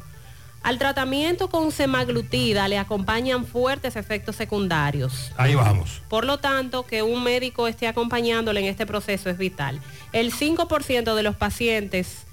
Al 0.62 0.78
tratamiento 0.78 1.48
con 1.48 1.72
semaglutida 1.72 2.68
le 2.68 2.78
acompañan 2.78 3.44
fuertes 3.44 3.96
efectos 3.96 4.36
secundarios. 4.36 5.32
Ahí 5.36 5.56
vamos. 5.56 6.02
Por 6.08 6.24
lo 6.24 6.38
tanto, 6.38 6.86
que 6.86 7.02
un 7.02 7.24
médico 7.24 7.66
esté 7.66 7.88
acompañándole 7.88 8.60
en 8.60 8.66
este 8.66 8.86
proceso 8.86 9.28
es 9.28 9.38
vital. 9.38 9.80
El 10.12 10.32
5% 10.32 11.14
de 11.16 11.22
los 11.24 11.34
pacientes 11.34 12.26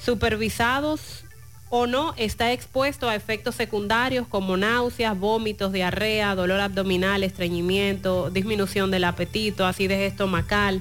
supervisados 0.00 1.24
o 1.68 1.86
no 1.86 2.14
está 2.16 2.52
expuesto 2.52 3.08
a 3.08 3.16
efectos 3.16 3.54
secundarios 3.56 4.26
como 4.28 4.56
náuseas, 4.56 5.18
vómitos, 5.18 5.72
diarrea, 5.72 6.34
dolor 6.34 6.60
abdominal, 6.60 7.22
estreñimiento, 7.22 8.30
disminución 8.30 8.90
del 8.90 9.04
apetito, 9.04 9.66
acidez 9.66 10.12
estomacal, 10.12 10.80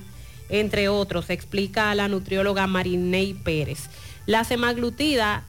entre 0.54 0.88
otros, 0.88 1.32
explica 1.32 1.94
la 1.96 2.08
nutrióloga 2.08 2.68
Marinei 2.68 3.34
Pérez. 3.34 3.90
La 4.28 4.44
semaglutida 4.44 5.46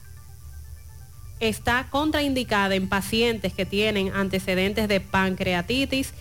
está 1.39 1.87
contraindicada 1.91 2.73
en 2.73 2.89
pacientes 2.89 3.53
que 3.53 3.67
tienen 3.67 4.11
antecedentes 4.15 4.87
de 4.87 5.01
pancreatitis, 5.01 6.13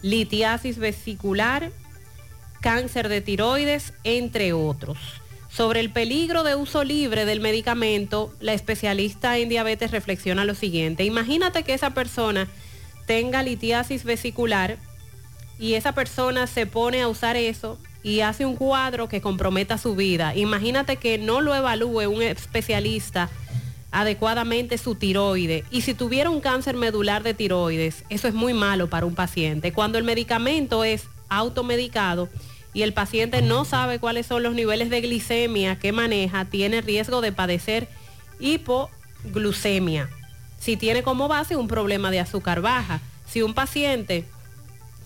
litiasis 0.00 0.78
vesicular, 0.78 1.70
cáncer 2.62 3.10
de 3.10 3.20
tiroides, 3.20 3.92
entre 4.04 4.54
otros. 4.54 4.96
Sobre 5.50 5.80
el 5.80 5.90
peligro 5.90 6.42
de 6.42 6.54
uso 6.54 6.82
libre 6.82 7.26
del 7.26 7.40
medicamento, 7.40 8.32
la 8.40 8.54
especialista 8.54 9.36
en 9.36 9.50
diabetes 9.50 9.90
reflexiona 9.90 10.46
lo 10.46 10.54
siguiente. 10.54 11.04
Imagínate 11.04 11.62
que 11.62 11.74
esa 11.74 11.90
persona 11.90 12.48
tenga 13.06 13.42
litiasis 13.42 14.04
vesicular 14.04 14.78
y 15.58 15.74
esa 15.74 15.92
persona 15.92 16.46
se 16.46 16.64
pone 16.64 17.02
a 17.02 17.08
usar 17.08 17.36
eso 17.36 17.78
y 18.02 18.20
hace 18.20 18.46
un 18.46 18.56
cuadro 18.56 19.08
que 19.08 19.20
comprometa 19.20 19.78
su 19.78 19.94
vida. 19.94 20.34
Imagínate 20.34 20.96
que 20.96 21.18
no 21.18 21.40
lo 21.40 21.54
evalúe 21.54 22.08
un 22.08 22.22
especialista 22.22 23.28
adecuadamente 23.92 24.78
su 24.78 24.94
tiroide. 24.94 25.64
Y 25.70 25.82
si 25.82 25.94
tuviera 25.94 26.30
un 26.30 26.40
cáncer 26.40 26.76
medular 26.76 27.22
de 27.22 27.34
tiroides, 27.34 28.04
eso 28.08 28.28
es 28.28 28.34
muy 28.34 28.54
malo 28.54 28.88
para 28.88 29.06
un 29.06 29.14
paciente. 29.14 29.72
Cuando 29.72 29.98
el 29.98 30.04
medicamento 30.04 30.84
es 30.84 31.04
automedicado 31.28 32.28
y 32.72 32.82
el 32.82 32.92
paciente 32.92 33.42
no 33.42 33.64
sabe 33.64 33.98
cuáles 33.98 34.26
son 34.26 34.42
los 34.42 34.54
niveles 34.54 34.90
de 34.90 35.00
glicemia 35.00 35.78
que 35.78 35.92
maneja, 35.92 36.44
tiene 36.44 36.80
riesgo 36.80 37.20
de 37.20 37.32
padecer 37.32 37.88
hipoglucemia. 38.38 40.08
Si 40.58 40.76
tiene 40.76 41.02
como 41.02 41.26
base 41.26 41.56
un 41.56 41.68
problema 41.68 42.10
de 42.10 42.20
azúcar 42.20 42.60
baja. 42.60 43.00
Si 43.26 43.42
un 43.42 43.54
paciente 43.54 44.24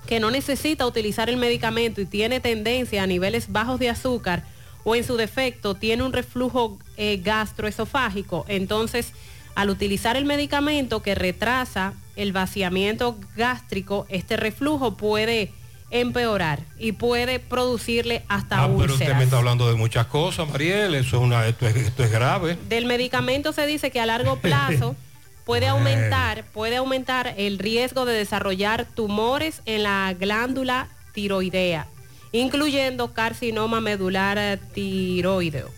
que 0.07 0.21
no 0.21 0.31
necesita 0.31 0.87
utilizar 0.87 1.29
el 1.31 1.37
medicamento 1.37 2.01
y 2.01 2.07
tiene 2.07 2.41
tendencia 2.41 3.03
a 3.03 3.07
niveles 3.07 3.51
bajos 3.51 3.79
de 3.81 3.89
azúcar, 3.91 4.45
o 4.85 4.95
en 4.95 5.05
su 5.05 5.17
defecto 5.17 5.75
tiene 5.75 6.03
un 6.03 6.13
reflujo 6.13 6.79
eh, 6.97 7.21
gastroesofágico, 7.23 8.45
entonces 8.49 9.13
al 9.55 9.71
utilizar 9.71 10.17
el 10.17 10.25
medicamento 10.25 11.01
que 11.01 11.15
retrasa 11.15 11.95
el 12.17 12.33
vaciamiento 12.33 13.17
gástrico, 13.37 14.07
este 14.09 14.37
reflujo 14.37 14.97
puede 14.97 15.53
empeorar 15.91 16.61
y 16.79 16.93
puede 16.93 17.39
producirle 17.39 18.25
hasta 18.29 18.65
Ah, 18.65 18.67
pero 18.67 18.77
usted 18.79 18.93
úlceras. 18.95 19.19
me 19.19 19.25
está 19.25 19.39
hablando 19.39 19.69
de 19.69 19.77
muchas 19.77 20.07
cosas, 20.07 20.49
Mariel. 20.49 20.95
Eso 20.97 21.19
es 21.19 21.23
una, 21.23 21.47
esto 21.47 21.69
es, 21.69 21.77
esto 21.77 22.03
es 22.03 22.11
grave. 22.11 22.59
Del 22.69 22.87
medicamento 22.87 23.53
se 23.53 23.65
dice 23.67 23.91
que 23.93 24.01
a 24.01 24.07
largo 24.07 24.37
plazo 24.41 24.97
puede 25.45 25.67
aumentar, 25.69 26.45
puede 26.53 26.77
aumentar 26.77 27.35
el 27.37 27.59
riesgo 27.59 28.05
de 28.05 28.15
desarrollar 28.15 28.87
tumores 28.87 29.61
en 29.67 29.83
la 29.83 30.15
glándula 30.19 30.89
tiroidea, 31.13 31.87
incluyendo 32.33 33.13
carcinoma 33.13 33.81
medular 33.81 34.39
eh, 34.39 34.59
tiroideo. 34.75 35.71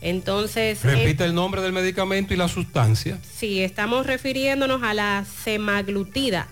Entonces, 0.00 0.84
eh, 0.84 0.94
Repite 0.94 1.24
el 1.24 1.34
nombre 1.34 1.60
del 1.60 1.72
medicamento 1.72 2.32
y 2.34 2.36
la 2.36 2.48
sustancia. 2.48 3.18
si 3.36 3.62
estamos 3.62 4.06
refiriéndonos 4.06 4.82
a 4.82 4.94
la 4.94 5.24
semaglutida, 5.44 6.46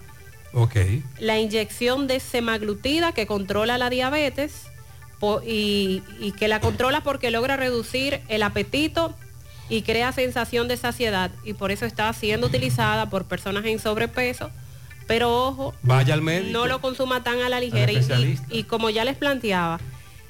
Ok. 0.53 0.77
la 1.21 1.39
inyección 1.39 2.07
de 2.07 2.19
semaglutida 2.21 3.13
que 3.13 3.27
controla 3.27 3.79
la 3.79 3.91
diabetes 3.91 4.53
y 5.47 6.03
que 6.39 6.47
la 6.49 6.61
controla 6.61 7.03
porque 7.03 7.31
logra 7.31 7.57
reducir 7.57 8.21
el 8.29 8.43
apetito 8.43 9.15
y 9.69 9.83
crea 9.83 10.13
sensación 10.13 10.69
de 10.69 10.77
saciedad 10.77 11.31
y 11.45 11.53
por 11.55 11.71
eso 11.73 11.85
está 11.87 12.13
siendo 12.13 12.47
utilizada 12.47 13.09
por 13.11 13.25
personas 13.25 13.65
en 13.67 13.79
sobrepeso. 13.79 14.51
Pero 15.07 15.33
ojo, 15.47 15.75
Vaya 15.83 16.15
al 16.15 16.23
médico. 16.23 16.53
no 16.53 16.67
lo 16.67 16.81
consuma 16.81 17.23
tan 17.23 17.41
a 17.41 17.49
la 17.49 17.61
ligera 17.61 17.93
y- 17.93 18.39
y, 18.51 18.65
como 18.65 18.91
ya 18.91 19.05
les 19.05 19.17
planteaba, 19.17 19.79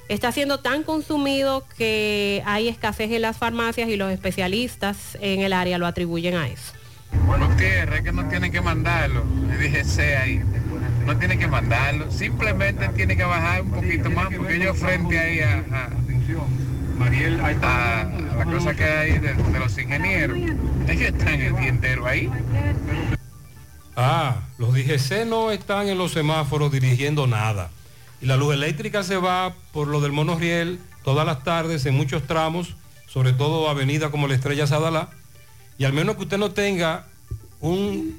está 0.09 0.33
siendo 0.33 0.61
tan 0.61 0.83
consumido 0.83 1.65
que 1.79 2.43
hay 2.45 2.69
escasez 2.69 3.11
en 3.11 3.23
las 3.23 3.37
farmacias 3.39 3.89
y 3.89 3.97
los 3.97 4.13
especialistas 4.13 5.17
en 5.21 5.41
el 5.41 5.53
área 5.55 5.79
lo 5.79 5.87
atribuyen 5.87 6.35
a 6.37 6.47
eso. 6.49 6.73
Gutiérrez, 7.27 8.03
que 8.03 8.13
no 8.13 8.29
tiene 8.29 8.51
que 8.51 8.61
mandarlo. 8.61 9.25
Le 9.49 9.57
dije, 9.57 9.85
sé 9.85 10.17
ahí. 10.17 10.43
No 11.07 11.17
tiene 11.17 11.39
que 11.39 11.47
mandarlo. 11.47 12.11
Simplemente 12.11 12.89
tiene 12.91 13.17
que 13.17 13.25
bajar 13.25 13.63
un 13.63 13.71
poquito 13.71 14.11
más 14.11 14.29
porque 14.37 14.59
yo 14.59 14.75
frente 14.75 15.19
ahí 15.19 15.41
a, 15.41 15.65
a- 15.73 15.91
a- 17.01 18.01
a 18.01 18.37
la 18.37 18.45
cosa 18.45 18.75
que 18.75 18.85
hay 18.85 19.19
de, 19.19 19.35
los 19.59 19.79
ingenieros. 19.79 20.39
Ellos 20.39 21.03
están 21.03 21.41
el 21.41 21.57
día 21.57 21.99
ahí. 22.07 22.31
Ah, 23.97 24.37
los 24.59 24.75
DGC 24.75 25.25
no 25.27 25.51
están 25.51 25.89
en 25.89 25.99
los 25.99 26.13
semáforos 26.13 26.71
dirigiendo 26.73 27.27
nada. 27.27 27.71
Y 28.21 28.27
la 28.27 28.37
luz 28.37 28.55
eléctrica 28.55 29.03
se 29.03 29.17
va 29.17 29.55
por 29.73 29.89
lo 29.89 30.01
del 30.01 30.13
monorriel 30.13 30.79
todas 31.05 31.27
las 31.27 31.45
tardes 31.45 31.87
en 31.87 31.95
muchos 31.95 32.27
tramos, 32.27 32.77
sobre 33.07 33.33
todo 33.33 33.69
avenida 33.69 34.11
como 34.11 34.27
la 34.29 34.35
Estrella 34.35 34.67
Sadalá. 34.67 35.09
Y 35.79 35.85
al 35.85 35.93
menos 35.93 36.17
que 36.17 36.23
usted 36.23 36.39
no 36.39 36.51
tenga 36.51 37.07
un 37.61 38.17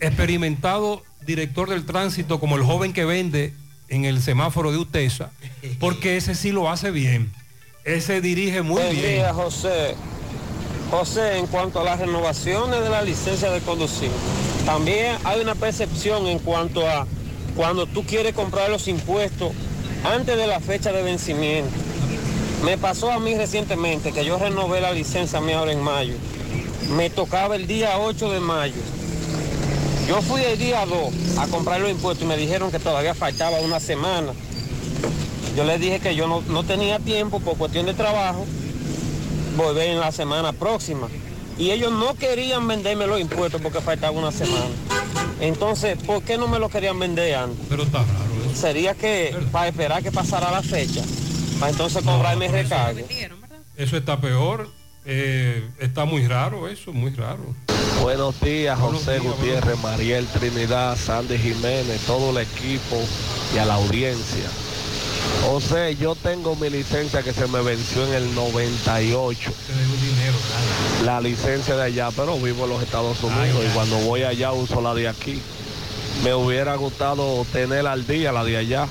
experimentado 0.00 1.02
director 1.26 1.68
del 1.68 1.84
tránsito 1.84 2.40
como 2.40 2.56
el 2.56 2.62
joven 2.62 2.92
que 2.92 3.04
vende 3.04 3.54
en 3.88 4.04
el 4.04 4.20
semáforo 4.22 4.72
de 4.72 4.78
Utesa, 4.78 5.30
porque 5.78 6.16
ese 6.16 6.34
sí 6.34 6.50
lo 6.52 6.70
hace 6.70 6.90
bien. 6.90 7.30
Ese 7.84 8.22
dirige 8.22 8.62
muy 8.62 8.80
Buen 8.80 8.92
bien. 8.96 9.14
día, 9.16 9.34
José. 9.34 9.94
José, 10.90 11.38
en 11.38 11.46
cuanto 11.46 11.80
a 11.80 11.84
las 11.84 11.98
renovaciones 11.98 12.80
de 12.82 12.88
la 12.88 13.02
licencia 13.02 13.50
de 13.50 13.60
conducir, 13.60 14.10
también 14.64 15.16
hay 15.24 15.40
una 15.40 15.54
percepción 15.54 16.26
en 16.26 16.38
cuanto 16.38 16.88
a 16.88 17.06
cuando 17.56 17.86
tú 17.86 18.04
quieres 18.04 18.32
comprar 18.34 18.70
los 18.70 18.88
impuestos 18.88 19.52
antes 20.04 20.36
de 20.36 20.46
la 20.46 20.60
fecha 20.60 20.92
de 20.92 21.02
vencimiento. 21.02 21.70
Me 22.64 22.78
pasó 22.78 23.10
a 23.10 23.18
mí 23.18 23.34
recientemente 23.36 24.12
que 24.12 24.24
yo 24.24 24.38
renové 24.38 24.80
la 24.80 24.92
licencia 24.92 25.40
mía 25.40 25.58
ahora 25.58 25.72
en 25.72 25.82
mayo. 25.82 26.14
Me 26.96 27.10
tocaba 27.10 27.54
el 27.56 27.66
día 27.66 27.98
8 27.98 28.30
de 28.30 28.40
mayo. 28.40 28.80
Yo 30.08 30.22
fui 30.22 30.42
el 30.42 30.58
día 30.58 30.86
2 30.86 31.38
a 31.38 31.46
comprar 31.48 31.80
los 31.80 31.90
impuestos 31.90 32.24
y 32.24 32.28
me 32.28 32.36
dijeron 32.36 32.70
que 32.70 32.78
todavía 32.78 33.14
faltaba 33.14 33.60
una 33.60 33.80
semana. 33.80 34.32
Yo 35.56 35.64
les 35.64 35.80
dije 35.80 36.00
que 36.00 36.14
yo 36.14 36.26
no, 36.26 36.42
no 36.48 36.64
tenía 36.64 36.98
tiempo 36.98 37.40
por 37.40 37.56
cuestión 37.56 37.86
de 37.86 37.94
trabajo, 37.94 38.44
volver 39.56 39.90
en 39.90 40.00
la 40.00 40.10
semana 40.12 40.52
próxima. 40.52 41.08
Y 41.58 41.70
ellos 41.70 41.92
no 41.92 42.14
querían 42.14 42.66
venderme 42.66 43.06
los 43.06 43.20
impuestos 43.20 43.60
porque 43.60 43.80
faltaba 43.80 44.10
una 44.18 44.32
semana. 44.32 44.66
Entonces, 45.40 45.96
¿por 46.02 46.22
qué 46.22 46.36
no 46.38 46.48
me 46.48 46.58
lo 46.58 46.68
querían 46.68 46.98
vender 46.98 47.34
antes? 47.36 47.64
Pero 47.68 47.84
está 47.84 47.98
raro. 47.98 48.54
Sería 48.54 48.94
que 48.94 49.36
para 49.52 49.68
esperar 49.68 50.02
que 50.02 50.10
pasara 50.10 50.50
la 50.50 50.62
fecha, 50.62 51.02
para 51.60 51.70
entonces 51.70 52.02
cobrarme 52.02 52.48
recargo. 52.48 53.00
Eso 53.76 53.96
está 53.96 54.20
peor. 54.20 54.68
eh, 55.04 55.68
está 55.80 56.04
muy 56.04 56.26
raro 56.26 56.66
eso, 56.68 56.92
muy 56.92 57.10
raro. 57.14 57.54
Buenos 58.02 58.40
días, 58.40 58.78
José 58.78 59.18
Gutiérrez, 59.18 59.78
Mariel 59.80 60.26
Trinidad, 60.26 60.96
Sandy 60.96 61.36
Jiménez, 61.38 62.00
todo 62.06 62.30
el 62.30 62.38
equipo 62.46 62.96
y 63.54 63.58
a 63.58 63.64
la 63.64 63.74
audiencia. 63.74 64.48
José, 65.42 65.96
yo 65.96 66.14
tengo 66.14 66.56
mi 66.56 66.70
licencia 66.70 67.22
que 67.22 67.32
se 67.32 67.46
me 67.46 67.60
venció 67.60 68.06
en 68.06 68.14
el 68.14 68.34
98. 68.34 69.52
La 71.04 71.20
licencia 71.20 71.76
de 71.76 71.82
allá, 71.82 72.10
pero 72.16 72.38
vivo 72.38 72.64
en 72.64 72.70
los 72.70 72.82
Estados 72.82 73.22
Unidos 73.22 73.62
y 73.64 73.74
cuando 73.74 73.96
voy 73.98 74.22
allá 74.22 74.52
uso 74.52 74.80
la 74.80 74.94
de 74.94 75.08
aquí. 75.08 75.40
Me 76.22 76.32
hubiera 76.34 76.74
gustado 76.76 77.44
tener 77.52 77.86
al 77.86 78.06
día 78.06 78.32
la 78.32 78.44
de 78.44 78.56
allá, 78.56 78.88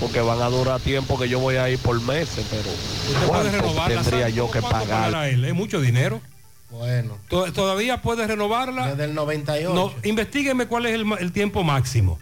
porque 0.00 0.20
van 0.20 0.42
a 0.42 0.46
durar 0.50 0.80
tiempo 0.80 1.18
que 1.18 1.28
yo 1.28 1.38
voy 1.38 1.56
a 1.56 1.70
ir 1.70 1.78
por 1.78 2.00
meses, 2.02 2.44
pero 2.50 2.62
puede 3.26 3.26
¿cuánto 3.28 3.50
renovarla, 3.52 4.02
tendría 4.02 4.20
¿sabe 4.24 4.32
yo 4.34 4.50
que 4.50 4.60
¿Cuánto 4.60 4.78
pagar? 4.88 5.28
Es 5.28 5.54
mucho 5.54 5.80
dinero. 5.80 6.20
Bueno. 6.70 7.16
To- 7.28 7.50
Todavía 7.52 8.02
puede 8.02 8.26
renovarla. 8.26 8.88
Desde 8.88 9.04
el 9.04 9.14
98. 9.14 9.72
No, 9.72 9.92
investigueme 10.02 10.66
cuál 10.66 10.86
es 10.86 11.00
el 11.20 11.32
tiempo 11.32 11.62
máximo. 11.62 12.18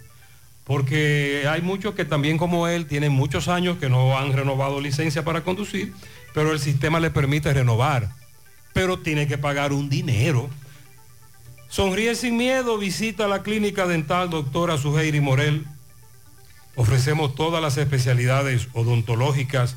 Porque 0.64 1.44
hay 1.48 1.60
muchos 1.60 1.94
que 1.94 2.04
también 2.04 2.38
como 2.38 2.68
él 2.68 2.86
tienen 2.86 3.12
muchos 3.12 3.48
años 3.48 3.78
que 3.78 3.88
no 3.88 4.16
han 4.16 4.32
renovado 4.32 4.80
licencia 4.80 5.24
para 5.24 5.42
conducir, 5.42 5.92
pero 6.34 6.52
el 6.52 6.60
sistema 6.60 7.00
le 7.00 7.10
permite 7.10 7.52
renovar. 7.52 8.10
Pero 8.72 9.00
tiene 9.00 9.26
que 9.26 9.38
pagar 9.38 9.72
un 9.72 9.88
dinero. 9.88 10.48
Sonríe 11.68 12.14
sin 12.14 12.36
miedo, 12.36 12.78
visita 12.78 13.26
la 13.26 13.42
clínica 13.42 13.86
dental 13.86 14.30
doctora 14.30 14.78
Suheiri 14.78 15.20
Morel. 15.20 15.66
Ofrecemos 16.76 17.34
todas 17.34 17.60
las 17.60 17.76
especialidades 17.76 18.68
odontológicas. 18.72 19.76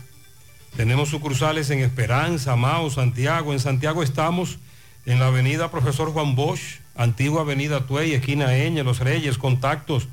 Tenemos 0.77 1.09
sucursales 1.09 1.69
en 1.71 1.79
Esperanza, 1.79 2.55
Mao, 2.55 2.89
Santiago. 2.89 3.53
En 3.53 3.59
Santiago 3.59 4.03
estamos 4.03 4.59
en 5.05 5.19
la 5.19 5.27
avenida 5.27 5.71
Profesor 5.71 6.11
Juan 6.11 6.35
Bosch, 6.35 6.79
antigua 6.95 7.41
avenida 7.41 7.85
Tuey, 7.85 8.13
esquina 8.13 8.55
Eñe, 8.55 8.83
Los 8.83 8.99
Reyes, 8.99 9.37
contactos 9.37 10.07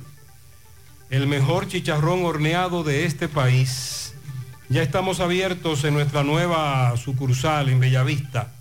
el 1.11 1.27
mejor 1.27 1.67
chicharrón 1.67 2.25
horneado 2.25 2.85
de 2.85 3.05
este 3.05 3.29
país. 3.29 4.15
Ya 4.69 4.83
estamos 4.83 5.19
abiertos 5.19 5.83
en 5.83 5.95
nuestra 5.95 6.23
nueva 6.23 6.97
sucursal 6.97 7.69
en 7.69 7.81
Bellavista, 7.81 8.53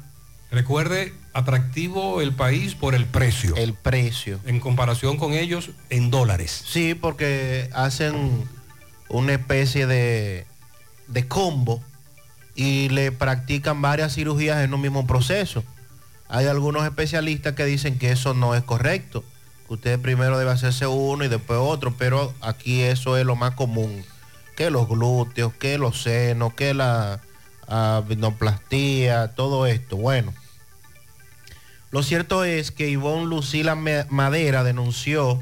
Recuerde, 0.51 1.13
atractivo 1.33 2.21
el 2.21 2.33
país 2.33 2.75
por 2.75 2.93
el 2.93 3.05
precio. 3.05 3.55
El 3.55 3.73
precio. 3.73 4.39
En 4.45 4.59
comparación 4.59 5.17
con 5.17 5.33
ellos, 5.33 5.71
en 5.89 6.11
dólares. 6.11 6.63
Sí, 6.67 6.93
porque 6.93 7.69
hacen 7.73 8.49
una 9.07 9.33
especie 9.33 9.87
de 9.87 10.45
de 11.11 11.27
combo 11.27 11.81
y 12.55 12.89
le 12.89 13.11
practican 13.11 13.81
varias 13.81 14.13
cirugías 14.15 14.63
en 14.63 14.73
un 14.73 14.81
mismo 14.81 15.07
proceso. 15.07 15.63
Hay 16.27 16.47
algunos 16.47 16.85
especialistas 16.85 17.53
que 17.53 17.65
dicen 17.65 17.97
que 17.97 18.11
eso 18.11 18.33
no 18.33 18.55
es 18.55 18.63
correcto, 18.63 19.23
que 19.67 19.73
usted 19.73 19.99
primero 19.99 20.37
debe 20.37 20.51
hacerse 20.51 20.87
uno 20.87 21.25
y 21.25 21.27
después 21.27 21.59
otro, 21.61 21.95
pero 21.97 22.33
aquí 22.41 22.81
eso 22.81 23.17
es 23.17 23.25
lo 23.25 23.35
más 23.35 23.55
común, 23.55 24.03
que 24.55 24.69
los 24.69 24.87
glúteos, 24.87 25.53
que 25.53 25.77
los 25.77 26.01
senos, 26.01 26.53
que 26.53 26.73
la 26.73 27.19
abdominoplastia, 27.67 29.29
todo 29.29 29.65
esto. 29.65 29.97
Bueno, 29.97 30.33
lo 31.89 32.03
cierto 32.03 32.45
es 32.45 32.71
que 32.71 32.89
Ivonne 32.89 33.25
Lucila 33.25 33.75
Madera 33.75 34.63
denunció 34.63 35.41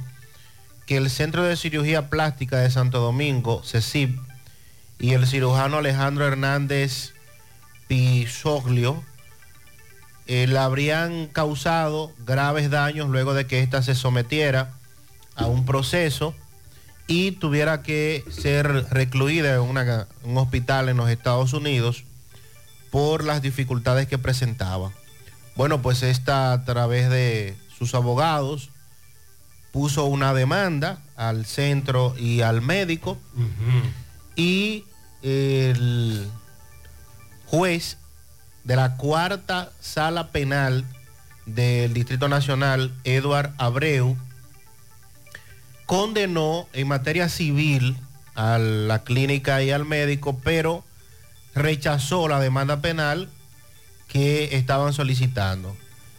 que 0.88 0.98
el 0.98 1.12
Centro 1.12 1.44
de 1.44 1.56
Cirugía 1.56 2.10
Plástica 2.10 2.58
de 2.58 2.72
Santo 2.72 3.00
Domingo, 3.00 3.62
CECIP, 3.64 4.20
y 5.00 5.14
el 5.14 5.26
cirujano 5.26 5.78
Alejandro 5.78 6.28
Hernández 6.28 7.14
Pisoglio 7.88 9.02
eh, 10.28 10.46
le 10.46 10.60
habrían 10.60 11.28
causado 11.28 12.12
graves 12.26 12.70
daños 12.70 13.10
luego 13.10 13.34
de 13.34 13.48
que 13.48 13.62
ésta 13.62 13.82
se 13.82 13.96
sometiera 13.96 14.74
a 15.36 15.46
un 15.48 15.66
proceso 15.66 16.36
y 17.08 17.32
tuviera 17.32 17.82
que 17.82 18.24
ser 18.30 18.68
recluida 18.92 19.56
en 19.56 19.62
un 19.62 20.38
hospital 20.38 20.90
en 20.90 20.98
los 20.98 21.10
Estados 21.10 21.54
Unidos 21.54 22.04
por 22.92 23.24
las 23.24 23.42
dificultades 23.42 24.08
que 24.08 24.18
presentaba. 24.18 24.92
Bueno, 25.56 25.82
pues 25.82 26.04
esta 26.04 26.54
a 26.54 26.66
través 26.66 27.10
de 27.10 27.58
sus 27.76 27.96
abogados 27.96 28.70
puso 29.72 30.06
una 30.06 30.34
demanda 30.34 31.00
al 31.16 31.46
centro 31.46 32.16
y 32.18 32.42
al 32.42 32.62
médico 32.62 33.18
y 34.36 34.86
el 35.22 36.30
juez 37.46 37.98
de 38.64 38.76
la 38.76 38.98
cuarta 38.98 39.72
sala 39.80 40.30
penal 40.32 40.86
del 41.46 41.94
Distrito 41.94 42.28
Nacional, 42.30 42.94
Eduard 43.04 43.54
Abreu, 43.58 44.16
condenó 45.86 46.68
en 46.74 46.88
materia 46.88 47.30
civil 47.30 47.98
a 48.36 48.58
la 48.58 49.04
clínica 49.04 49.64
y 49.64 49.72
al 49.72 49.86
médico, 49.86 50.40
pero 50.44 50.84
rechazó 51.56 52.28
la 52.28 52.40
demanda 52.40 52.80
penal 52.80 53.30
que 54.08 54.56
estaban 54.56 54.94
solicitando. 54.94 55.76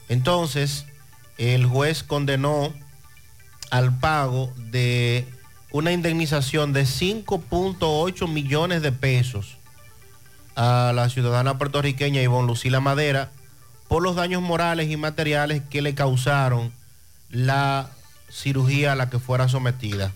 Entonces, 0.09 0.87
el 1.39 1.67
juez 1.67 2.03
condenó 2.03 2.75
al 3.71 3.97
pago 3.99 4.53
de 4.57 5.27
una 5.73 5.93
indemnización 5.93 6.73
de 6.73 6.83
5.8 6.83 8.29
millones 8.29 8.83
de 8.83 8.93
pesos 8.93 9.57
a 10.57 10.93
la 10.95 11.09
ciudadana 11.09 11.59
puertorriqueña 11.59 12.23
Ivonne 12.23 12.49
Lucila 12.49 12.81
Madera 12.81 13.31
por 13.89 14.03
los 14.03 14.17
daños 14.17 14.43
morales 14.43 14.91
y 14.91 14.97
materiales 14.97 15.63
que 15.71 15.83
le 15.83 15.95
causaron 15.95 16.73
la 17.31 17.91
cirugía 18.31 18.93
a 18.93 18.97
la 18.97 19.11
que 19.11 19.19
fuera 19.19 19.49
sometida. 19.49 20.13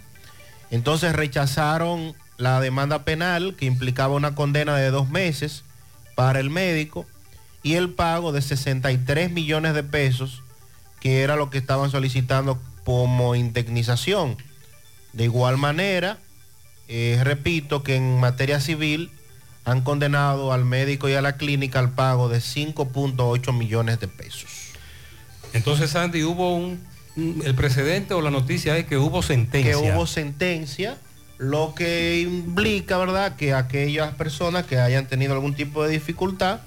Entonces 0.70 1.12
rechazaron 1.14 2.14
la 2.36 2.60
demanda 2.60 3.04
penal 3.04 3.54
que 3.56 3.66
implicaba 3.66 4.14
una 4.14 4.34
condena 4.34 4.76
de 4.76 4.90
dos 4.90 5.08
meses 5.08 5.62
para 6.14 6.40
el 6.40 6.50
médico 6.50 7.06
y 7.62 7.74
el 7.74 7.90
pago 7.90 8.32
de 8.32 8.42
63 8.42 9.30
millones 9.30 9.74
de 9.74 9.82
pesos, 9.82 10.42
que 11.00 11.22
era 11.22 11.36
lo 11.36 11.50
que 11.50 11.58
estaban 11.58 11.90
solicitando 11.90 12.60
como 12.84 13.34
indemnización. 13.34 14.36
De 15.14 15.24
igual 15.24 15.56
manera, 15.56 16.18
eh, 16.88 17.20
repito 17.22 17.82
que 17.82 17.96
en 17.96 18.20
materia 18.20 18.60
civil 18.60 19.10
han 19.64 19.82
condenado 19.82 20.52
al 20.52 20.64
médico 20.64 21.08
y 21.08 21.14
a 21.14 21.22
la 21.22 21.36
clínica 21.36 21.78
al 21.78 21.92
pago 21.92 22.28
de 22.28 22.38
5.8 22.38 23.56
millones 23.56 24.00
de 24.00 24.08
pesos. 24.08 24.50
Entonces, 25.52 25.90
Sandy, 25.90 26.24
hubo 26.24 26.54
un, 26.54 26.84
el 27.16 27.54
precedente 27.54 28.12
o 28.14 28.20
la 28.20 28.30
noticia 28.30 28.76
es 28.76 28.86
que 28.86 28.98
hubo 28.98 29.22
sentencia. 29.22 29.72
Que 29.72 29.76
hubo 29.76 30.06
sentencia, 30.06 30.98
lo 31.38 31.74
que 31.74 32.20
implica, 32.20 32.98
¿verdad?, 32.98 33.36
que 33.36 33.54
aquellas 33.54 34.14
personas 34.14 34.66
que 34.66 34.78
hayan 34.78 35.06
tenido 35.06 35.32
algún 35.32 35.54
tipo 35.54 35.84
de 35.84 35.90
dificultad 35.90 36.60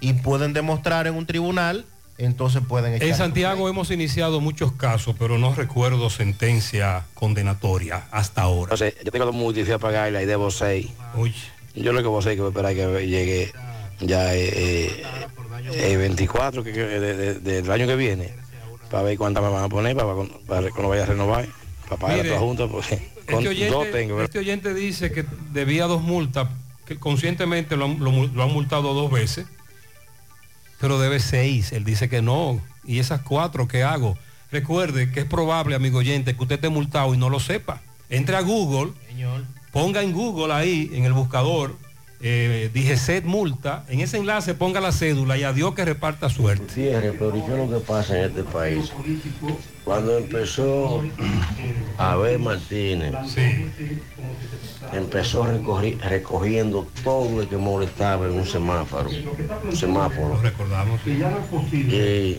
y 0.00 0.12
pueden 0.14 0.52
demostrar 0.52 1.06
en 1.06 1.14
un 1.14 1.26
tribunal 1.26 1.86
entonces 2.18 2.62
pueden 2.68 2.94
echar. 2.94 3.08
En 3.08 3.14
Santiago 3.16 3.68
hemos 3.68 3.90
iniciado 3.90 4.40
muchos 4.40 4.72
casos, 4.72 5.16
pero 5.18 5.38
no 5.38 5.54
recuerdo 5.54 6.10
sentencia 6.10 7.04
condenatoria 7.14 8.04
hasta 8.10 8.42
ahora. 8.42 8.70
No 8.70 8.76
sé, 8.76 8.94
yo 9.04 9.10
tengo 9.10 9.24
dos 9.26 9.34
multas 9.34 9.68
a 9.70 9.78
pagarla 9.78 10.22
y 10.22 10.26
debo 10.26 10.50
seis. 10.50 10.88
Yo 11.74 11.92
lo 11.92 12.00
que 12.02 12.08
voy 12.08 12.16
a 12.16 12.20
hacer 12.20 12.32
es 12.32 12.36
que 12.36 12.42
voy 12.42 12.48
a 12.48 12.52
esperar 12.52 12.74
que 12.74 13.06
llegue 13.06 13.52
ya 14.00 14.34
eh, 14.34 14.48
eh, 14.54 15.04
eh, 15.72 15.96
24 15.96 16.62
que, 16.62 16.72
que- 16.72 16.80
de- 16.84 17.14
de- 17.16 17.62
del 17.62 17.70
año 17.70 17.86
que 17.86 17.96
viene 17.96 18.32
para 18.90 19.02
ver 19.02 19.18
cuántas 19.18 19.42
me 19.42 19.48
van 19.50 19.64
a 19.64 19.68
poner 19.68 19.96
para, 19.96 20.12
para 20.46 20.70
que 20.70 20.82
no 20.82 20.88
vaya 20.88 21.02
a 21.02 21.06
renovar, 21.06 21.46
para 21.88 21.96
pagar 21.96 22.16
Mire, 22.18 22.28
todas 22.28 22.42
juntas, 22.42 22.68
porque 22.70 22.96
con 23.28 23.44
Este 23.46 24.22
este 24.24 24.38
oyente 24.38 24.74
dice 24.74 25.10
que 25.10 25.24
debía 25.52 25.86
dos 25.86 26.02
multas, 26.02 26.48
que 26.86 26.96
conscientemente 26.98 27.76
lo 27.76 27.86
han 27.86 28.52
multado 28.52 28.94
dos 28.94 29.10
veces, 29.10 29.46
pero 30.80 30.98
debe 30.98 31.20
seis. 31.20 31.72
Él 31.72 31.84
dice 31.84 32.08
que 32.08 32.22
no. 32.22 32.60
Y 32.84 32.98
esas 32.98 33.22
cuatro, 33.22 33.68
¿qué 33.68 33.82
hago? 33.82 34.16
Recuerde 34.50 35.10
que 35.10 35.20
es 35.20 35.26
probable, 35.26 35.74
amigo 35.74 35.98
oyente, 35.98 36.36
que 36.36 36.42
usted 36.42 36.56
esté 36.56 36.68
multado 36.68 37.14
y 37.14 37.16
no 37.16 37.28
lo 37.28 37.40
sepa. 37.40 37.82
Entre 38.08 38.36
a 38.36 38.40
Google, 38.40 38.92
ponga 39.72 40.02
en 40.02 40.12
Google 40.12 40.52
ahí, 40.52 40.90
en 40.92 41.04
el 41.04 41.12
buscador, 41.12 41.76
eh, 42.20 42.70
dije 42.72 42.96
set 42.96 43.24
multa, 43.24 43.84
en 43.88 44.00
ese 44.00 44.18
enlace 44.18 44.54
ponga 44.54 44.80
la 44.80 44.92
cédula 44.92 45.36
y 45.36 45.42
a 45.42 45.52
Dios 45.52 45.74
que 45.74 45.84
reparta 45.84 46.28
suerte. 46.28 46.72
Cierre, 46.72 47.12
pero 47.12 47.36
¿y 47.36 47.42
qué 47.42 47.52
es 47.52 47.58
lo 47.58 47.68
que 47.68 47.84
pasa 47.84 48.18
en 48.18 48.30
este 48.30 48.44
país? 48.44 48.92
Cuando 49.84 50.16
empezó 50.16 51.02
Abel 51.98 52.38
Martínez, 52.38 53.12
empezó 54.92 55.44
recogi- 55.44 55.98
recogiendo 56.00 56.86
todo 57.02 57.42
lo 57.42 57.48
que 57.48 57.56
molestaba 57.58 58.26
en 58.26 58.32
un 58.32 58.46
semáforo, 58.46 59.10
un 59.10 59.76
semáforo. 59.76 60.40
recordamos. 60.40 61.00
Y 61.06 62.38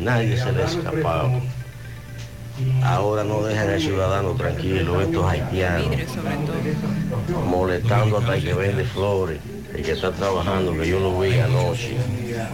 nadie 0.00 0.36
se 0.36 0.52
le 0.52 0.62
escapaba. 0.64 1.30
Ahora 2.84 3.24
no 3.24 3.42
dejan 3.42 3.70
al 3.70 3.80
ciudadano 3.80 4.34
tranquilo, 4.34 5.00
estos 5.00 5.24
haitianos, 5.28 5.96
molestando 7.48 8.18
hasta 8.18 8.36
el 8.36 8.44
que 8.44 8.54
vende 8.54 8.84
flores, 8.84 9.40
el 9.74 9.82
que 9.82 9.92
está 9.92 10.12
trabajando, 10.12 10.72
que 10.76 10.86
yo 10.86 11.00
lo 11.00 11.18
vi 11.18 11.32
anoche, 11.40 11.96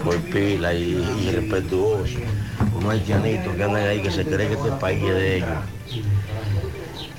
por 0.05 0.17
pila 0.19 0.73
y, 0.73 0.95
y 1.27 1.31
respetuoso. 1.33 2.15
Unos 2.79 2.93
haitianitos 2.93 3.57
que 3.57 3.65
andan 3.65 3.87
ahí 3.87 4.01
que 4.01 4.11
se 4.11 4.25
cree 4.25 4.47
que 4.47 4.55
este 4.55 4.71
país 4.73 5.03
es 5.03 5.15
de 5.15 5.37
ellos. 5.39 5.49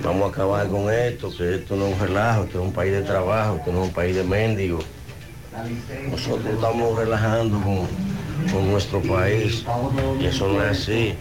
Vamos 0.02 0.24
a 0.24 0.28
acabar 0.30 0.68
con 0.70 0.92
esto, 0.92 1.30
que 1.36 1.56
esto 1.56 1.76
no 1.76 1.88
es 1.88 1.94
un 1.94 2.08
relajo, 2.08 2.44
esto 2.46 2.62
es 2.62 2.66
un 2.66 2.74
país 2.74 2.94
de 2.94 3.02
trabajo, 3.02 3.58
esto 3.58 3.72
no 3.74 3.82
es 3.82 3.88
un 3.90 3.94
país 3.94 4.16
de 4.16 4.24
mendigos. 4.24 4.86
Nosotros 6.10 6.54
estamos 6.54 6.98
relajando 6.98 7.60
con, 7.60 7.88
con 8.54 8.72
nuestro 8.72 9.02
país 9.02 9.66
y 10.22 10.26
eso 10.26 10.48
no 10.48 10.64
es 10.64 10.72
así. 10.72 11.16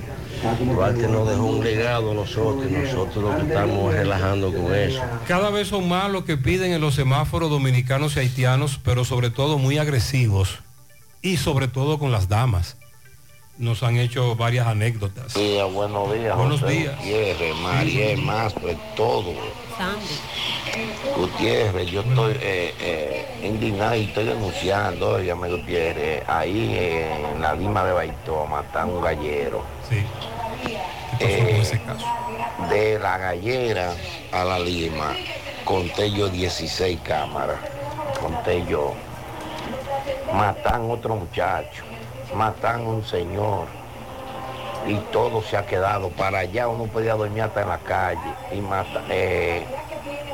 Duarte 0.72 1.08
nos 1.08 1.28
dejó 1.28 1.46
un 1.46 1.64
legado 1.64 2.12
a 2.12 2.14
nosotros 2.14 2.70
nosotros 2.70 3.24
lo 3.24 3.36
que 3.36 3.48
estamos 3.48 3.92
es 3.92 4.00
relajando 4.00 4.52
con 4.52 4.72
eso. 4.72 5.02
Cada 5.26 5.50
vez 5.50 5.66
son 5.66 5.88
más 5.88 6.12
los 6.12 6.24
que 6.24 6.36
piden 6.36 6.72
en 6.72 6.80
los 6.80 6.94
semáforos 6.94 7.50
dominicanos 7.50 8.14
y 8.14 8.20
haitianos, 8.20 8.78
pero 8.84 9.04
sobre 9.04 9.30
todo 9.30 9.58
muy 9.58 9.78
agresivos 9.78 10.60
y 11.22 11.38
sobre 11.38 11.66
todo 11.66 11.98
con 11.98 12.12
las 12.12 12.28
damas. 12.28 12.76
Nos 13.58 13.82
han 13.82 13.96
hecho 13.96 14.36
varias 14.36 14.68
anécdotas. 14.68 15.34
Día, 15.34 15.64
buenos 15.64 16.12
días, 16.12 16.36
Buenos 16.36 16.60
José 16.60 16.72
días. 16.74 16.96
Gutiérrez, 16.96 17.56
Mariel, 17.56 18.22
Mastro, 18.22 18.68
todo. 18.94 19.32
Gutiérrez, 21.16 21.90
yo 21.90 22.02
estoy 22.02 22.32
eh, 22.40 22.74
eh, 22.80 23.40
indignado 23.42 23.96
y 23.96 24.04
estoy 24.04 24.26
denunciando, 24.26 25.20
llame 25.20 25.48
Gutiérrez, 25.50 26.22
ahí 26.28 26.76
en 26.78 27.42
la 27.42 27.54
Lima 27.54 27.84
de 27.84 27.92
Baitó, 27.92 28.46
matan 28.46 28.90
un 28.90 29.00
gallero. 29.02 29.64
Sí. 29.88 30.04
Eh, 31.18 31.60
De 32.70 32.98
la 33.00 33.18
gallera 33.18 33.92
a 34.30 34.44
la 34.44 34.60
Lima, 34.60 35.14
conté 35.64 36.12
yo 36.12 36.28
16 36.28 37.00
cámaras, 37.00 37.58
conté 38.20 38.64
yo. 38.66 38.94
Matan 40.32 40.88
otro 40.90 41.16
muchacho, 41.16 41.82
matan 42.34 42.86
un 42.86 43.04
señor 43.04 43.66
y 44.86 44.94
todo 45.12 45.42
se 45.42 45.56
ha 45.56 45.66
quedado 45.66 46.08
para 46.10 46.40
allá, 46.40 46.68
uno 46.68 46.84
podía 46.84 47.14
dormir 47.14 47.42
hasta 47.42 47.62
en 47.62 47.68
la 47.68 47.78
calle 47.78 48.34
y 48.52 48.60
mata, 48.60 49.04
eh, 49.10 49.64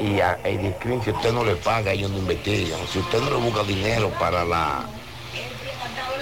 y 0.01 0.21
a, 0.21 0.39
el 0.45 0.61
discrimen, 0.63 1.03
si 1.03 1.11
usted 1.11 1.33
no 1.33 1.45
le 1.45 1.57
paga, 1.57 1.93
ellos 1.93 2.11
no 2.11 2.19
investigan. 2.19 2.81
Si 2.93 2.99
usted 2.99 3.21
no 3.21 3.31
le 3.31 3.37
busca 3.37 3.63
dinero 3.63 4.11
para 4.19 4.45
la 4.45 4.85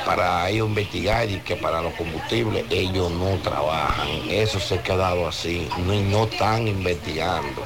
para 0.05 0.49
ellos 0.51 0.69
investigar 0.69 1.31
y 1.31 1.39
que 1.39 1.55
para 1.55 1.81
los 1.81 1.95
combustibles 1.95 2.65
ellos 2.71 3.11
no 3.13 3.37
trabajan. 3.37 4.09
Eso 4.29 4.59
se 4.59 4.75
ha 4.75 4.83
quedado 4.83 5.29
así, 5.29 5.69
no, 5.79 5.95
no 5.95 6.25
están 6.25 6.67
investigando. 6.67 7.63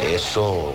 Eso 0.00 0.72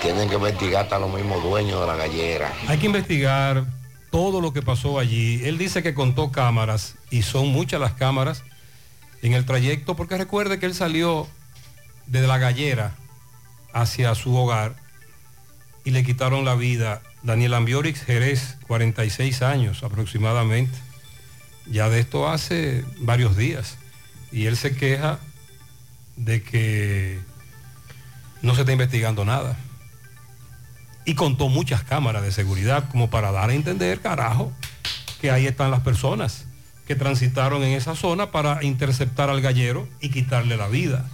tienen 0.00 0.28
que 0.28 0.36
investigar 0.36 0.84
hasta 0.84 0.98
los 0.98 1.12
mismos 1.12 1.42
dueños 1.42 1.80
de 1.82 1.86
la 1.86 1.96
gallera. 1.96 2.50
Hay 2.66 2.78
que 2.78 2.86
investigar 2.86 3.64
todo 4.10 4.40
lo 4.40 4.52
que 4.52 4.62
pasó 4.62 4.98
allí. 4.98 5.42
Él 5.44 5.58
dice 5.58 5.82
que 5.82 5.94
contó 5.94 6.30
cámaras 6.32 6.96
y 7.10 7.22
son 7.22 7.48
muchas 7.48 7.80
las 7.80 7.94
cámaras 7.94 8.44
en 9.22 9.34
el 9.34 9.44
trayecto, 9.44 9.96
porque 9.96 10.16
recuerde 10.16 10.58
que 10.58 10.66
él 10.66 10.74
salió 10.74 11.28
desde 12.06 12.26
la 12.26 12.38
gallera 12.38 12.94
hacia 13.72 14.14
su 14.14 14.34
hogar 14.34 14.74
y 15.84 15.90
le 15.90 16.04
quitaron 16.04 16.44
la 16.44 16.54
vida. 16.54 17.02
Daniel 17.22 17.54
Ambiorix 17.54 18.02
Jerez, 18.02 18.56
46 18.66 19.42
años 19.42 19.82
aproximadamente. 19.82 20.76
Ya 21.66 21.88
de 21.88 22.00
esto 22.00 22.28
hace 22.28 22.84
varios 23.00 23.36
días. 23.36 23.76
Y 24.32 24.46
él 24.46 24.56
se 24.56 24.74
queja 24.74 25.18
de 26.16 26.42
que 26.42 27.20
no 28.42 28.54
se 28.54 28.62
está 28.62 28.72
investigando 28.72 29.24
nada. 29.24 29.56
Y 31.04 31.14
contó 31.14 31.48
muchas 31.48 31.82
cámaras 31.82 32.22
de 32.22 32.32
seguridad 32.32 32.88
como 32.90 33.10
para 33.10 33.32
dar 33.32 33.50
a 33.50 33.54
entender, 33.54 34.00
carajo, 34.00 34.52
que 35.20 35.30
ahí 35.30 35.46
están 35.46 35.70
las 35.70 35.80
personas 35.80 36.44
que 36.86 36.96
transitaron 36.96 37.62
en 37.62 37.72
esa 37.72 37.94
zona 37.94 38.30
para 38.30 38.64
interceptar 38.64 39.30
al 39.30 39.40
gallero 39.40 39.88
y 40.00 40.10
quitarle 40.10 40.56
la 40.56 40.68
vida. 40.68 41.08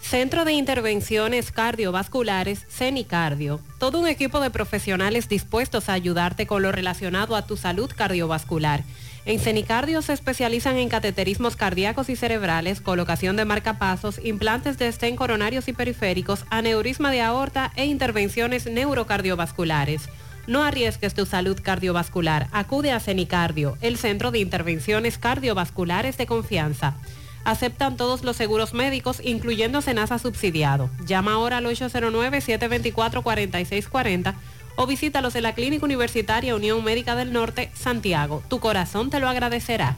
Centro 0.00 0.44
de 0.44 0.52
Intervenciones 0.52 1.50
Cardiovasculares, 1.50 2.66
CENICardio. 2.68 3.60
Todo 3.78 4.00
un 4.00 4.06
equipo 4.06 4.38
de 4.40 4.50
profesionales 4.50 5.28
dispuestos 5.28 5.88
a 5.88 5.94
ayudarte 5.94 6.46
con 6.46 6.62
lo 6.62 6.72
relacionado 6.72 7.36
a 7.36 7.46
tu 7.46 7.56
salud 7.56 7.90
cardiovascular. 7.94 8.84
En 9.26 9.40
CENICardio 9.40 10.02
se 10.02 10.12
especializan 10.12 10.76
en 10.76 10.90
cateterismos 10.90 11.56
cardíacos 11.56 12.10
y 12.10 12.16
cerebrales, 12.16 12.82
colocación 12.82 13.36
de 13.36 13.46
marcapasos, 13.46 14.20
implantes 14.22 14.76
de 14.76 14.88
estén 14.88 15.16
coronarios 15.16 15.66
y 15.68 15.72
periféricos, 15.72 16.44
aneurisma 16.50 17.10
de 17.10 17.22
aorta 17.22 17.72
e 17.74 17.86
intervenciones 17.86 18.66
neurocardiovasculares. 18.66 20.10
No 20.46 20.62
arriesgues 20.62 21.14
tu 21.14 21.24
salud 21.24 21.58
cardiovascular. 21.62 22.48
Acude 22.52 22.92
a 22.92 23.00
CENICardio, 23.00 23.78
el 23.80 23.96
centro 23.96 24.30
de 24.30 24.40
intervenciones 24.40 25.16
cardiovasculares 25.16 26.18
de 26.18 26.26
confianza. 26.26 26.98
Aceptan 27.44 27.96
todos 27.96 28.24
los 28.24 28.36
seguros 28.36 28.74
médicos, 28.74 29.22
incluyendo 29.24 29.80
Senasa 29.80 30.18
subsidiado. 30.18 30.90
Llama 31.06 31.32
ahora 31.32 31.56
al 31.58 31.66
809-724-4640 31.66 34.34
o 34.76 34.86
visítalos 34.86 35.34
en 35.36 35.42
la 35.42 35.54
Clínica 35.54 35.84
Universitaria 35.84 36.54
Unión 36.54 36.82
Médica 36.84 37.14
del 37.14 37.32
Norte, 37.32 37.70
Santiago. 37.74 38.42
Tu 38.48 38.60
corazón 38.60 39.10
te 39.10 39.20
lo 39.20 39.28
agradecerá. 39.28 39.96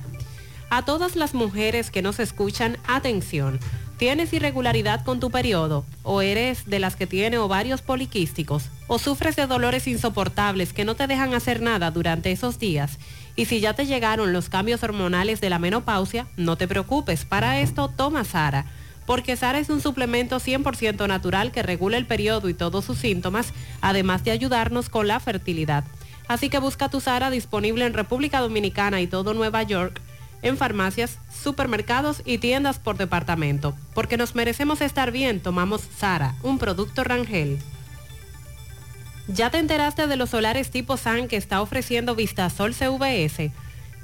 A 0.70 0.85
todas 0.85 1.16
las 1.16 1.35
mujeres 1.35 1.90
que 1.90 2.03
nos 2.03 2.19
escuchan, 2.19 2.78
atención. 2.86 3.61
¿Tienes 3.98 4.32
irregularidad 4.35 5.05
con 5.05 5.20
tu 5.20 5.31
periodo? 5.31 5.86
¿O 6.03 6.20
eres 6.20 6.66
de 6.66 6.81
las 6.81 6.97
que 6.97 7.07
tiene 7.07 7.39
ovarios 7.39 7.81
poliquísticos? 7.81 8.69
¿O 8.89 8.98
sufres 8.98 9.36
de 9.36 9.47
dolores 9.47 9.86
insoportables 9.86 10.74
que 10.74 10.85
no 10.85 10.94
te 10.97 11.07
dejan 11.07 11.32
hacer 11.32 11.62
nada 11.62 11.90
durante 11.90 12.31
esos 12.31 12.59
días? 12.59 12.98
Y 13.36 13.47
si 13.47 13.61
ya 13.61 13.73
te 13.73 13.86
llegaron 13.86 14.35
los 14.35 14.51
cambios 14.51 14.82
hormonales 14.82 15.40
de 15.40 15.48
la 15.48 15.59
menopausia, 15.59 16.27
no 16.36 16.57
te 16.57 16.69
preocupes. 16.69 17.24
Para 17.24 17.61
esto, 17.61 17.89
toma 17.89 18.24
Sara. 18.24 18.66
Porque 19.07 19.37
Sara 19.37 19.59
es 19.59 19.70
un 19.70 19.81
suplemento 19.81 20.41
100% 20.41 21.07
natural 21.07 21.53
que 21.53 21.62
regula 21.62 21.97
el 21.97 22.07
periodo 22.07 22.49
y 22.49 22.55
todos 22.55 22.85
sus 22.85 22.99
síntomas, 22.99 23.53
además 23.81 24.24
de 24.24 24.33
ayudarnos 24.33 24.89
con 24.89 25.07
la 25.07 25.20
fertilidad. 25.20 25.85
Así 26.28 26.49
que 26.49 26.59
busca 26.59 26.89
tu 26.89 27.01
Sara 27.01 27.31
disponible 27.31 27.87
en 27.87 27.95
República 27.95 28.41
Dominicana 28.41 29.01
y 29.01 29.07
todo 29.07 29.33
Nueva 29.33 29.62
York, 29.62 30.01
en 30.43 30.57
farmacias, 30.57 31.19
supermercados 31.43 32.23
y 32.24 32.39
tiendas 32.39 32.78
por 32.78 32.97
departamento. 32.97 33.74
Porque 33.95 34.16
nos 34.16 34.35
merecemos 34.35 34.81
estar 34.81 35.12
bien, 35.12 35.41
tomamos 35.41 35.83
Sara, 35.99 36.35
un 36.43 36.59
producto 36.59 37.05
Rangel. 37.05 37.59
¿Ya 39.28 39.51
te 39.51 39.59
enteraste 39.59 40.07
de 40.07 40.16
los 40.16 40.31
solares 40.31 40.70
tipo 40.70 40.97
SAN 40.97 41.27
que 41.27 41.37
está 41.37 41.61
ofreciendo 41.61 42.15
Vistasol 42.15 42.74
CVS? 42.74 43.51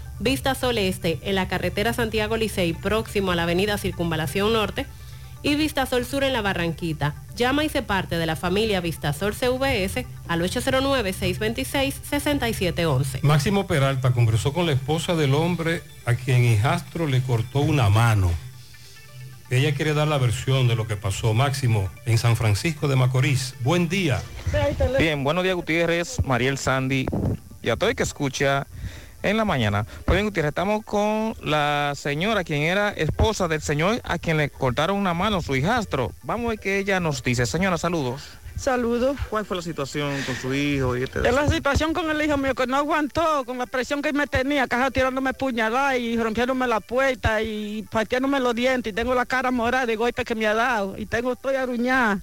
Vista 0.21 0.53
Sol 0.53 0.77
Este 0.77 1.17
en 1.23 1.33
la 1.33 1.47
carretera 1.47 1.93
Santiago 1.93 2.37
Licey 2.37 2.73
próximo 2.73 3.31
a 3.31 3.35
la 3.35 3.41
avenida 3.43 3.79
Circunvalación 3.79 4.53
Norte 4.53 4.85
y 5.41 5.55
Vista 5.55 5.87
Sol 5.87 6.05
Sur 6.05 6.23
en 6.23 6.33
la 6.33 6.43
Barranquita. 6.43 7.15
Llama 7.35 7.63
y 7.63 7.69
se 7.69 7.81
parte 7.81 8.19
de 8.19 8.27
la 8.27 8.35
familia 8.35 8.81
Vista 8.81 9.13
Sol 9.13 9.33
CVS 9.33 10.05
al 10.27 10.43
809-626-6711. 10.43 13.23
Máximo 13.23 13.65
Peralta 13.65 14.11
conversó 14.11 14.53
con 14.53 14.67
la 14.67 14.73
esposa 14.73 15.15
del 15.15 15.33
hombre 15.33 15.81
a 16.05 16.13
quien 16.13 16.45
hijastro 16.45 17.07
le 17.07 17.23
cortó 17.23 17.61
una 17.61 17.89
mano. 17.89 18.29
Ella 19.49 19.73
quiere 19.73 19.95
dar 19.95 20.07
la 20.07 20.19
versión 20.19 20.67
de 20.67 20.75
lo 20.75 20.85
que 20.85 20.97
pasó 20.97 21.33
Máximo 21.33 21.89
en 22.05 22.19
San 22.19 22.35
Francisco 22.35 22.87
de 22.87 22.95
Macorís. 22.95 23.55
Buen 23.61 23.89
día. 23.89 24.21
Bien, 24.99 25.23
buenos 25.23 25.43
días 25.43 25.55
Gutiérrez, 25.55 26.23
Mariel 26.23 26.59
Sandy 26.59 27.07
y 27.63 27.69
a 27.69 27.75
todo 27.75 27.89
el 27.89 27.95
que 27.95 28.03
escucha 28.03 28.67
en 29.23 29.37
la 29.37 29.45
mañana. 29.45 29.85
Pues 30.05 30.15
bien, 30.15 30.25
Gutiérrez, 30.25 30.49
estamos 30.49 30.83
con 30.85 31.35
la 31.43 31.93
señora, 31.95 32.43
quien 32.43 32.63
era 32.63 32.89
esposa 32.89 33.47
del 33.47 33.61
señor 33.61 34.01
a 34.03 34.17
quien 34.17 34.37
le 34.37 34.49
cortaron 34.49 34.97
una 34.97 35.13
mano, 35.13 35.41
su 35.41 35.55
hijastro. 35.55 36.11
Vamos 36.23 36.47
a 36.47 36.49
ver 36.49 36.59
qué 36.59 36.79
ella 36.79 36.99
nos 36.99 37.23
dice. 37.23 37.45
Señora, 37.45 37.77
saludos. 37.77 38.21
Saludos. 38.61 39.17
¿Cuál 39.31 39.43
fue 39.43 39.57
la 39.57 39.63
situación 39.63 40.21
con 40.23 40.35
su 40.35 40.53
hijo? 40.53 40.95
Y 40.95 41.01
este 41.01 41.27
Es 41.27 41.33
la 41.33 41.47
situación 41.47 41.93
con 41.93 42.11
el 42.11 42.21
hijo 42.21 42.37
mío 42.37 42.53
que 42.53 42.67
no 42.67 42.77
aguantó 42.77 43.43
con 43.43 43.57
la 43.57 43.65
presión 43.65 44.03
que 44.03 44.13
me 44.13 44.27
tenía, 44.27 44.67
caja 44.67 44.91
tirándome 44.91 45.33
puñalada 45.33 45.97
y 45.97 46.15
rompiéndome 46.15 46.67
la 46.67 46.79
puerta 46.79 47.41
y 47.41 47.81
partiéndome 47.89 48.39
los 48.39 48.53
dientes 48.53 48.91
y 48.91 48.95
tengo 48.95 49.15
la 49.15 49.25
cara 49.25 49.49
morada 49.49 49.87
de 49.87 49.95
golpe 49.95 50.23
que 50.23 50.35
me 50.35 50.45
ha 50.45 50.53
dado 50.53 50.95
y 50.95 51.07
tengo 51.07 51.33
estoy 51.33 51.55
aruñada 51.55 52.19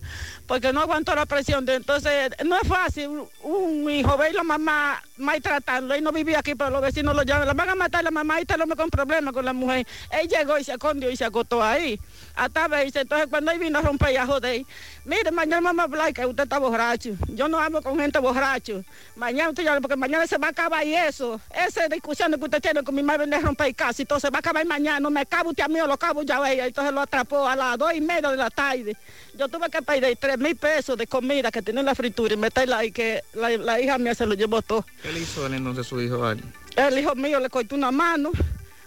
porque 0.49 0.73
no 0.73 0.81
aguantó 0.81 1.15
la 1.15 1.27
presión. 1.27 1.69
entonces 1.69 2.31
no 2.45 2.57
es 2.57 2.67
fácil 2.67 3.23
un, 3.43 3.91
hijo 3.91 4.17
ver 4.17 4.35
la 4.35 4.43
mamá 4.43 5.03
maltratando. 5.19 5.95
Él 5.95 6.03
no 6.03 6.11
vivía 6.11 6.39
aquí, 6.39 6.55
pero 6.55 6.71
los 6.71 6.81
vecinos 6.81 7.15
lo 7.15 7.23
llaman. 7.23 7.47
La 7.47 7.53
van 7.53 7.69
a 7.69 7.75
matar 7.75 8.03
la 8.03 8.11
mamá 8.11 8.39
y 8.39 8.43
está 8.43 8.57
me 8.57 8.75
con 8.75 8.89
problemas 8.89 9.35
con 9.35 9.45
la 9.45 9.53
mujer. 9.53 9.87
Él 10.11 10.27
llegó 10.27 10.59
y 10.59 10.65
se 10.65 10.73
escondió 10.73 11.11
y 11.11 11.17
se 11.17 11.27
acostó 11.27 11.63
ahí. 11.63 12.01
Hasta 12.35 12.67
verse. 12.67 13.01
Entonces 13.01 13.29
cuando 13.29 13.51
él 13.51 13.59
vino 13.59 13.79
a 13.79 13.83
romper 13.83 14.15
y 14.15 14.17
a 14.17 14.27
joder, 14.27 14.63
mire, 15.05 15.31
mañana 15.31 15.61
mamá 15.61 15.87
que 16.15 16.25
usted 16.25 16.45
está 16.45 16.59
borracho. 16.59 17.11
Yo 17.29 17.47
no 17.47 17.61
hablo 17.61 17.83
con 17.83 17.99
gente 17.99 18.19
borracho. 18.19 18.83
Mañana 19.17 19.51
usted 19.51 19.65
ya, 19.65 19.79
porque 19.81 19.97
mañana 19.97 20.27
se 20.27 20.39
va 20.39 20.47
a 20.49 20.51
acabar 20.51 20.87
y 20.87 20.95
eso. 20.95 21.39
Esa 21.51 21.89
discusión 21.89 22.33
que 22.33 22.45
usted 22.45 22.63
tiene 22.63 22.83
con 22.83 22.95
mi 22.95 23.03
madre 23.03 23.27
de 23.27 23.39
romper 23.39 23.75
casa 23.75 24.01
y 24.01 24.07
todo 24.07 24.19
se 24.19 24.31
va 24.31 24.39
a 24.39 24.41
acabar 24.41 24.65
mañana. 24.65 25.01
No 25.01 25.11
me 25.11 25.21
acabo 25.21 25.51
usted 25.51 25.65
a 25.65 25.69
mí 25.69 25.79
lo 25.79 25.93
acabo 25.93 26.23
ya 26.23 26.43
a 26.43 26.51
ella. 26.51 26.67
Entonces 26.67 26.95
lo 26.95 27.03
atrapó 27.03 27.47
a 27.47 27.55
las 27.55 27.77
dos 27.77 27.93
y 27.93 28.01
media 28.01 28.31
de 28.31 28.37
la 28.37 28.49
tarde. 28.49 28.97
Yo 29.39 29.47
tuve 29.49 29.71
que 29.71 29.81
pedir 29.83 30.17
tres 30.17 30.37
mil 30.37 30.57
pesos 30.57 30.99
de 30.99 31.07
comida 31.07 31.53
que 31.53 31.63
en 31.65 31.85
la 31.85 31.95
fritura 31.95 32.35
y 32.35 32.37
meterla 32.37 32.79
ahí 32.79 32.91
que 32.91 33.23
la, 33.35 33.51
la 33.57 33.81
hija 33.81 33.97
mía 33.97 34.13
se 34.13 34.27
lo 34.27 34.35
llevó 34.35 34.61
todo. 34.63 34.85
¿Qué 35.01 35.13
le 35.13 35.21
hizo 35.21 35.47
él 35.47 35.55
entonces 35.55 35.87
su 35.87 36.01
hijo 36.01 36.25
a 36.27 36.33
él? 36.33 36.43
El 36.75 36.99
hijo 36.99 37.15
mío 37.15 37.39
le 37.39 37.49
cortó 37.49 37.77
una 37.77 37.93
mano, 37.93 38.33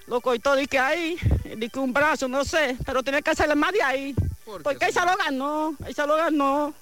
lo 0.08 0.20
cortó 0.20 0.54
de 0.56 0.68
que 0.68 0.78
ahí, 0.78 1.16
de 1.56 1.70
que 1.70 1.80
un 1.80 1.94
brazo, 1.94 2.28
no 2.28 2.44
sé, 2.44 2.76
pero 2.86 3.02
tenía 3.02 3.22
que 3.22 3.30
hacerle 3.32 3.56
más 3.56 3.72
de 3.72 3.82
ahí. 3.82 4.14
porque 4.62 4.88
él 4.88 4.94
se 4.94 5.00
lo 5.00 5.16
ganó, 5.16 5.74
él 5.88 5.96
se 5.96 6.06
lo 6.06 6.18
ganó. 6.18 6.74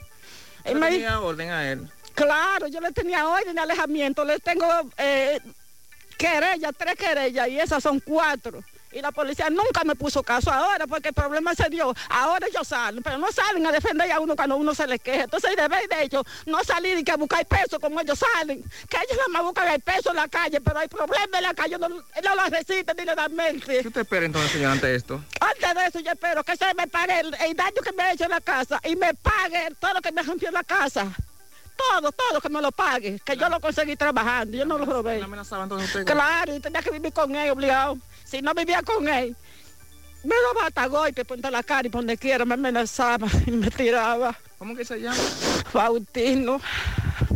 Él 0.64 0.74
¿Usted 0.78 0.80
me- 0.80 0.90
tenía 0.90 1.20
orden 1.20 1.50
a 1.52 1.72
él? 1.72 1.88
Claro, 2.16 2.68
yo 2.68 2.82
le 2.82 2.92
tenía 2.92 3.28
orden 3.28 3.54
de 3.54 3.62
alejamiento, 3.62 4.26
le 4.26 4.40
tengo 4.40 4.66
eh, 4.98 5.40
querellas, 6.18 6.72
tres 6.76 6.96
querellas 6.96 7.48
y 7.48 7.60
esas 7.60 7.84
son 7.84 8.00
cuatro. 8.00 8.64
Y 8.92 9.02
la 9.02 9.12
policía 9.12 9.50
nunca 9.50 9.84
me 9.84 9.96
puso 9.96 10.24
caso 10.24 10.52
ahora 10.52 10.88
porque 10.88 11.10
el 11.10 11.14
problema 11.14 11.54
se 11.54 11.70
dio. 11.70 11.94
Ahora 12.10 12.48
ellos 12.48 12.68
salen, 12.68 13.04
pero 13.04 13.18
no 13.18 13.32
salen 13.32 13.66
a 13.68 13.72
defender 13.72 14.12
a 14.12 14.20
uno 14.20 14.36
cuando 14.36 14.58
uno 14.58 14.74
se 14.74 14.88
les 14.88 15.00
queja. 15.00 15.26
Entonces, 15.26 15.56
de 15.56 15.68
vez 15.68 15.88
de 15.90 16.04
ellos, 16.04 16.24
no 16.46 16.64
salir 16.64 16.98
y 16.98 17.04
que 17.04 17.16
buscar 17.16 17.46
peso 17.46 17.80
como 17.80 18.00
ellos 18.02 18.18
salen. 18.18 18.64
Que 18.90 18.98
ellos 18.98 19.18
nada 19.18 19.30
más 19.30 19.44
buscan 19.44 19.68
el 19.68 19.82
peso 19.82 20.10
en 20.10 20.16
la 20.16 20.28
calle, 20.28 20.60
pero 20.60 20.80
hay 20.80 20.88
problemas 20.88 21.30
en 21.34 21.44
la 21.44 21.54
calle, 21.54 21.78
no, 21.78 21.88
no 21.90 22.36
lo 22.36 22.46
resisten 22.50 22.98
directamente. 22.98 23.82
¿Qué 23.82 23.88
usted 23.88 24.02
espera 24.02 24.26
entonces, 24.26 24.52
señor, 24.52 24.72
ante 24.72 24.96
esto? 24.96 25.24
Antes 25.40 25.76
de 25.76 25.86
eso, 25.86 26.00
yo 26.00 26.12
espero 26.12 26.44
que 26.44 26.58
se 26.58 26.74
me 26.74 26.88
pague 26.88 27.20
el, 27.20 27.34
el 27.46 27.56
daño 27.56 27.82
que 27.84 27.92
me 27.92 28.04
ha 28.04 28.14
hecho 28.14 28.24
en 28.24 28.32
la 28.32 28.42
casa 28.42 28.80
y 28.84 28.96
me 28.96 29.14
pague 29.14 29.70
todo 29.80 29.94
lo 29.94 30.02
que 30.02 30.12
me 30.12 30.24
rompió 30.24 30.48
en 30.48 30.56
la 30.56 30.64
casa. 30.64 31.14
Todo, 31.80 32.12
todo 32.12 32.42
que 32.42 32.50
me 32.50 32.62
lo 32.62 32.72
pague, 32.72 33.20
que 33.24 33.38
yo 33.38 33.48
lo 33.48 33.60
conseguí 33.62 33.96
trabajando, 33.96 34.58
yo 34.58 34.66
no 34.66 34.78
lo 34.78 34.86
robé. 34.86 35.20
usted? 35.82 36.06
Claro, 36.06 36.56
y 36.56 36.60
tenía 36.60 36.82
que 36.82 36.92
vivir 36.92 37.14
con 37.14 37.34
él, 37.36 37.52
obligado. 37.52 37.98
Si 38.26 38.42
no 38.42 38.54
vivía 38.54 38.82
con 38.82 39.08
él, 39.08 39.36
me 40.24 40.36
lo 40.36 40.62
mata 40.62 40.88
golpe, 40.88 41.24
ponte 41.24 41.50
la 41.50 41.64
cara 41.64 41.88
y 41.88 41.90
por 41.90 42.02
donde 42.02 42.18
quiera 42.18 42.44
me 42.44 42.56
amenazaba 42.56 43.28
y 43.46 43.52
me 43.52 43.70
tiraba. 43.72 44.38
¿Cómo 44.58 44.76
que 44.76 44.84
se 44.84 45.00
llama? 45.00 45.16
Faustino. 45.72 46.60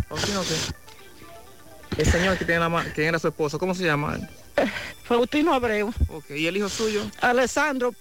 ¿Faustino 0.10 0.41
qué? 0.41 2.02
El 2.02 2.11
señor 2.11 2.38
que 2.38 2.44
tiene 2.44 2.60
la 2.60 2.70
mano, 2.70 2.90
que 2.94 3.06
era 3.06 3.20
su 3.20 3.28
esposo, 3.30 3.57
¿cómo 3.57 3.74
se 3.74 3.86
llama 3.86 4.15
él? 4.15 4.70
Faustino 5.03 5.53
Abreu. 5.53 5.94
Ok, 6.10 6.32
¿y 6.32 6.48
el 6.48 6.57
hijo 6.57 6.68
suyo? 6.68 7.10
Alessandro 7.22 7.94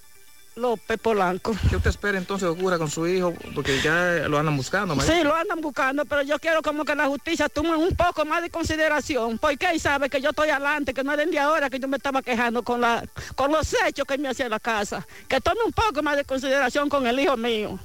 López 0.54 0.98
Polanco. 0.98 1.54
¿Qué 1.70 1.76
usted 1.76 1.90
espera 1.90 2.18
entonces 2.18 2.46
que 2.46 2.50
ocurra 2.60 2.78
con 2.78 2.90
su 2.90 3.06
hijo? 3.06 3.32
Porque 3.54 3.80
ya 3.80 4.28
lo 4.28 4.38
andan 4.38 4.56
buscando, 4.56 4.94
María. 4.94 5.12
Sí, 5.14 5.22
lo 5.24 5.34
andan 5.34 5.60
buscando, 5.60 6.04
pero 6.04 6.22
yo 6.22 6.38
quiero 6.38 6.60
como 6.62 6.84
que 6.84 6.94
la 6.94 7.06
justicia 7.06 7.48
tome 7.48 7.74
un 7.74 7.94
poco 7.96 8.24
más 8.24 8.42
de 8.42 8.50
consideración, 8.50 9.38
porque 9.38 9.70
él 9.70 9.80
sabe 9.80 10.10
que 10.10 10.20
yo 10.20 10.30
estoy 10.30 10.50
adelante, 10.50 10.92
que 10.92 11.02
no 11.02 11.12
es 11.14 11.30
de 11.30 11.38
ahora 11.38 11.70
que 11.70 11.78
yo 11.78 11.88
me 11.88 11.96
estaba 11.96 12.20
quejando 12.22 12.62
con, 12.62 12.80
la, 12.80 13.04
con 13.34 13.50
los 13.50 13.74
hechos 13.86 14.06
que 14.06 14.18
me 14.18 14.28
hacía 14.28 14.44
en 14.46 14.50
la 14.50 14.60
casa. 14.60 15.06
Que 15.28 15.40
tome 15.40 15.60
un 15.64 15.72
poco 15.72 16.02
más 16.02 16.16
de 16.16 16.24
consideración 16.24 16.88
con 16.88 17.06
el 17.06 17.18
hijo 17.18 17.36
mío. 17.36 17.78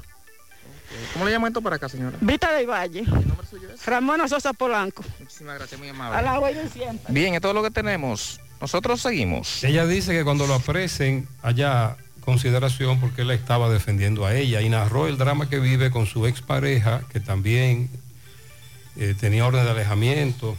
¿Cómo 1.14 1.26
le 1.26 1.32
llama 1.32 1.48
esto 1.48 1.62
para 1.62 1.76
acá, 1.76 1.90
señora? 1.90 2.18
Vita 2.22 2.52
del 2.54 2.68
Valle. 2.68 3.04
Ramona 3.86 4.28
Sosa 4.28 4.54
Polanco. 4.54 5.04
Muchísimas 5.20 5.58
gracias, 5.58 5.80
muy 5.80 5.90
A 5.90 5.92
amable. 5.92 6.22
la 6.24 6.40
huella 6.40 6.68
siempre. 6.70 7.14
Bien, 7.14 7.34
es 7.34 7.42
todo 7.42 7.54
lo 7.54 7.64
que 7.64 7.72
tenemos. 7.72 8.40
Nosotros 8.60 9.02
seguimos. 9.02 9.64
Ella 9.64 9.86
dice 9.86 10.12
que 10.14 10.24
cuando 10.24 10.48
lo 10.48 10.56
apresen 10.56 11.28
haya 11.44 11.96
consideración 12.28 13.00
porque 13.00 13.22
él 13.22 13.32
estaba 13.32 13.70
defendiendo 13.70 14.26
a 14.26 14.36
ella 14.36 14.60
y 14.60 14.68
narró 14.68 15.08
el 15.08 15.18
drama 15.18 15.48
que 15.48 15.60
vive 15.60 15.92
con 15.92 16.08
su 16.08 16.28
expareja, 16.28 17.04
que 17.10 17.22
también 17.22 17.90
eh, 18.98 19.16
tenía 19.18 19.46
orden 19.46 19.64
de 19.64 19.72
alejamiento, 19.72 20.58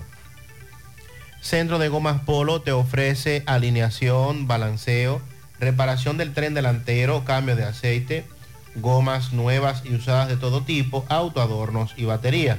Centro 1.42 1.78
de 1.78 1.88
Gomas 1.88 2.22
Polo 2.22 2.62
te 2.62 2.72
ofrece 2.72 3.42
alineación, 3.46 4.46
balanceo, 4.46 5.20
reparación 5.58 6.16
del 6.16 6.32
tren 6.32 6.54
delantero, 6.54 7.24
cambio 7.24 7.56
de 7.56 7.64
aceite, 7.64 8.24
gomas 8.76 9.32
nuevas 9.32 9.82
y 9.84 9.92
usadas 9.94 10.28
de 10.28 10.36
todo 10.36 10.62
tipo, 10.62 11.04
autoadornos 11.08 11.94
y 11.96 12.04
batería. 12.04 12.58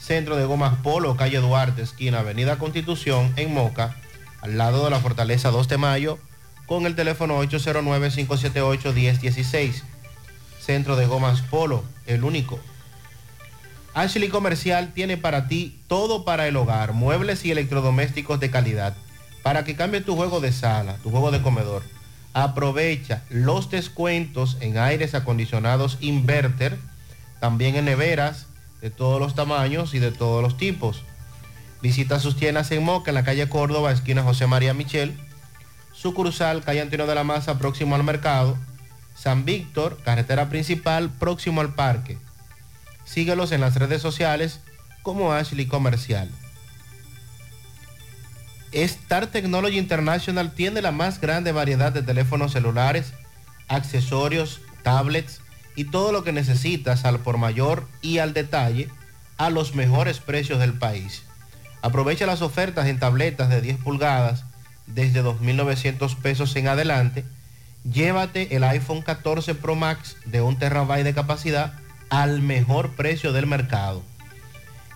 Centro 0.00 0.36
de 0.36 0.44
Gomas 0.46 0.78
Polo, 0.82 1.16
calle 1.16 1.38
Duarte, 1.38 1.82
esquina 1.82 2.18
Avenida 2.20 2.58
Constitución, 2.58 3.34
en 3.36 3.52
Moca, 3.52 3.94
al 4.40 4.56
lado 4.56 4.84
de 4.84 4.90
la 4.90 4.98
Fortaleza 4.98 5.50
2 5.50 5.68
de 5.68 5.76
Mayo, 5.76 6.18
con 6.64 6.86
el 6.86 6.96
teléfono 6.96 7.38
809-578-1016. 7.44 9.82
Centro 10.58 10.96
de 10.96 11.04
Gomas 11.06 11.42
Polo, 11.42 11.84
el 12.06 12.24
único. 12.24 12.58
Ashley 13.92 14.30
Comercial 14.30 14.94
tiene 14.94 15.18
para 15.18 15.48
ti 15.48 15.78
todo 15.86 16.24
para 16.24 16.48
el 16.48 16.56
hogar, 16.56 16.94
muebles 16.94 17.44
y 17.44 17.50
electrodomésticos 17.50 18.40
de 18.40 18.50
calidad, 18.50 18.96
para 19.42 19.64
que 19.64 19.76
cambie 19.76 20.00
tu 20.00 20.16
juego 20.16 20.40
de 20.40 20.52
sala, 20.52 20.96
tu 21.02 21.10
juego 21.10 21.30
de 21.30 21.42
comedor. 21.42 21.82
Aprovecha 22.32 23.22
los 23.28 23.68
descuentos 23.68 24.56
en 24.60 24.78
aires 24.78 25.14
acondicionados 25.14 25.98
inverter, 26.00 26.78
también 27.40 27.76
en 27.76 27.84
neveras 27.84 28.46
de 28.80 28.90
todos 28.90 29.20
los 29.20 29.34
tamaños 29.34 29.94
y 29.94 29.98
de 29.98 30.12
todos 30.12 30.42
los 30.42 30.56
tipos. 30.56 31.02
Visita 31.82 32.20
sus 32.20 32.36
tiendas 32.36 32.70
en 32.72 32.82
Moca, 32.82 33.10
en 33.10 33.14
la 33.14 33.24
calle 33.24 33.48
Córdoba, 33.48 33.92
esquina 33.92 34.22
José 34.22 34.46
María 34.46 34.74
Michel, 34.74 35.18
sucursal 35.92 36.62
calle 36.62 36.80
Antonio 36.80 37.06
de 37.06 37.14
la 37.14 37.24
Maza, 37.24 37.58
próximo 37.58 37.94
al 37.94 38.04
mercado, 38.04 38.56
San 39.14 39.44
Víctor, 39.44 39.98
carretera 40.02 40.48
principal, 40.48 41.10
próximo 41.10 41.60
al 41.60 41.74
parque. 41.74 42.18
Síguelos 43.04 43.52
en 43.52 43.60
las 43.60 43.76
redes 43.76 44.02
sociales 44.02 44.60
como 45.02 45.32
Ashley 45.32 45.66
Comercial. 45.66 46.30
Star 48.72 49.26
Technology 49.26 49.78
International 49.78 50.52
tiene 50.52 50.80
la 50.80 50.92
más 50.92 51.20
grande 51.20 51.50
variedad 51.50 51.92
de 51.92 52.02
teléfonos 52.02 52.52
celulares, 52.52 53.12
accesorios, 53.68 54.60
tablets 54.82 55.40
y 55.80 55.84
todo 55.84 56.12
lo 56.12 56.22
que 56.22 56.32
necesitas 56.32 57.06
al 57.06 57.20
por 57.20 57.38
mayor 57.38 57.88
y 58.02 58.18
al 58.18 58.34
detalle 58.34 58.90
a 59.38 59.48
los 59.48 59.74
mejores 59.74 60.18
precios 60.18 60.58
del 60.58 60.74
país. 60.74 61.22
Aprovecha 61.80 62.26
las 62.26 62.42
ofertas 62.42 62.86
en 62.86 62.98
tabletas 62.98 63.48
de 63.48 63.62
10 63.62 63.78
pulgadas 63.78 64.44
desde 64.86 65.24
2.900 65.24 66.16
pesos 66.16 66.54
en 66.56 66.68
adelante. 66.68 67.24
Llévate 67.90 68.54
el 68.54 68.62
iPhone 68.64 69.00
14 69.00 69.54
Pro 69.54 69.74
Max 69.74 70.18
de 70.26 70.42
1 70.42 70.58
terabyte 70.58 71.02
de 71.02 71.14
capacidad 71.14 71.72
al 72.10 72.42
mejor 72.42 72.90
precio 72.90 73.32
del 73.32 73.46
mercado. 73.46 74.02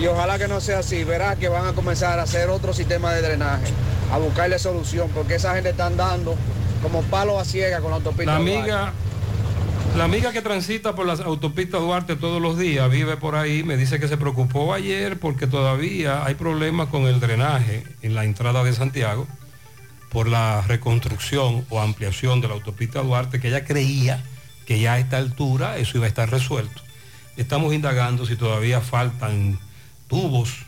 y 0.00 0.06
ojalá 0.06 0.38
que 0.38 0.48
no 0.48 0.60
sea 0.60 0.78
así, 0.80 1.04
verás 1.04 1.36
que 1.38 1.48
van 1.48 1.66
a 1.66 1.72
comenzar 1.72 2.18
a 2.18 2.22
hacer 2.22 2.48
otro 2.50 2.72
sistema 2.72 3.12
de 3.12 3.22
drenaje, 3.22 3.66
a 4.12 4.18
buscarle 4.18 4.58
solución, 4.58 5.10
porque 5.14 5.36
esa 5.36 5.54
gente 5.54 5.70
está 5.70 5.86
andando 5.86 6.34
como 6.82 7.02
palo 7.02 7.38
a 7.38 7.44
ciega 7.44 7.80
con 7.80 7.90
la 7.90 7.96
autopista 7.96 8.32
La 8.32 8.38
Duarte. 8.38 8.58
amiga, 8.58 8.92
la 9.96 10.04
amiga 10.04 10.32
que 10.32 10.42
transita 10.42 10.94
por 10.94 11.06
las 11.06 11.20
autopistas 11.20 11.80
Duarte 11.80 12.16
todos 12.16 12.40
los 12.40 12.58
días, 12.58 12.90
vive 12.90 13.16
por 13.16 13.34
ahí, 13.34 13.62
me 13.62 13.76
dice 13.76 13.98
que 14.00 14.08
se 14.08 14.16
preocupó 14.16 14.72
ayer 14.74 15.18
porque 15.18 15.46
todavía 15.46 16.24
hay 16.24 16.34
problemas 16.34 16.88
con 16.88 17.02
el 17.02 17.20
drenaje 17.20 17.84
en 18.02 18.14
la 18.14 18.24
entrada 18.24 18.64
de 18.64 18.72
Santiago 18.72 19.26
por 20.10 20.28
la 20.28 20.62
reconstrucción 20.62 21.64
o 21.70 21.80
ampliación 21.80 22.40
de 22.40 22.48
la 22.48 22.54
autopista 22.54 23.00
Duarte, 23.00 23.40
que 23.40 23.48
ella 23.48 23.64
creía 23.64 24.22
que 24.66 24.80
ya 24.80 24.94
a 24.94 24.98
esta 24.98 25.18
altura 25.18 25.78
eso 25.78 25.98
iba 25.98 26.06
a 26.06 26.08
estar 26.08 26.30
resuelto. 26.30 26.82
Estamos 27.36 27.72
indagando 27.72 28.26
si 28.26 28.36
todavía 28.36 28.80
faltan 28.80 29.58
tubos 30.08 30.66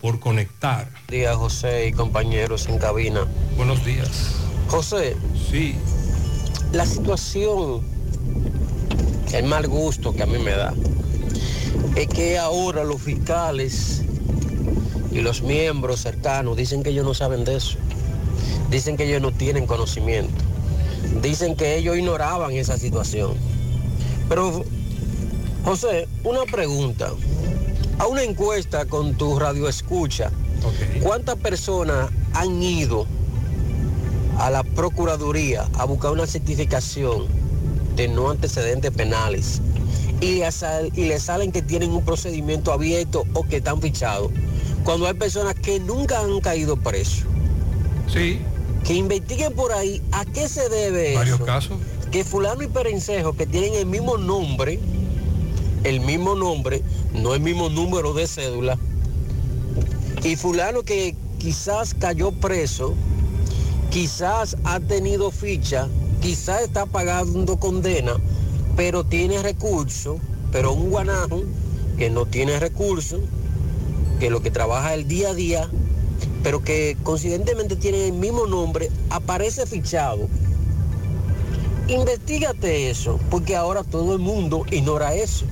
por 0.00 0.20
conectar. 0.20 0.88
Día 1.08 1.34
José 1.34 1.86
y 1.86 1.92
compañeros 1.92 2.66
en 2.68 2.78
cabina. 2.78 3.26
Buenos 3.56 3.84
días. 3.84 4.34
José. 4.68 5.16
Sí. 5.50 5.76
La 6.72 6.86
situación, 6.86 7.82
el 9.32 9.44
mal 9.44 9.68
gusto 9.68 10.14
que 10.14 10.22
a 10.22 10.26
mí 10.26 10.38
me 10.38 10.50
da, 10.50 10.74
es 11.96 12.08
que 12.08 12.38
ahora 12.38 12.84
los 12.84 13.00
fiscales 13.00 14.02
y 15.10 15.20
los 15.20 15.42
miembros 15.42 16.00
cercanos 16.00 16.56
dicen 16.56 16.82
que 16.82 16.90
ellos 16.90 17.04
no 17.04 17.14
saben 17.14 17.44
de 17.44 17.56
eso. 17.56 17.78
Dicen 18.70 18.96
que 18.96 19.04
ellos 19.04 19.20
no 19.20 19.30
tienen 19.30 19.66
conocimiento. 19.66 20.42
Dicen 21.22 21.54
que 21.56 21.76
ellos 21.76 21.96
ignoraban 21.96 22.52
esa 22.52 22.76
situación. 22.78 23.34
Pero, 24.28 24.64
José, 25.64 26.08
una 26.24 26.44
pregunta. 26.50 27.10
a 27.98 28.06
una 28.06 28.22
encuesta 28.22 28.86
con 28.86 29.14
tu 29.14 29.38
radio 29.38 29.68
escucha. 29.68 30.30
¿Cuántas 31.02 31.36
personas 31.36 32.10
han 32.34 32.60
ido 32.62 33.06
a 34.38 34.50
la 34.50 34.62
Procuraduría 34.64 35.68
a 35.78 35.84
buscar 35.84 36.10
una 36.12 36.26
certificación 36.26 37.26
de 37.94 38.08
no 38.08 38.30
antecedentes 38.30 38.90
penales 38.90 39.60
y 40.20 40.36
le, 40.38 40.50
sal- 40.50 40.90
y 40.94 41.04
le 41.04 41.20
salen 41.20 41.52
que 41.52 41.62
tienen 41.62 41.90
un 41.92 42.04
procedimiento 42.04 42.72
abierto 42.72 43.24
o 43.34 43.42
que 43.44 43.56
están 43.58 43.80
fichados? 43.80 44.30
Cuando 44.84 45.06
hay 45.06 45.14
personas 45.14 45.54
que 45.54 45.78
nunca 45.78 46.20
han 46.20 46.40
caído 46.40 46.76
presos. 46.76 47.24
Sí. 48.12 48.40
Que 48.84 48.94
investiguen 48.94 49.52
por 49.54 49.72
ahí 49.72 50.02
a 50.12 50.24
qué 50.24 50.48
se 50.48 50.68
debe 50.68 51.14
Varios 51.14 51.36
eso. 51.36 51.44
casos. 51.44 51.78
Que 52.10 52.24
fulano 52.24 52.62
y 52.62 52.66
perencejo 52.66 53.32
que 53.34 53.46
tienen 53.46 53.74
el 53.74 53.86
mismo 53.86 54.18
nombre, 54.18 54.78
el 55.84 56.00
mismo 56.00 56.34
nombre, 56.34 56.82
no 57.14 57.34
el 57.34 57.40
mismo 57.40 57.68
número 57.68 58.12
de 58.12 58.26
cédula, 58.26 58.78
y 60.22 60.36
fulano 60.36 60.82
que 60.82 61.16
quizás 61.38 61.94
cayó 61.94 62.30
preso, 62.32 62.94
quizás 63.90 64.56
ha 64.64 64.78
tenido 64.78 65.30
ficha, 65.30 65.88
quizás 66.20 66.62
está 66.62 66.86
pagando 66.86 67.56
condena, 67.58 68.12
pero 68.76 69.04
tiene 69.04 69.42
recursos, 69.42 70.18
pero 70.52 70.72
un 70.74 70.90
guanajo 70.90 71.42
que 71.98 72.10
no 72.10 72.26
tiene 72.26 72.60
recursos, 72.60 73.20
que 74.20 74.30
lo 74.30 74.42
que 74.42 74.50
trabaja 74.50 74.94
el 74.94 75.08
día 75.08 75.30
a 75.30 75.34
día, 75.34 75.70
pero 76.42 76.62
que 76.62 76.96
coincidentemente 77.02 77.76
tiene 77.76 78.06
el 78.06 78.12
mismo 78.12 78.46
nombre, 78.46 78.90
aparece 79.10 79.66
fichado. 79.66 80.28
Investígate 81.88 82.90
eso, 82.90 83.18
porque 83.30 83.56
ahora 83.56 83.84
todo 83.84 84.12
el 84.12 84.18
mundo 84.18 84.64
ignora 84.70 85.14
eso. 85.14 85.46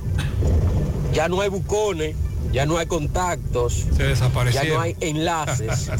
Ya 1.13 1.27
no 1.27 1.41
hay 1.41 1.49
bucones, 1.49 2.15
ya 2.51 2.65
no 2.65 2.77
hay 2.77 2.85
contactos, 2.85 3.85
Se 3.95 4.15
ya 4.51 4.63
no 4.63 4.79
hay 4.79 4.95
enlaces, 5.01 5.91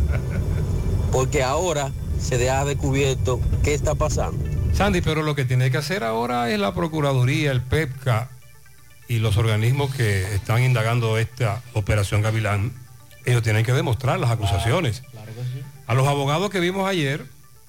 porque 1.11 1.43
ahora 1.43 1.91
se 2.19 2.37
deja 2.37 2.65
descubierto 2.65 3.39
qué 3.63 3.73
está 3.73 3.95
pasando. 3.95 4.43
Sandy, 4.73 5.01
pero 5.01 5.21
lo 5.21 5.35
que 5.35 5.43
tiene 5.43 5.69
que 5.69 5.77
hacer 5.77 6.03
ahora 6.03 6.49
es 6.49 6.59
la 6.59 6.73
Procuraduría, 6.73 7.51
el 7.51 7.61
PEPCA 7.61 8.29
y 9.07 9.19
los 9.19 9.37
organismos 9.37 9.93
que 9.93 10.23
están 10.33 10.63
indagando 10.63 11.17
esta 11.17 11.61
operación 11.73 12.21
Gavilán. 12.21 12.71
Ellos 13.25 13.43
tienen 13.43 13.65
que 13.65 13.73
demostrar 13.73 14.19
las 14.19 14.31
acusaciones. 14.31 15.03
A 15.87 15.93
los 15.93 16.07
abogados 16.07 16.49
que 16.49 16.59
vimos 16.59 16.87
ayer 16.87 17.25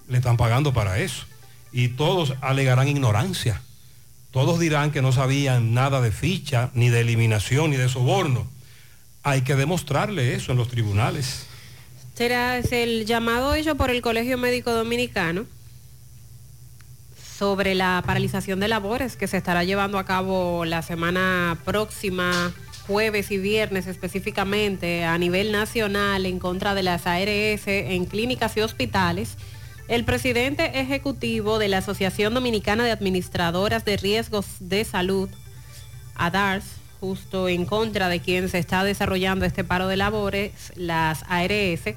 le 0.09 0.19
están 0.19 0.37
pagando 0.37 0.73
para 0.73 0.99
eso. 0.99 1.27
Y 1.73 1.89
todos 1.89 2.35
alegarán 2.41 2.89
ignorancia. 2.89 3.61
Todos 4.31 4.59
dirán 4.59 4.93
que 4.93 5.03
no 5.03 5.13
sabían 5.13 5.75
nada 5.75 6.01
de 6.01 6.11
ficha, 6.11 6.71
ni 6.75 6.89
de 6.89 7.01
eliminación, 7.01 7.71
ni 7.71 7.77
de 7.77 7.89
soborno. 7.89 8.47
Hay 9.23 9.43
que 9.43 9.55
demostrarle 9.55 10.35
eso 10.35 10.53
en 10.53 10.59
los 10.59 10.69
tribunales. 10.69 11.47
Será 12.15 12.59
es 12.59 12.73
el 12.73 13.07
llamado 13.07 13.55
hecho 13.55 13.77
por 13.77 13.91
el 13.91 14.03
Colegio 14.03 14.39
Médico 14.39 14.73
Dominicano 14.73 15.47
sobre 17.39 17.75
la 17.75 18.03
paralización 18.07 18.61
de 18.61 18.69
labores 18.69 19.17
que 19.17 19.27
se 19.27 19.37
estará 19.37 19.65
llevando 19.65 19.99
a 19.99 20.05
cabo 20.05 20.65
la 20.65 20.83
semana 20.83 21.59
próxima, 21.65 22.53
jueves 22.93 23.31
y 23.31 23.39
viernes 23.39 23.87
específicamente, 23.87 25.05
a 25.05 25.17
nivel 25.17 25.51
nacional 25.51 26.27
en 26.27 26.39
contra 26.39 26.75
de 26.75 26.83
las 26.83 27.07
ARS 27.07 27.67
en 27.67 28.05
clínicas 28.05 28.55
y 28.59 28.61
hospitales. 28.61 29.39
El 29.89 30.05
presidente 30.05 30.79
ejecutivo 30.79 31.59
de 31.59 31.69
la 31.69 31.79
Asociación 31.79 32.35
Dominicana 32.35 32.85
de 32.85 32.91
Administradoras 32.91 33.87
de 33.87 33.97
Riesgos 33.97 34.45
de 34.61 34.85
Salud, 34.85 35.31
ADARS, 36.17 36.67
justo 37.01 37.49
en 37.49 37.65
contra 37.65 38.11
de 38.11 38.21
quien 38.21 38.51
se 38.51 38.59
está 38.59 38.85
desarrollando 38.85 39.47
este 39.47 39.65
paro 39.65 39.89
de 39.89 39.97
labores, 39.97 40.53
las 40.77 41.25
ARS, 41.29 41.97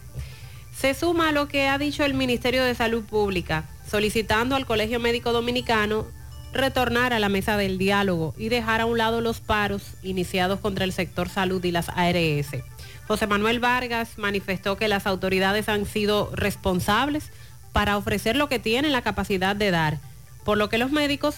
se 0.73 0.93
suma 0.93 1.29
a 1.29 1.31
lo 1.33 1.49
que 1.49 1.67
ha 1.67 1.77
dicho 1.77 2.05
el 2.05 2.13
Ministerio 2.13 2.63
de 2.63 2.73
Salud 2.73 3.03
Pública, 3.03 3.67
solicitando 3.91 4.55
al 4.55 4.65
Colegio 4.65 5.01
Médico 5.01 5.33
Dominicano 5.33 6.07
retornar 6.55 7.13
a 7.13 7.19
la 7.19 7.29
mesa 7.29 7.57
del 7.57 7.77
diálogo 7.77 8.33
y 8.37 8.49
dejar 8.49 8.81
a 8.81 8.85
un 8.85 8.97
lado 8.97 9.21
los 9.21 9.39
paros 9.39 9.83
iniciados 10.03 10.59
contra 10.59 10.85
el 10.85 10.93
sector 10.93 11.29
salud 11.29 11.63
y 11.63 11.71
las 11.71 11.89
ARS. 11.89 12.63
José 13.07 13.27
Manuel 13.27 13.59
Vargas 13.59 14.17
manifestó 14.17 14.77
que 14.77 14.87
las 14.87 15.05
autoridades 15.05 15.69
han 15.69 15.85
sido 15.85 16.31
responsables 16.33 17.31
para 17.71 17.97
ofrecer 17.97 18.35
lo 18.35 18.49
que 18.49 18.57
tienen 18.57 18.93
la 18.93 19.01
capacidad 19.01 19.55
de 19.55 19.69
dar, 19.69 19.99
por 20.43 20.57
lo 20.57 20.69
que 20.69 20.77
los 20.77 20.91
médicos 20.91 21.35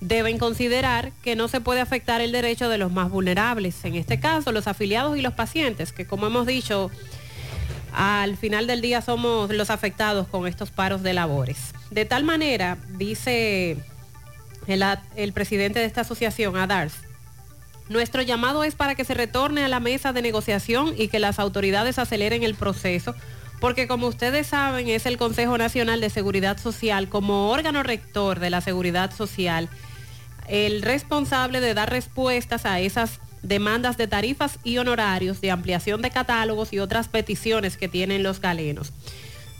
deben 0.00 0.38
considerar 0.38 1.12
que 1.22 1.36
no 1.36 1.48
se 1.48 1.60
puede 1.60 1.80
afectar 1.80 2.20
el 2.20 2.32
derecho 2.32 2.68
de 2.68 2.78
los 2.78 2.92
más 2.92 3.10
vulnerables, 3.10 3.84
en 3.84 3.94
este 3.94 4.20
caso 4.20 4.52
los 4.52 4.66
afiliados 4.66 5.16
y 5.16 5.22
los 5.22 5.34
pacientes, 5.34 5.92
que 5.92 6.06
como 6.06 6.26
hemos 6.26 6.46
dicho, 6.46 6.90
al 7.92 8.36
final 8.36 8.66
del 8.66 8.80
día 8.80 9.00
somos 9.00 9.50
los 9.50 9.70
afectados 9.70 10.26
con 10.28 10.46
estos 10.46 10.70
paros 10.70 11.02
de 11.02 11.14
labores. 11.14 11.72
De 11.90 12.04
tal 12.04 12.24
manera, 12.24 12.76
dice 12.98 13.78
el, 14.66 15.32
presidente 15.32 15.78
de 15.78 15.84
esta 15.84 16.02
asociación, 16.02 16.56
ADARS, 16.56 16.94
nuestro 17.88 18.22
llamado 18.22 18.64
es 18.64 18.74
para 18.74 18.94
que 18.94 19.04
se 19.04 19.14
retorne 19.14 19.64
a 19.64 19.68
la 19.68 19.80
mesa 19.80 20.12
de 20.12 20.22
negociación 20.22 20.94
y 20.96 21.08
que 21.08 21.20
las 21.20 21.38
autoridades 21.38 21.98
aceleren 21.98 22.42
el 22.42 22.54
proceso, 22.54 23.14
porque 23.60 23.86
como 23.86 24.08
ustedes 24.08 24.48
saben 24.48 24.88
es 24.88 25.06
el 25.06 25.16
Consejo 25.16 25.56
Nacional 25.56 26.00
de 26.00 26.10
Seguridad 26.10 26.58
Social 26.58 27.08
como 27.08 27.50
órgano 27.50 27.82
rector 27.82 28.40
de 28.40 28.50
la 28.50 28.60
seguridad 28.60 29.14
social 29.14 29.68
el 30.48 30.82
responsable 30.82 31.60
de 31.60 31.74
dar 31.74 31.90
respuestas 31.90 32.66
a 32.66 32.80
esas 32.80 33.20
demandas 33.42 33.96
de 33.96 34.08
tarifas 34.08 34.58
y 34.64 34.78
honorarios, 34.78 35.40
de 35.40 35.50
ampliación 35.50 36.02
de 36.02 36.10
catálogos 36.10 36.72
y 36.72 36.78
otras 36.78 37.08
peticiones 37.08 37.76
que 37.76 37.88
tienen 37.88 38.22
los 38.22 38.40
galenos. 38.40 38.92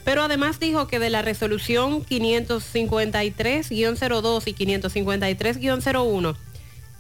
Pero 0.07 0.23
además 0.23 0.59
dijo 0.61 0.87
que 0.87 0.99
de 1.01 1.11
la 1.11 1.21
resolución 1.21 2.03
553-02 2.07 4.43
y 4.47 4.55
553-01 4.55 6.37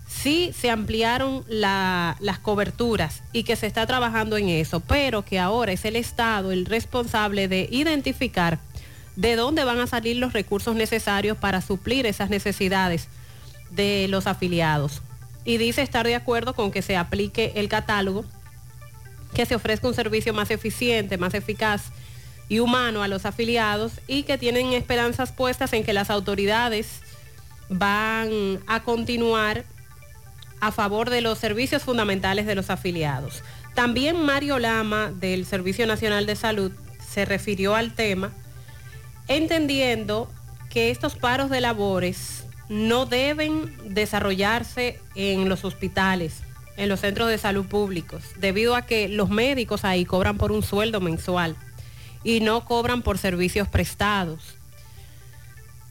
sí 0.08 0.52
se 0.58 0.70
ampliaron 0.70 1.44
la- 1.48 2.16
las 2.20 2.38
coberturas 2.40 3.22
y 3.32 3.44
que 3.44 3.54
se 3.56 3.66
está 3.68 3.86
trabajando 3.86 4.36
en 4.36 4.48
eso, 4.48 4.80
pero 4.80 5.24
que 5.24 5.38
ahora 5.38 5.70
es 5.72 5.84
el 5.84 5.94
Estado 5.96 6.50
el 6.52 6.66
responsable 6.66 7.46
de 7.48 7.68
identificar 7.70 8.58
de 9.14 9.36
dónde 9.36 9.62
van 9.64 9.78
a 9.78 9.86
salir 9.86 10.16
los 10.16 10.32
recursos 10.32 10.74
necesarios 10.74 11.38
para 11.38 11.60
suplir 11.62 12.06
esas 12.06 12.28
necesidades 12.28 13.06
de 13.70 14.08
los 14.08 14.26
afiliados. 14.26 15.00
Y 15.44 15.58
dice 15.58 15.82
estar 15.82 16.06
de 16.06 16.16
acuerdo 16.16 16.54
con 16.54 16.72
que 16.72 16.82
se 16.82 16.96
aplique 16.96 17.52
el 17.54 17.68
catálogo, 17.68 18.24
que 19.32 19.46
se 19.46 19.54
ofrezca 19.54 19.86
un 19.88 19.94
servicio 19.94 20.34
más 20.34 20.50
eficiente, 20.50 21.18
más 21.18 21.34
eficaz 21.34 21.82
y 22.48 22.60
humano 22.60 23.02
a 23.02 23.08
los 23.08 23.26
afiliados 23.26 23.92
y 24.06 24.22
que 24.22 24.38
tienen 24.38 24.72
esperanzas 24.72 25.32
puestas 25.32 25.72
en 25.72 25.84
que 25.84 25.92
las 25.92 26.10
autoridades 26.10 27.00
van 27.68 28.60
a 28.66 28.82
continuar 28.84 29.64
a 30.60 30.72
favor 30.72 31.10
de 31.10 31.20
los 31.20 31.38
servicios 31.38 31.82
fundamentales 31.82 32.46
de 32.46 32.54
los 32.54 32.70
afiliados. 32.70 33.42
También 33.74 34.24
Mario 34.24 34.58
Lama 34.58 35.10
del 35.12 35.44
Servicio 35.44 35.86
Nacional 35.86 36.26
de 36.26 36.36
Salud 36.36 36.72
se 37.06 37.24
refirió 37.24 37.74
al 37.74 37.94
tema 37.94 38.32
entendiendo 39.28 40.30
que 40.70 40.90
estos 40.90 41.16
paros 41.16 41.50
de 41.50 41.60
labores 41.60 42.44
no 42.68 43.06
deben 43.06 43.72
desarrollarse 43.94 45.00
en 45.14 45.48
los 45.48 45.64
hospitales, 45.64 46.42
en 46.76 46.88
los 46.88 47.00
centros 47.00 47.28
de 47.28 47.38
salud 47.38 47.66
públicos, 47.66 48.22
debido 48.38 48.76
a 48.76 48.82
que 48.82 49.08
los 49.08 49.30
médicos 49.30 49.84
ahí 49.84 50.04
cobran 50.04 50.36
por 50.36 50.52
un 50.52 50.62
sueldo 50.62 51.00
mensual 51.00 51.56
y 52.26 52.40
no 52.40 52.64
cobran 52.64 53.02
por 53.02 53.18
servicios 53.18 53.68
prestados. 53.68 54.56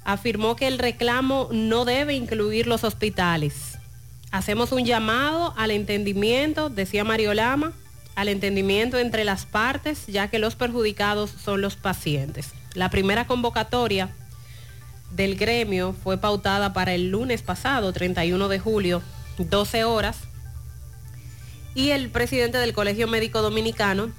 Afirmó 0.03 0.57
que 0.57 0.67
el 0.67 0.79
reclamo 0.79 1.47
no 1.53 1.85
debe 1.85 2.13
incluir 2.13 2.67
los 2.67 2.83
hospitales. 2.83 3.79
Hacemos 4.31 4.73
un 4.73 4.83
llamado 4.83 5.53
al 5.55 5.71
entendimiento, 5.71 6.69
decía 6.69 7.05
Mario 7.05 7.33
Lama, 7.33 7.71
al 8.15 8.27
entendimiento 8.27 8.99
entre 8.99 9.23
las 9.23 9.45
partes, 9.45 10.07
ya 10.07 10.27
que 10.27 10.37
los 10.37 10.55
perjudicados 10.55 11.31
son 11.31 11.61
los 11.61 11.77
pacientes. 11.77 12.51
La 12.73 12.89
primera 12.89 13.27
convocatoria 13.27 14.09
del 15.11 15.37
gremio 15.37 15.95
fue 16.03 16.17
pautada 16.17 16.73
para 16.73 16.93
el 16.93 17.11
lunes 17.11 17.43
pasado, 17.43 17.93
31 17.93 18.49
de 18.49 18.59
julio, 18.59 19.01
12 19.37 19.85
horas, 19.85 20.17
y 21.75 21.91
el 21.91 22.09
presidente 22.09 22.57
del 22.57 22.73
Colegio 22.73 23.07
Médico 23.07 23.41
Dominicano 23.41 24.11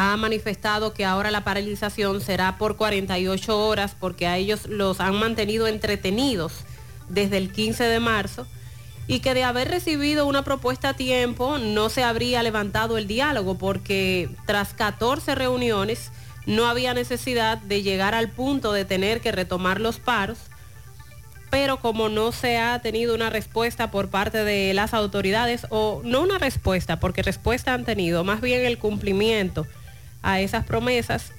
ha 0.00 0.16
manifestado 0.16 0.94
que 0.94 1.04
ahora 1.04 1.32
la 1.32 1.42
paralización 1.42 2.20
será 2.20 2.56
por 2.56 2.76
48 2.76 3.66
horas 3.66 3.96
porque 3.98 4.28
a 4.28 4.36
ellos 4.36 4.66
los 4.68 5.00
han 5.00 5.16
mantenido 5.16 5.66
entretenidos 5.66 6.52
desde 7.08 7.36
el 7.36 7.50
15 7.50 7.82
de 7.82 7.98
marzo 7.98 8.46
y 9.08 9.18
que 9.18 9.34
de 9.34 9.42
haber 9.42 9.68
recibido 9.68 10.24
una 10.26 10.44
propuesta 10.44 10.90
a 10.90 10.94
tiempo 10.94 11.58
no 11.58 11.88
se 11.88 12.04
habría 12.04 12.44
levantado 12.44 12.96
el 12.96 13.08
diálogo 13.08 13.58
porque 13.58 14.30
tras 14.46 14.72
14 14.72 15.34
reuniones 15.34 16.12
no 16.46 16.66
había 16.66 16.94
necesidad 16.94 17.58
de 17.58 17.82
llegar 17.82 18.14
al 18.14 18.30
punto 18.30 18.72
de 18.72 18.84
tener 18.84 19.20
que 19.20 19.32
retomar 19.32 19.80
los 19.80 19.98
paros 19.98 20.38
pero 21.50 21.80
como 21.80 22.08
no 22.08 22.30
se 22.30 22.58
ha 22.58 22.80
tenido 22.82 23.16
una 23.16 23.30
respuesta 23.30 23.90
por 23.90 24.10
parte 24.10 24.44
de 24.44 24.74
las 24.74 24.92
autoridades, 24.92 25.66
o 25.70 26.02
no 26.04 26.20
una 26.20 26.36
respuesta, 26.36 27.00
porque 27.00 27.22
respuesta 27.22 27.72
han 27.72 27.86
tenido, 27.86 28.22
más 28.22 28.42
bien 28.42 28.66
el 28.66 28.76
cumplimiento 28.76 29.66
a 30.22 30.40
esas 30.40 30.64
promesas, 30.64 31.32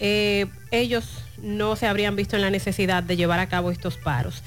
eh, 0.00 0.46
ellos 0.70 1.24
no 1.38 1.76
se 1.76 1.86
habrían 1.86 2.16
visto 2.16 2.36
en 2.36 2.42
la 2.42 2.50
necesidad 2.50 3.02
de 3.02 3.16
llevar 3.16 3.40
a 3.40 3.48
cabo 3.48 3.70
estos 3.70 3.96
paros. 3.96 4.42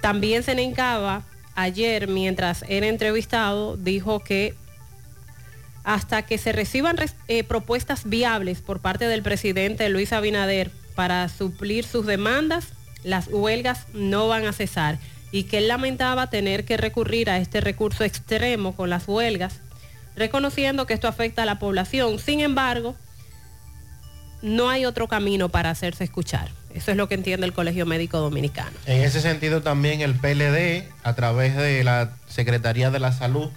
También 0.00 0.42
Senencaba 0.42 1.22
ayer, 1.54 2.08
mientras 2.08 2.64
era 2.68 2.86
entrevistado, 2.86 3.76
dijo 3.76 4.20
que 4.20 4.54
hasta 5.84 6.22
que 6.22 6.38
se 6.38 6.52
reciban 6.52 6.96
eh, 7.28 7.44
propuestas 7.44 8.08
viables 8.08 8.60
por 8.60 8.80
parte 8.80 9.08
del 9.08 9.22
presidente 9.22 9.88
Luis 9.88 10.12
Abinader 10.12 10.70
para 10.94 11.28
suplir 11.28 11.84
sus 11.84 12.06
demandas, 12.06 12.68
las 13.02 13.28
huelgas 13.28 13.86
no 13.92 14.28
van 14.28 14.46
a 14.46 14.52
cesar 14.52 14.98
y 15.32 15.44
que 15.44 15.58
él 15.58 15.68
lamentaba 15.68 16.28
tener 16.28 16.64
que 16.64 16.76
recurrir 16.76 17.30
a 17.30 17.38
este 17.38 17.60
recurso 17.60 18.04
extremo 18.04 18.76
con 18.76 18.90
las 18.90 19.08
huelgas, 19.08 19.60
reconociendo 20.14 20.86
que 20.86 20.94
esto 20.94 21.08
afecta 21.08 21.42
a 21.42 21.46
la 21.46 21.58
población. 21.58 22.18
Sin 22.18 22.40
embargo, 22.40 22.94
no 24.42 24.68
hay 24.68 24.84
otro 24.84 25.08
camino 25.08 25.48
para 25.48 25.70
hacerse 25.70 26.04
escuchar. 26.04 26.50
Eso 26.74 26.90
es 26.90 26.96
lo 26.96 27.08
que 27.08 27.14
entiende 27.14 27.46
el 27.46 27.52
Colegio 27.52 27.86
Médico 27.86 28.18
Dominicano. 28.18 28.76
En 28.86 29.02
ese 29.02 29.20
sentido 29.20 29.62
también 29.62 30.00
el 30.00 30.14
PLD, 30.14 30.84
a 31.04 31.14
través 31.14 31.56
de 31.56 31.84
la 31.84 32.10
Secretaría 32.26 32.90
de 32.90 32.98
la 32.98 33.12
Salud, 33.12 33.50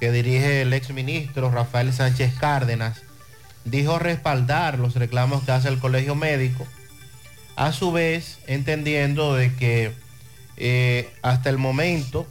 que 0.00 0.12
dirige 0.12 0.62
el 0.62 0.72
exministro 0.72 1.50
Rafael 1.50 1.92
Sánchez 1.92 2.34
Cárdenas, 2.38 3.02
dijo 3.64 3.98
respaldar 3.98 4.78
los 4.78 4.94
reclamos 4.94 5.44
que 5.44 5.52
hace 5.52 5.68
el 5.68 5.78
Colegio 5.78 6.14
Médico, 6.14 6.66
a 7.56 7.72
su 7.72 7.92
vez 7.92 8.38
entendiendo 8.46 9.34
de 9.34 9.54
que 9.54 9.92
eh, 10.56 11.12
hasta 11.22 11.48
el 11.48 11.58
momento 11.58 12.26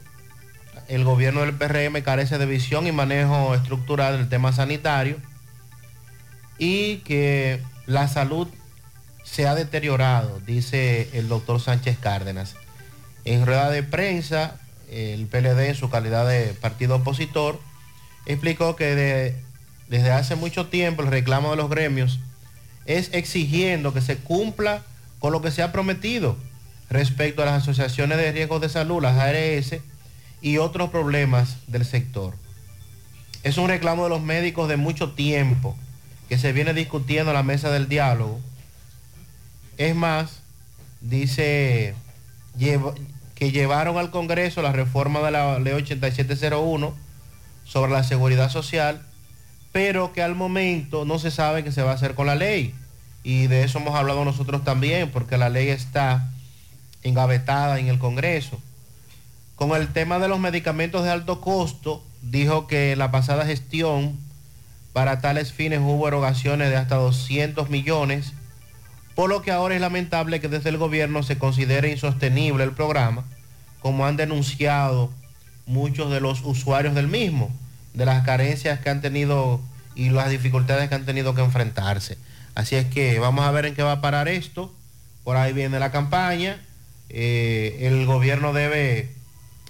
el 0.88 1.06
gobierno 1.06 1.42
del 1.42 1.54
PRM 1.54 2.02
carece 2.02 2.38
de 2.38 2.46
visión 2.46 2.86
y 2.86 2.92
manejo 2.92 3.56
estructural 3.56 4.18
del 4.18 4.28
tema 4.28 4.52
sanitario 4.52 5.18
y 6.58 6.98
que 6.98 7.62
la 7.86 8.08
salud 8.08 8.48
se 9.24 9.48
ha 9.48 9.56
deteriorado, 9.56 10.40
dice 10.46 11.10
el 11.14 11.28
doctor 11.28 11.60
Sánchez 11.62 11.98
Cárdenas. 12.00 12.56
En 13.26 13.46
rueda 13.46 13.70
de 13.70 13.84
prensa, 13.84 14.56
el 14.90 15.28
PLD 15.28 15.70
en 15.70 15.76
su 15.76 15.90
calidad 15.90 16.28
de 16.28 16.54
partido 16.54 16.96
opositor 16.96 17.60
explicó 18.26 18.76
que 18.76 18.96
de- 18.96 19.36
desde 19.88 20.12
hace 20.12 20.36
mucho 20.36 20.68
tiempo 20.68 21.02
el 21.04 21.10
reclamo 21.10 21.52
de 21.52 21.58
los 21.58 21.70
gremios 21.70 22.20
es 22.86 23.10
exigiendo 23.14 23.94
que 23.94 24.02
se 24.02 24.18
cumpla 24.18 24.84
con 25.20 25.32
lo 25.32 25.42
que 25.42 25.52
se 25.52 25.62
ha 25.62 25.72
prometido 25.72 26.36
respecto 26.90 27.42
a 27.42 27.46
las 27.46 27.62
asociaciones 27.64 28.18
de 28.18 28.32
riesgos 28.32 28.60
de 28.62 28.70
salud, 28.70 29.02
las 29.02 29.18
ARS, 29.18 29.76
y 30.42 30.58
otros 30.58 30.90
problemas 30.90 31.58
del 31.68 31.86
sector. 31.86 32.34
Es 33.44 33.58
un 33.58 33.68
reclamo 33.70 34.04
de 34.04 34.10
los 34.10 34.22
médicos 34.22 34.68
de 34.68 34.78
mucho 34.78 35.12
tiempo 35.12 35.78
que 36.32 36.38
se 36.38 36.54
viene 36.54 36.74
discutiendo 36.74 37.32
en 37.32 37.36
la 37.36 37.44
mesa 37.44 37.72
del 37.72 37.90
diálogo. 37.90 38.40
Es 39.78 39.94
más, 39.94 40.44
dice 41.02 41.94
que 43.36 43.52
llevaron 43.52 43.98
al 43.98 44.12
Congreso 44.12 44.62
la 44.62 44.72
reforma 44.72 45.20
de 45.20 45.32
la 45.32 45.60
ley 45.60 45.74
8701 45.74 46.96
sobre 47.66 47.92
la 47.92 48.06
seguridad 48.06 48.50
social, 48.50 49.02
pero 49.74 50.14
que 50.14 50.24
al 50.24 50.34
momento 50.34 51.04
no 51.04 51.20
se 51.20 51.32
sabe 51.32 51.66
qué 51.66 51.74
se 51.74 51.82
va 51.82 51.92
a 51.92 51.96
hacer 51.96 52.16
con 52.16 52.28
la 52.28 52.36
ley. 52.36 52.74
Y 53.24 53.48
de 53.48 53.66
eso 53.66 53.80
hemos 53.80 53.96
hablado 53.96 54.24
nosotros 54.24 54.64
también, 54.64 55.12
porque 55.12 55.38
la 55.38 55.50
ley 55.50 55.68
está 55.68 56.32
engavetada 57.04 57.78
en 57.78 57.90
el 57.90 58.00
Congreso. 58.00 58.58
Con 59.58 59.72
el 59.72 59.92
tema 59.92 60.18
de 60.18 60.30
los 60.30 60.40
medicamentos 60.40 61.04
de 61.04 61.10
alto 61.12 61.42
costo, 61.42 62.02
dijo 62.22 62.68
que 62.68 62.96
la 62.96 63.12
pasada 63.12 63.46
gestión 63.46 64.18
para 64.94 65.22
tales 65.22 65.54
fines 65.54 65.80
hubo 65.80 66.08
erogaciones 66.08 66.70
de 66.70 66.76
hasta 66.76 66.96
200 66.96 67.70
millones, 67.70 68.34
por 69.16 69.30
lo 69.30 69.42
que 69.42 69.52
ahora 69.52 69.76
es 69.76 69.82
lamentable 69.82 70.40
que 70.40 70.48
desde 70.48 70.70
el 70.70 70.78
gobierno 70.78 71.24
se 71.24 71.38
considere 71.38 71.92
insostenible 71.92 72.64
el 72.64 72.72
programa, 72.72 73.24
como 73.82 74.06
han 74.06 74.18
denunciado 74.18 75.10
muchos 75.66 76.12
de 76.12 76.20
los 76.20 76.42
usuarios 76.42 76.96
del 76.96 77.08
mismo, 77.08 77.52
de 77.94 78.06
las 78.06 78.24
carencias 78.26 78.80
que 78.80 78.90
han 78.90 79.02
tenido 79.02 79.62
y 79.96 80.10
las 80.10 80.30
dificultades 80.30 80.90
que 80.90 80.96
han 80.96 81.06
tenido 81.06 81.36
que 81.36 81.42
enfrentarse. 81.42 82.18
Así 82.56 82.76
es 82.76 82.86
que 82.86 83.20
vamos 83.20 83.46
a 83.46 83.52
ver 83.52 83.66
en 83.66 83.76
qué 83.76 83.84
va 83.84 83.94
a 83.94 84.02
parar 84.02 84.28
esto. 84.28 84.74
Por 85.24 85.38
ahí 85.38 85.54
viene 85.54 85.80
la 85.80 85.92
campaña. 85.92 86.60
Eh, 87.10 87.78
el 87.82 88.06
gobierno 88.06 88.54
debe 88.54 89.14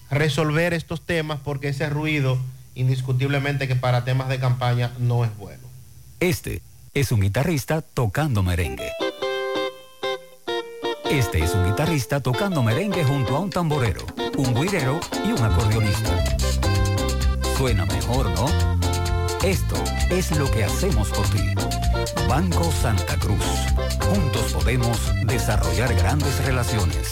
resolver 0.10 0.73
estos 0.73 1.06
temas 1.06 1.39
porque 1.43 1.69
ese 1.69 1.89
ruido 1.89 2.38
indiscutiblemente 2.76 3.68
que 3.68 3.76
para 3.76 4.03
temas 4.03 4.30
de 4.30 4.39
campaña 4.39 4.91
no 4.99 5.26
es 5.26 5.35
bueno. 5.38 5.64
Este 6.19 6.61
es 6.93 7.11
un 7.11 7.22
guitarrista 7.22 7.81
tocando 7.81 8.43
merengue. 8.43 8.91
Este 11.10 11.43
es 11.43 11.53
un 11.53 11.65
guitarrista 11.65 12.22
tocando 12.22 12.64
merengue 12.64 13.03
junto 13.03 13.35
a 13.35 13.39
un 13.39 13.49
tamborero, 13.49 14.06
un 14.38 14.53
guirero 14.53 14.99
y 15.26 15.31
un 15.31 15.43
acordeonista. 15.43 16.23
Suena 17.57 17.85
mejor, 17.85 18.30
¿no? 18.31 18.48
Esto 19.43 19.76
es 20.10 20.31
lo 20.38 20.49
que 20.52 20.64
hacemos 20.64 21.10
por 21.10 21.27
ti. 21.30 21.41
Banco 22.30 22.72
Santa 22.72 23.18
Cruz. 23.18 23.43
Juntos 24.10 24.53
podemos 24.53 25.11
desarrollar 25.26 25.93
grandes 25.95 26.45
relaciones. 26.45 27.11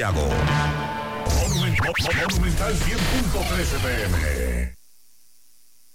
Monumental 0.00 1.92
100.13 1.92 3.82
pm. 3.82 4.79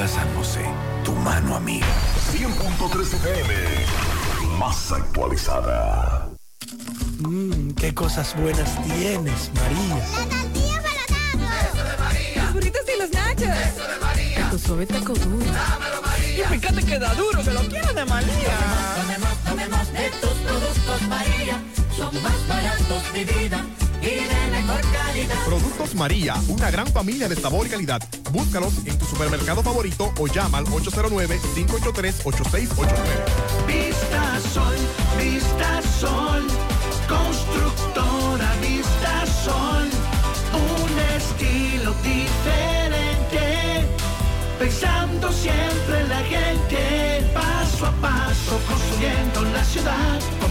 Cooperativa 0.00 0.08
San 0.08 0.34
José, 0.34 0.64
tu 1.04 1.12
mano 1.12 1.56
amiga. 1.56 1.86
100.3 2.32 3.02
FM, 3.02 3.54
más 4.58 4.92
actualizada. 4.92 6.30
Mmm, 7.18 7.72
qué 7.72 7.94
cosas 7.94 8.34
buenas 8.36 8.82
tienes, 8.82 9.50
María. 9.54 9.96
La 9.96 10.36
tortilla 10.36 10.82
para 10.82 11.68
Eso 11.68 11.84
de 11.84 11.96
María. 11.98 12.42
Los 12.44 12.52
burritos 12.54 12.82
y 12.94 12.98
los 12.98 13.10
nachos. 13.10 13.42
Eso 13.42 13.88
de 13.88 13.98
María. 14.00 14.50
Tu 14.50 14.58
suave 14.58 14.86
taco 14.86 15.12
duro. 15.12 15.44
Dámelo, 15.44 16.02
María. 16.02 16.44
Y 16.44 16.58
fíjate 16.58 16.82
que 16.82 16.98
da 16.98 17.14
duro, 17.14 17.42
que 17.42 17.50
lo 17.50 17.60
quiero 17.60 17.92
de 17.92 18.04
María. 18.06 18.58
Tomemos, 18.96 19.38
tomemos 19.44 19.92
de 19.92 20.10
tus 20.20 20.30
productos, 20.30 21.02
María. 21.08 21.62
Son 21.96 22.22
más 22.22 22.48
baratos 22.48 23.12
de 23.12 23.24
vida 23.24 23.64
Productos 25.44 25.94
María, 25.94 26.34
una 26.48 26.70
gran 26.70 26.86
familia 26.86 27.28
de 27.28 27.36
sabor 27.36 27.66
y 27.66 27.70
calidad. 27.70 28.00
Búscalos 28.32 28.72
en 28.86 28.96
tu 28.98 29.04
supermercado 29.04 29.62
favorito 29.62 30.10
o 30.18 30.26
llama 30.26 30.56
al 30.58 30.64
809-583-8689. 30.66 32.86
Vista 33.66 34.40
Sol, 34.54 34.74
Vista 35.18 35.82
Sol, 36.00 36.46
constructora 37.08 38.54
Vista 38.62 39.26
Sol, 39.44 39.90
un 40.54 40.98
estilo 41.16 41.92
diferente, 42.02 43.84
pensando 44.58 45.30
siempre 45.30 46.00
en 46.00 46.08
la 46.08 46.20
gente, 46.20 47.30
paso 47.34 47.84
a 47.86 47.92
paso 48.00 48.58
construyendo 48.66 49.42
la 49.52 49.62
ciudad, 49.64 50.18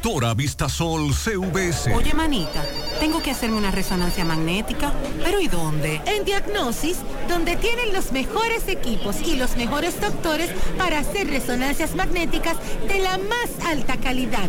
Constructora 0.00 0.32
Vistasol 0.32 1.12
CVS. 1.12 1.92
Oye, 1.94 2.14
manita, 2.14 2.64
tengo 3.00 3.22
que 3.22 3.32
hacerme 3.32 3.58
una 3.58 3.70
resonancia 3.70 4.24
magnética. 4.24 4.94
¿Pero 5.22 5.40
y 5.40 5.46
dónde? 5.46 6.00
En 6.06 6.24
Diagnosis, 6.24 6.96
donde 7.28 7.56
tienen 7.56 7.92
los 7.92 8.10
mejores 8.10 8.66
equipos 8.68 9.16
y 9.20 9.36
los 9.36 9.58
mejores 9.58 10.00
doctores 10.00 10.48
para 10.78 11.00
hacer 11.00 11.28
resonancias 11.28 11.94
magnéticas 11.94 12.56
de 12.88 12.98
la 13.00 13.18
más 13.18 13.50
alta 13.66 13.98
calidad 13.98 14.48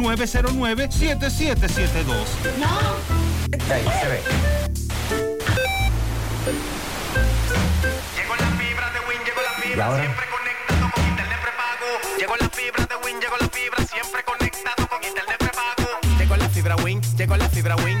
829-909-7772. 0.00 2.26
Llegó 8.16 8.34
la 8.36 8.46
fibra 8.56 8.90
de 8.90 9.00
Win, 9.08 9.20
llegó 9.24 9.40
la 9.42 9.52
fibra, 9.62 10.00
siempre 10.00 10.26
conectado 10.30 10.90
con 10.94 11.04
internet 11.06 11.38
prepago. 11.42 11.86
Llegó 12.18 12.36
la 12.36 12.48
fibra 12.48 12.86
de 12.86 12.96
Win, 13.04 13.20
llegó 13.20 13.36
la 13.38 13.48
fibra, 13.48 13.84
siempre 13.86 14.24
conectado 14.24 14.88
con 14.88 15.04
internet 15.04 15.36
prepago. 15.38 15.86
Llegó 16.18 16.36
la 16.36 16.48
fibra 16.48 16.76
Win, 16.76 17.00
llegó 17.16 17.36
la 17.36 17.48
fibra 17.48 17.76
Win. 17.76 18.00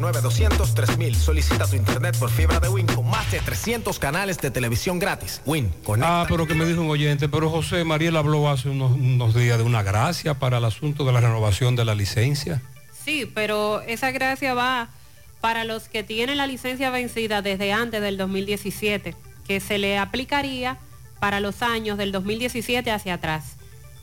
809-203.000. 0.00 1.14
Solicita 1.14 1.66
tu 1.66 1.76
internet 1.76 2.16
por 2.18 2.30
fibra 2.30 2.58
de 2.58 2.68
Win 2.68 2.86
con 2.86 3.08
más 3.08 3.30
de 3.30 3.40
300 3.40 3.98
canales 3.98 4.38
de 4.38 4.50
televisión 4.50 4.98
gratis. 4.98 5.42
Win, 5.44 5.72
conecta. 5.84 6.22
Ah, 6.22 6.26
pero 6.28 6.46
que 6.46 6.54
me 6.54 6.64
dijo 6.64 6.80
un 6.80 6.90
oyente, 6.90 7.28
pero 7.28 7.50
José 7.50 7.84
Mariel 7.84 8.16
habló 8.16 8.50
hace 8.50 8.68
unos, 8.68 8.92
unos 8.92 9.34
días 9.34 9.58
de 9.58 9.64
una 9.64 9.82
gracia 9.82 10.34
para 10.34 10.58
el 10.58 10.64
asunto 10.64 11.04
de 11.04 11.12
la 11.12 11.20
renovación 11.20 11.76
de 11.76 11.84
la 11.84 11.94
licencia. 11.94 12.62
Sí, 13.04 13.30
pero 13.34 13.82
esa 13.82 14.10
gracia 14.10 14.54
va 14.54 14.88
para 15.40 15.64
los 15.64 15.88
que 15.88 16.02
tienen 16.02 16.38
la 16.38 16.46
licencia 16.46 16.90
vencida 16.90 17.42
desde 17.42 17.72
antes 17.72 18.00
del 18.02 18.16
2017, 18.16 19.14
que 19.46 19.60
se 19.60 19.78
le 19.78 19.98
aplicaría 19.98 20.78
para 21.18 21.40
los 21.40 21.62
años 21.62 21.98
del 21.98 22.12
2017 22.12 22.90
hacia 22.90 23.14
atrás. 23.14 23.56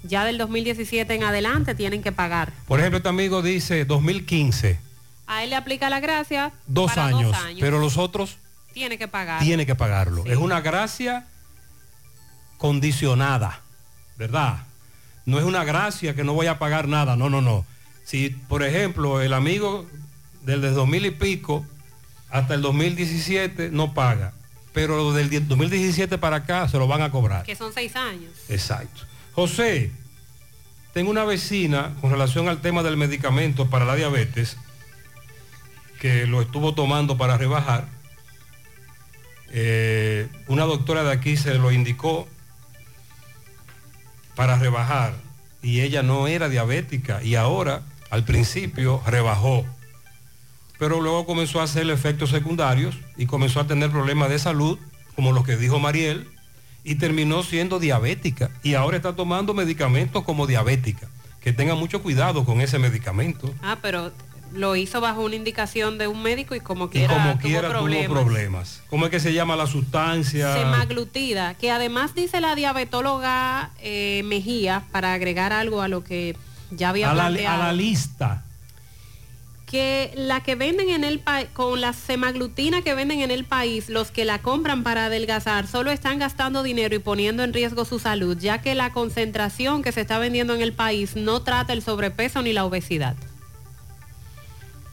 Ya 0.04 0.24
del 0.24 0.38
2017 0.38 1.14
en 1.14 1.24
adelante 1.24 1.76
tienen 1.76 2.02
que 2.02 2.12
pagar. 2.12 2.54
Por 2.68 2.80
ejemplo, 2.80 2.98
este 2.98 3.10
amigo 3.10 3.42
dice 3.42 3.86
2015. 3.86 4.87
A 5.28 5.44
él 5.44 5.50
le 5.52 5.56
aplica 5.56 5.90
la 5.90 6.00
gracia 6.00 6.52
dos 6.68 6.92
para 6.92 7.08
años, 7.08 7.24
dos 7.32 7.36
años. 7.36 7.60
pero 7.62 7.80
los 7.80 7.98
otros 7.98 8.38
Tiene 8.74 8.98
que 8.98 9.08
pagar. 9.08 9.42
tiene 9.44 9.66
que 9.66 9.76
pagarlo. 9.76 10.26
Es 10.26 10.38
una 10.38 10.62
gracia 10.62 11.28
condicionada, 12.58 13.62
¿verdad? 14.18 14.64
No 15.26 15.38
es 15.40 15.46
una 15.46 15.64
gracia 15.64 16.16
que 16.16 16.24
no 16.24 16.34
voy 16.34 16.48
a 16.48 16.58
pagar 16.60 16.88
nada, 16.88 17.16
no, 17.16 17.30
no, 17.30 17.42
no. 17.42 17.66
Si, 18.06 18.30
por 18.30 18.64
ejemplo, 18.64 19.22
el 19.22 19.34
amigo 19.34 19.86
del 20.44 20.62
de 20.62 20.72
2000 20.72 21.06
y 21.08 21.12
pico 21.12 21.66
hasta 22.30 22.54
el 22.54 22.62
2017 22.62 23.70
no 23.72 23.94
paga, 23.94 24.34
pero 24.74 25.12
del 25.14 25.30
die- 25.30 25.42
2017 25.42 26.18
para 26.18 26.38
acá 26.38 26.68
se 26.70 26.78
lo 26.78 26.88
van 26.88 27.02
a 27.02 27.12
cobrar. 27.12 27.44
Que 27.44 27.56
son 27.56 27.74
seis 27.74 27.96
años. 27.96 28.32
Exacto. 28.48 29.02
José, 29.34 29.92
tengo 30.94 31.12
una 31.12 31.26
vecina 31.26 31.94
con 32.02 32.10
relación 32.12 32.48
al 32.48 32.62
tema 32.62 32.82
del 32.82 32.96
medicamento 32.98 33.70
para 33.70 33.86
la 33.86 33.96
diabetes, 33.96 34.58
que 36.00 36.28
lo 36.28 36.42
estuvo 36.42 36.74
tomando 36.74 37.18
para 37.18 37.38
rebajar. 37.38 37.88
Eh, 39.52 40.28
una 40.48 40.66
doctora 40.66 41.04
de 41.04 41.12
aquí 41.12 41.38
se 41.38 41.56
lo 41.56 41.72
indicó 41.72 42.28
para 44.36 44.58
rebajar 44.58 45.16
y 45.62 45.82
ella 45.82 46.04
no 46.04 46.28
era 46.28 46.50
diabética 46.50 47.24
y 47.24 47.36
ahora 47.36 47.82
al 48.10 48.24
principio 48.24 49.02
rebajó. 49.06 49.66
Pero 50.78 51.02
luego 51.02 51.26
comenzó 51.26 51.60
a 51.60 51.64
hacer 51.64 51.90
efectos 51.90 52.30
secundarios 52.30 52.98
y 53.18 53.26
comenzó 53.26 53.60
a 53.60 53.68
tener 53.68 53.90
problemas 53.90 54.30
de 54.30 54.38
salud, 54.38 54.78
como 55.16 55.32
los 55.32 55.44
que 55.44 55.58
dijo 55.58 55.80
Mariel, 55.80 56.30
y 56.84 56.96
terminó 56.96 57.42
siendo 57.44 57.80
diabética 57.80 58.52
y 58.64 58.76
ahora 58.76 58.98
está 58.98 59.16
tomando 59.16 59.54
medicamentos 59.54 60.24
como 60.24 60.46
diabética. 60.46 61.10
Que 61.42 61.54
tenga 61.54 61.76
mucho 61.76 62.04
cuidado 62.04 62.46
con 62.46 62.62
ese 62.62 62.78
medicamento. 62.78 63.54
Ah, 63.62 63.78
pero 63.82 64.12
lo 64.54 64.76
hizo 64.76 65.02
bajo 65.02 65.22
una 65.22 65.36
indicación 65.36 65.98
de 65.98 66.08
un 66.08 66.22
médico 66.22 66.56
y 66.56 66.60
como 66.60 66.86
Y 66.86 66.90
quiera, 66.90 67.14
como 67.14 67.32
tuvo 67.32 67.42
quiera 67.42 67.70
problemas. 67.70 68.08
tuvo 68.08 68.22
problemas. 68.24 68.82
¿Cómo 68.90 69.06
es 69.06 69.12
que 69.12 69.20
se 69.20 69.34
llama 69.34 69.56
la 69.56 69.68
sustancia? 69.68 70.54
Semaglutida, 70.54 71.54
que 71.56 71.72
además 71.72 72.16
dice 72.16 72.42
la 72.42 72.56
diabetóloga 72.56 73.72
eh, 73.82 74.22
Mejía, 74.26 74.84
para 74.92 75.14
agregar 75.14 75.54
algo 75.54 75.82
a 75.82 75.88
lo 75.88 76.04
que 76.04 76.36
ya 76.72 76.90
había 76.90 77.12
a, 77.12 77.14
la, 77.14 77.26
a 77.28 77.58
la 77.58 77.74
lista. 77.74 78.44
que 79.66 80.14
la 80.16 80.42
que 80.44 80.56
venden 80.56 80.90
en 80.90 81.04
el 81.04 81.20
país, 81.20 81.48
con 81.54 81.82
la 81.82 81.92
semaglutina 81.92 82.82
que 82.82 82.94
venden 82.96 83.20
en 83.20 83.32
el 83.32 83.44
país, 83.44 83.90
los 83.90 84.12
que 84.12 84.24
la 84.24 84.40
compran 84.40 84.82
para 84.84 85.06
adelgazar 85.08 85.68
solo 85.68 85.92
están 85.92 86.20
gastando 86.20 86.64
dinero 86.64 86.96
y 86.96 87.00
poniendo 87.00 87.44
en 87.44 87.52
riesgo 87.54 87.84
su 87.84 88.00
salud, 88.00 88.38
ya 88.38 88.62
que 88.62 88.76
la 88.76 88.94
concentración 88.94 89.84
que 89.84 89.92
se 89.92 90.02
está 90.02 90.20
vendiendo 90.20 90.56
en 90.56 90.62
el 90.62 90.72
país 90.72 91.16
no 91.18 91.42
trata 91.42 91.74
el 91.74 91.82
sobrepeso 91.82 92.42
ni 92.42 92.54
la 92.54 92.64
obesidad. 92.64 93.16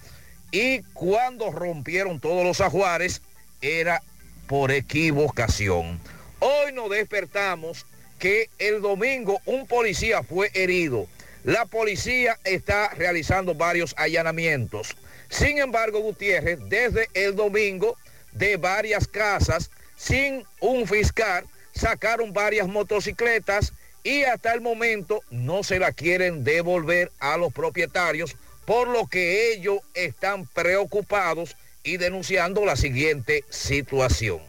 y 0.52 0.82
cuando 0.94 1.50
rompieron 1.50 2.20
todos 2.20 2.44
los 2.44 2.60
ajuares 2.60 3.22
era 3.60 4.02
por 4.46 4.70
equivocación. 4.70 6.00
Hoy 6.38 6.72
nos 6.72 6.90
despertamos 6.90 7.86
que 8.18 8.48
el 8.58 8.80
domingo 8.80 9.40
un 9.44 9.66
policía 9.66 10.22
fue 10.22 10.50
herido. 10.54 11.06
La 11.44 11.66
policía 11.66 12.38
está 12.44 12.88
realizando 12.90 13.54
varios 13.54 13.94
allanamientos. 13.98 14.96
Sin 15.28 15.58
embargo, 15.58 16.00
Gutiérrez, 16.00 16.58
desde 16.68 17.08
el 17.14 17.34
domingo, 17.34 17.96
de 18.32 18.56
varias 18.56 19.08
casas, 19.08 19.70
sin 19.96 20.44
un 20.60 20.86
fiscal, 20.86 21.44
sacaron 21.74 22.32
varias 22.32 22.68
motocicletas 22.68 23.72
y 24.06 24.22
hasta 24.22 24.54
el 24.54 24.60
momento 24.60 25.24
no 25.30 25.64
se 25.64 25.80
la 25.80 25.90
quieren 25.90 26.44
devolver 26.44 27.10
a 27.18 27.36
los 27.36 27.52
propietarios, 27.52 28.36
por 28.64 28.86
lo 28.86 29.08
que 29.08 29.52
ellos 29.52 29.80
están 29.94 30.46
preocupados 30.46 31.56
y 31.82 31.96
denunciando 31.96 32.64
la 32.64 32.76
siguiente 32.76 33.44
situación. 33.50 34.40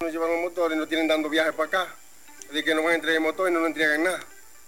Nos 0.00 0.12
llevan 0.12 0.30
un 0.30 0.42
motor 0.42 0.72
y 0.72 0.76
no 0.76 0.86
tienen 0.86 1.08
dando 1.08 1.28
viajes 1.28 1.52
para 1.52 1.66
acá. 1.66 1.96
De 2.52 2.62
que 2.62 2.76
no 2.76 2.84
van 2.84 2.92
a 2.92 2.94
entregar 2.94 3.16
el 3.16 3.22
motor 3.22 3.50
y 3.50 3.52
no 3.52 3.58
nos 3.58 3.68
entregan 3.68 4.04
nada. 4.04 4.20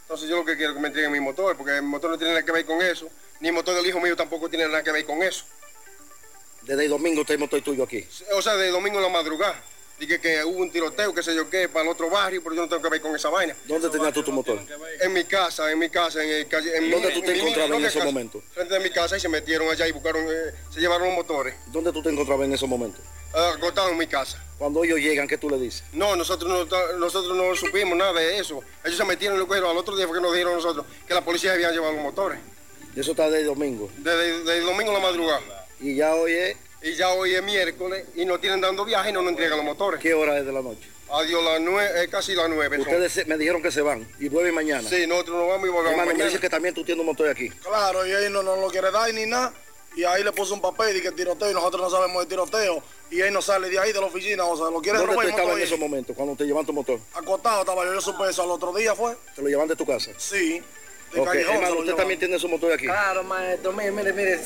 Entonces 0.02 0.28
yo 0.28 0.38
lo 0.38 0.44
que 0.44 0.56
quiero 0.56 0.72
es 0.72 0.74
que 0.74 0.80
me 0.80 0.88
entreguen 0.88 1.12
mi 1.12 1.20
motor, 1.20 1.56
porque 1.56 1.76
el 1.76 1.82
motor 1.82 2.10
no 2.10 2.18
tiene 2.18 2.32
nada 2.32 2.44
que 2.44 2.50
ver 2.50 2.64
con 2.64 2.82
eso. 2.82 3.08
Ni 3.38 3.48
el 3.48 3.54
motor 3.54 3.76
del 3.76 3.86
hijo 3.86 4.00
mío 4.00 4.16
tampoco 4.16 4.48
tiene 4.48 4.66
nada 4.66 4.82
que 4.82 4.90
ver 4.90 5.04
con 5.04 5.22
eso. 5.22 5.44
Desde 6.62 6.86
el 6.86 6.90
domingo 6.90 7.20
está 7.20 7.34
el 7.34 7.38
motor 7.38 7.62
tuyo 7.62 7.84
aquí. 7.84 8.04
O 8.32 8.42
sea, 8.42 8.56
de 8.56 8.70
domingo 8.70 8.96
en 8.96 9.04
la 9.04 9.10
madrugada. 9.10 9.62
Dije 9.98 10.20
que 10.20 10.42
hubo 10.44 10.58
un 10.58 10.70
tiroteo, 10.72 11.14
qué 11.14 11.22
sé 11.22 11.34
yo 11.36 11.48
qué, 11.48 11.68
para 11.68 11.84
el 11.84 11.88
otro 11.90 12.10
barrio, 12.10 12.42
pero 12.42 12.56
yo 12.56 12.62
no 12.62 12.68
tengo 12.68 12.82
que 12.82 12.88
ver 12.88 13.00
con 13.00 13.14
esa 13.14 13.28
vaina. 13.30 13.54
¿Dónde 13.64 13.88
tenías 13.88 14.12
tú 14.12 14.22
tu 14.24 14.32
motor? 14.32 14.58
En 15.00 15.12
mi 15.12 15.24
casa, 15.24 15.70
en 15.70 15.78
mi 15.78 15.88
casa, 15.88 16.22
en 16.22 16.30
el 16.30 16.48
calle. 16.48 16.76
En 16.76 16.90
¿Dónde 16.90 17.08
mi- 17.08 17.14
tú 17.14 17.22
te 17.22 17.38
encontrabas 17.38 17.70
en 17.70 17.76
mi 17.78 17.82
esos 17.84 17.94
casa, 17.94 18.04
momentos? 18.06 18.42
Frente 18.52 18.74
de 18.74 18.80
mi 18.80 18.90
casa 18.90 19.16
y 19.16 19.20
se 19.20 19.28
metieron 19.28 19.68
allá 19.70 19.86
y 19.86 19.92
buscaron, 19.92 20.24
eh, 20.28 20.52
se 20.70 20.80
llevaron 20.80 21.06
los 21.08 21.16
motores. 21.16 21.54
¿Dónde 21.66 21.92
tú 21.92 22.02
te 22.02 22.10
encontrabas 22.10 22.44
en 22.46 22.54
esos 22.54 22.68
momentos? 22.68 23.00
Ah, 23.32 23.52
Acostado 23.56 23.88
en 23.90 23.98
mi 23.98 24.06
casa. 24.08 24.42
Cuando 24.58 24.82
ellos 24.84 24.98
llegan, 24.98 25.26
¿qué 25.28 25.38
tú 25.38 25.48
le 25.48 25.58
dices? 25.58 25.84
No, 25.92 26.16
nosotros 26.16 26.48
no, 26.50 26.98
nosotros 26.98 27.36
no 27.36 27.54
supimos 27.54 27.96
nada 27.96 28.12
de 28.14 28.38
eso. 28.38 28.62
Ellos 28.84 28.96
se 28.96 29.04
metieron 29.04 29.36
y 29.36 29.40
lo 29.40 29.46
cogieron. 29.46 29.70
Al 29.70 29.76
otro 29.76 29.96
día 29.96 30.06
fue 30.08 30.16
que 30.16 30.22
nos 30.22 30.32
dijeron 30.32 30.54
a 30.54 30.56
nosotros 30.56 30.86
que 31.06 31.14
la 31.14 31.24
policía 31.24 31.52
había 31.52 31.70
llevado 31.70 31.92
los 31.92 32.02
motores. 32.02 32.38
Y 32.96 33.00
eso 33.00 33.12
está 33.12 33.28
desde 33.30 33.44
domingo. 33.46 33.90
Desde, 33.98 34.38
desde 34.40 34.58
el 34.58 34.66
domingo 34.66 34.90
en 34.90 35.02
la 35.02 35.08
madrugada. 35.08 35.66
Y 35.80 35.96
ya 35.96 36.14
hoy 36.14 36.32
es... 36.32 36.56
Y 36.84 36.94
ya 36.96 37.08
hoy 37.14 37.34
es 37.34 37.42
miércoles 37.42 38.04
y 38.14 38.26
nos 38.26 38.40
tienen 38.42 38.60
dando 38.60 38.84
viaje 38.84 39.08
y 39.08 39.12
no 39.14 39.22
nos 39.22 39.30
entregan 39.30 39.56
los 39.56 39.64
motores. 39.64 39.98
¿Qué 40.00 40.12
hora 40.12 40.38
es 40.38 40.44
de 40.44 40.52
la 40.52 40.60
noche? 40.60 40.86
Adiós, 41.10 41.42
las 41.42 41.58
nueve, 41.60 42.02
eh, 42.04 42.08
casi 42.10 42.34
las 42.34 42.46
nueve. 42.50 42.78
Ustedes 42.78 43.10
se- 43.10 43.24
me 43.24 43.38
dijeron 43.38 43.62
que 43.62 43.70
se 43.70 43.80
van. 43.80 44.06
Y 44.20 44.28
vuelven 44.28 44.54
mañana. 44.54 44.86
Sí, 44.86 45.06
nosotros 45.06 45.36
nos 45.38 45.48
vamos 45.48 45.66
y 45.66 45.70
volvemos 45.72 45.98
Hermano, 45.98 46.18
me 46.18 46.24
dice 46.26 46.38
que 46.38 46.50
también 46.50 46.74
tú 46.74 46.84
tienes 46.84 47.00
un 47.00 47.06
motor 47.06 47.28
aquí. 47.28 47.48
Claro, 47.48 48.06
y 48.06 48.10
él 48.10 48.30
no 48.30 48.42
nos 48.42 48.58
lo 48.58 48.68
quiere 48.68 48.90
dar 48.90 49.12
ni 49.14 49.24
nada. 49.24 49.54
Y 49.96 50.04
ahí 50.04 50.22
le 50.24 50.32
puso 50.32 50.52
un 50.52 50.60
papel 50.60 50.96
y 50.96 51.00
que 51.00 51.12
tiroteo 51.12 51.50
y 51.50 51.54
nosotros 51.54 51.80
no 51.82 51.90
sabemos 51.90 52.22
de 52.22 52.28
tiroteo. 52.28 52.82
Y 53.10 53.20
él 53.22 53.32
no 53.32 53.40
sale 53.40 53.70
de 53.70 53.78
ahí 53.78 53.92
de 53.92 54.00
la 54.00 54.06
oficina, 54.06 54.44
o 54.44 54.54
sea, 54.56 54.68
lo 54.70 54.82
quiere 54.82 54.98
¿Dónde 54.98 55.14
tú 55.14 55.20
robar. 55.20 55.30
estabas 55.30 55.56
en 55.56 55.62
esos 55.62 55.78
momentos, 55.78 56.14
cuando 56.14 56.36
te 56.36 56.44
llevan 56.44 56.66
tu 56.66 56.72
motor? 56.74 56.98
Acostado 57.14 57.60
estaba 57.60 57.84
yo, 57.86 57.94
yo 57.94 58.00
supe 58.02 58.28
eso 58.28 58.42
al 58.42 58.50
otro 58.50 58.74
día 58.74 58.94
fue. 58.94 59.14
¿Te 59.34 59.40
lo 59.40 59.48
llevan 59.48 59.68
de 59.68 59.76
tu 59.76 59.86
casa? 59.86 60.10
Sí. 60.18 60.60
De 61.14 61.22
Callejón 61.24 61.54
hermano, 61.54 61.72
usted 61.76 61.84
llevan. 61.84 61.96
también 61.96 62.18
tiene 62.18 62.38
su 62.38 62.48
motor 62.48 62.72
aquí. 62.72 62.84
Claro, 62.86 63.22
maestro, 63.22 63.72
mire, 63.72 63.92
mire, 63.92 64.12
mire, 64.12 64.40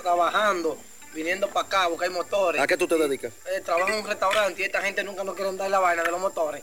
trabajando, 0.00 0.78
viniendo 1.14 1.48
para 1.48 1.66
acá, 1.66 1.86
buscar 1.88 2.10
motores. 2.10 2.60
¿A 2.60 2.66
qué 2.66 2.76
tú 2.76 2.86
te 2.88 2.96
dedicas? 2.96 3.32
Eh, 3.54 3.60
trabajo 3.60 3.88
en 3.92 3.98
un 4.00 4.06
restaurante 4.06 4.62
y 4.62 4.64
esta 4.64 4.82
gente 4.82 5.02
nunca 5.04 5.24
nos 5.24 5.34
quiere 5.34 5.52
dar 5.56 5.70
la 5.70 5.78
vaina 5.78 6.02
de 6.02 6.10
los 6.10 6.20
motores. 6.20 6.62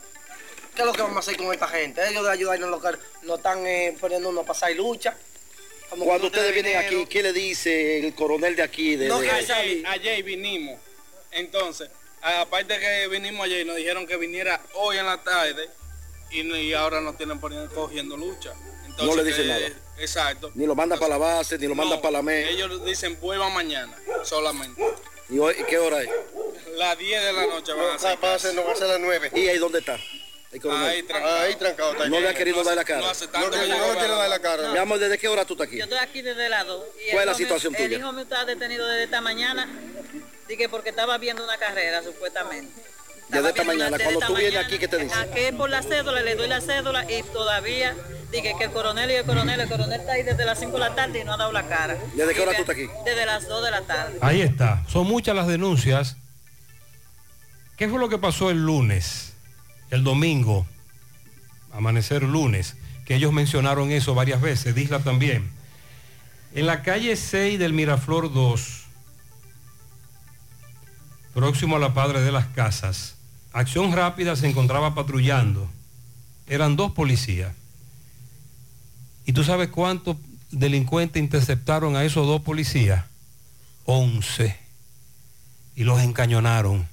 ¿Qué 0.74 0.82
es 0.82 0.86
lo 0.86 0.92
que 0.92 1.02
vamos 1.02 1.16
a 1.16 1.20
hacer 1.20 1.36
con 1.36 1.52
esta 1.52 1.66
gente? 1.68 2.00
Ellos 2.08 2.24
de 2.24 2.30
ayudarnos 2.30 2.70
lo 2.70 2.80
que 2.80 2.88
nos 3.22 3.38
están 3.38 3.66
eh, 3.66 3.96
poniendo 4.00 4.38
a 4.40 4.44
pasar 4.44 4.72
lucha. 4.74 5.16
Como 5.88 6.04
Cuando 6.04 6.28
ustedes 6.28 6.52
vienen 6.54 6.78
dinero. 6.78 7.00
aquí, 7.02 7.06
¿qué 7.10 7.22
le 7.22 7.32
dice 7.32 7.98
el 7.98 8.14
coronel 8.14 8.54
de 8.54 8.62
aquí? 8.62 8.94
De, 8.94 9.08
No 9.08 9.18
de- 9.20 9.28
Ayer, 9.30 9.84
ayer 9.86 10.22
vinimos. 10.22 10.78
Entonces, 11.32 11.90
aparte 12.22 12.78
que 12.78 13.08
vinimos 13.08 13.44
ayer, 13.46 13.66
nos 13.66 13.76
dijeron 13.76 14.06
que 14.06 14.16
viniera 14.16 14.60
hoy 14.74 14.98
en 14.98 15.06
la 15.06 15.20
tarde 15.22 15.68
y, 16.30 16.42
y 16.42 16.72
ahora 16.74 17.00
nos 17.00 17.16
tienen 17.16 17.40
poniendo, 17.40 17.74
cogiendo 17.74 18.16
lucha. 18.16 18.52
Entonces, 18.86 19.06
No 19.06 19.16
le 19.16 19.24
dicen 19.24 19.42
que- 19.42 19.48
nada. 19.48 19.68
Exacto. 20.00 20.50
Ni 20.54 20.66
lo 20.66 20.74
manda 20.74 20.96
para 20.96 21.10
la 21.10 21.18
base, 21.18 21.58
ni 21.58 21.66
lo 21.66 21.74
manda 21.74 21.96
No, 21.96 22.02
para 22.02 22.12
la 22.12 22.22
MES. 22.22 22.48
Ellos 22.50 22.84
dicen 22.84 23.18
vuelvan 23.20 23.52
mañana 23.52 23.94
solamente. 24.24 24.82
¿Y 25.28 25.38
hoy, 25.38 25.54
qué 25.68 25.78
hora 25.78 26.02
es? 26.02 26.10
Las 26.76 26.98
10 26.98 27.22
de 27.24 27.32
la 27.32 27.46
noche 27.46 27.72
van 27.72 27.94
a 27.94 27.98
ser. 27.98 28.18
Va 28.24 28.34
a 28.34 28.38
ser, 28.38 28.54
no 28.54 28.64
va 28.64 28.72
a 28.72 28.76
ser 28.76 28.88
las 28.88 29.00
nueve. 29.00 29.30
¿Y 29.34 29.48
ahí 29.48 29.58
dónde 29.58 29.80
está? 29.80 29.98
Ahí 30.52 30.58
trancado. 31.04 31.36
Ahí 31.36 31.54
trancado 31.54 31.92
está. 31.92 32.08
No 32.08 32.18
le 32.20 32.28
ha 32.28 32.34
querido 32.34 32.64
dar 32.64 32.74
la 32.74 32.84
cara. 32.84 33.00
No 33.00 33.10
hace 33.10 33.28
tanto 33.28 33.46
No, 33.46 33.52
que 33.52 33.68
no 33.68 33.92
le 33.94 34.08
dar 34.08 34.28
la 34.28 34.38
cara. 34.40 34.72
Mi 34.72 34.78
amor, 34.78 34.98
¿desde 34.98 35.16
qué 35.18 35.28
hora 35.28 35.44
tú 35.44 35.54
estás 35.54 35.68
aquí? 35.68 35.76
Yo 35.78 35.84
estoy 35.84 35.98
aquí 35.98 36.22
desde 36.22 36.48
las 36.48 36.66
2. 36.66 36.84
y 37.06 37.10
¿Cuál 37.12 37.20
es 37.22 37.26
la 37.26 37.34
situación 37.34 37.72
mío- 37.72 37.82
El 37.82 37.88
tuya? 37.88 37.98
hijo 37.98 38.12
mío 38.12 38.22
está 38.22 38.44
detenido 38.44 38.86
desde 38.88 39.04
esta 39.04 39.20
mañana. 39.20 39.68
Dije 40.48 40.68
porque 40.68 40.88
estaba 40.90 41.16
viendo 41.18 41.44
una 41.44 41.56
carrera, 41.58 42.02
supuestamente. 42.02 42.72
Desde 43.30 43.48
esta 43.48 43.64
mañana. 43.64 43.96
desde 43.96 44.04
Cuando 44.04 44.20
esta 44.20 44.26
tú 44.26 44.34
vienes 44.36 44.64
aquí, 44.64 44.78
¿qué 44.78 44.88
te 44.88 44.98
dice? 44.98 45.14
Aquí 45.14 45.56
por 45.56 45.70
la 45.70 45.82
cédula, 45.82 46.20
le 46.22 46.34
doy 46.34 46.48
la 46.48 46.60
cédula 46.60 47.04
y 47.10 47.22
todavía 47.22 47.94
dije 48.32 48.54
que 48.58 48.64
el 48.64 48.70
coronel 48.70 49.10
y 49.10 49.14
el 49.14 49.24
coronel, 49.24 49.60
el 49.60 49.68
coronel 49.68 50.00
está 50.00 50.12
ahí 50.12 50.22
desde 50.22 50.44
las 50.44 50.58
5 50.58 50.72
de 50.72 50.78
la 50.78 50.94
tarde 50.94 51.20
y 51.20 51.24
no 51.24 51.34
ha 51.34 51.36
dado 51.36 51.52
la 51.52 51.66
cara. 51.68 51.96
¿Desde 52.14 52.34
qué 52.34 52.40
hora 52.40 52.52
tú 52.52 52.62
estás 52.62 52.76
aquí? 52.76 52.86
Desde 53.04 53.26
las 53.26 53.48
2 53.48 53.64
de 53.64 53.70
la 53.70 53.82
tarde. 53.82 54.18
Ahí 54.20 54.40
está. 54.40 54.82
Son 54.88 55.06
muchas 55.06 55.34
las 55.34 55.46
denuncias. 55.46 56.16
¿Qué 57.76 57.88
fue 57.88 57.98
lo 57.98 58.08
que 58.08 58.18
pasó 58.18 58.50
el 58.50 58.64
lunes? 58.64 59.32
El 59.90 60.04
domingo, 60.04 60.66
amanecer 61.72 62.22
lunes, 62.22 62.76
que 63.04 63.14
ellos 63.16 63.32
mencionaron 63.32 63.90
eso 63.90 64.14
varias 64.14 64.40
veces, 64.40 64.74
Disla 64.74 65.00
también. 65.00 65.50
En 66.54 66.66
la 66.66 66.82
calle 66.82 67.16
6 67.16 67.58
del 67.58 67.72
Miraflor 67.72 68.32
2, 68.32 68.82
próximo 71.34 71.76
a 71.76 71.78
la 71.78 71.94
Padre 71.94 72.20
de 72.20 72.32
las 72.32 72.46
Casas, 72.46 73.16
Acción 73.52 73.92
Rápida 73.92 74.36
se 74.36 74.48
encontraba 74.48 74.94
patrullando. 74.94 75.68
Eran 76.46 76.76
dos 76.76 76.92
policías. 76.92 77.52
¿Y 79.26 79.32
tú 79.32 79.44
sabes 79.44 79.68
cuántos 79.68 80.16
delincuentes 80.50 81.22
interceptaron 81.22 81.96
a 81.96 82.04
esos 82.04 82.26
dos 82.26 82.42
policías? 82.42 83.04
11. 83.84 84.56
Y 85.76 85.84
los 85.84 86.00
encañonaron. 86.00 86.88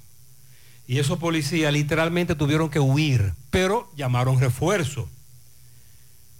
Y 0.87 0.99
esos 0.99 1.19
policías 1.19 1.73
literalmente 1.73 2.35
tuvieron 2.35 2.69
que 2.69 2.79
huir, 2.79 3.33
pero 3.49 3.91
llamaron 3.95 4.39
refuerzo. 4.39 5.09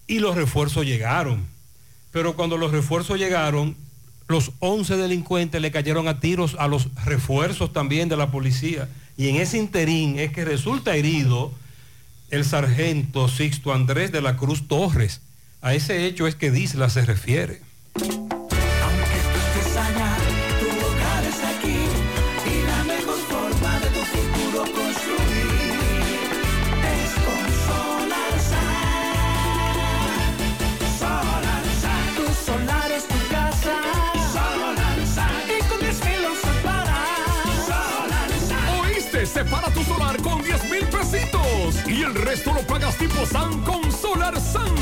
Y 0.08 0.20
los 0.20 0.36
refuerzos 0.36 0.86
llegaron. 0.86 1.46
pero 2.12 2.36
cuando 2.36 2.58
los 2.58 2.72
refuerzos 2.72 3.20
llegaron, 3.20 3.76
los 4.28 4.52
11 4.60 4.98
delincuentes 4.98 5.62
le 5.62 5.72
cayeron 5.72 6.08
a 6.08 6.20
tiros 6.20 6.56
a 6.58 6.68
los 6.68 6.94
refuerzos 7.06 7.74
también 7.74 8.10
de 8.10 8.18
la 8.18 8.32
policía. 8.32 8.90
Y 9.18 9.30
en 9.30 9.38
ese 9.38 9.58
interín 9.58 10.20
es 10.20 10.32
que 10.32 10.46
resulta 10.46 10.96
herido 10.96 11.52
el 12.30 12.46
sargento 12.46 13.28
Sixto 13.28 13.74
Andrés 13.74 14.12
de 14.12 14.22
la 14.22 14.38
Cruz 14.38 14.68
Torres. 14.68 15.22
A 15.62 15.74
ese 15.74 16.06
hecho 16.06 16.28
es 16.28 16.36
que 16.36 16.52
Disla 16.52 16.90
se 16.90 17.04
refiere. 17.04 17.62
El 42.08 42.16
resto 42.16 42.54
lo 42.54 42.62
pagas 42.62 42.96
tipo 42.98 43.26
SAN 43.26 43.62
con 43.64 43.92
Solar 43.92 44.40
SAN. 44.40 44.74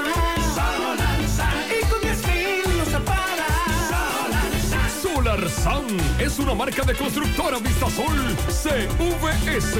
Solar 0.53 1.19
Sun. 1.37 1.47
Y 1.75 1.79
con 1.89 2.01
10 2.01 2.27
mil 2.27 2.61
los 2.77 2.87
separas. 2.89 3.89
Solar 3.89 4.53
Sun. 4.69 5.15
Solar 5.15 5.49
SAN 5.49 5.87
es 6.19 6.37
una 6.37 6.53
marca 6.53 6.83
de 6.83 6.93
constructora 6.95 7.57
Vistasol 7.57 8.35
CVS. 8.47 9.79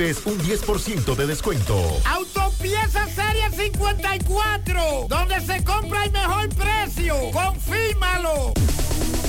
un 0.01 0.39
10% 0.39 1.15
de 1.15 1.27
descuento. 1.27 1.75
Autopieza 2.05 3.07
Serie 3.07 3.51
54, 3.51 5.05
donde 5.07 5.39
se 5.41 5.63
compra 5.63 6.05
el 6.05 6.11
mejor 6.11 6.49
precio. 6.49 7.15
Confírmalo. 7.31 8.51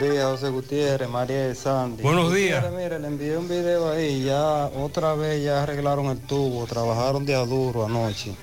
Buen 0.00 0.12
día, 0.14 0.28
José 0.28 0.48
Gutiérrez, 0.48 1.10
María 1.10 1.48
de 1.48 1.54
Sandy. 1.54 2.02
Buenos 2.02 2.32
días. 2.32 2.62
Gutiérrez, 2.62 2.84
Mire, 2.84 2.98
le 3.00 3.06
envié 3.06 3.36
un 3.36 3.46
video 3.46 3.90
ahí, 3.90 4.24
ya 4.24 4.70
otra 4.74 5.14
vez 5.14 5.44
ya 5.44 5.62
arreglaron 5.62 6.06
el 6.06 6.18
tubo, 6.20 6.64
trabajaron 6.64 7.26
día 7.26 7.40
duro 7.40 7.84
anoche. 7.84 8.34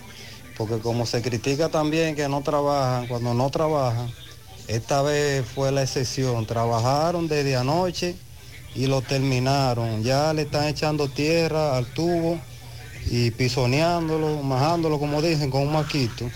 Porque 0.56 0.78
como 0.78 1.08
se 1.08 1.24
critica 1.24 1.70
también 1.70 2.16
que 2.16 2.30
no 2.30 2.44
trabajan, 2.44 3.08
cuando 3.08 3.34
no 3.34 3.50
trabajan, 3.50 4.08
esta 4.68 5.02
vez 5.02 5.48
fue 5.48 5.72
la 5.72 5.82
excepción. 5.82 6.46
Trabajaron 6.46 7.28
desde 7.28 7.56
anoche 7.56 8.16
y 8.76 8.86
lo 8.86 9.02
terminaron. 9.02 10.04
Ya 10.04 10.34
le 10.34 10.44
están 10.44 10.66
echando 10.66 11.08
tierra 11.08 11.76
al 11.76 11.88
tubo 11.88 12.40
y 13.10 13.32
pisoneándolo, 13.32 14.44
majándolo, 14.44 15.00
como 15.00 15.24
dicen, 15.24 15.50
con 15.50 15.64
un 15.64 15.74
maquito. 15.74 16.30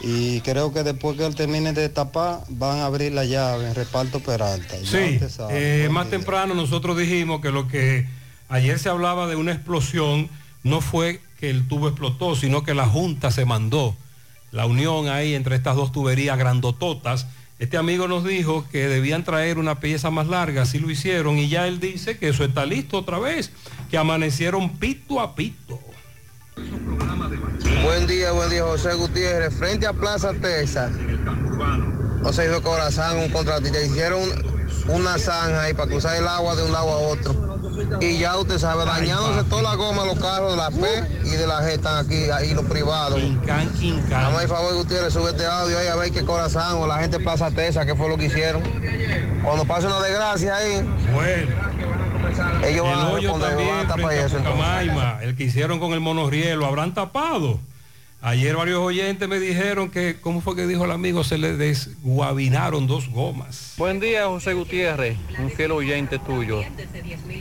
Y 0.00 0.40
creo 0.42 0.72
que 0.72 0.84
después 0.84 1.16
que 1.16 1.26
él 1.26 1.34
termine 1.34 1.72
de 1.72 1.88
tapar, 1.88 2.40
van 2.48 2.78
a 2.78 2.86
abrir 2.86 3.12
la 3.12 3.24
llave 3.24 3.66
en 3.66 3.74
reparto 3.74 4.20
Peralta. 4.20 4.76
Sí, 4.84 5.18
sabe. 5.28 5.84
eh, 5.84 5.88
más 5.88 6.06
día. 6.06 6.18
temprano 6.18 6.54
nosotros 6.54 6.96
dijimos 6.96 7.40
que 7.40 7.50
lo 7.50 7.66
que 7.66 8.06
ayer 8.48 8.78
se 8.78 8.88
hablaba 8.88 9.26
de 9.26 9.36
una 9.36 9.52
explosión 9.52 10.28
no 10.62 10.80
fue 10.80 11.20
que 11.40 11.50
el 11.50 11.66
tubo 11.66 11.88
explotó, 11.88 12.36
sino 12.36 12.62
que 12.62 12.74
la 12.74 12.86
Junta 12.86 13.30
se 13.30 13.44
mandó. 13.44 13.96
La 14.50 14.66
unión 14.66 15.08
ahí 15.08 15.34
entre 15.34 15.56
estas 15.56 15.76
dos 15.76 15.92
tuberías 15.92 16.38
grandototas. 16.38 17.26
Este 17.58 17.76
amigo 17.76 18.06
nos 18.06 18.24
dijo 18.24 18.64
que 18.70 18.86
debían 18.88 19.24
traer 19.24 19.58
una 19.58 19.80
pieza 19.80 20.10
más 20.10 20.28
larga, 20.28 20.62
así 20.62 20.78
lo 20.78 20.90
hicieron, 20.90 21.38
y 21.38 21.48
ya 21.48 21.66
él 21.66 21.80
dice 21.80 22.16
que 22.16 22.28
eso 22.28 22.44
está 22.44 22.64
listo 22.64 22.98
otra 22.98 23.18
vez, 23.18 23.50
que 23.90 23.98
amanecieron 23.98 24.78
pito 24.78 25.20
a 25.20 25.34
pito. 25.34 25.80
Buen 27.84 28.06
día, 28.06 28.32
buen 28.32 28.50
día, 28.50 28.62
José 28.62 28.94
Gutiérrez. 28.94 29.54
Frente 29.54 29.86
a 29.86 29.92
Plaza 29.92 30.32
Texas, 30.40 30.90
José 32.22 32.46
Hijo 32.50 32.62
Corazán, 32.62 33.18
un 33.18 33.28
contratista, 33.30 33.80
hicieron 33.80 34.20
una 34.88 35.18
zanja 35.18 35.62
ahí 35.62 35.74
para 35.74 35.88
cruzar 35.88 36.16
el 36.16 36.26
agua 36.26 36.54
de 36.56 36.64
un 36.64 36.72
lado 36.72 36.90
a 36.90 36.98
otro. 36.98 37.48
Y 38.00 38.18
ya 38.18 38.36
usted 38.36 38.58
sabe, 38.58 38.84
dañándose 38.84 39.44
toda 39.48 39.62
la 39.62 39.74
goma 39.76 40.02
de 40.02 40.08
los 40.08 40.18
carros 40.18 40.50
de 40.52 40.56
la 40.56 40.70
P 40.70 41.26
y 41.26 41.30
de 41.30 41.46
la 41.46 41.60
G 41.62 41.68
están 41.74 42.04
aquí, 42.04 42.28
ahí 42.30 42.52
los 42.52 42.64
privados. 42.64 43.20
Vamos 44.10 44.42
a 44.44 44.48
favor, 44.48 44.74
Gutiérrez, 44.74 45.12
sube 45.12 45.30
este 45.30 45.46
audio 45.46 45.78
ahí 45.78 45.86
a 45.86 45.96
ver 45.96 46.10
qué 46.10 46.24
corazón 46.24 46.82
o 46.82 46.86
la 46.86 46.98
gente 46.98 47.18
de 47.18 47.24
Plaza 47.24 47.50
Texas, 47.50 47.86
qué 47.86 47.94
fue 47.94 48.08
lo 48.08 48.16
que 48.16 48.26
hicieron. 48.26 48.62
Cuando 49.44 49.64
pase 49.64 49.86
una 49.86 50.00
desgracia 50.00 50.56
ahí, 50.56 50.82
Bueno. 51.14 51.52
ellos 52.64 52.84
van 52.84 52.98
a 52.98 53.08
hoyo 53.10 53.20
responder, 53.32 53.48
también 53.48 53.68
van 53.68 53.78
a 53.78 53.88
tapar 53.88 54.12
frente 54.12 54.48
a 54.48 54.82
eso. 54.82 55.20
el 55.22 55.36
que 55.36 55.44
hicieron 55.44 55.78
con 55.78 55.92
el 55.92 56.00
monorriel, 56.00 56.58
lo 56.58 56.66
habrán 56.66 56.94
tapado. 56.94 57.60
Ayer 58.20 58.56
varios 58.56 58.80
oyentes 58.80 59.28
me 59.28 59.38
dijeron 59.38 59.90
que, 59.90 60.16
¿cómo 60.20 60.40
fue 60.40 60.56
que 60.56 60.66
dijo 60.66 60.84
el 60.84 60.90
amigo? 60.90 61.22
Se 61.22 61.38
le 61.38 61.56
desguabinaron 61.56 62.88
dos 62.88 63.08
gomas. 63.08 63.74
Buen 63.76 64.00
día, 64.00 64.26
José 64.26 64.54
Gutiérrez, 64.54 65.16
un 65.38 65.50
fiel 65.50 65.70
oyente 65.70 66.18
tuyo. 66.18 66.62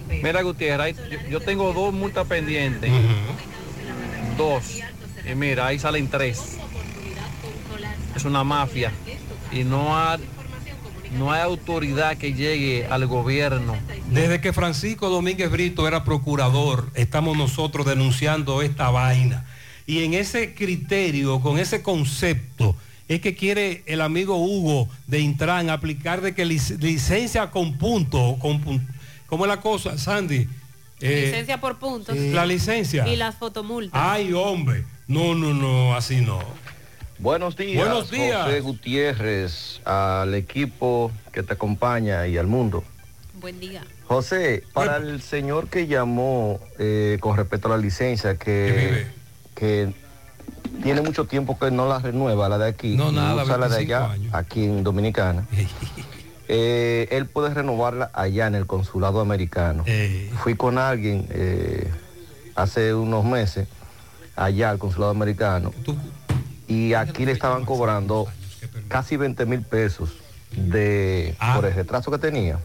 Mira, 0.07 0.43
Gutiérrez, 0.43 0.95
yo 1.31 1.39
tengo 1.39 1.73
dos 1.73 1.91
multas 1.93 2.27
pendientes. 2.27 2.91
Dos. 4.37 4.79
Y 5.29 5.33
mira, 5.33 5.65
ahí 5.65 5.79
salen 5.79 6.07
tres. 6.09 6.57
Es 8.15 8.23
una 8.23 8.43
mafia. 8.43 8.91
Y 9.51 9.63
no 9.63 9.97
ha 9.97 10.19
no 11.17 11.31
hay 11.31 11.41
autoridad 11.41 12.17
que 12.17 12.33
llegue 12.33 12.85
al 12.85 13.07
gobierno. 13.07 13.75
Desde 14.11 14.41
que 14.41 14.53
Francisco 14.53 15.09
Domínguez 15.09 15.49
Brito 15.49 15.87
era 15.87 16.03
procurador, 16.03 16.91
estamos 16.93 17.35
nosotros 17.35 17.85
denunciando 17.85 18.61
esta 18.61 18.91
vaina. 18.91 19.45
Y 19.87 20.03
en 20.03 20.13
ese 20.13 20.53
criterio, 20.53 21.39
con 21.39 21.57
ese 21.57 21.81
concepto, 21.81 22.75
es 23.07 23.21
que 23.21 23.35
quiere 23.35 23.83
el 23.85 24.01
amigo 24.01 24.35
Hugo 24.37 24.89
de 25.07 25.19
Intran 25.19 25.69
aplicar 25.69 26.19
de 26.21 26.35
que 26.35 26.45
lic- 26.45 26.77
licencia 26.81 27.49
con 27.51 27.77
punto, 27.77 28.37
con 28.39 28.61
pun- 28.63 28.85
¿cómo 29.27 29.45
es 29.45 29.49
la 29.49 29.61
cosa, 29.61 29.97
Sandy? 29.97 30.47
Eh, 30.99 31.27
licencia 31.27 31.59
por 31.61 31.79
puntos. 31.79 32.17
la 32.17 32.45
licencia. 32.45 33.07
Y 33.07 33.15
las 33.15 33.35
fotomultas. 33.35 33.99
Ay, 34.01 34.33
hombre. 34.33 34.83
No, 35.07 35.33
no, 35.35 35.53
no, 35.53 35.95
así 35.95 36.17
no. 36.17 36.39
Buenos 37.19 37.55
días. 37.55 37.77
Buenos 37.77 38.11
días. 38.11 38.43
José 38.43 38.59
Gutiérrez, 38.59 39.81
al 39.85 40.33
equipo 40.35 41.11
que 41.31 41.43
te 41.43 41.53
acompaña 41.53 42.27
y 42.27 42.37
al 42.37 42.47
mundo. 42.47 42.83
Buen 43.39 43.59
día. 43.59 43.83
José, 44.05 44.63
para 44.73 44.97
el 44.97 45.21
señor 45.21 45.69
que 45.69 45.87
llamó 45.87 46.59
eh, 46.77 47.17
con 47.21 47.37
respecto 47.37 47.67
a 47.67 47.71
la 47.71 47.77
licencia, 47.77 48.35
que, 48.35 49.07
que 49.57 49.91
tiene 50.83 51.01
mucho 51.01 51.25
tiempo 51.25 51.57
que 51.57 51.71
no 51.71 51.87
la 51.87 51.97
renueva, 51.99 52.47
la 52.47 52.57
de 52.59 52.69
aquí, 52.69 52.95
No, 52.95 53.11
nada, 53.11 53.43
usa 53.43 53.57
la 53.57 53.67
de 53.67 53.77
25 53.77 53.95
allá, 54.03 54.11
años. 54.13 54.33
aquí 54.35 54.63
en 54.65 54.83
Dominicana, 54.83 55.47
eh, 56.47 57.07
él 57.11 57.25
puede 57.25 57.53
renovarla 57.53 58.11
allá 58.13 58.45
en 58.47 58.55
el 58.55 58.67
consulado 58.67 59.19
americano. 59.19 59.83
Fui 60.43 60.55
con 60.55 60.77
alguien 60.77 61.27
eh, 61.31 61.89
hace 62.55 62.93
unos 62.93 63.25
meses 63.25 63.67
allá 64.35 64.69
al 64.69 64.77
consulado 64.77 65.11
americano 65.11 65.73
y 66.67 66.93
aquí 66.93 67.25
le 67.25 67.31
estaban 67.31 67.65
cobrando 67.65 68.27
casi 68.87 69.17
20 69.17 69.45
mil 69.47 69.61
pesos 69.63 70.11
de, 70.51 71.35
Ah. 71.39 71.55
por 71.55 71.65
el 71.65 71.73
retraso 71.73 72.11
que 72.11 72.19
tenía. 72.19 72.59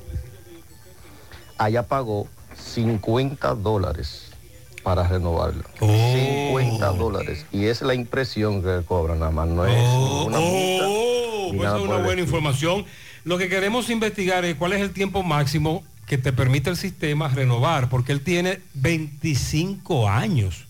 Allá 1.56 1.82
pagó 1.84 2.26
50 2.56 3.54
dólares 3.54 4.31
para 4.82 5.06
renovarlo. 5.06 5.64
Oh. 5.80 5.86
50 6.56 6.86
dólares. 6.92 7.46
Y 7.52 7.66
es 7.66 7.82
la 7.82 7.94
impresión 7.94 8.62
que 8.62 8.84
cobran 8.86 9.20
nada 9.20 9.30
más, 9.30 9.48
no 9.48 9.66
es 9.66 9.76
ninguna 9.76 10.38
multa. 10.38 10.86
Oh, 10.88 11.48
ni 11.52 11.58
pues 11.58 11.72
es 11.72 11.80
una 11.80 11.96
buena 11.98 12.22
información. 12.22 12.84
Lo 13.24 13.38
que 13.38 13.48
queremos 13.48 13.90
investigar 13.90 14.44
es 14.44 14.56
cuál 14.56 14.72
es 14.72 14.80
el 14.80 14.92
tiempo 14.92 15.22
máximo 15.22 15.84
que 16.06 16.18
te 16.18 16.32
permite 16.32 16.70
el 16.70 16.76
sistema 16.76 17.28
renovar, 17.28 17.88
porque 17.88 18.12
él 18.12 18.22
tiene 18.22 18.60
25 18.74 20.08
años 20.08 20.66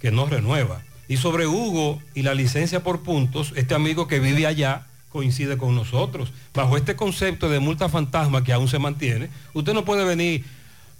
que 0.00 0.10
no 0.10 0.26
renueva. 0.26 0.82
Y 1.08 1.16
sobre 1.16 1.46
Hugo 1.46 2.00
y 2.14 2.22
la 2.22 2.34
licencia 2.34 2.82
por 2.82 3.00
puntos, 3.02 3.52
este 3.56 3.74
amigo 3.74 4.06
que 4.06 4.20
vive 4.20 4.46
allá 4.46 4.86
coincide 5.10 5.58
con 5.58 5.74
nosotros. 5.74 6.32
Bajo 6.54 6.76
este 6.76 6.96
concepto 6.96 7.48
de 7.48 7.60
multa 7.60 7.88
fantasma 7.88 8.44
que 8.44 8.52
aún 8.52 8.68
se 8.68 8.78
mantiene, 8.78 9.28
usted 9.52 9.74
no 9.74 9.84
puede 9.84 10.04
venir, 10.04 10.44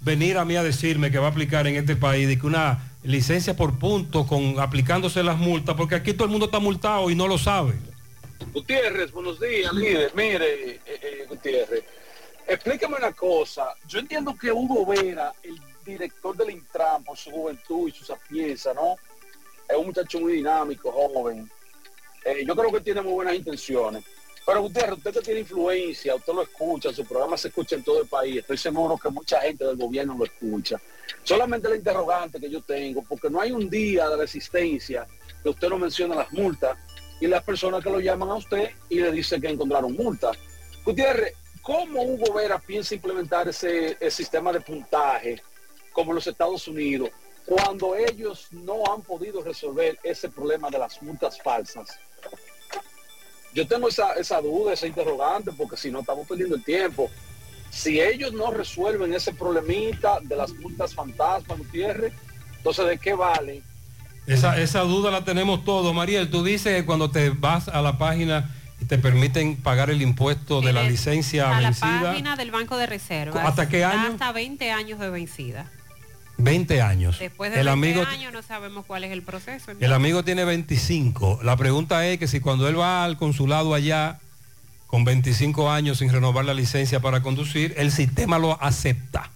venir 0.01 0.39
a 0.39 0.45
mí 0.45 0.57
a 0.57 0.63
decirme 0.63 1.11
que 1.11 1.19
va 1.19 1.27
a 1.27 1.31
aplicar 1.31 1.67
en 1.67 1.77
este 1.77 1.97
país 1.97 2.27
de 2.29 2.39
que 2.39 2.47
una 2.47 2.91
licencia 3.03 3.57
por 3.57 3.79
puntos 3.79 4.27
con 4.27 4.59
aplicándose 4.61 5.23
las 5.23 5.39
multas, 5.39 5.77
porque 5.77 5.95
aquí 5.95 6.13
todo 6.13 6.25
el 6.25 6.31
mundo 6.31 6.47
está 6.47 6.59
multado 6.59 7.11
y 7.11 7.15
no 7.15 7.27
lo 7.27 7.39
sabe. 7.39 7.75
Gutiérrez, 8.53 9.13
buenos 9.13 9.39
días, 9.39 9.73
líder. 9.73 10.13
Mire, 10.15 10.73
eh, 10.73 10.81
eh, 10.87 11.27
Gutiérrez, 11.29 11.85
explícame 12.47 12.97
una 12.97 13.13
cosa. 13.13 13.75
Yo 13.87 13.99
entiendo 13.99 14.35
que 14.35 14.51
Hugo 14.51 14.87
Vera, 14.87 15.33
el 15.43 15.61
director 15.85 16.37
del 16.37 16.51
Intran, 16.51 17.05
por 17.05 17.17
su 17.17 17.31
juventud 17.31 17.89
y 17.89 17.93
su 17.93 18.05
sapienza, 18.05 18.75
¿no? 18.75 18.97
Es 19.69 19.77
un 19.77 19.87
muchacho 19.87 20.21
muy 20.21 20.35
dinámico, 20.35 20.91
joven. 20.91 21.49
Eh, 22.25 22.45
yo 22.47 22.57
creo 22.57 22.73
que 22.73 22.81
tiene 22.81 23.03
muy 23.03 23.13
buenas 23.13 23.35
intenciones. 23.35 24.05
Pero 24.47 24.63
Gutiérrez, 24.63 24.99
usted 24.99 25.13
que 25.13 25.21
tiene 25.21 25.41
influencia, 25.41 26.15
usted 26.15 26.33
lo 26.33 26.43
escucha, 26.43 26.93
su 26.93 27.05
programa 27.05 27.37
se 27.37 27.49
escucha 27.49 27.77
en 27.77 27.85
todo 27.85 28.03
el 28.03 28.09
país. 28.09 28.39
Estoy 28.39 28.57
seguro 28.57 28.97
que 28.97 29.11
mucha 29.11 29.41
gente 29.41 29.65
del 29.65 29.77
gobierno 29.77 30.17
lo 30.19 30.25
escucha. 30.25 30.81
Solamente 31.23 31.69
la 31.69 31.77
interrogante 31.77 32.41
que 32.41 32.51
yo 32.51 32.63
tengo, 32.63 33.03
porque 33.03 33.29
no 33.29 33.41
hay 33.41 33.53
un 33.53 33.69
día 33.69 34.09
de 34.09 34.17
resistencia 34.17 35.07
que 35.43 35.49
usted 35.49 35.69
no 35.69 35.79
menciona 35.79 36.15
las 36.15 36.33
multas 36.33 36.77
y 37.21 37.27
las 37.27 37.43
personas 37.43 37.83
que 37.83 37.91
lo 37.91 38.01
llaman 38.01 38.31
a 38.31 38.35
usted 38.35 38.71
y 38.89 39.01
le 39.01 39.13
dicen 39.13 39.41
que 39.41 39.49
encontraron 39.49 39.93
multas. 39.93 40.37
Gutiérrez, 40.85 41.35
¿cómo 41.63 42.03
Hugo 42.03 42.33
Vera 42.33 42.59
piensa 42.59 42.95
implementar 42.95 43.49
ese, 43.49 43.97
ese 44.01 44.11
sistema 44.11 44.53
de 44.53 44.61
puntaje 44.61 45.43
como 45.93 46.13
en 46.13 46.17
los 46.17 46.27
Estados 46.27 46.67
Unidos 46.67 47.11
cuando 47.45 47.95
ellos 47.95 48.49
no 48.53 48.83
han 48.93 49.03
podido 49.03 49.43
resolver 49.43 49.99
ese 50.03 50.29
problema 50.29 50.71
de 50.71 50.79
las 50.79 51.03
multas 51.03 51.41
falsas? 51.43 51.99
Yo 53.55 53.67
tengo 53.67 53.89
esa, 53.89 54.13
esa 54.13 54.41
duda, 54.41 54.73
esa 54.73 54.87
interrogante, 54.87 55.51
porque 55.53 55.77
si 55.77 55.91
no 55.91 56.01
estamos 56.01 56.27
perdiendo 56.27 56.57
el 56.57 56.65
tiempo. 56.65 57.11
Si 57.71 58.01
ellos 58.01 58.33
no 58.33 58.51
resuelven 58.51 59.15
ese 59.15 59.33
problemita 59.33 60.19
de 60.23 60.37
las 60.37 60.53
multas 60.55 60.95
fantasmas, 60.95 61.59
Gutiérrez, 61.59 62.13
entonces 62.57 62.87
¿de 62.87 62.99
qué 62.99 63.15
vale 63.15 63.63
Esa, 64.27 64.61
esa 64.61 64.81
duda 64.81 65.11
la 65.11 65.25
tenemos 65.25 65.65
todos. 65.65 65.95
Mariel, 65.95 66.31
tú 66.31 66.43
dices 66.43 66.77
que 66.77 66.85
cuando 66.85 67.11
te 67.11 67.31
vas 67.31 67.69
a 67.69 67.81
la 67.81 67.97
página 67.97 68.55
y 68.81 68.87
te 68.87 68.99
permiten 68.99 69.57
pagar 69.57 69.91
el 69.91 70.03
impuesto 70.03 70.61
de 70.61 70.73
la 70.73 70.83
licencia 70.83 71.57
A 71.57 71.61
la 71.61 71.69
vencida, 71.69 72.03
página 72.03 72.37
del 72.37 72.51
Banco 72.51 72.77
de 72.77 72.87
Reservas. 72.87 73.47
¿Hasta 73.47 73.69
qué 73.69 73.85
año? 73.85 74.13
Hasta 74.13 74.33
20 74.33 74.71
años 74.73 74.99
de 74.99 75.11
vencida. 75.11 75.71
20 76.43 76.83
años. 76.83 77.19
Después 77.19 77.53
de 77.53 77.61
el 77.61 77.67
20 77.67 77.89
amigo, 77.89 78.07
años 78.07 78.33
no 78.33 78.43
sabemos 78.43 78.85
cuál 78.87 79.05
es 79.05 79.13
el 79.13 79.23
proceso. 79.23 79.73
el 79.79 79.93
amigo 79.93 80.25
tiene 80.25 80.45
25. 80.45 81.41
La 81.43 81.57
pregunta 81.57 82.07
es 82.07 82.19
que 82.19 82.27
si 82.27 82.41
cuando 82.41 82.69
él 82.69 82.79
va 82.79 83.05
al 83.05 83.17
consulado 83.17 83.75
allá 83.75 84.19
con 84.87 85.05
25 85.05 85.71
años 85.71 85.99
sin 85.99 86.11
renovar 86.11 86.45
la 86.45 86.55
licencia 86.55 87.01
para 87.01 87.23
conducir, 87.23 87.75
el 87.77 87.93
sistema 87.93 88.39
lo 88.39 88.61
acepta. 88.63 89.31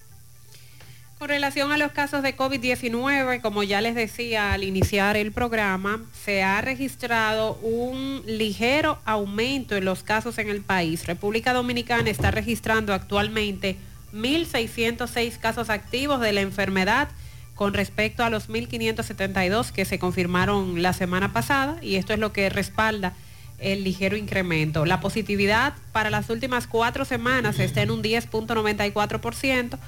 Con 1.18 1.28
relación 1.28 1.73
a 1.73 1.78
los 1.78 1.92
casos 1.92 2.23
de 2.23 2.36
COVID-19, 2.36 3.41
como 3.41 3.62
ya 3.62 3.81
les 3.81 3.94
decía 3.94 4.52
al 4.52 4.65
iniciar 4.65 5.16
el 5.16 5.33
programa, 5.33 6.02
se 6.24 6.42
ha 6.42 6.60
registrado 6.60 7.55
un 7.62 8.23
ligero 8.26 8.99
aumento 9.05 9.76
en 9.76 9.84
los 9.84 10.02
casos 10.02 10.39
en 10.39 10.50
el 10.50 10.60
país. 10.60 11.07
República 11.07 11.52
Dominicana 11.52 12.10
está 12.10 12.31
registrando 12.31 12.92
actualmente 12.92 13.76
1.606 14.14 15.38
casos 15.38 15.70
activos 15.70 16.20
de 16.20 16.32
la 16.32 16.40
enfermedad 16.40 17.08
con 17.54 17.74
respecto 17.74 18.24
a 18.24 18.30
los 18.30 18.48
1.572 18.48 19.70
que 19.70 19.84
se 19.84 19.98
confirmaron 19.98 20.82
la 20.82 20.92
semana 20.92 21.32
pasada 21.32 21.76
y 21.82 21.96
esto 21.96 22.12
es 22.12 22.18
lo 22.18 22.32
que 22.32 22.48
respalda 22.48 23.12
el 23.58 23.84
ligero 23.84 24.16
incremento. 24.16 24.84
La 24.84 25.00
positividad 25.00 25.74
para 25.92 26.10
las 26.10 26.30
últimas 26.30 26.66
cuatro 26.66 27.04
semanas 27.04 27.58
está 27.58 27.82
en 27.82 27.90
un 27.90 28.02
10.94%, 28.02 29.78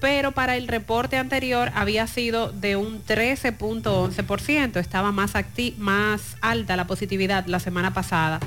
pero 0.00 0.32
para 0.32 0.56
el 0.56 0.68
reporte 0.68 1.16
anterior 1.16 1.70
había 1.74 2.06
sido 2.06 2.52
de 2.52 2.76
un 2.76 3.04
13.11%, 3.04 4.76
estaba 4.76 5.12
más, 5.12 5.32
más 5.78 6.36
alta 6.42 6.76
la 6.76 6.86
positividad 6.86 7.46
la 7.46 7.60
semana 7.60 7.94
pasada. 7.94 8.40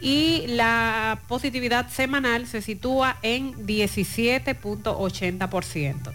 Y 0.00 0.44
la 0.46 1.18
positividad 1.26 1.90
semanal 1.90 2.46
se 2.46 2.62
sitúa 2.62 3.16
en 3.22 3.66
17.80%. 3.66 6.12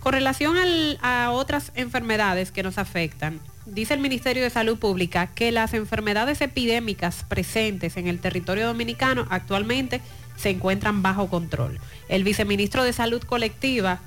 Con 0.00 0.12
relación 0.12 0.56
a 1.00 1.30
otras 1.30 1.72
enfermedades 1.74 2.52
que 2.52 2.62
nos 2.62 2.78
afectan, 2.78 3.40
dice 3.64 3.94
el 3.94 4.00
Ministerio 4.00 4.42
de 4.42 4.50
Salud 4.50 4.78
Pública 4.78 5.28
que 5.28 5.50
las 5.50 5.72
enfermedades 5.72 6.42
epidémicas 6.42 7.24
presentes 7.26 7.96
en 7.96 8.06
el 8.06 8.20
territorio 8.20 8.66
dominicano 8.66 9.26
actualmente 9.30 10.02
se 10.36 10.50
encuentran 10.50 11.00
bajo 11.02 11.28
control. 11.28 11.80
El 12.08 12.22
viceministro 12.22 12.84
de 12.84 12.92
Salud 12.92 13.22
Colectiva, 13.22 14.00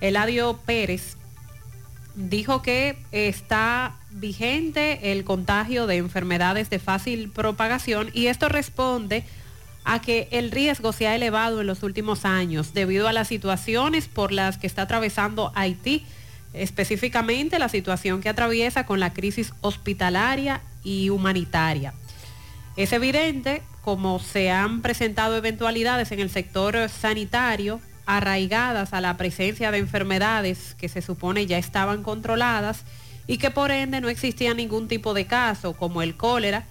Eladio 0.00 0.58
Pérez, 0.64 1.18
dijo 2.14 2.62
que 2.62 2.96
está 3.12 3.96
vigente 4.12 5.12
el 5.12 5.24
contagio 5.24 5.86
de 5.86 5.96
enfermedades 5.96 6.70
de 6.70 6.78
fácil 6.78 7.30
propagación 7.30 8.10
y 8.12 8.26
esto 8.26 8.48
responde 8.48 9.24
a 9.84 10.00
que 10.00 10.28
el 10.30 10.50
riesgo 10.50 10.92
se 10.92 11.06
ha 11.06 11.16
elevado 11.16 11.60
en 11.60 11.66
los 11.66 11.82
últimos 11.82 12.24
años 12.24 12.72
debido 12.72 13.08
a 13.08 13.12
las 13.12 13.28
situaciones 13.28 14.08
por 14.08 14.32
las 14.32 14.58
que 14.58 14.66
está 14.66 14.82
atravesando 14.82 15.52
Haití, 15.54 16.04
específicamente 16.52 17.58
la 17.58 17.68
situación 17.68 18.20
que 18.20 18.28
atraviesa 18.28 18.86
con 18.86 19.00
la 19.00 19.12
crisis 19.12 19.52
hospitalaria 19.60 20.60
y 20.84 21.10
humanitaria. 21.10 21.94
Es 22.76 22.92
evidente 22.92 23.62
como 23.82 24.20
se 24.20 24.50
han 24.50 24.82
presentado 24.82 25.36
eventualidades 25.36 26.12
en 26.12 26.20
el 26.20 26.30
sector 26.30 26.88
sanitario 26.88 27.80
arraigadas 28.06 28.92
a 28.92 29.00
la 29.00 29.16
presencia 29.16 29.70
de 29.70 29.78
enfermedades 29.78 30.74
que 30.78 30.88
se 30.88 31.02
supone 31.02 31.46
ya 31.46 31.58
estaban 31.58 32.02
controladas 32.02 32.84
y 33.32 33.38
que 33.38 33.50
por 33.50 33.70
ende 33.70 34.02
no 34.02 34.10
existía 34.10 34.52
ningún 34.52 34.88
tipo 34.88 35.14
de 35.14 35.26
caso 35.26 35.72
como 35.72 36.02
el 36.02 36.16
cólera, 36.16 36.66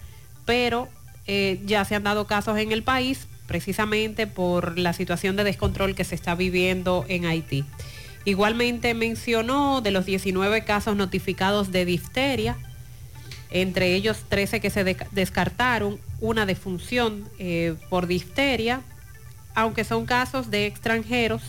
pero 0.45 0.87
eh, 1.25 1.59
ya 1.65 1.85
se 1.85 1.95
han 1.95 2.03
dado 2.03 2.27
casos 2.27 2.57
en 2.59 2.71
el 2.71 2.83
país 2.83 3.25
precisamente 3.47 4.27
por 4.27 4.77
la 4.77 4.93
situación 4.93 5.35
de 5.35 5.43
descontrol 5.43 5.95
que 5.95 6.03
se 6.03 6.13
está 6.13 6.35
viviendo 6.35 7.03
en 7.07 7.25
Haití. 7.25 7.65
Igualmente 8.25 8.93
mencionó 8.93 9.81
de 9.81 9.89
los 9.89 10.05
19 10.05 10.63
casos 10.63 10.95
notificados 10.95 11.71
de 11.71 11.83
difteria, 11.85 12.55
entre 13.49 13.95
ellos 13.95 14.17
13 14.29 14.59
que 14.59 14.69
se 14.69 14.83
de- 14.83 14.97
descartaron, 15.11 15.99
una 16.19 16.45
defunción 16.45 17.27
eh, 17.39 17.73
por 17.89 18.05
difteria, 18.05 18.81
aunque 19.55 19.83
son 19.83 20.05
casos 20.05 20.51
de 20.51 20.67
extranjeros 20.67 21.41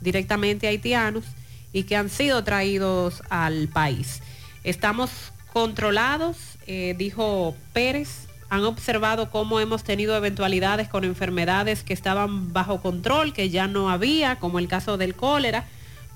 directamente 0.00 0.66
haitianos 0.68 1.24
y 1.72 1.82
que 1.82 1.96
han 1.96 2.08
sido 2.08 2.42
traídos 2.44 3.22
al 3.28 3.68
país. 3.68 4.22
Estamos 4.64 5.10
controlados, 5.52 6.36
eh, 6.66 6.94
dijo 6.96 7.54
Pérez, 7.74 8.26
han 8.48 8.64
observado 8.64 9.30
cómo 9.30 9.60
hemos 9.60 9.84
tenido 9.84 10.16
eventualidades 10.16 10.88
con 10.88 11.04
enfermedades 11.04 11.82
que 11.82 11.92
estaban 11.92 12.52
bajo 12.52 12.80
control, 12.80 13.32
que 13.32 13.50
ya 13.50 13.68
no 13.68 13.90
había, 13.90 14.36
como 14.36 14.58
el 14.58 14.68
caso 14.68 14.96
del 14.96 15.14
cólera, 15.14 15.66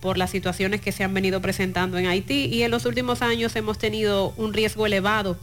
por 0.00 0.16
las 0.16 0.30
situaciones 0.30 0.80
que 0.80 0.92
se 0.92 1.04
han 1.04 1.12
venido 1.12 1.42
presentando 1.42 1.98
en 1.98 2.06
Haití 2.06 2.46
y 2.46 2.62
en 2.62 2.70
los 2.70 2.86
últimos 2.86 3.20
años 3.20 3.54
hemos 3.56 3.78
tenido 3.78 4.32
un 4.36 4.54
riesgo 4.54 4.86
elevado 4.86 5.36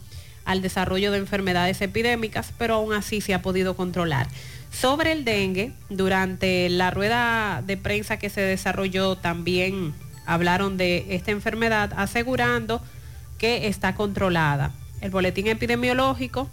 al 0.46 0.62
desarrollo 0.62 1.12
de 1.12 1.18
enfermedades 1.18 1.82
epidémicas, 1.82 2.54
pero 2.58 2.76
aún 2.76 2.94
así 2.94 3.22
se 3.22 3.34
ha 3.34 3.42
podido 3.42 3.76
controlar. 3.76 4.28
Sobre 4.72 5.12
el 5.12 5.26
dengue, 5.26 5.74
durante 5.90 6.70
la 6.70 6.92
rueda 6.92 7.62
de 7.66 7.78
prensa 7.78 8.18
que 8.18 8.30
se 8.30 8.42
desarrolló 8.42 9.16
también 9.16 9.94
hablaron 10.26 10.78
de 10.78 11.06
esta 11.10 11.32
enfermedad 11.32 11.94
asegurando 11.96 12.82
que 13.38 13.68
está 13.68 13.96
controlada. 13.96 14.72
El 15.02 15.12
boletín 15.12 15.48
epidemiológico 15.48 16.50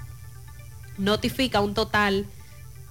notifica 0.98 1.60
un 1.60 1.74
total 1.74 2.26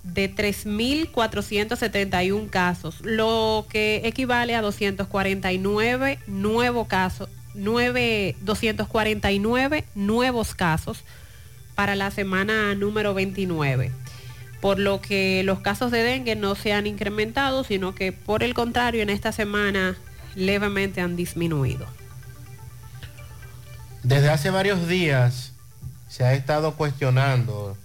de 0.03 0.33
3.471 0.33 2.49
casos, 2.49 3.01
lo 3.01 3.67
que 3.69 4.01
equivale 4.03 4.55
a 4.55 4.61
249 4.61 6.19
nuevos 6.27 6.87
casos, 6.87 7.27
9, 7.53 8.37
249 8.41 9.85
nuevos 9.93 10.55
casos 10.55 11.03
para 11.75 11.95
la 11.95 12.09
semana 12.11 12.75
número 12.75 13.13
29. 13.13 13.91
Por 14.59 14.79
lo 14.79 14.99
que 15.01 15.43
los 15.43 15.59
casos 15.59 15.91
de 15.91 16.03
dengue 16.03 16.35
no 16.35 16.55
se 16.55 16.73
han 16.73 16.87
incrementado, 16.87 17.63
sino 17.63 17.95
que 17.95 18.11
por 18.11 18.43
el 18.43 18.53
contrario 18.53 19.01
en 19.01 19.09
esta 19.09 19.31
semana 19.31 19.95
levemente 20.35 20.99
han 21.01 21.15
disminuido. 21.15 21.87
Desde 24.03 24.29
hace 24.29 24.49
varios 24.49 24.87
días 24.87 25.51
se 26.09 26.23
ha 26.23 26.33
estado 26.33 26.73
cuestionando 26.75 27.77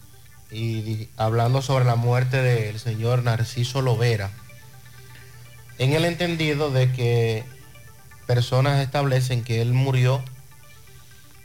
y 0.50 1.08
hablando 1.18 1.60
sobre 1.60 1.84
la 1.84 1.96
muerte 1.96 2.40
del 2.40 2.80
señor 2.80 3.22
Narciso 3.22 3.82
Lovera, 3.82 4.30
en 5.78 5.92
el 5.92 6.06
entendido 6.06 6.70
de 6.70 6.90
que 6.90 7.44
personas 8.26 8.80
establecen 8.80 9.44
que 9.44 9.60
él 9.60 9.74
murió 9.74 10.22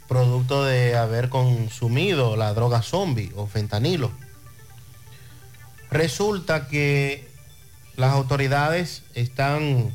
producto 0.08 0.64
de 0.64 0.96
haber 0.96 1.28
consumido 1.28 2.38
la 2.38 2.54
droga 2.54 2.82
zombie 2.82 3.32
o 3.36 3.48
fentanilo. 3.48 4.10
Resulta 5.90 6.68
que 6.70 7.30
las 7.98 8.14
autoridades 8.14 9.04
están 9.16 9.94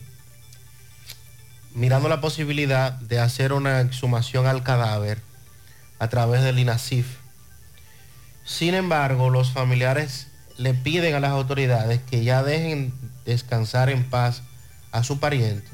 mirando 1.76 2.08
la 2.08 2.22
posibilidad 2.22 2.92
de 2.92 3.20
hacer 3.20 3.52
una 3.52 3.82
exhumación 3.82 4.46
al 4.46 4.62
cadáver 4.62 5.20
a 5.98 6.08
través 6.08 6.42
del 6.42 6.58
INASIF. 6.58 7.06
Sin 8.46 8.72
embargo, 8.72 9.28
los 9.28 9.52
familiares 9.52 10.28
le 10.56 10.72
piden 10.72 11.14
a 11.14 11.20
las 11.20 11.32
autoridades 11.32 12.00
que 12.00 12.24
ya 12.24 12.42
dejen 12.42 12.94
descansar 13.26 13.90
en 13.90 14.08
paz 14.08 14.42
a 14.90 15.04
su 15.04 15.20
pariente, 15.20 15.68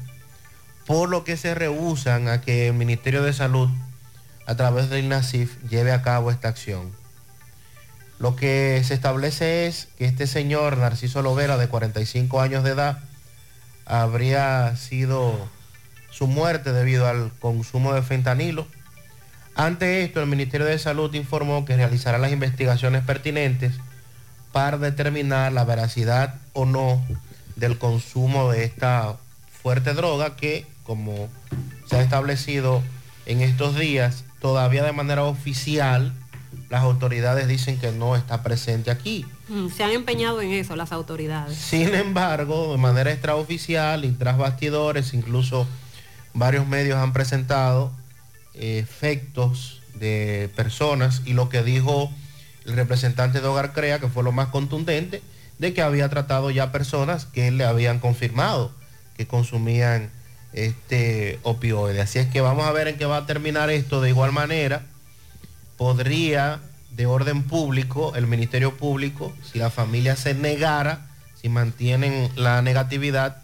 por 0.85 1.07
lo 1.07 1.23
que 1.23 1.37
se 1.37 1.55
rehusan 1.55 2.27
a 2.27 2.41
que 2.41 2.67
el 2.67 2.73
Ministerio 2.73 3.23
de 3.23 3.31
Salud, 3.31 3.69
a 4.45 4.55
través 4.55 4.89
del 4.89 5.05
INASIF, 5.05 5.57
lleve 5.69 5.93
a 5.93 6.01
cabo 6.01 6.31
esta 6.31 6.49
acción. 6.49 6.91
Lo 8.19 8.35
que 8.35 8.81
se 8.83 8.93
establece 8.93 9.67
es 9.67 9.87
que 9.97 10.03
este 10.03 10.27
señor, 10.27 10.77
Narciso 10.77 11.21
Lovera, 11.21 11.55
de 11.55 11.69
45 11.69 12.41
años 12.41 12.65
de 12.65 12.71
edad, 12.71 12.99
habría 13.85 14.75
sido 14.75 15.49
su 16.13 16.27
muerte 16.27 16.71
debido 16.71 17.07
al 17.07 17.31
consumo 17.39 17.93
de 17.93 18.01
fentanilo. 18.01 18.67
Ante 19.55 20.03
esto, 20.03 20.21
el 20.21 20.27
Ministerio 20.27 20.65
de 20.65 20.79
Salud 20.79 21.13
informó 21.13 21.65
que 21.65 21.75
realizará 21.75 22.17
las 22.17 22.31
investigaciones 22.31 23.03
pertinentes 23.03 23.73
para 24.51 24.77
determinar 24.77 25.51
la 25.51 25.63
veracidad 25.63 26.35
o 26.53 26.65
no 26.65 27.03
del 27.55 27.77
consumo 27.77 28.51
de 28.51 28.63
esta 28.63 29.17
fuerte 29.61 29.93
droga 29.93 30.35
que, 30.35 30.65
como 30.83 31.29
se 31.87 31.97
ha 31.97 32.01
establecido 32.01 32.81
en 33.25 33.41
estos 33.41 33.77
días, 33.77 34.23
todavía 34.41 34.83
de 34.83 34.91
manera 34.91 35.23
oficial, 35.23 36.13
las 36.69 36.81
autoridades 36.81 37.47
dicen 37.47 37.79
que 37.79 37.91
no 37.91 38.15
está 38.15 38.43
presente 38.43 38.91
aquí. 38.91 39.25
Mm, 39.47 39.69
Se 39.69 39.83
han 39.83 39.91
empeñado 39.91 40.41
en 40.41 40.51
eso 40.51 40.75
las 40.75 40.91
autoridades. 40.91 41.55
Sin 41.57 41.93
embargo, 41.93 42.71
de 42.71 42.77
manera 42.77 43.11
extraoficial 43.11 44.05
y 44.05 44.11
tras 44.11 44.37
bastidores, 44.37 45.13
incluso 45.13 45.67
varios 46.33 46.67
medios 46.67 46.97
han 46.97 47.13
presentado 47.13 47.91
eh, 48.53 48.79
efectos 48.79 49.81
de 49.95 50.49
personas 50.55 51.21
y 51.25 51.33
lo 51.33 51.49
que 51.49 51.63
dijo 51.63 52.11
el 52.65 52.75
representante 52.75 53.41
de 53.41 53.47
Hogar 53.47 53.73
Crea, 53.73 53.99
que 53.99 54.07
fue 54.07 54.23
lo 54.23 54.31
más 54.31 54.47
contundente, 54.47 55.21
de 55.59 55.73
que 55.73 55.81
había 55.81 56.09
tratado 56.09 56.49
ya 56.51 56.71
personas 56.71 57.25
que 57.25 57.51
le 57.51 57.65
habían 57.65 57.99
confirmado 57.99 58.71
que 59.17 59.27
consumían 59.27 60.09
este 60.53 61.39
opioide. 61.43 62.01
Así 62.01 62.19
es 62.19 62.27
que 62.27 62.41
vamos 62.41 62.65
a 62.65 62.71
ver 62.71 62.87
en 62.87 62.97
qué 62.97 63.05
va 63.05 63.17
a 63.17 63.25
terminar 63.25 63.69
esto. 63.69 64.01
De 64.01 64.09
igual 64.09 64.31
manera, 64.31 64.83
podría 65.77 66.59
de 66.91 67.05
orden 67.05 67.43
público, 67.43 68.15
el 68.15 68.27
Ministerio 68.27 68.77
Público, 68.77 69.33
si 69.51 69.59
la 69.59 69.69
familia 69.69 70.15
se 70.15 70.33
negara, 70.33 71.07
si 71.39 71.49
mantienen 71.49 72.29
la 72.35 72.61
negatividad, 72.61 73.42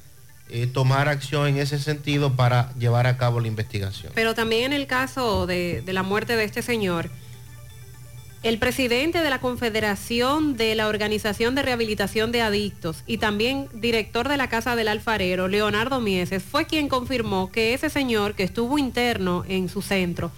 eh, 0.50 0.68
tomar 0.68 1.08
acción 1.08 1.48
en 1.48 1.58
ese 1.58 1.80
sentido 1.80 2.36
para 2.36 2.74
llevar 2.76 3.08
a 3.08 3.18
cabo 3.18 3.40
la 3.40 3.48
investigación. 3.48 4.12
Pero 4.16 4.34
también 4.34 4.66
en 4.66 4.74
el 4.74 4.88
caso 4.88 5.48
de, 5.48 5.82
de 5.86 5.94
la 5.94 6.04
muerte 6.04 6.36
de 6.36 6.44
este 6.44 6.62
señor, 6.62 7.10
el 8.42 8.58
presidente 8.58 9.22
de 9.22 9.30
la 9.30 9.42
Confederación 9.42 10.56
de 10.56 10.74
la 10.74 10.88
Organización 10.88 11.56
de 11.56 11.62
Rehabilitación 11.62 12.32
de 12.32 12.42
Adictos 12.42 13.04
y 13.06 13.18
también 13.18 13.68
director 13.74 14.30
de 14.30 14.38
la 14.38 14.48
Casa 14.48 14.78
del 14.78 14.88
Alfarero, 14.88 15.50
Leonardo 15.50 16.00
Mieses, 16.00 16.42
fue 16.42 16.66
quien 16.66 16.88
confirmó 16.88 17.52
que 17.52 17.74
ese 17.74 17.90
señor 17.90 18.36
que 18.36 18.44
estuvo 18.44 18.78
interno 18.78 19.44
en 19.48 19.68
su 19.68 19.82
centro 19.82 20.32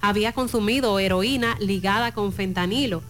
había 0.00 0.32
consumido 0.32 0.98
heroína 0.98 1.56
ligada 1.60 2.12
con 2.12 2.32
fentanilo. 2.32 3.02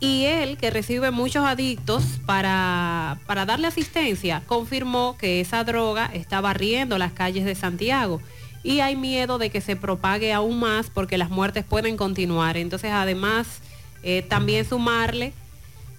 Y 0.00 0.24
él, 0.24 0.56
que 0.56 0.70
recibe 0.70 1.10
muchos 1.10 1.44
adictos 1.44 2.02
para, 2.24 3.18
para 3.26 3.44
darle 3.44 3.66
asistencia, 3.66 4.42
confirmó 4.46 5.16
que 5.18 5.42
esa 5.42 5.62
droga 5.62 6.10
está 6.14 6.40
barriendo 6.40 6.96
las 6.96 7.12
calles 7.12 7.44
de 7.44 7.54
Santiago. 7.54 8.22
Y 8.62 8.80
hay 8.80 8.96
miedo 8.96 9.36
de 9.36 9.50
que 9.50 9.60
se 9.60 9.76
propague 9.76 10.32
aún 10.32 10.58
más 10.58 10.88
porque 10.88 11.18
las 11.18 11.28
muertes 11.28 11.64
pueden 11.64 11.98
continuar. 11.98 12.56
Entonces, 12.56 12.92
además, 12.92 13.60
eh, 14.02 14.22
también 14.22 14.66
sumarle 14.66 15.34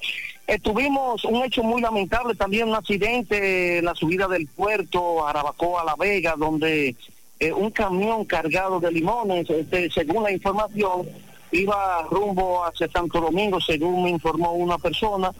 tuvimos 0.61 1.23
un 1.25 1.43
hecho 1.43 1.63
muy 1.63 1.81
lamentable, 1.81 2.35
también 2.35 2.69
un 2.69 2.75
accidente 2.75 3.79
en 3.79 3.85
la 3.85 3.95
subida 3.95 4.27
del 4.27 4.47
puerto 4.47 5.25
Arabacoa 5.25 5.81
a 5.81 5.85
La 5.85 5.95
Vega, 5.95 6.35
donde 6.37 6.95
eh, 7.39 7.51
un 7.51 7.71
camión 7.71 8.25
cargado 8.25 8.79
de 8.79 8.91
limones, 8.91 9.49
este, 9.49 9.89
según 9.89 10.23
la 10.23 10.31
información, 10.31 11.07
iba 11.51 12.03
rumbo 12.03 12.63
hacia 12.63 12.87
Santo 12.87 13.19
Domingo, 13.19 13.59
según 13.59 14.03
me 14.03 14.09
informó 14.11 14.51
una 14.53 14.77
persona, 14.77 15.31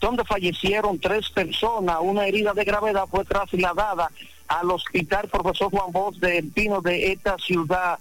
donde 0.00 0.24
fallecieron 0.24 0.98
tres 0.98 1.30
personas. 1.30 1.96
Una 2.02 2.26
herida 2.26 2.52
de 2.52 2.64
gravedad 2.64 3.06
fue 3.10 3.24
trasladada 3.24 4.10
al 4.48 4.70
hospital 4.70 5.28
profesor 5.28 5.70
Juan 5.70 5.92
Bosch 5.92 6.16
del 6.16 6.50
Pino 6.50 6.80
de 6.80 7.12
esta 7.12 7.36
ciudad 7.38 7.98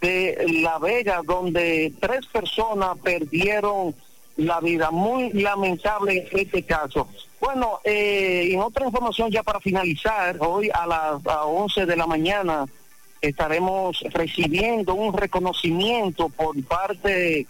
de 0.00 0.60
La 0.62 0.78
Vega, 0.78 1.20
donde 1.24 1.92
tres 2.00 2.26
personas 2.26 2.96
perdieron 3.02 3.94
la 4.36 4.60
vida. 4.60 4.90
Muy 4.90 5.32
lamentable 5.32 6.28
este 6.32 6.62
caso. 6.62 7.08
Bueno, 7.40 7.80
eh, 7.84 8.48
en 8.52 8.60
otra 8.60 8.86
información 8.86 9.30
ya 9.30 9.42
para 9.42 9.60
finalizar, 9.60 10.36
hoy 10.40 10.70
a 10.72 10.86
las 10.86 11.26
a 11.26 11.44
11 11.44 11.86
de 11.86 11.96
la 11.96 12.06
mañana 12.06 12.66
estaremos 13.20 14.00
recibiendo 14.12 14.94
un 14.94 15.12
reconocimiento 15.16 16.28
por 16.28 16.62
parte 16.64 17.46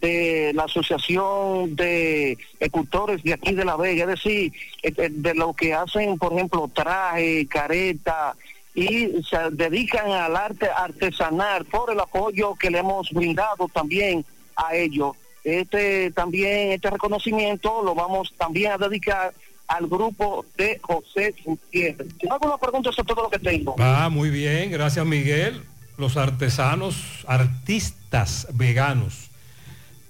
de 0.00 0.52
la 0.54 0.64
Asociación 0.64 1.74
de 1.76 2.38
Escultores 2.58 3.22
de 3.22 3.34
aquí 3.34 3.54
de 3.54 3.64
La 3.64 3.76
Vega, 3.76 4.04
es 4.04 4.08
decir, 4.08 4.52
eh, 4.82 4.92
eh, 4.96 5.08
de 5.10 5.34
lo 5.34 5.54
que 5.54 5.74
hacen, 5.74 6.18
por 6.18 6.32
ejemplo, 6.32 6.70
traje, 6.72 7.46
careta, 7.46 8.34
y 8.74 9.22
se 9.28 9.50
dedican 9.52 10.10
al 10.10 10.36
arte 10.36 10.68
artesanal 10.68 11.64
por 11.64 11.90
el 11.90 12.00
apoyo 12.00 12.54
que 12.54 12.70
le 12.70 12.78
hemos 12.78 13.10
brindado 13.10 13.68
también 13.72 14.24
a 14.56 14.74
ellos. 14.74 15.16
Este 15.42 16.10
también, 16.12 16.72
este 16.72 16.90
reconocimiento 16.90 17.82
lo 17.82 17.94
vamos 17.94 18.32
también 18.36 18.72
a 18.72 18.78
dedicar 18.78 19.32
al 19.66 19.86
grupo 19.86 20.44
de 20.56 20.78
José 20.82 21.34
Gutiérrez. 21.44 22.08
Si 22.20 22.28
pregunta, 22.60 22.90
eso 22.90 23.00
es 23.00 23.06
todo 23.06 23.22
lo 23.22 23.30
que 23.30 23.38
tengo. 23.38 23.76
Ah, 23.78 24.08
muy 24.10 24.30
bien, 24.30 24.70
gracias 24.70 25.06
Miguel. 25.06 25.62
Los 25.96 26.16
artesanos, 26.16 27.24
artistas 27.26 28.48
veganos. 28.54 29.29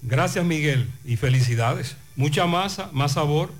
Gracias 0.01 0.43
Miguel 0.45 0.89
y 1.05 1.17
felicidades. 1.17 1.95
Mucha 2.15 2.45
masa, 2.47 2.89
más 2.91 3.13
sabor. 3.13 3.51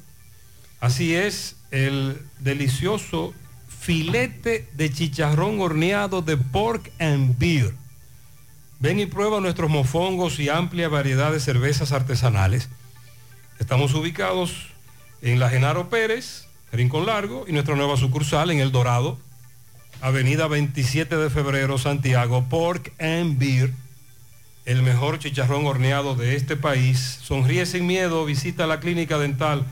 Así 0.79 1.15
es, 1.15 1.55
el 1.69 2.19
delicioso 2.39 3.33
filete 3.67 4.67
de 4.73 4.91
chicharrón 4.91 5.59
horneado 5.59 6.21
de 6.21 6.37
pork 6.37 6.91
and 6.99 7.37
beer. 7.37 7.73
Ven 8.79 8.99
y 8.99 9.05
prueba 9.05 9.39
nuestros 9.39 9.69
mofongos 9.69 10.39
y 10.39 10.49
amplia 10.49 10.89
variedad 10.89 11.31
de 11.31 11.39
cervezas 11.39 11.91
artesanales. 11.91 12.69
Estamos 13.59 13.93
ubicados 13.93 14.67
en 15.21 15.39
la 15.39 15.49
Genaro 15.49 15.89
Pérez, 15.89 16.47
Rincón 16.71 17.05
Largo, 17.05 17.45
y 17.47 17.51
nuestra 17.51 17.75
nueva 17.75 17.97
sucursal 17.97 18.49
en 18.49 18.59
El 18.59 18.71
Dorado, 18.71 19.19
Avenida 20.01 20.47
27 20.47 21.15
de 21.15 21.29
Febrero, 21.29 21.77
Santiago, 21.77 22.45
Pork 22.49 22.91
and 22.99 23.37
Beer, 23.37 23.71
el 24.65 24.83
mejor 24.83 25.19
chicharrón 25.19 25.65
horneado 25.65 26.15
de 26.15 26.35
este 26.35 26.55
país. 26.55 27.19
Sonríe 27.21 27.65
sin 27.65 27.87
miedo, 27.87 28.25
visita 28.25 28.67
la 28.67 28.79
clínica 28.79 29.17
dental 29.17 29.65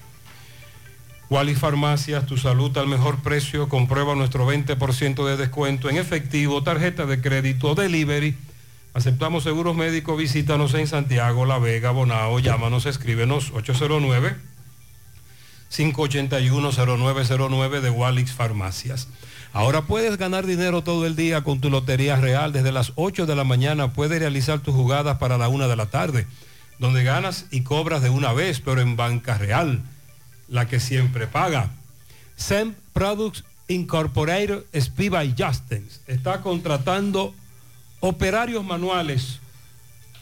Wally 1.29 1.55
Farmacias, 1.55 2.25
tu 2.25 2.37
salud 2.37 2.77
al 2.77 2.87
mejor 2.87 3.19
precio. 3.19 3.69
Comprueba 3.69 4.15
nuestro 4.15 4.49
20% 4.49 5.25
de 5.25 5.37
descuento 5.37 5.89
en 5.89 5.97
efectivo, 5.97 6.63
tarjeta 6.63 7.05
de 7.05 7.21
crédito, 7.21 7.75
delivery. 7.75 8.35
Aceptamos 8.93 9.43
seguros 9.43 9.75
médicos. 9.75 10.17
Visítanos 10.17 10.73
en 10.73 10.87
Santiago, 10.87 11.45
La 11.45 11.59
Vega, 11.59 11.91
Bonao. 11.91 12.39
Llámanos, 12.39 12.85
escríbenos 12.85 13.51
809 13.53 14.55
581-0909 15.71 17.81
de 17.81 17.89
Walix 17.89 18.31
Farmacias. 18.31 19.07
Ahora 19.55 19.83
puedes 19.83 20.17
ganar 20.17 20.45
dinero 20.45 20.81
todo 20.81 21.05
el 21.05 21.15
día 21.15 21.41
con 21.45 21.61
tu 21.61 21.69
Lotería 21.69 22.17
Real. 22.17 22.51
Desde 22.51 22.73
las 22.73 22.91
8 22.95 23.25
de 23.25 23.37
la 23.37 23.45
mañana 23.45 23.93
puedes 23.93 24.19
realizar 24.19 24.59
tus 24.59 24.75
jugadas 24.75 25.17
para 25.17 25.37
la 25.37 25.47
1 25.47 25.69
de 25.69 25.75
la 25.77 25.85
tarde, 25.85 26.27
donde 26.77 27.05
ganas 27.05 27.45
y 27.51 27.61
cobras 27.61 28.01
de 28.01 28.09
una 28.09 28.33
vez, 28.33 28.59
pero 28.59 28.81
en 28.81 28.97
banca 28.97 29.37
real, 29.37 29.81
la 30.49 30.67
que 30.67 30.81
siempre 30.81 31.25
paga. 31.25 31.69
SEM 32.35 32.75
Products 32.91 33.45
Incorporated 33.69 34.65
Speed 34.73 35.11
by 35.11 35.33
Justins 35.37 36.01
está 36.05 36.41
contratando 36.41 37.33
operarios 38.01 38.65
manuales 38.65 39.39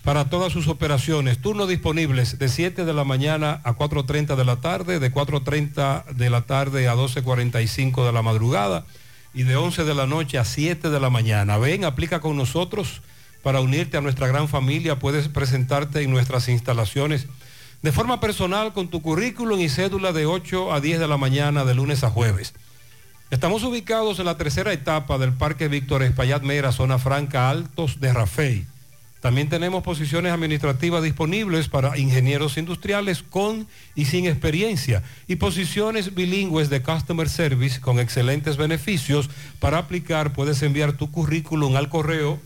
para 0.03 0.30
todas 0.30 0.53
sus 0.53 0.68
operaciones. 0.68 1.40
Turnos 1.40 1.68
disponibles 1.68 2.38
de 2.38 2.50
7 2.50 2.86
de 2.86 2.94
la 2.94 3.03
mañana 3.03 3.62
a 3.64 3.74
4.30 3.74 4.36
de 4.36 4.45
la 4.45 4.58
tarde, 4.58 5.00
de 5.00 5.12
4.30 5.12 6.06
de 6.06 6.30
la 6.30 6.42
tarde 6.44 6.88
a 6.88 6.94
12.45 6.94 8.06
de 8.06 8.12
la 8.12 8.22
madrugada 8.22 8.86
y 9.34 9.44
de 9.44 9.56
11 9.56 9.84
de 9.84 9.95
la 9.95 10.06
noche 10.06 10.38
a 10.38 10.45
7 10.45 10.90
de 10.90 11.00
la 11.00 11.10
mañana. 11.10 11.58
Ven, 11.58 11.86
aplica 11.86 12.20
con 12.20 12.38
nosotros 12.38 13.02
para 13.42 13.62
unirte 13.62 13.98
a 13.98 14.02
nuestra 14.02 14.28
gran 14.28 14.48
familia. 14.48 15.00
Puedes 15.00 15.28
presentarte 15.28 16.02
en 16.02 16.12
nuestras 16.12 16.48
instalaciones 16.50 17.28
de 17.82 17.92
forma 17.92 18.20
personal 18.20 18.74
con 18.74 18.88
tu 18.88 19.02
currículum 19.02 19.60
y 19.60 19.70
cédula 19.70 20.14
de 20.14 20.26
8 20.26 20.74
a 20.74 20.80
10 20.80 21.00
de 21.00 21.08
la 21.08 21.18
mañana 21.18 21.66
de 21.66 21.76
lunes 21.76 22.03
a 22.03 22.10
jueves. 22.10 22.53
Estamos 23.30 23.64
ubicados 23.64 24.20
en 24.20 24.26
la 24.26 24.38
tercera 24.38 24.72
etapa 24.72 25.18
del 25.18 25.34
Parque 25.34 25.68
Víctor 25.68 26.03
Espaillat 26.03 26.44
Mera, 26.44 26.72
zona 26.72 27.00
franca 27.00 27.50
Altos 27.50 28.00
de 28.00 28.14
Rafey. 28.14 28.66
También 29.24 29.48
tenemos 29.48 29.82
posiciones 29.84 30.34
administrativas 30.34 31.02
disponibles 31.02 31.69
para 31.69 31.98
ingenieros 31.98 32.58
industriales 32.58 33.24
con 33.24 33.69
y 33.95 34.03
sin 34.03 34.27
experiencia 34.27 35.02
y 35.30 35.38
posiciones 35.38 36.14
bilingües 36.14 36.69
de 36.69 36.82
Customer 36.82 37.30
Service 37.30 37.80
con 37.80 38.02
excelentes 38.02 38.58
beneficios. 38.58 39.30
Para 39.61 39.77
aplicar 39.77 40.34
puedes 40.34 40.61
enviar 40.61 40.98
tu 40.98 41.10
currículum 41.10 41.77
al 41.77 41.88
correo 41.88 42.38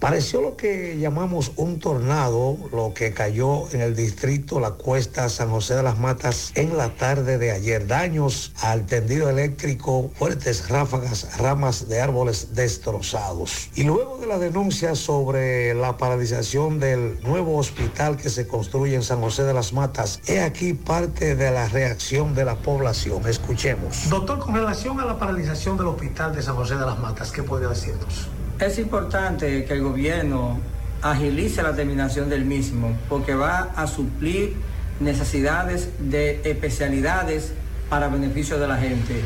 Pareció 0.00 0.40
lo 0.40 0.56
que 0.56 0.98
llamamos 0.98 1.52
un 1.56 1.78
tornado, 1.78 2.56
lo 2.72 2.94
que 2.94 3.12
cayó 3.12 3.70
en 3.72 3.80
el 3.80 3.94
distrito 3.94 4.60
La 4.60 4.72
Cuesta, 4.72 5.28
San 5.28 5.50
José 5.50 5.74
de 5.74 5.82
las 5.82 5.98
Matas, 5.98 6.52
en 6.54 6.76
la 6.76 6.90
tarde 6.94 7.38
de 7.38 7.50
ayer. 7.50 7.86
Daños 7.86 8.52
al 8.62 8.86
tendido 8.86 9.28
eléctrico, 9.28 10.10
fuertes 10.14 10.68
ráfagas, 10.68 11.38
ramas 11.38 11.88
de 11.88 12.00
árboles 12.00 12.54
destrozados. 12.54 13.68
Y 13.74 13.84
luego 13.84 14.18
de 14.18 14.26
la 14.26 14.38
denuncia 14.38 14.94
sobre 14.94 15.74
la 15.74 15.96
paralización 15.96 16.80
del 16.80 17.20
nuevo 17.22 17.58
hospital 17.58 18.16
que 18.16 18.30
se 18.30 18.46
construye 18.46 18.94
en 18.94 19.02
San 19.02 19.20
José 19.20 19.44
de 19.44 19.54
las 19.54 19.72
Matas, 19.72 20.20
he 20.26 20.40
aquí 20.40 20.72
parte 20.72 21.36
de 21.36 21.50
la 21.50 21.68
reacción 21.68 22.34
de 22.34 22.44
la 22.44 22.56
población. 22.56 23.26
Escuchemos. 23.28 24.08
Doctor, 24.08 24.38
con 24.38 24.54
relación 24.54 24.98
a 25.00 25.04
la 25.04 25.18
paralización 25.18 25.76
del 25.76 25.88
hospital 25.88 26.34
de 26.34 26.42
San 26.42 26.56
José 26.56 26.76
de 26.76 26.86
las 26.86 26.98
Matas, 26.98 27.30
¿qué 27.32 27.42
podría 27.42 27.68
decirnos? 27.68 28.28
Es 28.58 28.78
importante 28.78 29.66
que 29.66 29.74
el 29.74 29.82
gobierno 29.82 30.58
agilice 31.02 31.62
la 31.62 31.76
terminación 31.76 32.30
del 32.30 32.46
mismo 32.46 32.96
porque 33.06 33.34
va 33.34 33.70
a 33.76 33.86
suplir 33.86 34.54
necesidades 34.98 35.90
de 35.98 36.40
especialidades 36.42 37.52
para 37.90 38.08
beneficio 38.08 38.58
de 38.58 38.66
la 38.66 38.78
gente. 38.78 39.22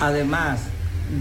Además, 0.00 0.62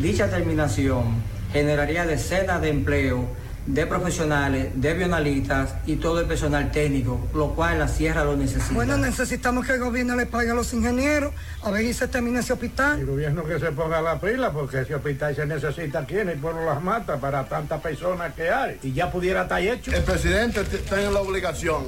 dicha 0.02 0.28
terminación 0.28 1.22
generaría 1.54 2.08
decenas 2.08 2.62
de 2.62 2.70
empleos 2.70 3.26
de 3.66 3.86
profesionales, 3.86 4.70
de 4.76 4.94
bionalistas 4.94 5.76
y 5.86 5.98
todo 5.98 6.20
el 6.20 6.26
personal 6.26 6.72
técnico, 6.72 7.28
lo 7.34 7.50
cual 7.50 7.80
la 7.80 7.88
sierra 7.88 8.24
lo 8.24 8.36
necesita. 8.36 8.74
Bueno, 8.74 8.98
necesitamos 8.98 9.66
que 9.66 9.74
el 9.74 9.80
gobierno 9.80 10.16
le 10.16 10.26
pague 10.26 10.50
a 10.52 10.54
los 10.54 10.74
ingenieros 10.74 11.34
a 11.64 11.72
ver 11.72 11.84
si 11.84 11.94
se 11.94 12.08
termina 12.08 12.40
ese 12.40 12.54
hospital. 12.54 13.00
El 13.00 13.06
gobierno 13.06 13.44
que 13.44 13.60
se 13.60 13.72
ponga 13.72 14.02
la 14.02 14.20
pila 14.20 14.52
porque 14.52 14.82
ese 14.82 14.96
hospital 14.96 15.36
se 15.36 15.46
necesita 15.46 16.00
aquí 16.00 16.18
en 16.18 16.30
el 16.30 16.40
pueblo 16.40 16.66
Las 16.66 16.82
Matas 16.82 17.20
para 17.20 17.44
tantas 17.46 17.82
personas 17.82 18.34
que 18.34 18.50
hay 18.50 18.80
y 18.82 18.94
ya 18.94 19.12
pudiera 19.12 19.44
estar 19.44 19.62
hecho. 19.62 19.92
El 19.92 20.04
presidente 20.04 20.64
tiene 20.64 21.12
la 21.12 21.22
obligación 21.22 21.84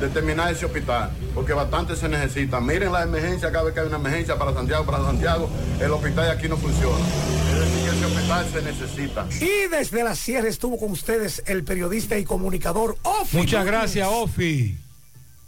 de 0.00 0.08
terminar 0.08 0.52
ese 0.52 0.66
hospital, 0.66 1.10
porque 1.34 1.52
bastante 1.52 1.94
se 1.94 2.08
necesita. 2.08 2.60
Miren 2.60 2.92
la 2.92 3.04
emergencia, 3.04 3.52
cada 3.52 3.64
vez 3.64 3.74
que 3.74 3.80
hay 3.80 3.86
una 3.86 3.98
emergencia 3.98 4.36
para 4.36 4.52
Santiago, 4.52 4.84
para 4.84 4.98
Santiago, 4.98 5.48
el 5.80 5.90
hospital 5.92 6.30
aquí 6.30 6.48
no 6.48 6.56
funciona. 6.56 7.04
Se 8.52 8.62
necesita. 8.62 9.26
Y 9.40 9.68
desde 9.70 10.02
la 10.04 10.14
sierra 10.14 10.48
estuvo 10.48 10.78
con 10.78 10.90
ustedes 10.90 11.42
el 11.46 11.64
periodista 11.64 12.18
y 12.18 12.24
comunicador 12.24 12.98
Ofi. 13.02 13.36
Muchas 13.36 13.64
gracias, 13.64 14.08
Ofi. 14.10 14.76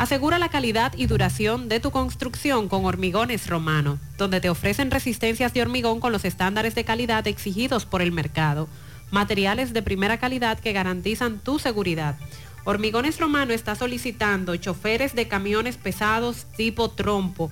Asegura 0.02 0.40
la 0.40 0.50
calidad 0.50 0.94
y 0.98 1.06
duración 1.06 1.70
de 1.70 1.80
tu 1.80 1.92
construcción 1.92 2.68
con 2.70 2.86
Hormigones 2.86 3.46
Romano, 3.46 4.00
donde 4.18 4.42
te 4.42 4.50
ofrecen 4.50 4.90
resistencias 4.90 5.54
de 5.54 5.62
hormigón 5.62 6.00
con 6.00 6.12
los 6.12 6.26
estándares 6.26 6.74
de 6.74 6.84
calidad 6.84 7.28
exigidos 7.28 7.86
por 7.86 8.02
el 8.02 8.12
mercado. 8.12 8.68
Materiales 9.12 9.74
de 9.74 9.84
primera 9.84 10.18
calidad 10.18 10.60
que 10.60 10.74
garantizan 10.74 11.38
tu 11.38 11.60
seguridad. 11.60 12.16
Hormigones 12.64 13.20
Romano 13.20 13.54
está 13.54 13.76
solicitando 13.76 14.56
choferes 14.56 15.14
de 15.14 15.28
camiones 15.28 15.78
pesados 15.78 16.48
tipo 16.58 16.90
trompo. 16.90 17.52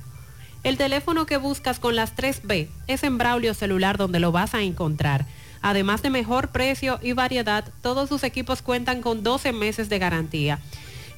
El 0.64 0.76
teléfono 0.76 1.26
que 1.26 1.36
buscas 1.36 1.78
con 1.78 1.94
las 1.94 2.16
3B 2.16 2.68
es 2.88 3.04
en 3.04 3.18
Braulio 3.18 3.54
Celular 3.54 3.98
donde 3.98 4.18
lo 4.18 4.32
vas 4.32 4.54
a 4.54 4.62
encontrar. 4.62 5.26
Además 5.62 6.02
de 6.02 6.10
mejor 6.10 6.48
precio 6.48 6.98
y 7.02 7.12
variedad, 7.12 7.64
todos 7.82 8.08
sus 8.08 8.24
equipos 8.24 8.62
cuentan 8.62 9.00
con 9.00 9.22
12 9.22 9.52
meses 9.52 9.88
de 9.88 9.98
garantía. 9.98 10.58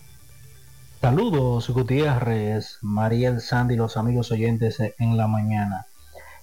Saludos 1.01 1.69
Gutiérrez, 1.69 2.77
Mariel 2.81 3.41
Sandy, 3.41 3.75
los 3.75 3.97
amigos 3.97 4.31
oyentes 4.31 4.79
en 4.79 5.17
la 5.17 5.27
mañana. 5.27 5.85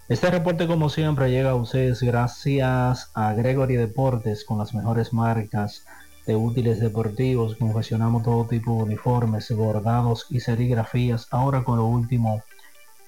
Este 0.08 0.30
reporte 0.30 0.66
como 0.66 0.90
siempre 0.90 1.30
llega 1.30 1.50
a 1.50 1.54
ustedes 1.54 2.02
gracias 2.02 3.10
a 3.14 3.32
Gregory 3.32 3.76
Deportes 3.76 4.44
con 4.44 4.58
las 4.58 4.74
mejores 4.74 5.12
marcas 5.12 5.84
de 6.26 6.36
útiles 6.36 6.80
deportivos. 6.80 7.56
Confeccionamos 7.56 8.24
todo 8.24 8.44
tipo 8.44 8.76
de 8.76 8.82
uniformes, 8.82 9.50
bordados 9.52 10.26
y 10.28 10.40
serigrafías. 10.40 11.28
Ahora 11.30 11.62
con 11.62 11.78
lo 11.78 11.86
último 11.86 12.42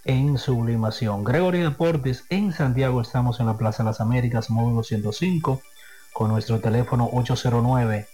en 0.05 0.39
sublimación. 0.39 1.25
Gregory 1.25 1.60
Deportes 1.60 2.25
en 2.31 2.52
Santiago 2.52 3.01
estamos 3.01 3.41
en 3.41 3.47
la 3.47 3.57
Plaza 3.57 3.83
de 3.83 3.91
las 3.91 4.01
Américas, 4.01 4.51
módulo 4.51 4.83
105, 4.83 5.60
con 6.13 6.29
nuestro 6.29 6.61
teléfono 6.61 7.09
809 7.13 8.07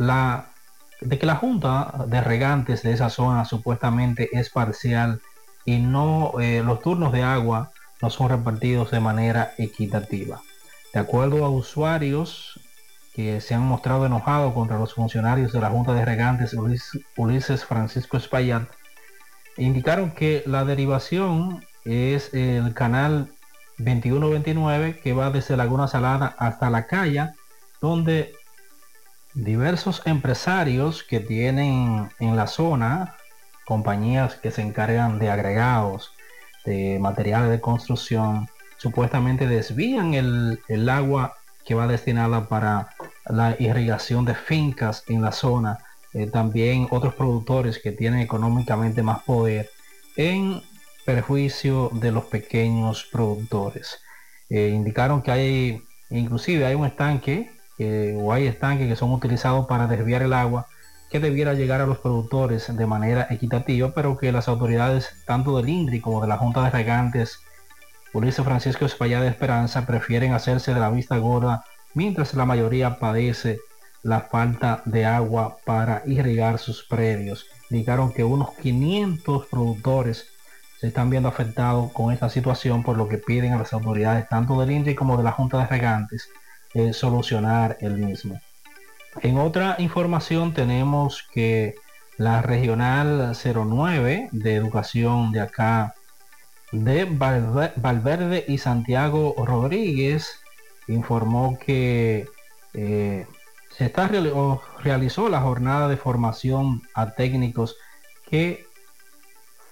la 0.00 0.46
de 1.02 1.18
que 1.18 1.26
la 1.26 1.36
junta 1.36 1.92
de 2.06 2.20
regantes 2.22 2.82
de 2.82 2.92
esa 2.92 3.10
zona 3.10 3.44
supuestamente 3.44 4.30
es 4.32 4.48
parcial 4.48 5.20
y 5.66 5.78
no 5.78 6.32
eh, 6.40 6.62
los 6.64 6.80
turnos 6.80 7.12
de 7.12 7.22
agua 7.22 7.70
no 8.00 8.08
son 8.08 8.30
repartidos 8.30 8.90
de 8.90 9.00
manera 9.00 9.52
equitativa. 9.58 10.40
De 10.94 11.00
acuerdo 11.00 11.44
a 11.44 11.50
usuarios 11.50 12.58
que 13.14 13.42
se 13.42 13.54
han 13.54 13.62
mostrado 13.62 14.06
enojados 14.06 14.54
contra 14.54 14.78
los 14.78 14.94
funcionarios 14.94 15.52
de 15.52 15.60
la 15.60 15.68
Junta 15.68 15.92
de 15.92 16.04
Regantes 16.04 16.56
Ulises 17.16 17.64
Francisco 17.66 18.16
Espaillat, 18.16 18.68
indicaron 19.58 20.12
que 20.12 20.42
la 20.46 20.64
derivación 20.64 21.62
es 21.84 22.32
el 22.32 22.72
canal 22.72 23.28
2129 23.76 24.98
que 25.00 25.12
va 25.12 25.30
desde 25.30 25.58
Laguna 25.58 25.88
Salada 25.88 26.34
hasta 26.38 26.70
La 26.70 26.86
Calla, 26.86 27.34
donde 27.82 28.39
diversos 29.34 30.02
empresarios 30.04 31.02
que 31.02 31.20
tienen 31.20 32.10
en 32.18 32.36
la 32.36 32.46
zona 32.46 33.16
compañías 33.64 34.34
que 34.34 34.50
se 34.50 34.62
encargan 34.62 35.18
de 35.18 35.30
agregados, 35.30 36.12
de 36.64 36.98
materiales 36.98 37.50
de 37.50 37.60
construcción, 37.60 38.48
supuestamente 38.78 39.46
desvían 39.46 40.14
el, 40.14 40.60
el 40.68 40.88
agua 40.88 41.36
que 41.64 41.74
va 41.74 41.86
destinada 41.86 42.48
para 42.48 42.90
la 43.26 43.54
irrigación 43.58 44.24
de 44.24 44.34
fincas 44.34 45.04
en 45.08 45.22
la 45.22 45.30
zona 45.30 45.78
eh, 46.12 46.26
también 46.26 46.88
otros 46.90 47.14
productores 47.14 47.78
que 47.78 47.92
tienen 47.92 48.20
económicamente 48.20 49.02
más 49.02 49.22
poder 49.22 49.70
en 50.16 50.60
perjuicio 51.04 51.90
de 51.92 52.10
los 52.10 52.24
pequeños 52.24 53.08
productores. 53.12 54.00
Eh, 54.48 54.70
indicaron 54.74 55.22
que 55.22 55.30
hay, 55.30 55.82
inclusive 56.10 56.66
hay 56.66 56.74
un 56.74 56.86
estanque 56.86 57.52
o 58.18 58.32
hay 58.32 58.46
estanques 58.46 58.88
que 58.88 58.96
son 58.96 59.12
utilizados 59.12 59.66
para 59.66 59.86
desviar 59.86 60.22
el 60.22 60.32
agua 60.32 60.66
que 61.10 61.18
debiera 61.18 61.54
llegar 61.54 61.80
a 61.80 61.86
los 61.86 61.98
productores 61.98 62.74
de 62.74 62.86
manera 62.86 63.26
equitativa, 63.30 63.92
pero 63.92 64.16
que 64.16 64.30
las 64.32 64.48
autoridades 64.48 65.10
tanto 65.26 65.56
del 65.56 65.68
INDRI 65.68 66.00
como 66.00 66.20
de 66.22 66.28
la 66.28 66.38
Junta 66.38 66.62
de 66.62 66.70
Regantes, 66.70 67.40
Ulises 68.12 68.44
Francisco 68.44 68.84
España 68.84 69.20
de 69.20 69.28
Esperanza, 69.28 69.86
prefieren 69.86 70.34
hacerse 70.34 70.72
de 70.72 70.80
la 70.80 70.90
vista 70.90 71.16
gorda 71.18 71.64
mientras 71.94 72.34
la 72.34 72.46
mayoría 72.46 72.98
padece 72.98 73.58
la 74.02 74.20
falta 74.20 74.82
de 74.84 75.04
agua 75.04 75.56
para 75.64 76.02
irrigar 76.06 76.58
sus 76.58 76.84
predios. 76.84 77.46
Indicaron 77.70 78.12
que 78.12 78.22
unos 78.22 78.50
500 78.62 79.46
productores 79.46 80.28
se 80.78 80.86
están 80.86 81.10
viendo 81.10 81.28
afectados 81.28 81.92
con 81.92 82.12
esta 82.12 82.30
situación, 82.30 82.82
por 82.82 82.96
lo 82.96 83.08
que 83.08 83.18
piden 83.18 83.52
a 83.52 83.58
las 83.58 83.72
autoridades 83.72 84.28
tanto 84.28 84.58
del 84.60 84.70
INDRI 84.70 84.94
como 84.94 85.16
de 85.16 85.24
la 85.24 85.32
Junta 85.32 85.58
de 85.58 85.66
Regantes 85.66 86.28
solucionar 86.92 87.76
el 87.80 87.96
mismo. 87.96 88.40
En 89.22 89.38
otra 89.38 89.76
información 89.78 90.54
tenemos 90.54 91.26
que 91.32 91.74
la 92.16 92.42
regional 92.42 93.32
09 93.34 94.28
de 94.30 94.54
educación 94.54 95.32
de 95.32 95.40
acá 95.40 95.94
de 96.70 97.04
Valverde 97.06 98.44
y 98.46 98.58
Santiago 98.58 99.34
Rodríguez 99.38 100.40
informó 100.86 101.58
que 101.58 102.28
eh, 102.74 103.26
se 103.76 103.86
está, 103.86 104.08
realizó 104.82 105.28
la 105.28 105.40
jornada 105.40 105.88
de 105.88 105.96
formación 105.96 106.82
a 106.94 107.12
técnicos 107.12 107.76
que 108.28 108.66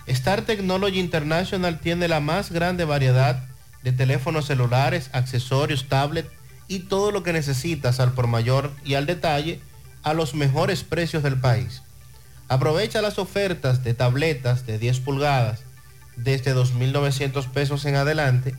Star 0.08 0.42
Technology 0.42 1.00
International 1.00 1.80
tiene 1.80 2.06
la 2.06 2.20
más 2.20 2.52
grande 2.52 2.84
variedad 2.84 3.44
de 3.82 3.92
teléfonos 3.92 4.44
celulares, 4.44 5.08
accesorios, 5.14 5.88
tablets 5.88 6.36
y 6.69 6.81
todo 6.81 7.11
lo 7.11 7.23
que 7.23 7.33
necesitas 7.33 8.01
al 8.01 8.12
por 8.12 8.27
mayor 8.27 8.70
y 8.85 8.95
al 8.95 9.07
detalle 9.07 9.61
a 10.03 10.12
los 10.15 10.35
mejores 10.35 10.85
precios 10.85 11.23
del 11.23 11.41
país. 11.41 11.83
Aprovecha 12.49 13.03
las 13.03 13.19
ofertas 13.19 13.83
de 13.83 13.95
tabletas 13.95 14.67
de 14.67 14.78
10 14.78 15.01
pulgadas 15.01 15.61
desde 16.17 16.55
2.900 16.55 17.51
pesos 17.51 17.85
en 17.85 17.97
adelante 17.97 18.55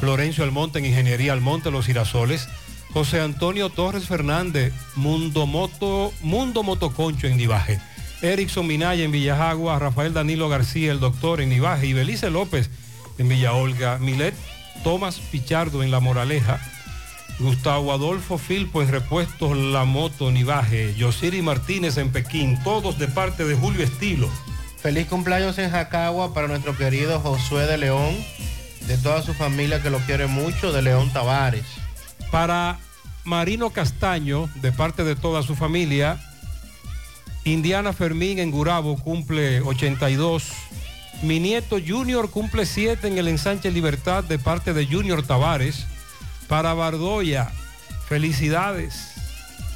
Florencio 0.00 0.42
Almonte 0.42 0.78
en 0.78 0.86
Ingeniería 0.86 1.34
Almonte, 1.34 1.70
Los 1.70 1.84
Girasoles, 1.84 2.48
José 2.92 3.20
Antonio 3.20 3.70
Torres 3.70 4.06
Fernández, 4.06 4.72
Mundo 4.96 5.46
Moto, 5.46 6.12
Mundo 6.20 6.62
Motoconcho 6.62 7.26
en 7.26 7.38
Nivaje, 7.38 7.80
Erickson 8.20 8.66
Minaya 8.66 9.04
en 9.04 9.12
Villajagua, 9.12 9.78
Rafael 9.78 10.12
Danilo 10.12 10.48
García, 10.48 10.92
el 10.92 11.00
doctor 11.00 11.40
en 11.40 11.48
Nivaje, 11.48 11.86
y 11.86 11.94
Belice 11.94 12.30
López 12.30 12.70
en 13.18 13.28
Villa 13.28 13.54
Olga, 13.54 13.98
Milet 13.98 14.34
Tomás 14.84 15.20
Pichardo 15.20 15.82
en 15.82 15.90
La 15.90 16.00
Moraleja, 16.00 16.60
Gustavo 17.38 17.92
Adolfo 17.92 18.36
Filpo 18.36 18.82
en 18.82 18.88
Repuestos 18.88 19.56
La 19.56 19.84
Moto 19.84 20.30
Nivaje, 20.30 20.94
Yosiri 20.94 21.40
Martínez 21.40 21.96
en 21.96 22.10
Pekín, 22.10 22.62
todos 22.62 22.98
de 22.98 23.08
parte 23.08 23.44
de 23.44 23.54
Julio 23.54 23.82
Estilo. 23.82 24.28
Feliz 24.82 25.06
cumpleaños 25.06 25.58
en 25.58 25.70
Jacagua 25.70 26.34
para 26.34 26.48
nuestro 26.48 26.76
querido 26.76 27.20
Josué 27.20 27.66
de 27.66 27.78
León, 27.78 28.16
de 28.86 28.98
toda 28.98 29.22
su 29.22 29.32
familia 29.32 29.80
que 29.80 29.90
lo 29.90 29.98
quiere 30.00 30.26
mucho, 30.26 30.72
de 30.72 30.82
León 30.82 31.10
Tavares. 31.12 31.64
Para 32.32 32.78
Marino 33.24 33.68
Castaño, 33.70 34.48
de 34.62 34.72
parte 34.72 35.04
de 35.04 35.14
toda 35.14 35.42
su 35.42 35.54
familia, 35.54 36.18
Indiana 37.44 37.92
Fermín 37.92 38.38
en 38.38 38.50
Gurabo 38.50 38.96
cumple 38.96 39.60
82. 39.60 40.50
Mi 41.22 41.38
nieto 41.40 41.76
Junior 41.86 42.30
cumple 42.30 42.64
7 42.64 43.06
en 43.06 43.18
el 43.18 43.28
ensanche 43.28 43.70
Libertad 43.70 44.24
de 44.24 44.38
parte 44.38 44.72
de 44.72 44.86
Junior 44.86 45.22
Tavares. 45.22 45.84
Para 46.48 46.72
Bardoya, 46.72 47.52
felicidades. 48.08 49.12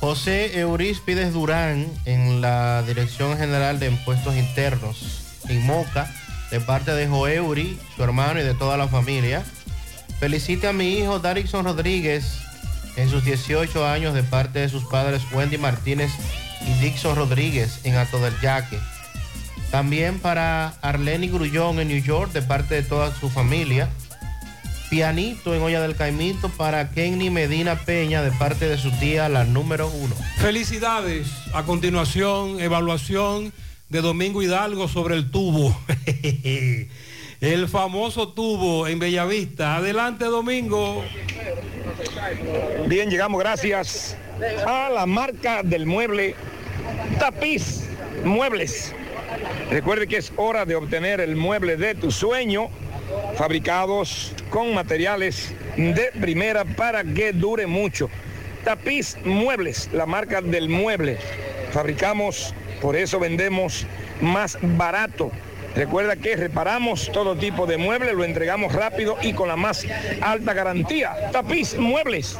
José 0.01 0.59
Euríspides 0.59 1.35
Durán 1.35 1.86
en 2.07 2.41
la 2.41 2.83
Dirección 2.85 3.36
General 3.36 3.78
de 3.78 3.89
Impuestos 3.89 4.35
Internos 4.35 5.25
en 5.51 5.65
Moca, 5.67 6.10
de 6.51 6.60
parte 6.60 6.93
de 6.93 7.07
Joeuri, 7.07 7.78
su 7.94 8.02
hermano 8.02 8.41
y 8.41 8.44
de 8.44 8.55
toda 8.55 8.78
la 8.78 8.89
familia. 8.89 9.44
Felicite 10.18 10.68
a 10.68 10.73
mi 10.73 10.94
hijo 10.94 11.18
Darixon 11.18 11.67
Rodríguez 11.67 12.45
en 12.97 13.10
sus 13.10 13.25
18 13.25 13.86
años 13.86 14.15
de 14.15 14.23
parte 14.23 14.60
de 14.60 14.68
sus 14.68 14.84
padres 14.84 15.23
Wendy 15.33 15.58
Martínez 15.58 16.10
y 16.66 16.73
Dixon 16.81 17.16
Rodríguez 17.16 17.81
en 17.84 17.94
Alto 17.94 18.18
del 18.18 18.39
Yaque. 18.41 18.78
También 19.70 20.18
para 20.18 20.68
Arlene 20.81 21.28
Grullón 21.28 21.81
en 21.81 21.89
New 21.89 22.02
York 22.02 22.33
de 22.33 22.42
parte 22.42 22.75
de 22.76 22.83
toda 22.83 23.15
su 23.15 23.28
familia. 23.28 23.89
Pianito 24.89 25.55
en 25.55 25.62
Olla 25.62 25.81
del 25.81 25.97
Caimito 25.97 26.49
para 26.49 26.91
Kenny 26.91 27.28
Medina 27.28 27.75
Peña 27.75 28.23
de 28.23 28.31
parte 28.31 28.68
de 28.68 28.78
su 28.78 28.92
tía, 28.92 29.28
la 29.28 29.44
número 29.44 29.89
uno. 29.89 30.15
Felicidades. 30.39 31.26
A 31.52 31.65
continuación, 31.65 32.60
evaluación 32.60 33.52
de 33.89 34.00
Domingo 34.00 34.42
Hidalgo 34.42 34.86
sobre 34.86 35.16
el 35.16 35.31
tubo. 35.31 35.76
el 37.40 37.68
famoso 37.68 38.28
tubo 38.28 38.86
en 38.86 38.98
Bellavista. 38.98 39.76
Adelante, 39.76 40.24
Domingo. 40.24 41.05
Bien, 42.86 43.10
llegamos 43.10 43.40
gracias 43.40 44.16
a 44.66 44.89
la 44.90 45.06
marca 45.06 45.62
del 45.62 45.86
mueble 45.86 46.34
Tapiz 47.18 47.89
Muebles. 48.24 48.94
Recuerde 49.70 50.06
que 50.06 50.18
es 50.18 50.32
hora 50.36 50.65
de 50.65 50.76
obtener 50.76 51.20
el 51.20 51.36
mueble 51.36 51.76
de 51.76 51.94
tu 51.94 52.10
sueño 52.10 52.68
fabricados 53.36 54.32
con 54.50 54.74
materiales 54.74 55.55
de 55.76 56.10
primera 56.20 56.65
para 56.65 57.05
que 57.05 57.32
dure 57.32 57.66
mucho. 57.66 58.08
Tapiz 58.65 59.16
Muebles, 59.24 59.90
la 59.92 60.06
marca 60.06 60.40
del 60.40 60.68
mueble. 60.68 61.18
Fabricamos, 61.73 62.55
por 62.81 62.97
eso 62.97 63.20
vendemos 63.20 63.86
más 64.20 64.58
barato. 64.60 65.31
Recuerda 65.76 66.16
que 66.16 66.34
reparamos 66.36 67.12
todo 67.12 67.36
tipo 67.36 67.66
de 67.66 67.76
muebles, 67.76 68.14
lo 68.14 68.24
entregamos 68.24 68.72
rápido 68.72 69.18
y 69.20 69.34
con 69.34 69.48
la 69.48 69.56
más 69.56 69.84
alta 70.22 70.55
garantía. 70.55 71.30
Tapiz 71.32 71.76
Muebles. 71.76 72.38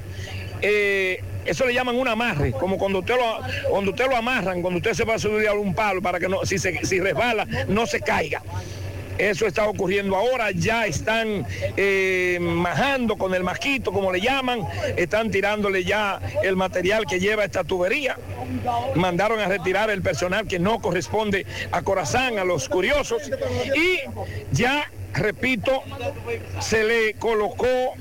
Eh, 0.63 1.23
eso 1.45 1.65
le 1.67 1.73
llaman 1.73 1.97
un 1.97 2.07
amarre, 2.07 2.53
como 2.53 2.77
cuando 2.77 2.99
usted 2.99 3.17
lo, 3.17 3.71
cuando 3.71 3.93
usted 3.93 4.07
lo 4.09 4.17
amarran, 4.17 4.61
cuando 4.61 4.79
usted 4.79 4.93
se 4.93 5.05
va 5.05 5.15
a 5.15 5.19
subir 5.19 5.49
a 5.49 5.55
un 5.55 5.75
palo 5.75 6.03
para 6.03 6.21
que 6.21 6.29
no, 6.29 6.45
si, 6.45 6.59
se, 6.59 6.85
si 6.85 7.01
resbala, 7.01 7.47
no 7.67 7.87
se 7.87 8.01
caiga. 8.01 8.43
Eso 9.21 9.47
está 9.47 9.69
ocurriendo 9.69 10.17
ahora, 10.17 10.51
ya 10.51 10.87
están 10.87 11.47
eh, 11.77 12.39
majando 12.41 13.19
con 13.19 13.35
el 13.35 13.45
masquito, 13.45 13.93
como 13.93 14.11
le 14.11 14.19
llaman, 14.19 14.67
están 14.97 15.31
tirándole 15.31 15.85
ya 15.85 16.19
el 16.43 16.57
material 16.57 17.05
que 17.05 17.21
lleva 17.21 17.45
esta 17.45 17.63
tubería. 17.63 18.17
Mandaron 18.95 19.39
a 19.39 19.47
retirar 19.47 19.91
el 19.91 20.01
personal 20.01 20.49
que 20.49 20.59
no 20.59 20.81
corresponde 20.81 21.45
a 21.71 21.83
Corazán, 21.83 22.39
a 22.39 22.45
los 22.45 22.71
curiosos, 22.71 23.31
y 23.77 24.01
ya 24.53 24.91
repito, 25.13 25.83
se 26.61 26.85
le 26.85 27.13
colocó 27.15 27.93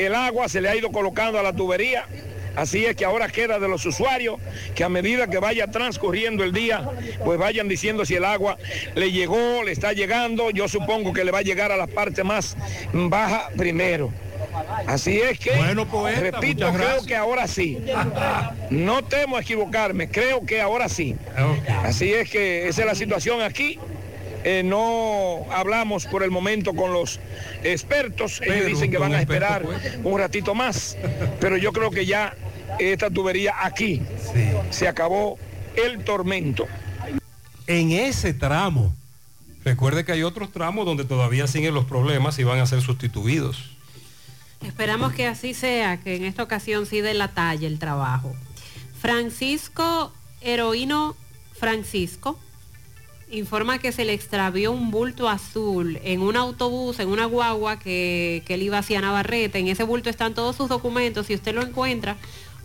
el 0.00 0.16
agua, 0.16 0.48
se 0.48 0.60
le 0.60 0.68
ha 0.68 0.74
ido 0.74 0.90
colocando 0.90 1.38
a 1.38 1.44
la 1.44 1.52
tubería. 1.52 2.06
Así 2.56 2.86
es 2.86 2.96
que 2.96 3.04
ahora 3.04 3.28
queda 3.28 3.58
de 3.58 3.68
los 3.68 3.84
usuarios 3.84 4.40
que 4.74 4.82
a 4.82 4.88
medida 4.88 5.28
que 5.28 5.38
vaya 5.38 5.70
transcurriendo 5.70 6.42
el 6.42 6.52
día, 6.52 6.88
pues 7.24 7.38
vayan 7.38 7.68
diciendo 7.68 8.04
si 8.04 8.14
el 8.14 8.24
agua 8.24 8.56
le 8.94 9.12
llegó, 9.12 9.62
le 9.62 9.72
está 9.72 9.92
llegando. 9.92 10.50
Yo 10.50 10.66
supongo 10.66 11.12
que 11.12 11.24
le 11.24 11.30
va 11.30 11.38
a 11.38 11.42
llegar 11.42 11.70
a 11.70 11.76
la 11.76 11.86
parte 11.86 12.24
más 12.24 12.56
baja 12.92 13.50
primero. 13.56 14.10
Así 14.86 15.20
es 15.20 15.38
que, 15.38 15.52
repito, 16.20 16.72
creo 16.72 17.04
que 17.04 17.14
ahora 17.14 17.46
sí. 17.46 17.78
No 18.70 19.04
temo 19.04 19.38
equivocarme, 19.38 20.08
creo 20.08 20.44
que 20.46 20.60
ahora 20.60 20.88
sí. 20.88 21.16
Así 21.82 22.12
es 22.12 22.30
que 22.30 22.68
esa 22.68 22.82
es 22.82 22.86
la 22.86 22.94
situación 22.94 23.42
aquí. 23.42 23.78
Eh, 24.48 24.62
no 24.62 25.44
hablamos 25.50 26.06
por 26.06 26.22
el 26.22 26.30
momento 26.30 26.72
con 26.72 26.92
los 26.92 27.18
expertos. 27.64 28.40
Ellos 28.40 28.66
dicen 28.66 28.92
que 28.92 28.98
van 28.98 29.12
a 29.12 29.20
esperar 29.20 29.62
pues. 29.62 29.98
un 30.04 30.18
ratito 30.20 30.54
más. 30.54 30.96
Pero 31.40 31.56
yo 31.56 31.72
creo 31.72 31.90
que 31.90 32.06
ya 32.06 32.32
esta 32.78 33.10
tubería 33.10 33.54
aquí 33.62 34.02
se 34.70 34.88
acabó 34.88 35.38
el 35.76 36.04
tormento. 36.04 36.66
En 37.66 37.92
ese 37.92 38.34
tramo. 38.34 38.94
Recuerde 39.64 40.04
que 40.04 40.12
hay 40.12 40.22
otros 40.22 40.52
tramos 40.52 40.86
donde 40.86 41.04
todavía 41.04 41.48
siguen 41.48 41.74
los 41.74 41.86
problemas 41.86 42.38
y 42.38 42.44
van 42.44 42.60
a 42.60 42.66
ser 42.66 42.82
sustituidos. 42.82 43.76
Esperamos 44.64 45.12
que 45.12 45.26
así 45.26 45.54
sea, 45.54 45.98
que 45.98 46.14
en 46.14 46.24
esta 46.24 46.44
ocasión 46.44 46.86
sí 46.86 47.00
dé 47.00 47.14
la 47.14 47.28
talla 47.28 47.66
el 47.66 47.78
trabajo. 47.78 48.34
Francisco 49.00 50.12
Heroíno 50.40 51.16
Francisco 51.52 52.38
informa 53.28 53.78
que 53.78 53.90
se 53.90 54.04
le 54.04 54.12
extravió 54.12 54.70
un 54.70 54.92
bulto 54.92 55.28
azul 55.28 55.98
en 56.04 56.20
un 56.20 56.36
autobús, 56.36 57.00
en 57.00 57.08
una 57.08 57.24
guagua 57.24 57.78
que, 57.78 58.44
que 58.46 58.54
él 58.54 58.62
iba 58.62 58.78
hacia 58.78 59.00
Navarrete. 59.00 59.58
En 59.58 59.66
ese 59.66 59.82
bulto 59.82 60.10
están 60.10 60.34
todos 60.34 60.54
sus 60.54 60.68
documentos. 60.68 61.26
Si 61.26 61.34
usted 61.34 61.54
lo 61.54 61.62
encuentra, 61.62 62.16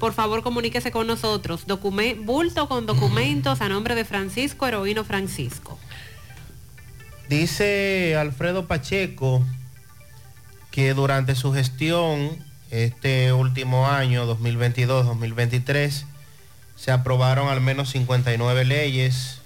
por 0.02 0.14
favor 0.14 0.42
comuníquese 0.42 0.92
con 0.92 1.06
nosotros. 1.06 1.66
bulto 2.26 2.68
con 2.68 2.88
documentos 2.88 3.62
a 3.62 3.70
nombre 3.70 3.94
de 3.94 4.04
Francisco 4.04 4.68
Heroíno 4.68 5.04
Francisco. 5.04 5.78
Dice 7.30 8.16
Alfredo 8.18 8.66
Pacheco 8.66 9.46
que 10.72 10.96
durante 10.96 11.36
su 11.36 11.54
gestión, 11.54 12.32
este 12.72 13.32
último 13.32 13.88
año, 13.88 14.26
2022-2023, 14.40 16.06
se 16.76 16.92
aprobaron 16.92 17.50
al 17.50 17.62
menos 17.62 17.92
59 17.92 18.66
leyes 18.66 19.42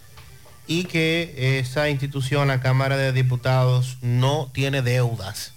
y 0.67 0.85
que 0.85 1.59
esa 1.59 1.90
institución, 1.90 2.48
la 2.48 2.61
Cámara 2.61 2.95
de 2.95 3.11
Diputados, 3.11 3.98
no 4.01 4.50
tiene 4.53 4.82
deudas. 4.82 5.55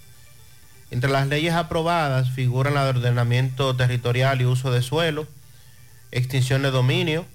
Entre 0.91 1.11
las 1.11 1.27
leyes 1.29 1.55
aprobadas 1.55 2.31
figuran 2.31 2.75
la 2.75 2.85
de 2.85 2.91
ordenamiento 2.91 3.77
territorial 3.77 4.41
y 4.41 4.47
uso 4.47 4.71
de 4.71 4.83
suelo, 4.83 5.27
extinción 6.13 6.63
de 6.63 6.71
dominio, 6.71 7.27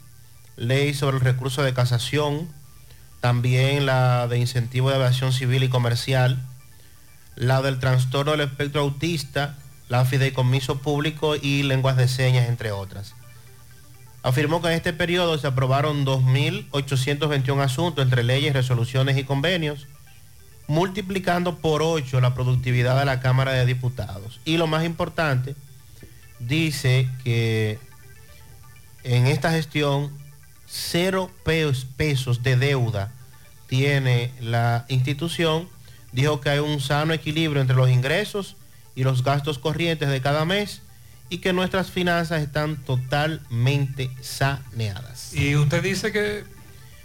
ley 0.55 0.93
sobre 0.93 1.17
el 1.17 1.23
recurso 1.23 1.61
de 1.61 1.73
casación, 1.73 2.49
también 3.21 3.85
la 3.85 4.27
de 4.27 4.39
incentivo 4.39 4.89
de 4.89 4.95
aviación 4.95 5.33
civil 5.33 5.63
y 5.63 5.69
comercial, 5.69 6.43
la 7.35 7.61
del 7.61 7.79
trastorno 7.79 8.31
del 8.31 8.41
espectro 8.41 8.81
autista, 8.81 9.55
la 9.87 10.03
fideicomiso 10.05 10.79
público 10.79 11.35
y 11.35 11.61
lenguas 11.63 11.95
de 11.95 12.07
señas, 12.07 12.49
entre 12.49 12.71
otras. 12.71 13.13
Afirmó 14.23 14.61
que 14.61 14.69
en 14.69 14.73
este 14.73 14.93
periodo 14.93 15.37
se 15.37 15.47
aprobaron 15.47 16.05
2.821 16.05 17.61
asuntos 17.61 18.03
entre 18.03 18.23
leyes, 18.23 18.53
resoluciones 18.53 19.17
y 19.17 19.25
convenios 19.25 19.87
multiplicando 20.67 21.57
por 21.57 21.81
8 21.81 22.21
la 22.21 22.33
productividad 22.33 22.97
de 22.99 23.05
la 23.05 23.19
Cámara 23.19 23.53
de 23.53 23.65
Diputados. 23.65 24.39
Y 24.45 24.57
lo 24.57 24.67
más 24.67 24.85
importante, 24.85 25.55
dice 26.39 27.07
que 27.23 27.79
en 29.03 29.27
esta 29.27 29.51
gestión 29.51 30.11
cero 30.67 31.29
pesos 31.43 32.43
de 32.43 32.55
deuda 32.55 33.11
tiene 33.67 34.31
la 34.39 34.85
institución. 34.87 35.69
Dijo 36.11 36.41
que 36.41 36.49
hay 36.49 36.59
un 36.59 36.79
sano 36.79 37.13
equilibrio 37.13 37.61
entre 37.61 37.75
los 37.75 37.89
ingresos 37.89 38.55
y 38.95 39.03
los 39.03 39.23
gastos 39.23 39.59
corrientes 39.59 40.09
de 40.09 40.21
cada 40.21 40.45
mes 40.45 40.81
y 41.29 41.39
que 41.39 41.53
nuestras 41.53 41.89
finanzas 41.89 42.41
están 42.41 42.77
totalmente 42.77 44.11
saneadas. 44.21 45.33
Y 45.33 45.55
usted 45.55 45.81
dice 45.81 46.11
que 46.11 46.43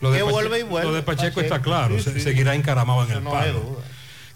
lo 0.00 0.10
de, 0.10 0.22
vuelve 0.22 0.60
y 0.60 0.62
vuelve. 0.62 0.88
Lo 0.88 0.94
de 0.94 1.02
Pacheco, 1.02 1.40
está 1.40 1.60
claro, 1.60 1.98
seguirá 2.00 2.54
encaramado 2.54 3.04
en 3.04 3.10
el 3.10 3.22
palo. 3.22 3.78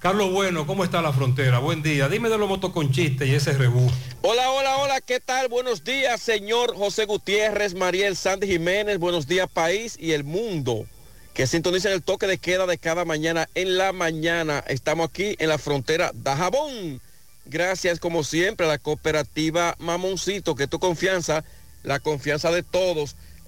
Carlos 0.02 0.32
Bueno, 0.32 0.66
¿cómo 0.66 0.82
está 0.82 1.00
la 1.00 1.12
frontera? 1.12 1.60
Buen 1.60 1.80
día. 1.80 2.08
Dime 2.08 2.28
de 2.28 2.36
los 2.36 2.48
motoconchistas 2.48 3.28
y 3.28 3.36
ese 3.36 3.52
rebú. 3.52 3.88
Hola, 4.22 4.50
hola, 4.50 4.76
hola, 4.78 5.00
¿qué 5.00 5.20
tal? 5.20 5.46
Buenos 5.46 5.84
días, 5.84 6.20
señor 6.20 6.74
José 6.74 7.04
Gutiérrez, 7.04 7.74
Mariel 7.74 8.16
Sandy 8.16 8.48
Jiménez. 8.48 8.98
Buenos 8.98 9.28
días, 9.28 9.48
país 9.48 9.96
y 10.00 10.10
el 10.10 10.24
mundo. 10.24 10.86
Que 11.34 11.46
sintonicen 11.46 11.92
el 11.92 12.02
toque 12.02 12.26
de 12.26 12.38
queda 12.38 12.66
de 12.66 12.78
cada 12.78 13.04
mañana 13.04 13.48
en 13.54 13.78
la 13.78 13.92
mañana. 13.92 14.64
Estamos 14.66 15.08
aquí 15.08 15.36
en 15.38 15.48
la 15.48 15.58
frontera 15.58 16.10
de 16.12 16.32
Jabón. 16.32 17.00
Gracias, 17.44 18.00
como 18.00 18.24
siempre, 18.24 18.66
a 18.66 18.70
la 18.70 18.78
cooperativa 18.78 19.76
Mamoncito, 19.78 20.56
que 20.56 20.66
tu 20.66 20.80
confianza, 20.80 21.44
la 21.84 22.00
confianza 22.00 22.50
de 22.50 22.64
todos 22.64 23.14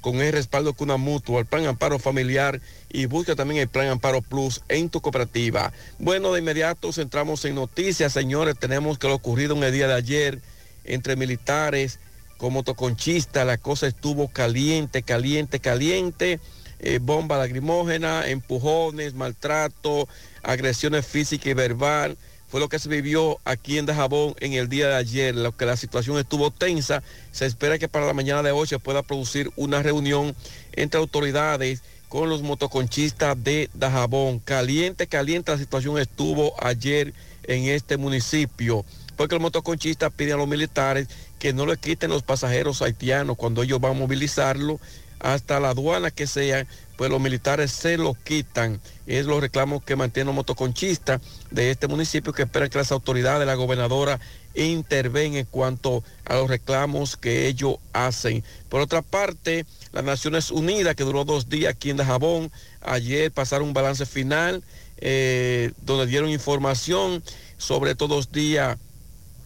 con 0.00 0.20
el 0.20 0.32
respaldo 0.32 0.74
una 0.78 0.96
Mutua, 0.96 1.40
el 1.40 1.46
Plan 1.46 1.66
Amparo 1.66 1.98
Familiar 1.98 2.60
y 2.88 3.06
busca 3.06 3.34
también 3.34 3.60
el 3.60 3.68
Plan 3.68 3.88
Amparo 3.88 4.22
Plus 4.22 4.62
en 4.68 4.88
tu 4.90 5.00
cooperativa. 5.00 5.72
Bueno, 5.98 6.32
de 6.32 6.40
inmediato 6.40 6.92
centramos 6.92 7.44
en 7.44 7.56
noticias, 7.56 8.12
señores. 8.12 8.58
Tenemos 8.58 8.98
que 8.98 9.08
lo 9.08 9.14
ocurrido 9.14 9.56
en 9.56 9.64
el 9.64 9.72
día 9.72 9.88
de 9.88 9.94
ayer 9.94 10.40
entre 10.84 11.16
militares 11.16 11.98
con 12.36 12.52
motoconchistas. 12.52 13.46
La 13.46 13.58
cosa 13.58 13.86
estuvo 13.86 14.28
caliente, 14.28 15.02
caliente, 15.02 15.60
caliente. 15.60 16.40
Eh, 16.80 17.00
bomba 17.02 17.38
lacrimógena, 17.38 18.28
empujones, 18.28 19.14
maltrato, 19.14 20.08
agresiones 20.44 21.04
físicas 21.04 21.48
y 21.48 21.54
verbal 21.54 22.16
fue 22.48 22.60
lo 22.60 22.68
que 22.68 22.78
se 22.78 22.88
vivió 22.88 23.38
aquí 23.44 23.78
en 23.78 23.86
Dajabón 23.86 24.34
en 24.40 24.54
el 24.54 24.68
día 24.68 24.88
de 24.88 24.94
ayer, 24.94 25.34
lo 25.34 25.56
que 25.56 25.66
la 25.66 25.76
situación 25.76 26.18
estuvo 26.18 26.50
tensa. 26.50 27.02
Se 27.30 27.44
espera 27.44 27.78
que 27.78 27.88
para 27.88 28.06
la 28.06 28.14
mañana 28.14 28.42
de 28.42 28.52
hoy 28.52 28.66
se 28.66 28.78
pueda 28.78 29.02
producir 29.02 29.50
una 29.56 29.82
reunión 29.82 30.34
entre 30.72 30.98
autoridades 30.98 31.82
con 32.08 32.30
los 32.30 32.42
motoconchistas 32.42 33.42
de 33.44 33.68
Dajabón. 33.74 34.38
Caliente, 34.38 35.06
caliente 35.06 35.52
la 35.52 35.58
situación 35.58 35.98
estuvo 35.98 36.54
ayer 36.64 37.12
en 37.44 37.64
este 37.64 37.98
municipio, 37.98 38.84
porque 39.16 39.34
los 39.34 39.42
motoconchistas 39.42 40.12
piden 40.12 40.34
a 40.34 40.38
los 40.38 40.48
militares 40.48 41.08
que 41.38 41.52
no 41.52 41.66
le 41.66 41.76
quiten 41.76 42.10
los 42.10 42.22
pasajeros 42.22 42.80
haitianos 42.80 43.36
cuando 43.36 43.62
ellos 43.62 43.80
van 43.80 43.92
a 43.92 43.98
movilizarlo 43.98 44.80
hasta 45.20 45.60
la 45.60 45.70
aduana 45.70 46.10
que 46.10 46.26
sea, 46.26 46.66
pues 46.98 47.12
los 47.12 47.20
militares 47.20 47.70
se 47.70 47.96
lo 47.96 48.14
quitan. 48.14 48.80
Es 49.06 49.24
los 49.24 49.40
reclamos 49.40 49.84
que 49.84 49.94
mantienen 49.94 50.26
los 50.26 50.34
motoconchistas 50.34 51.20
de 51.52 51.70
este 51.70 51.86
municipio 51.86 52.32
que 52.32 52.42
esperan 52.42 52.68
que 52.68 52.76
las 52.76 52.90
autoridades, 52.90 53.46
la 53.46 53.54
gobernadora, 53.54 54.18
intervengan 54.56 55.38
en 55.38 55.46
cuanto 55.46 56.02
a 56.24 56.34
los 56.34 56.50
reclamos 56.50 57.16
que 57.16 57.46
ellos 57.46 57.76
hacen. 57.92 58.42
Por 58.68 58.80
otra 58.80 59.02
parte, 59.02 59.64
las 59.92 60.02
Naciones 60.02 60.50
Unidas, 60.50 60.96
que 60.96 61.04
duró 61.04 61.24
dos 61.24 61.48
días 61.48 61.72
aquí 61.72 61.90
en 61.90 61.98
Dajabón, 61.98 62.50
ayer 62.80 63.30
pasaron 63.30 63.68
un 63.68 63.74
balance 63.74 64.04
final 64.04 64.64
eh, 64.96 65.70
donde 65.82 66.06
dieron 66.06 66.28
información 66.28 67.22
sobre 67.58 67.92
estos 67.92 68.08
dos 68.08 68.32
días 68.32 68.76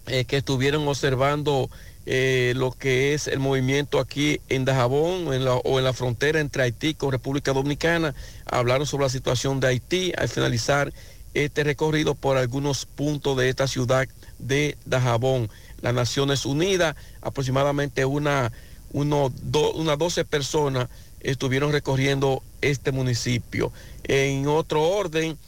eh, 0.07 0.25
que 0.25 0.39
estuvieron 0.39 0.89
observando 0.89 1.69
eh, 2.05 2.53
lo 2.57 2.73
que 2.73 3.15
es 3.15 3.29
el 3.29 3.39
movimiento 3.39 4.01
aquí 4.01 4.41
en 4.49 4.65
Dajabón 4.65 5.27
o 5.29 5.79
en 5.79 5.85
la 5.85 5.93
frontera 5.93 6.41
entre 6.41 6.65
Haití 6.65 6.95
con 6.95 7.13
República 7.13 7.53
Dominicana. 7.53 8.15
Hablaron 8.47 8.87
sobre 8.87 9.05
la 9.05 9.11
situación 9.11 9.61
de 9.61 9.69
Haití 9.69 10.13
al 10.17 10.29
finalizar 10.29 10.93
este 11.35 11.65
recorrido 11.65 12.15
por 12.15 12.37
algunos 12.37 12.87
puntos 12.87 13.37
de 13.37 13.49
esta 13.49 13.67
ciudad 13.69 14.09
de 14.39 14.77
Dajabón. 14.85 15.49
Las 15.81 15.95
Naciones 15.95 16.45
Unidas, 16.45 16.97
aproximadamente 17.21 18.05
una, 18.05 18.53
unas 18.93 19.33
12 19.99 20.25
personas 20.25 20.89
estuvieron 21.21 21.73
recorriendo 21.73 22.43
este 22.61 22.93
municipio. 22.93 23.73
En 24.05 24.47
otro 24.49 24.83
orden, 24.83 25.39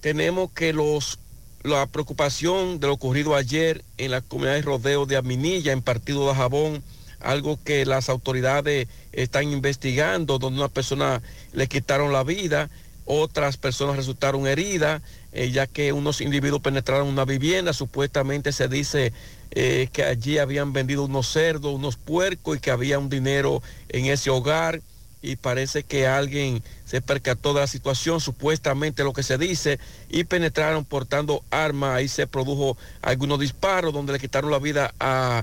tenemos 0.00 0.50
que 0.50 0.72
los 0.72 1.18
la 1.64 1.86
preocupación 1.86 2.78
de 2.78 2.88
lo 2.88 2.92
ocurrido 2.92 3.34
ayer 3.34 3.82
en 3.96 4.10
la 4.10 4.20
comunidad 4.20 4.54
de 4.54 4.62
rodeo 4.62 5.06
de 5.06 5.16
Aminilla, 5.16 5.72
en 5.72 5.80
Partido 5.80 6.28
de 6.28 6.34
Jabón, 6.34 6.82
algo 7.20 7.58
que 7.64 7.86
las 7.86 8.10
autoridades 8.10 8.86
están 9.12 9.50
investigando, 9.50 10.38
donde 10.38 10.60
una 10.60 10.68
persona 10.68 11.22
le 11.52 11.66
quitaron 11.66 12.12
la 12.12 12.22
vida, 12.22 12.68
otras 13.06 13.56
personas 13.56 13.96
resultaron 13.96 14.46
heridas, 14.46 15.00
eh, 15.32 15.50
ya 15.50 15.66
que 15.66 15.94
unos 15.94 16.20
individuos 16.20 16.60
penetraron 16.60 17.08
una 17.08 17.24
vivienda, 17.24 17.72
supuestamente 17.72 18.52
se 18.52 18.68
dice 18.68 19.14
eh, 19.50 19.88
que 19.90 20.04
allí 20.04 20.36
habían 20.36 20.74
vendido 20.74 21.04
unos 21.04 21.28
cerdos, 21.32 21.74
unos 21.74 21.96
puercos 21.96 22.58
y 22.58 22.60
que 22.60 22.72
había 22.72 22.98
un 22.98 23.08
dinero 23.08 23.62
en 23.88 24.04
ese 24.04 24.28
hogar 24.28 24.82
y 25.24 25.36
parece 25.36 25.84
que 25.84 26.06
alguien 26.06 26.62
se 26.84 27.00
percató 27.00 27.54
de 27.54 27.60
la 27.60 27.66
situación, 27.66 28.20
supuestamente 28.20 29.04
lo 29.04 29.14
que 29.14 29.22
se 29.22 29.38
dice, 29.38 29.80
y 30.10 30.24
penetraron 30.24 30.84
portando 30.84 31.42
armas. 31.50 31.96
Ahí 31.96 32.08
se 32.08 32.26
produjo 32.26 32.76
algunos 33.00 33.40
disparos 33.40 33.94
donde 33.94 34.12
le 34.12 34.20
quitaron 34.20 34.50
la 34.50 34.58
vida 34.58 34.92
a, 35.00 35.42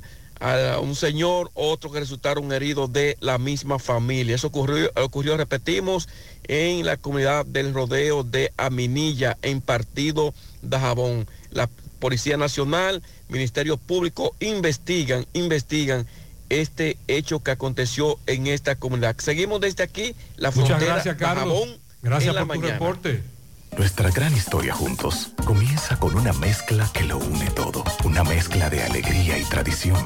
un 0.82 0.96
señor, 0.96 1.52
otros 1.54 1.94
que 1.94 2.00
resultaron 2.00 2.52
heridos 2.52 2.94
de 2.94 3.18
la 3.22 3.38
misma 3.40 3.80
familia. 3.80 4.36
Eso 4.36 4.48
ocurrió, 4.48 4.92
ocurrió, 4.96 5.36
repetimos, 5.38 6.10
en 6.48 6.86
la 6.86 6.98
comunidad 6.98 7.46
del 7.46 7.74
rodeo 7.74 8.24
de 8.24 8.52
Aminilla, 8.58 9.38
en 9.42 9.62
Partido 9.62 10.34
de 10.62 10.80
Jabón. 10.80 11.28
La 11.52 11.70
Policía 12.00 12.38
Nacional, 12.38 13.04
Ministerio 13.30 13.78
Público 13.78 14.36
investigan, 14.40 15.26
investigan 15.34 16.08
este 16.52 16.98
hecho 17.08 17.42
que 17.42 17.52
aconteció 17.52 18.20
en 18.28 18.48
esta 18.48 18.76
comunidad. 18.76 19.16
Seguimos 19.20 19.62
desde 19.62 19.84
aquí, 19.84 20.16
la 20.36 20.52
frontera 20.52 20.80
Muchas 20.80 20.94
gracias, 20.94 21.16
Carlos. 21.16 21.80
gracias 22.02 22.36
por 22.36 22.48
tu 22.48 22.62
reporte. 22.62 23.24
Nuestra 23.78 24.12
gran 24.12 24.34
historia 24.36 24.74
juntos 24.74 25.30
comienza 25.46 25.98
con 25.98 26.16
una 26.16 26.34
mezcla 26.34 26.90
que 26.94 27.06
lo 27.06 27.18
une 27.20 27.50
todo, 27.52 27.86
una 28.04 28.24
mezcla 28.24 28.70
de 28.70 28.84
alegría 28.84 29.38
y 29.38 29.46
tradición 29.46 30.06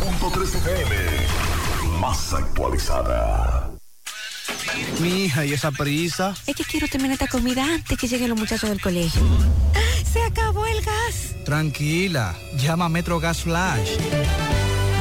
100.3 0.00 0.54
FM. 0.54 0.96
Más 2.00 2.32
actualizada. 2.32 3.70
Mi 4.98 5.24
hija, 5.24 5.44
¿y 5.44 5.52
esa 5.52 5.70
prisa? 5.70 6.34
Es 6.46 6.56
que 6.56 6.64
quiero 6.64 6.88
terminar 6.88 7.12
esta 7.14 7.26
comida 7.26 7.64
antes 7.64 7.98
que 7.98 8.08
lleguen 8.08 8.30
los 8.30 8.38
muchachos 8.38 8.70
del 8.70 8.80
colegio. 8.80 9.20
¡Se 10.10 10.22
acabó 10.22 10.64
el 10.66 10.80
gas! 10.82 11.34
Tranquila, 11.44 12.34
llama 12.56 12.86
a 12.86 12.88
Metro 12.88 13.20
Gas 13.20 13.42
Flash. 13.42 13.98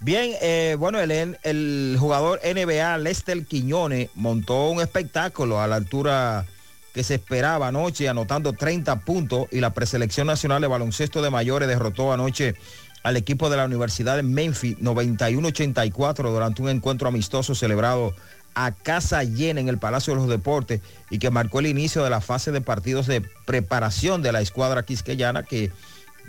Bien, 0.00 0.32
eh, 0.42 0.76
bueno, 0.78 0.98
el, 0.98 1.38
el 1.42 1.96
jugador 1.98 2.40
NBA 2.44 2.98
Lester 2.98 3.44
Quiñones 3.46 4.10
montó 4.14 4.70
un 4.70 4.80
espectáculo 4.80 5.60
a 5.60 5.66
la 5.66 5.76
altura 5.76 6.46
que 6.92 7.04
se 7.04 7.14
esperaba 7.14 7.68
anoche, 7.68 8.08
anotando 8.08 8.52
30 8.52 9.00
puntos 9.00 9.46
y 9.52 9.60
la 9.60 9.72
preselección 9.72 10.26
nacional 10.26 10.60
de 10.60 10.68
baloncesto 10.68 11.22
de 11.22 11.30
mayores 11.30 11.68
derrotó 11.68 12.12
anoche 12.12 12.54
al 13.02 13.16
equipo 13.16 13.48
de 13.48 13.56
la 13.56 13.64
Universidad 13.64 14.16
de 14.16 14.22
Memphis 14.22 14.78
91-84 14.78 16.30
durante 16.30 16.62
un 16.62 16.68
encuentro 16.68 17.08
amistoso 17.08 17.54
celebrado 17.54 18.14
a 18.54 18.72
casa 18.72 19.24
llena 19.24 19.60
en 19.60 19.68
el 19.68 19.78
Palacio 19.78 20.14
de 20.14 20.20
los 20.20 20.28
Deportes 20.28 20.80
y 21.10 21.18
que 21.18 21.30
marcó 21.30 21.60
el 21.60 21.66
inicio 21.66 22.04
de 22.04 22.10
la 22.10 22.20
fase 22.20 22.52
de 22.52 22.60
partidos 22.60 23.06
de 23.06 23.22
preparación 23.46 24.22
de 24.22 24.32
la 24.32 24.40
escuadra 24.40 24.84
quisqueyana 24.84 25.42
que 25.42 25.70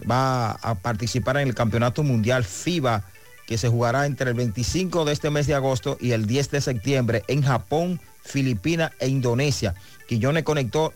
va 0.09 0.51
a 0.51 0.75
participar 0.75 1.37
en 1.37 1.47
el 1.47 1.55
Campeonato 1.55 2.03
Mundial 2.03 2.43
FIBA 2.43 3.03
que 3.45 3.57
se 3.57 3.67
jugará 3.67 4.05
entre 4.05 4.29
el 4.29 4.35
25 4.35 5.03
de 5.05 5.13
este 5.13 5.29
mes 5.29 5.47
de 5.47 5.55
agosto 5.55 5.97
y 5.99 6.11
el 6.11 6.25
10 6.25 6.51
de 6.51 6.61
septiembre 6.61 7.23
en 7.27 7.41
Japón, 7.41 7.99
Filipinas 8.23 8.91
e 8.99 9.09
Indonesia. 9.09 9.75
Quillones 10.07 10.43
conectó, 10.43 10.93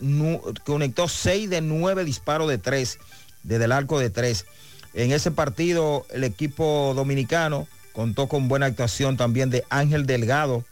conectó 0.63 1.07
6 1.07 1.49
de 1.49 1.61
9 1.61 2.05
disparos 2.05 2.47
de 2.47 2.57
3 2.57 2.97
desde 3.43 3.65
el 3.65 3.71
arco 3.71 3.99
de 3.99 4.09
3. 4.09 4.45
En 4.93 5.11
ese 5.11 5.31
partido 5.31 6.05
el 6.13 6.23
equipo 6.23 6.93
dominicano 6.95 7.67
contó 7.91 8.27
con 8.27 8.47
buena 8.47 8.67
actuación 8.67 9.17
también 9.17 9.49
de 9.49 9.65
Ángel 9.69 10.05
Delgado 10.05 10.63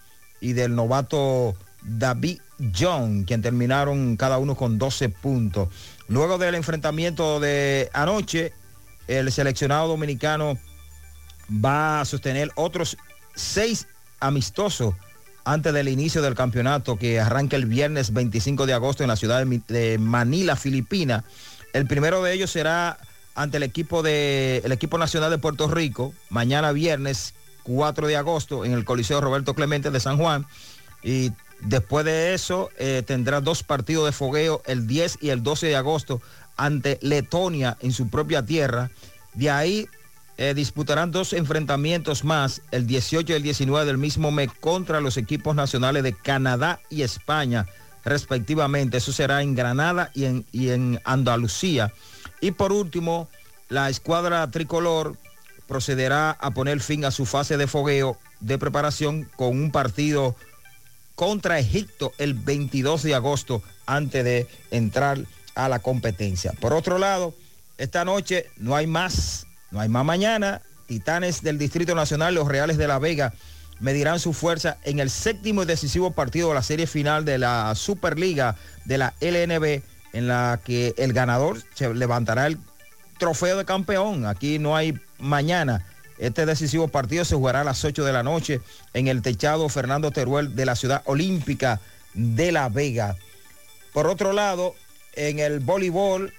y 0.44 0.52
del 0.52 0.76
novato 0.76 1.56
David 1.82 2.40
John, 2.78 3.24
quien 3.24 3.42
terminaron 3.42 4.18
cada 4.18 4.38
uno 4.38 4.56
con 4.56 4.78
12 4.78 5.08
puntos. 5.08 5.70
Luego 6.10 6.38
del 6.38 6.56
enfrentamiento 6.56 7.40
de 7.40 7.90
anoche, 7.94 8.52
el 9.08 9.32
seleccionado 9.32 9.88
dominicano 9.88 10.58
va 11.50 12.02
a 12.02 12.06
sostener 12.06 12.52
otros 12.56 12.98
seis 13.36 13.88
amistosos 14.20 14.94
antes 15.46 15.74
del 15.74 15.88
inicio 15.88 16.22
del 16.22 16.36
campeonato 16.36 16.98
que 16.98 17.22
arranca 17.22 17.56
el 17.56 17.66
viernes 17.66 18.12
25 18.12 18.66
de 18.66 18.74
agosto 18.74 19.04
en 19.04 19.08
la 19.08 19.16
ciudad 19.16 19.46
de 19.46 19.98
Manila, 19.98 20.58
Filipina. 20.58 21.24
El 21.72 21.88
primero 21.88 22.22
de 22.22 22.34
ellos 22.34 22.52
será 22.52 22.98
ante 23.34 23.58
el 23.58 23.64
equipo, 23.64 24.04
de, 24.04 24.62
el 24.66 24.74
equipo 24.74 24.98
nacional 24.98 25.32
de 25.32 25.38
Puerto 25.38 25.70
Rico, 25.70 26.14
mañana 26.30 26.74
viernes 26.74 27.34
4 27.64 28.08
de 28.08 28.18
agosto 28.18 28.66
en 28.66 28.74
el 28.74 28.86
Coliseo 28.86 29.22
Roberto 29.22 29.54
Clemente 29.54 29.92
de 29.92 30.00
San 30.00 30.18
Juan. 30.18 30.46
Y 31.04 31.32
después 31.62 32.06
de 32.06 32.34
eso 32.34 32.70
eh, 32.78 33.04
tendrá 33.06 33.42
dos 33.42 33.64
partidos 33.64 34.06
de 34.06 34.12
fogueo 34.12 34.62
el 34.66 34.88
10 34.88 35.20
y 35.22 35.30
el 35.30 35.44
12 35.44 35.68
de 35.68 35.76
agosto 35.76 36.22
ante 36.58 37.00
Letonia 37.02 37.78
en 37.82 37.92
su 37.92 38.10
propia 38.10 38.46
tierra. 38.46 38.92
De 39.34 39.50
ahí 39.50 39.88
eh, 40.38 40.54
disputarán 40.56 41.12
dos 41.12 41.34
enfrentamientos 41.34 42.24
más, 42.24 42.62
el 42.72 42.88
18 42.88 43.34
y 43.34 43.36
el 43.36 43.44
19 43.44 43.86
del 43.86 43.98
mismo 43.98 44.32
mes, 44.32 44.50
contra 44.60 45.00
los 45.02 45.18
equipos 45.18 45.56
nacionales 45.56 46.04
de 46.04 46.14
Canadá 46.14 46.80
y 46.90 47.04
España, 47.04 47.68
respectivamente. 48.04 48.98
Eso 48.98 49.12
será 49.12 49.42
en 49.42 49.56
Granada 49.56 50.12
y 50.14 50.26
en, 50.26 50.46
y 50.52 50.70
en 50.70 51.00
Andalucía. 51.04 51.94
Y 52.42 52.52
por 52.52 52.72
último, 52.72 53.30
la 53.70 53.90
escuadra 53.90 54.50
tricolor 54.50 55.18
procederá 55.68 56.32
a 56.32 56.52
poner 56.52 56.80
fin 56.80 57.06
a 57.06 57.12
su 57.12 57.26
fase 57.26 57.58
de 57.58 57.68
fogueo 57.68 58.18
de 58.40 58.58
preparación 58.58 59.30
con 59.36 59.50
un 59.50 59.72
partido 59.72 60.36
contra 61.16 61.60
Egipto 61.60 62.14
el 62.18 62.34
22 62.34 63.04
de 63.04 63.16
agosto 63.16 63.62
antes 63.86 64.24
de 64.24 64.48
entrar 64.72 65.20
a 65.56 65.70
la 65.70 65.80
competencia. 65.80 66.54
Por 66.60 66.74
otro 66.74 66.98
lado, 66.98 67.34
esta 67.78 68.06
noche 68.06 68.48
no 68.58 68.76
hay 68.76 68.88
más, 68.88 69.46
no 69.72 69.80
hay 69.80 69.90
más 69.90 70.06
mañana. 70.06 70.62
Titanes 70.88 71.42
del 71.42 71.58
Distrito 71.58 71.96
Nacional, 71.96 72.36
los 72.36 72.48
Reales 72.48 72.78
de 72.78 72.88
la 72.88 73.00
Vega, 73.00 73.34
medirán 73.80 74.20
su 74.20 74.34
fuerza 74.34 74.78
en 74.84 75.00
el 75.00 75.10
séptimo 75.10 75.64
y 75.64 75.66
decisivo 75.66 76.12
partido 76.12 76.50
de 76.50 76.56
la 76.56 76.64
serie 76.64 76.88
final 76.88 77.26
de 77.26 77.38
la 77.38 77.74
Superliga 77.76 78.56
de 78.86 78.98
la 78.98 79.14
LNB 79.20 79.82
en 80.14 80.28
la 80.28 80.60
que 80.64 80.94
el 80.98 81.14
ganador 81.14 81.62
se 81.74 81.94
levantará 81.94 82.48
el 82.48 82.58
trofeo 83.24 83.58
de 83.58 83.64
campeón. 83.64 84.26
Aquí 84.26 84.60
no 84.60 84.76
hay 84.76 85.00
mañana. 85.18 85.86
Este 86.18 86.46
decisivo 86.46 86.90
partido 86.90 87.24
se 87.24 87.36
jugará 87.36 87.62
a 87.62 87.64
las 87.64 87.86
8 87.86 88.04
de 88.04 88.12
la 88.12 88.22
noche 88.22 88.60
en 88.94 89.08
el 89.08 89.22
techado 89.22 89.70
Fernando 89.70 90.12
Teruel 90.12 90.58
de 90.58 90.66
la 90.66 90.76
ciudad 90.76 91.04
olímpica 91.06 91.80
de 92.14 92.52
La 92.52 92.68
Vega. 92.68 93.16
Por 93.94 94.08
otro 94.08 94.34
lado, 94.34 94.76
en 95.16 95.40
el 95.40 95.62
voleibol 95.62 96.34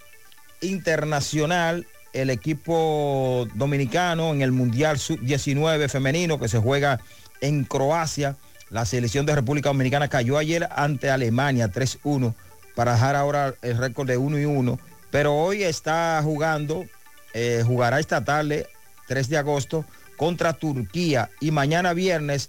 internacional, 0.61 1.87
el 2.13 2.29
equipo 2.29 3.49
dominicano 3.55 4.35
en 4.35 4.43
el 4.43 4.53
Mundial 4.53 4.99
Sub-19 4.99 5.89
femenino 5.89 6.39
que 6.39 6.49
se 6.49 6.59
juega 6.59 7.01
en 7.41 7.65
Croacia, 7.65 8.37
la 8.69 8.85
selección 8.85 9.25
de 9.25 9.35
República 9.35 9.71
Dominicana 9.71 10.09
cayó 10.09 10.37
ayer 10.37 10.69
ante 10.77 11.09
Alemania 11.09 11.73
3-1 11.73 12.35
para 12.75 12.93
dejar 12.93 13.17
ahora 13.17 13.55
el 13.63 13.79
récord 13.79 14.07
de 14.07 14.19
1 14.19 14.39
y 14.39 14.45
1. 14.45 14.79
Pero 15.15 15.33
hoy 15.33 15.62
está 15.62 16.20
jugando, 16.25 16.86
eh, 17.34 17.62
jugará 17.65 18.01
esta 18.01 18.25
tarde, 18.25 18.67
3 19.07 19.28
de 19.28 19.36
agosto, 19.36 19.84
contra 20.17 20.55
Turquía. 20.55 21.31
Y 21.41 21.52
mañana 21.52 21.93
viernes, 21.93 22.49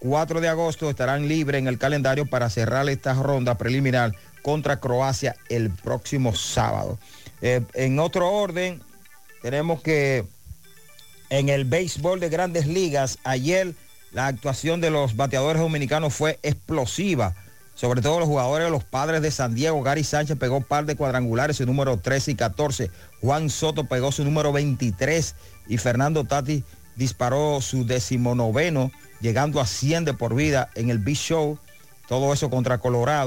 4 0.00 0.42
de 0.42 0.48
agosto, 0.48 0.90
estarán 0.90 1.26
libres 1.26 1.58
en 1.60 1.68
el 1.68 1.78
calendario 1.78 2.26
para 2.26 2.50
cerrar 2.50 2.86
esta 2.90 3.14
ronda 3.14 3.56
preliminar 3.56 4.14
contra 4.42 4.78
Croacia 4.78 5.36
el 5.48 5.70
próximo 5.70 6.34
sábado. 6.34 6.98
Eh, 7.40 7.62
en 7.72 7.98
otro 7.98 8.30
orden, 8.30 8.82
tenemos 9.40 9.80
que 9.80 10.26
en 11.30 11.48
el 11.48 11.64
béisbol 11.64 12.20
de 12.20 12.28
grandes 12.28 12.66
ligas, 12.66 13.20
ayer 13.24 13.72
la 14.10 14.26
actuación 14.26 14.82
de 14.82 14.90
los 14.90 15.16
bateadores 15.16 15.62
dominicanos 15.62 16.12
fue 16.12 16.38
explosiva 16.42 17.34
sobre 17.74 18.02
todo 18.02 18.18
los 18.20 18.28
jugadores 18.28 18.66
de 18.66 18.70
los 18.70 18.84
padres 18.84 19.22
de 19.22 19.30
San 19.30 19.54
Diego. 19.54 19.82
Gary 19.82 20.04
Sánchez 20.04 20.38
pegó 20.38 20.60
par 20.60 20.86
de 20.86 20.96
cuadrangulares, 20.96 21.56
su 21.56 21.66
número 21.66 21.96
13 21.96 22.32
y 22.32 22.34
14. 22.34 22.90
Juan 23.20 23.50
Soto 23.50 23.84
pegó 23.84 24.12
su 24.12 24.24
número 24.24 24.52
23 24.52 25.34
y 25.68 25.78
Fernando 25.78 26.24
Tati 26.24 26.64
disparó 26.96 27.60
su 27.60 27.86
decimonoveno, 27.86 28.90
llegando 29.20 29.60
a 29.60 29.66
100 29.66 30.04
de 30.04 30.14
por 30.14 30.34
vida 30.34 30.70
en 30.74 30.90
el 30.90 30.98
Big 30.98 31.16
Show. 31.16 31.58
Todo 32.08 32.32
eso 32.32 32.50
contra 32.50 32.78
Colorado. 32.78 33.20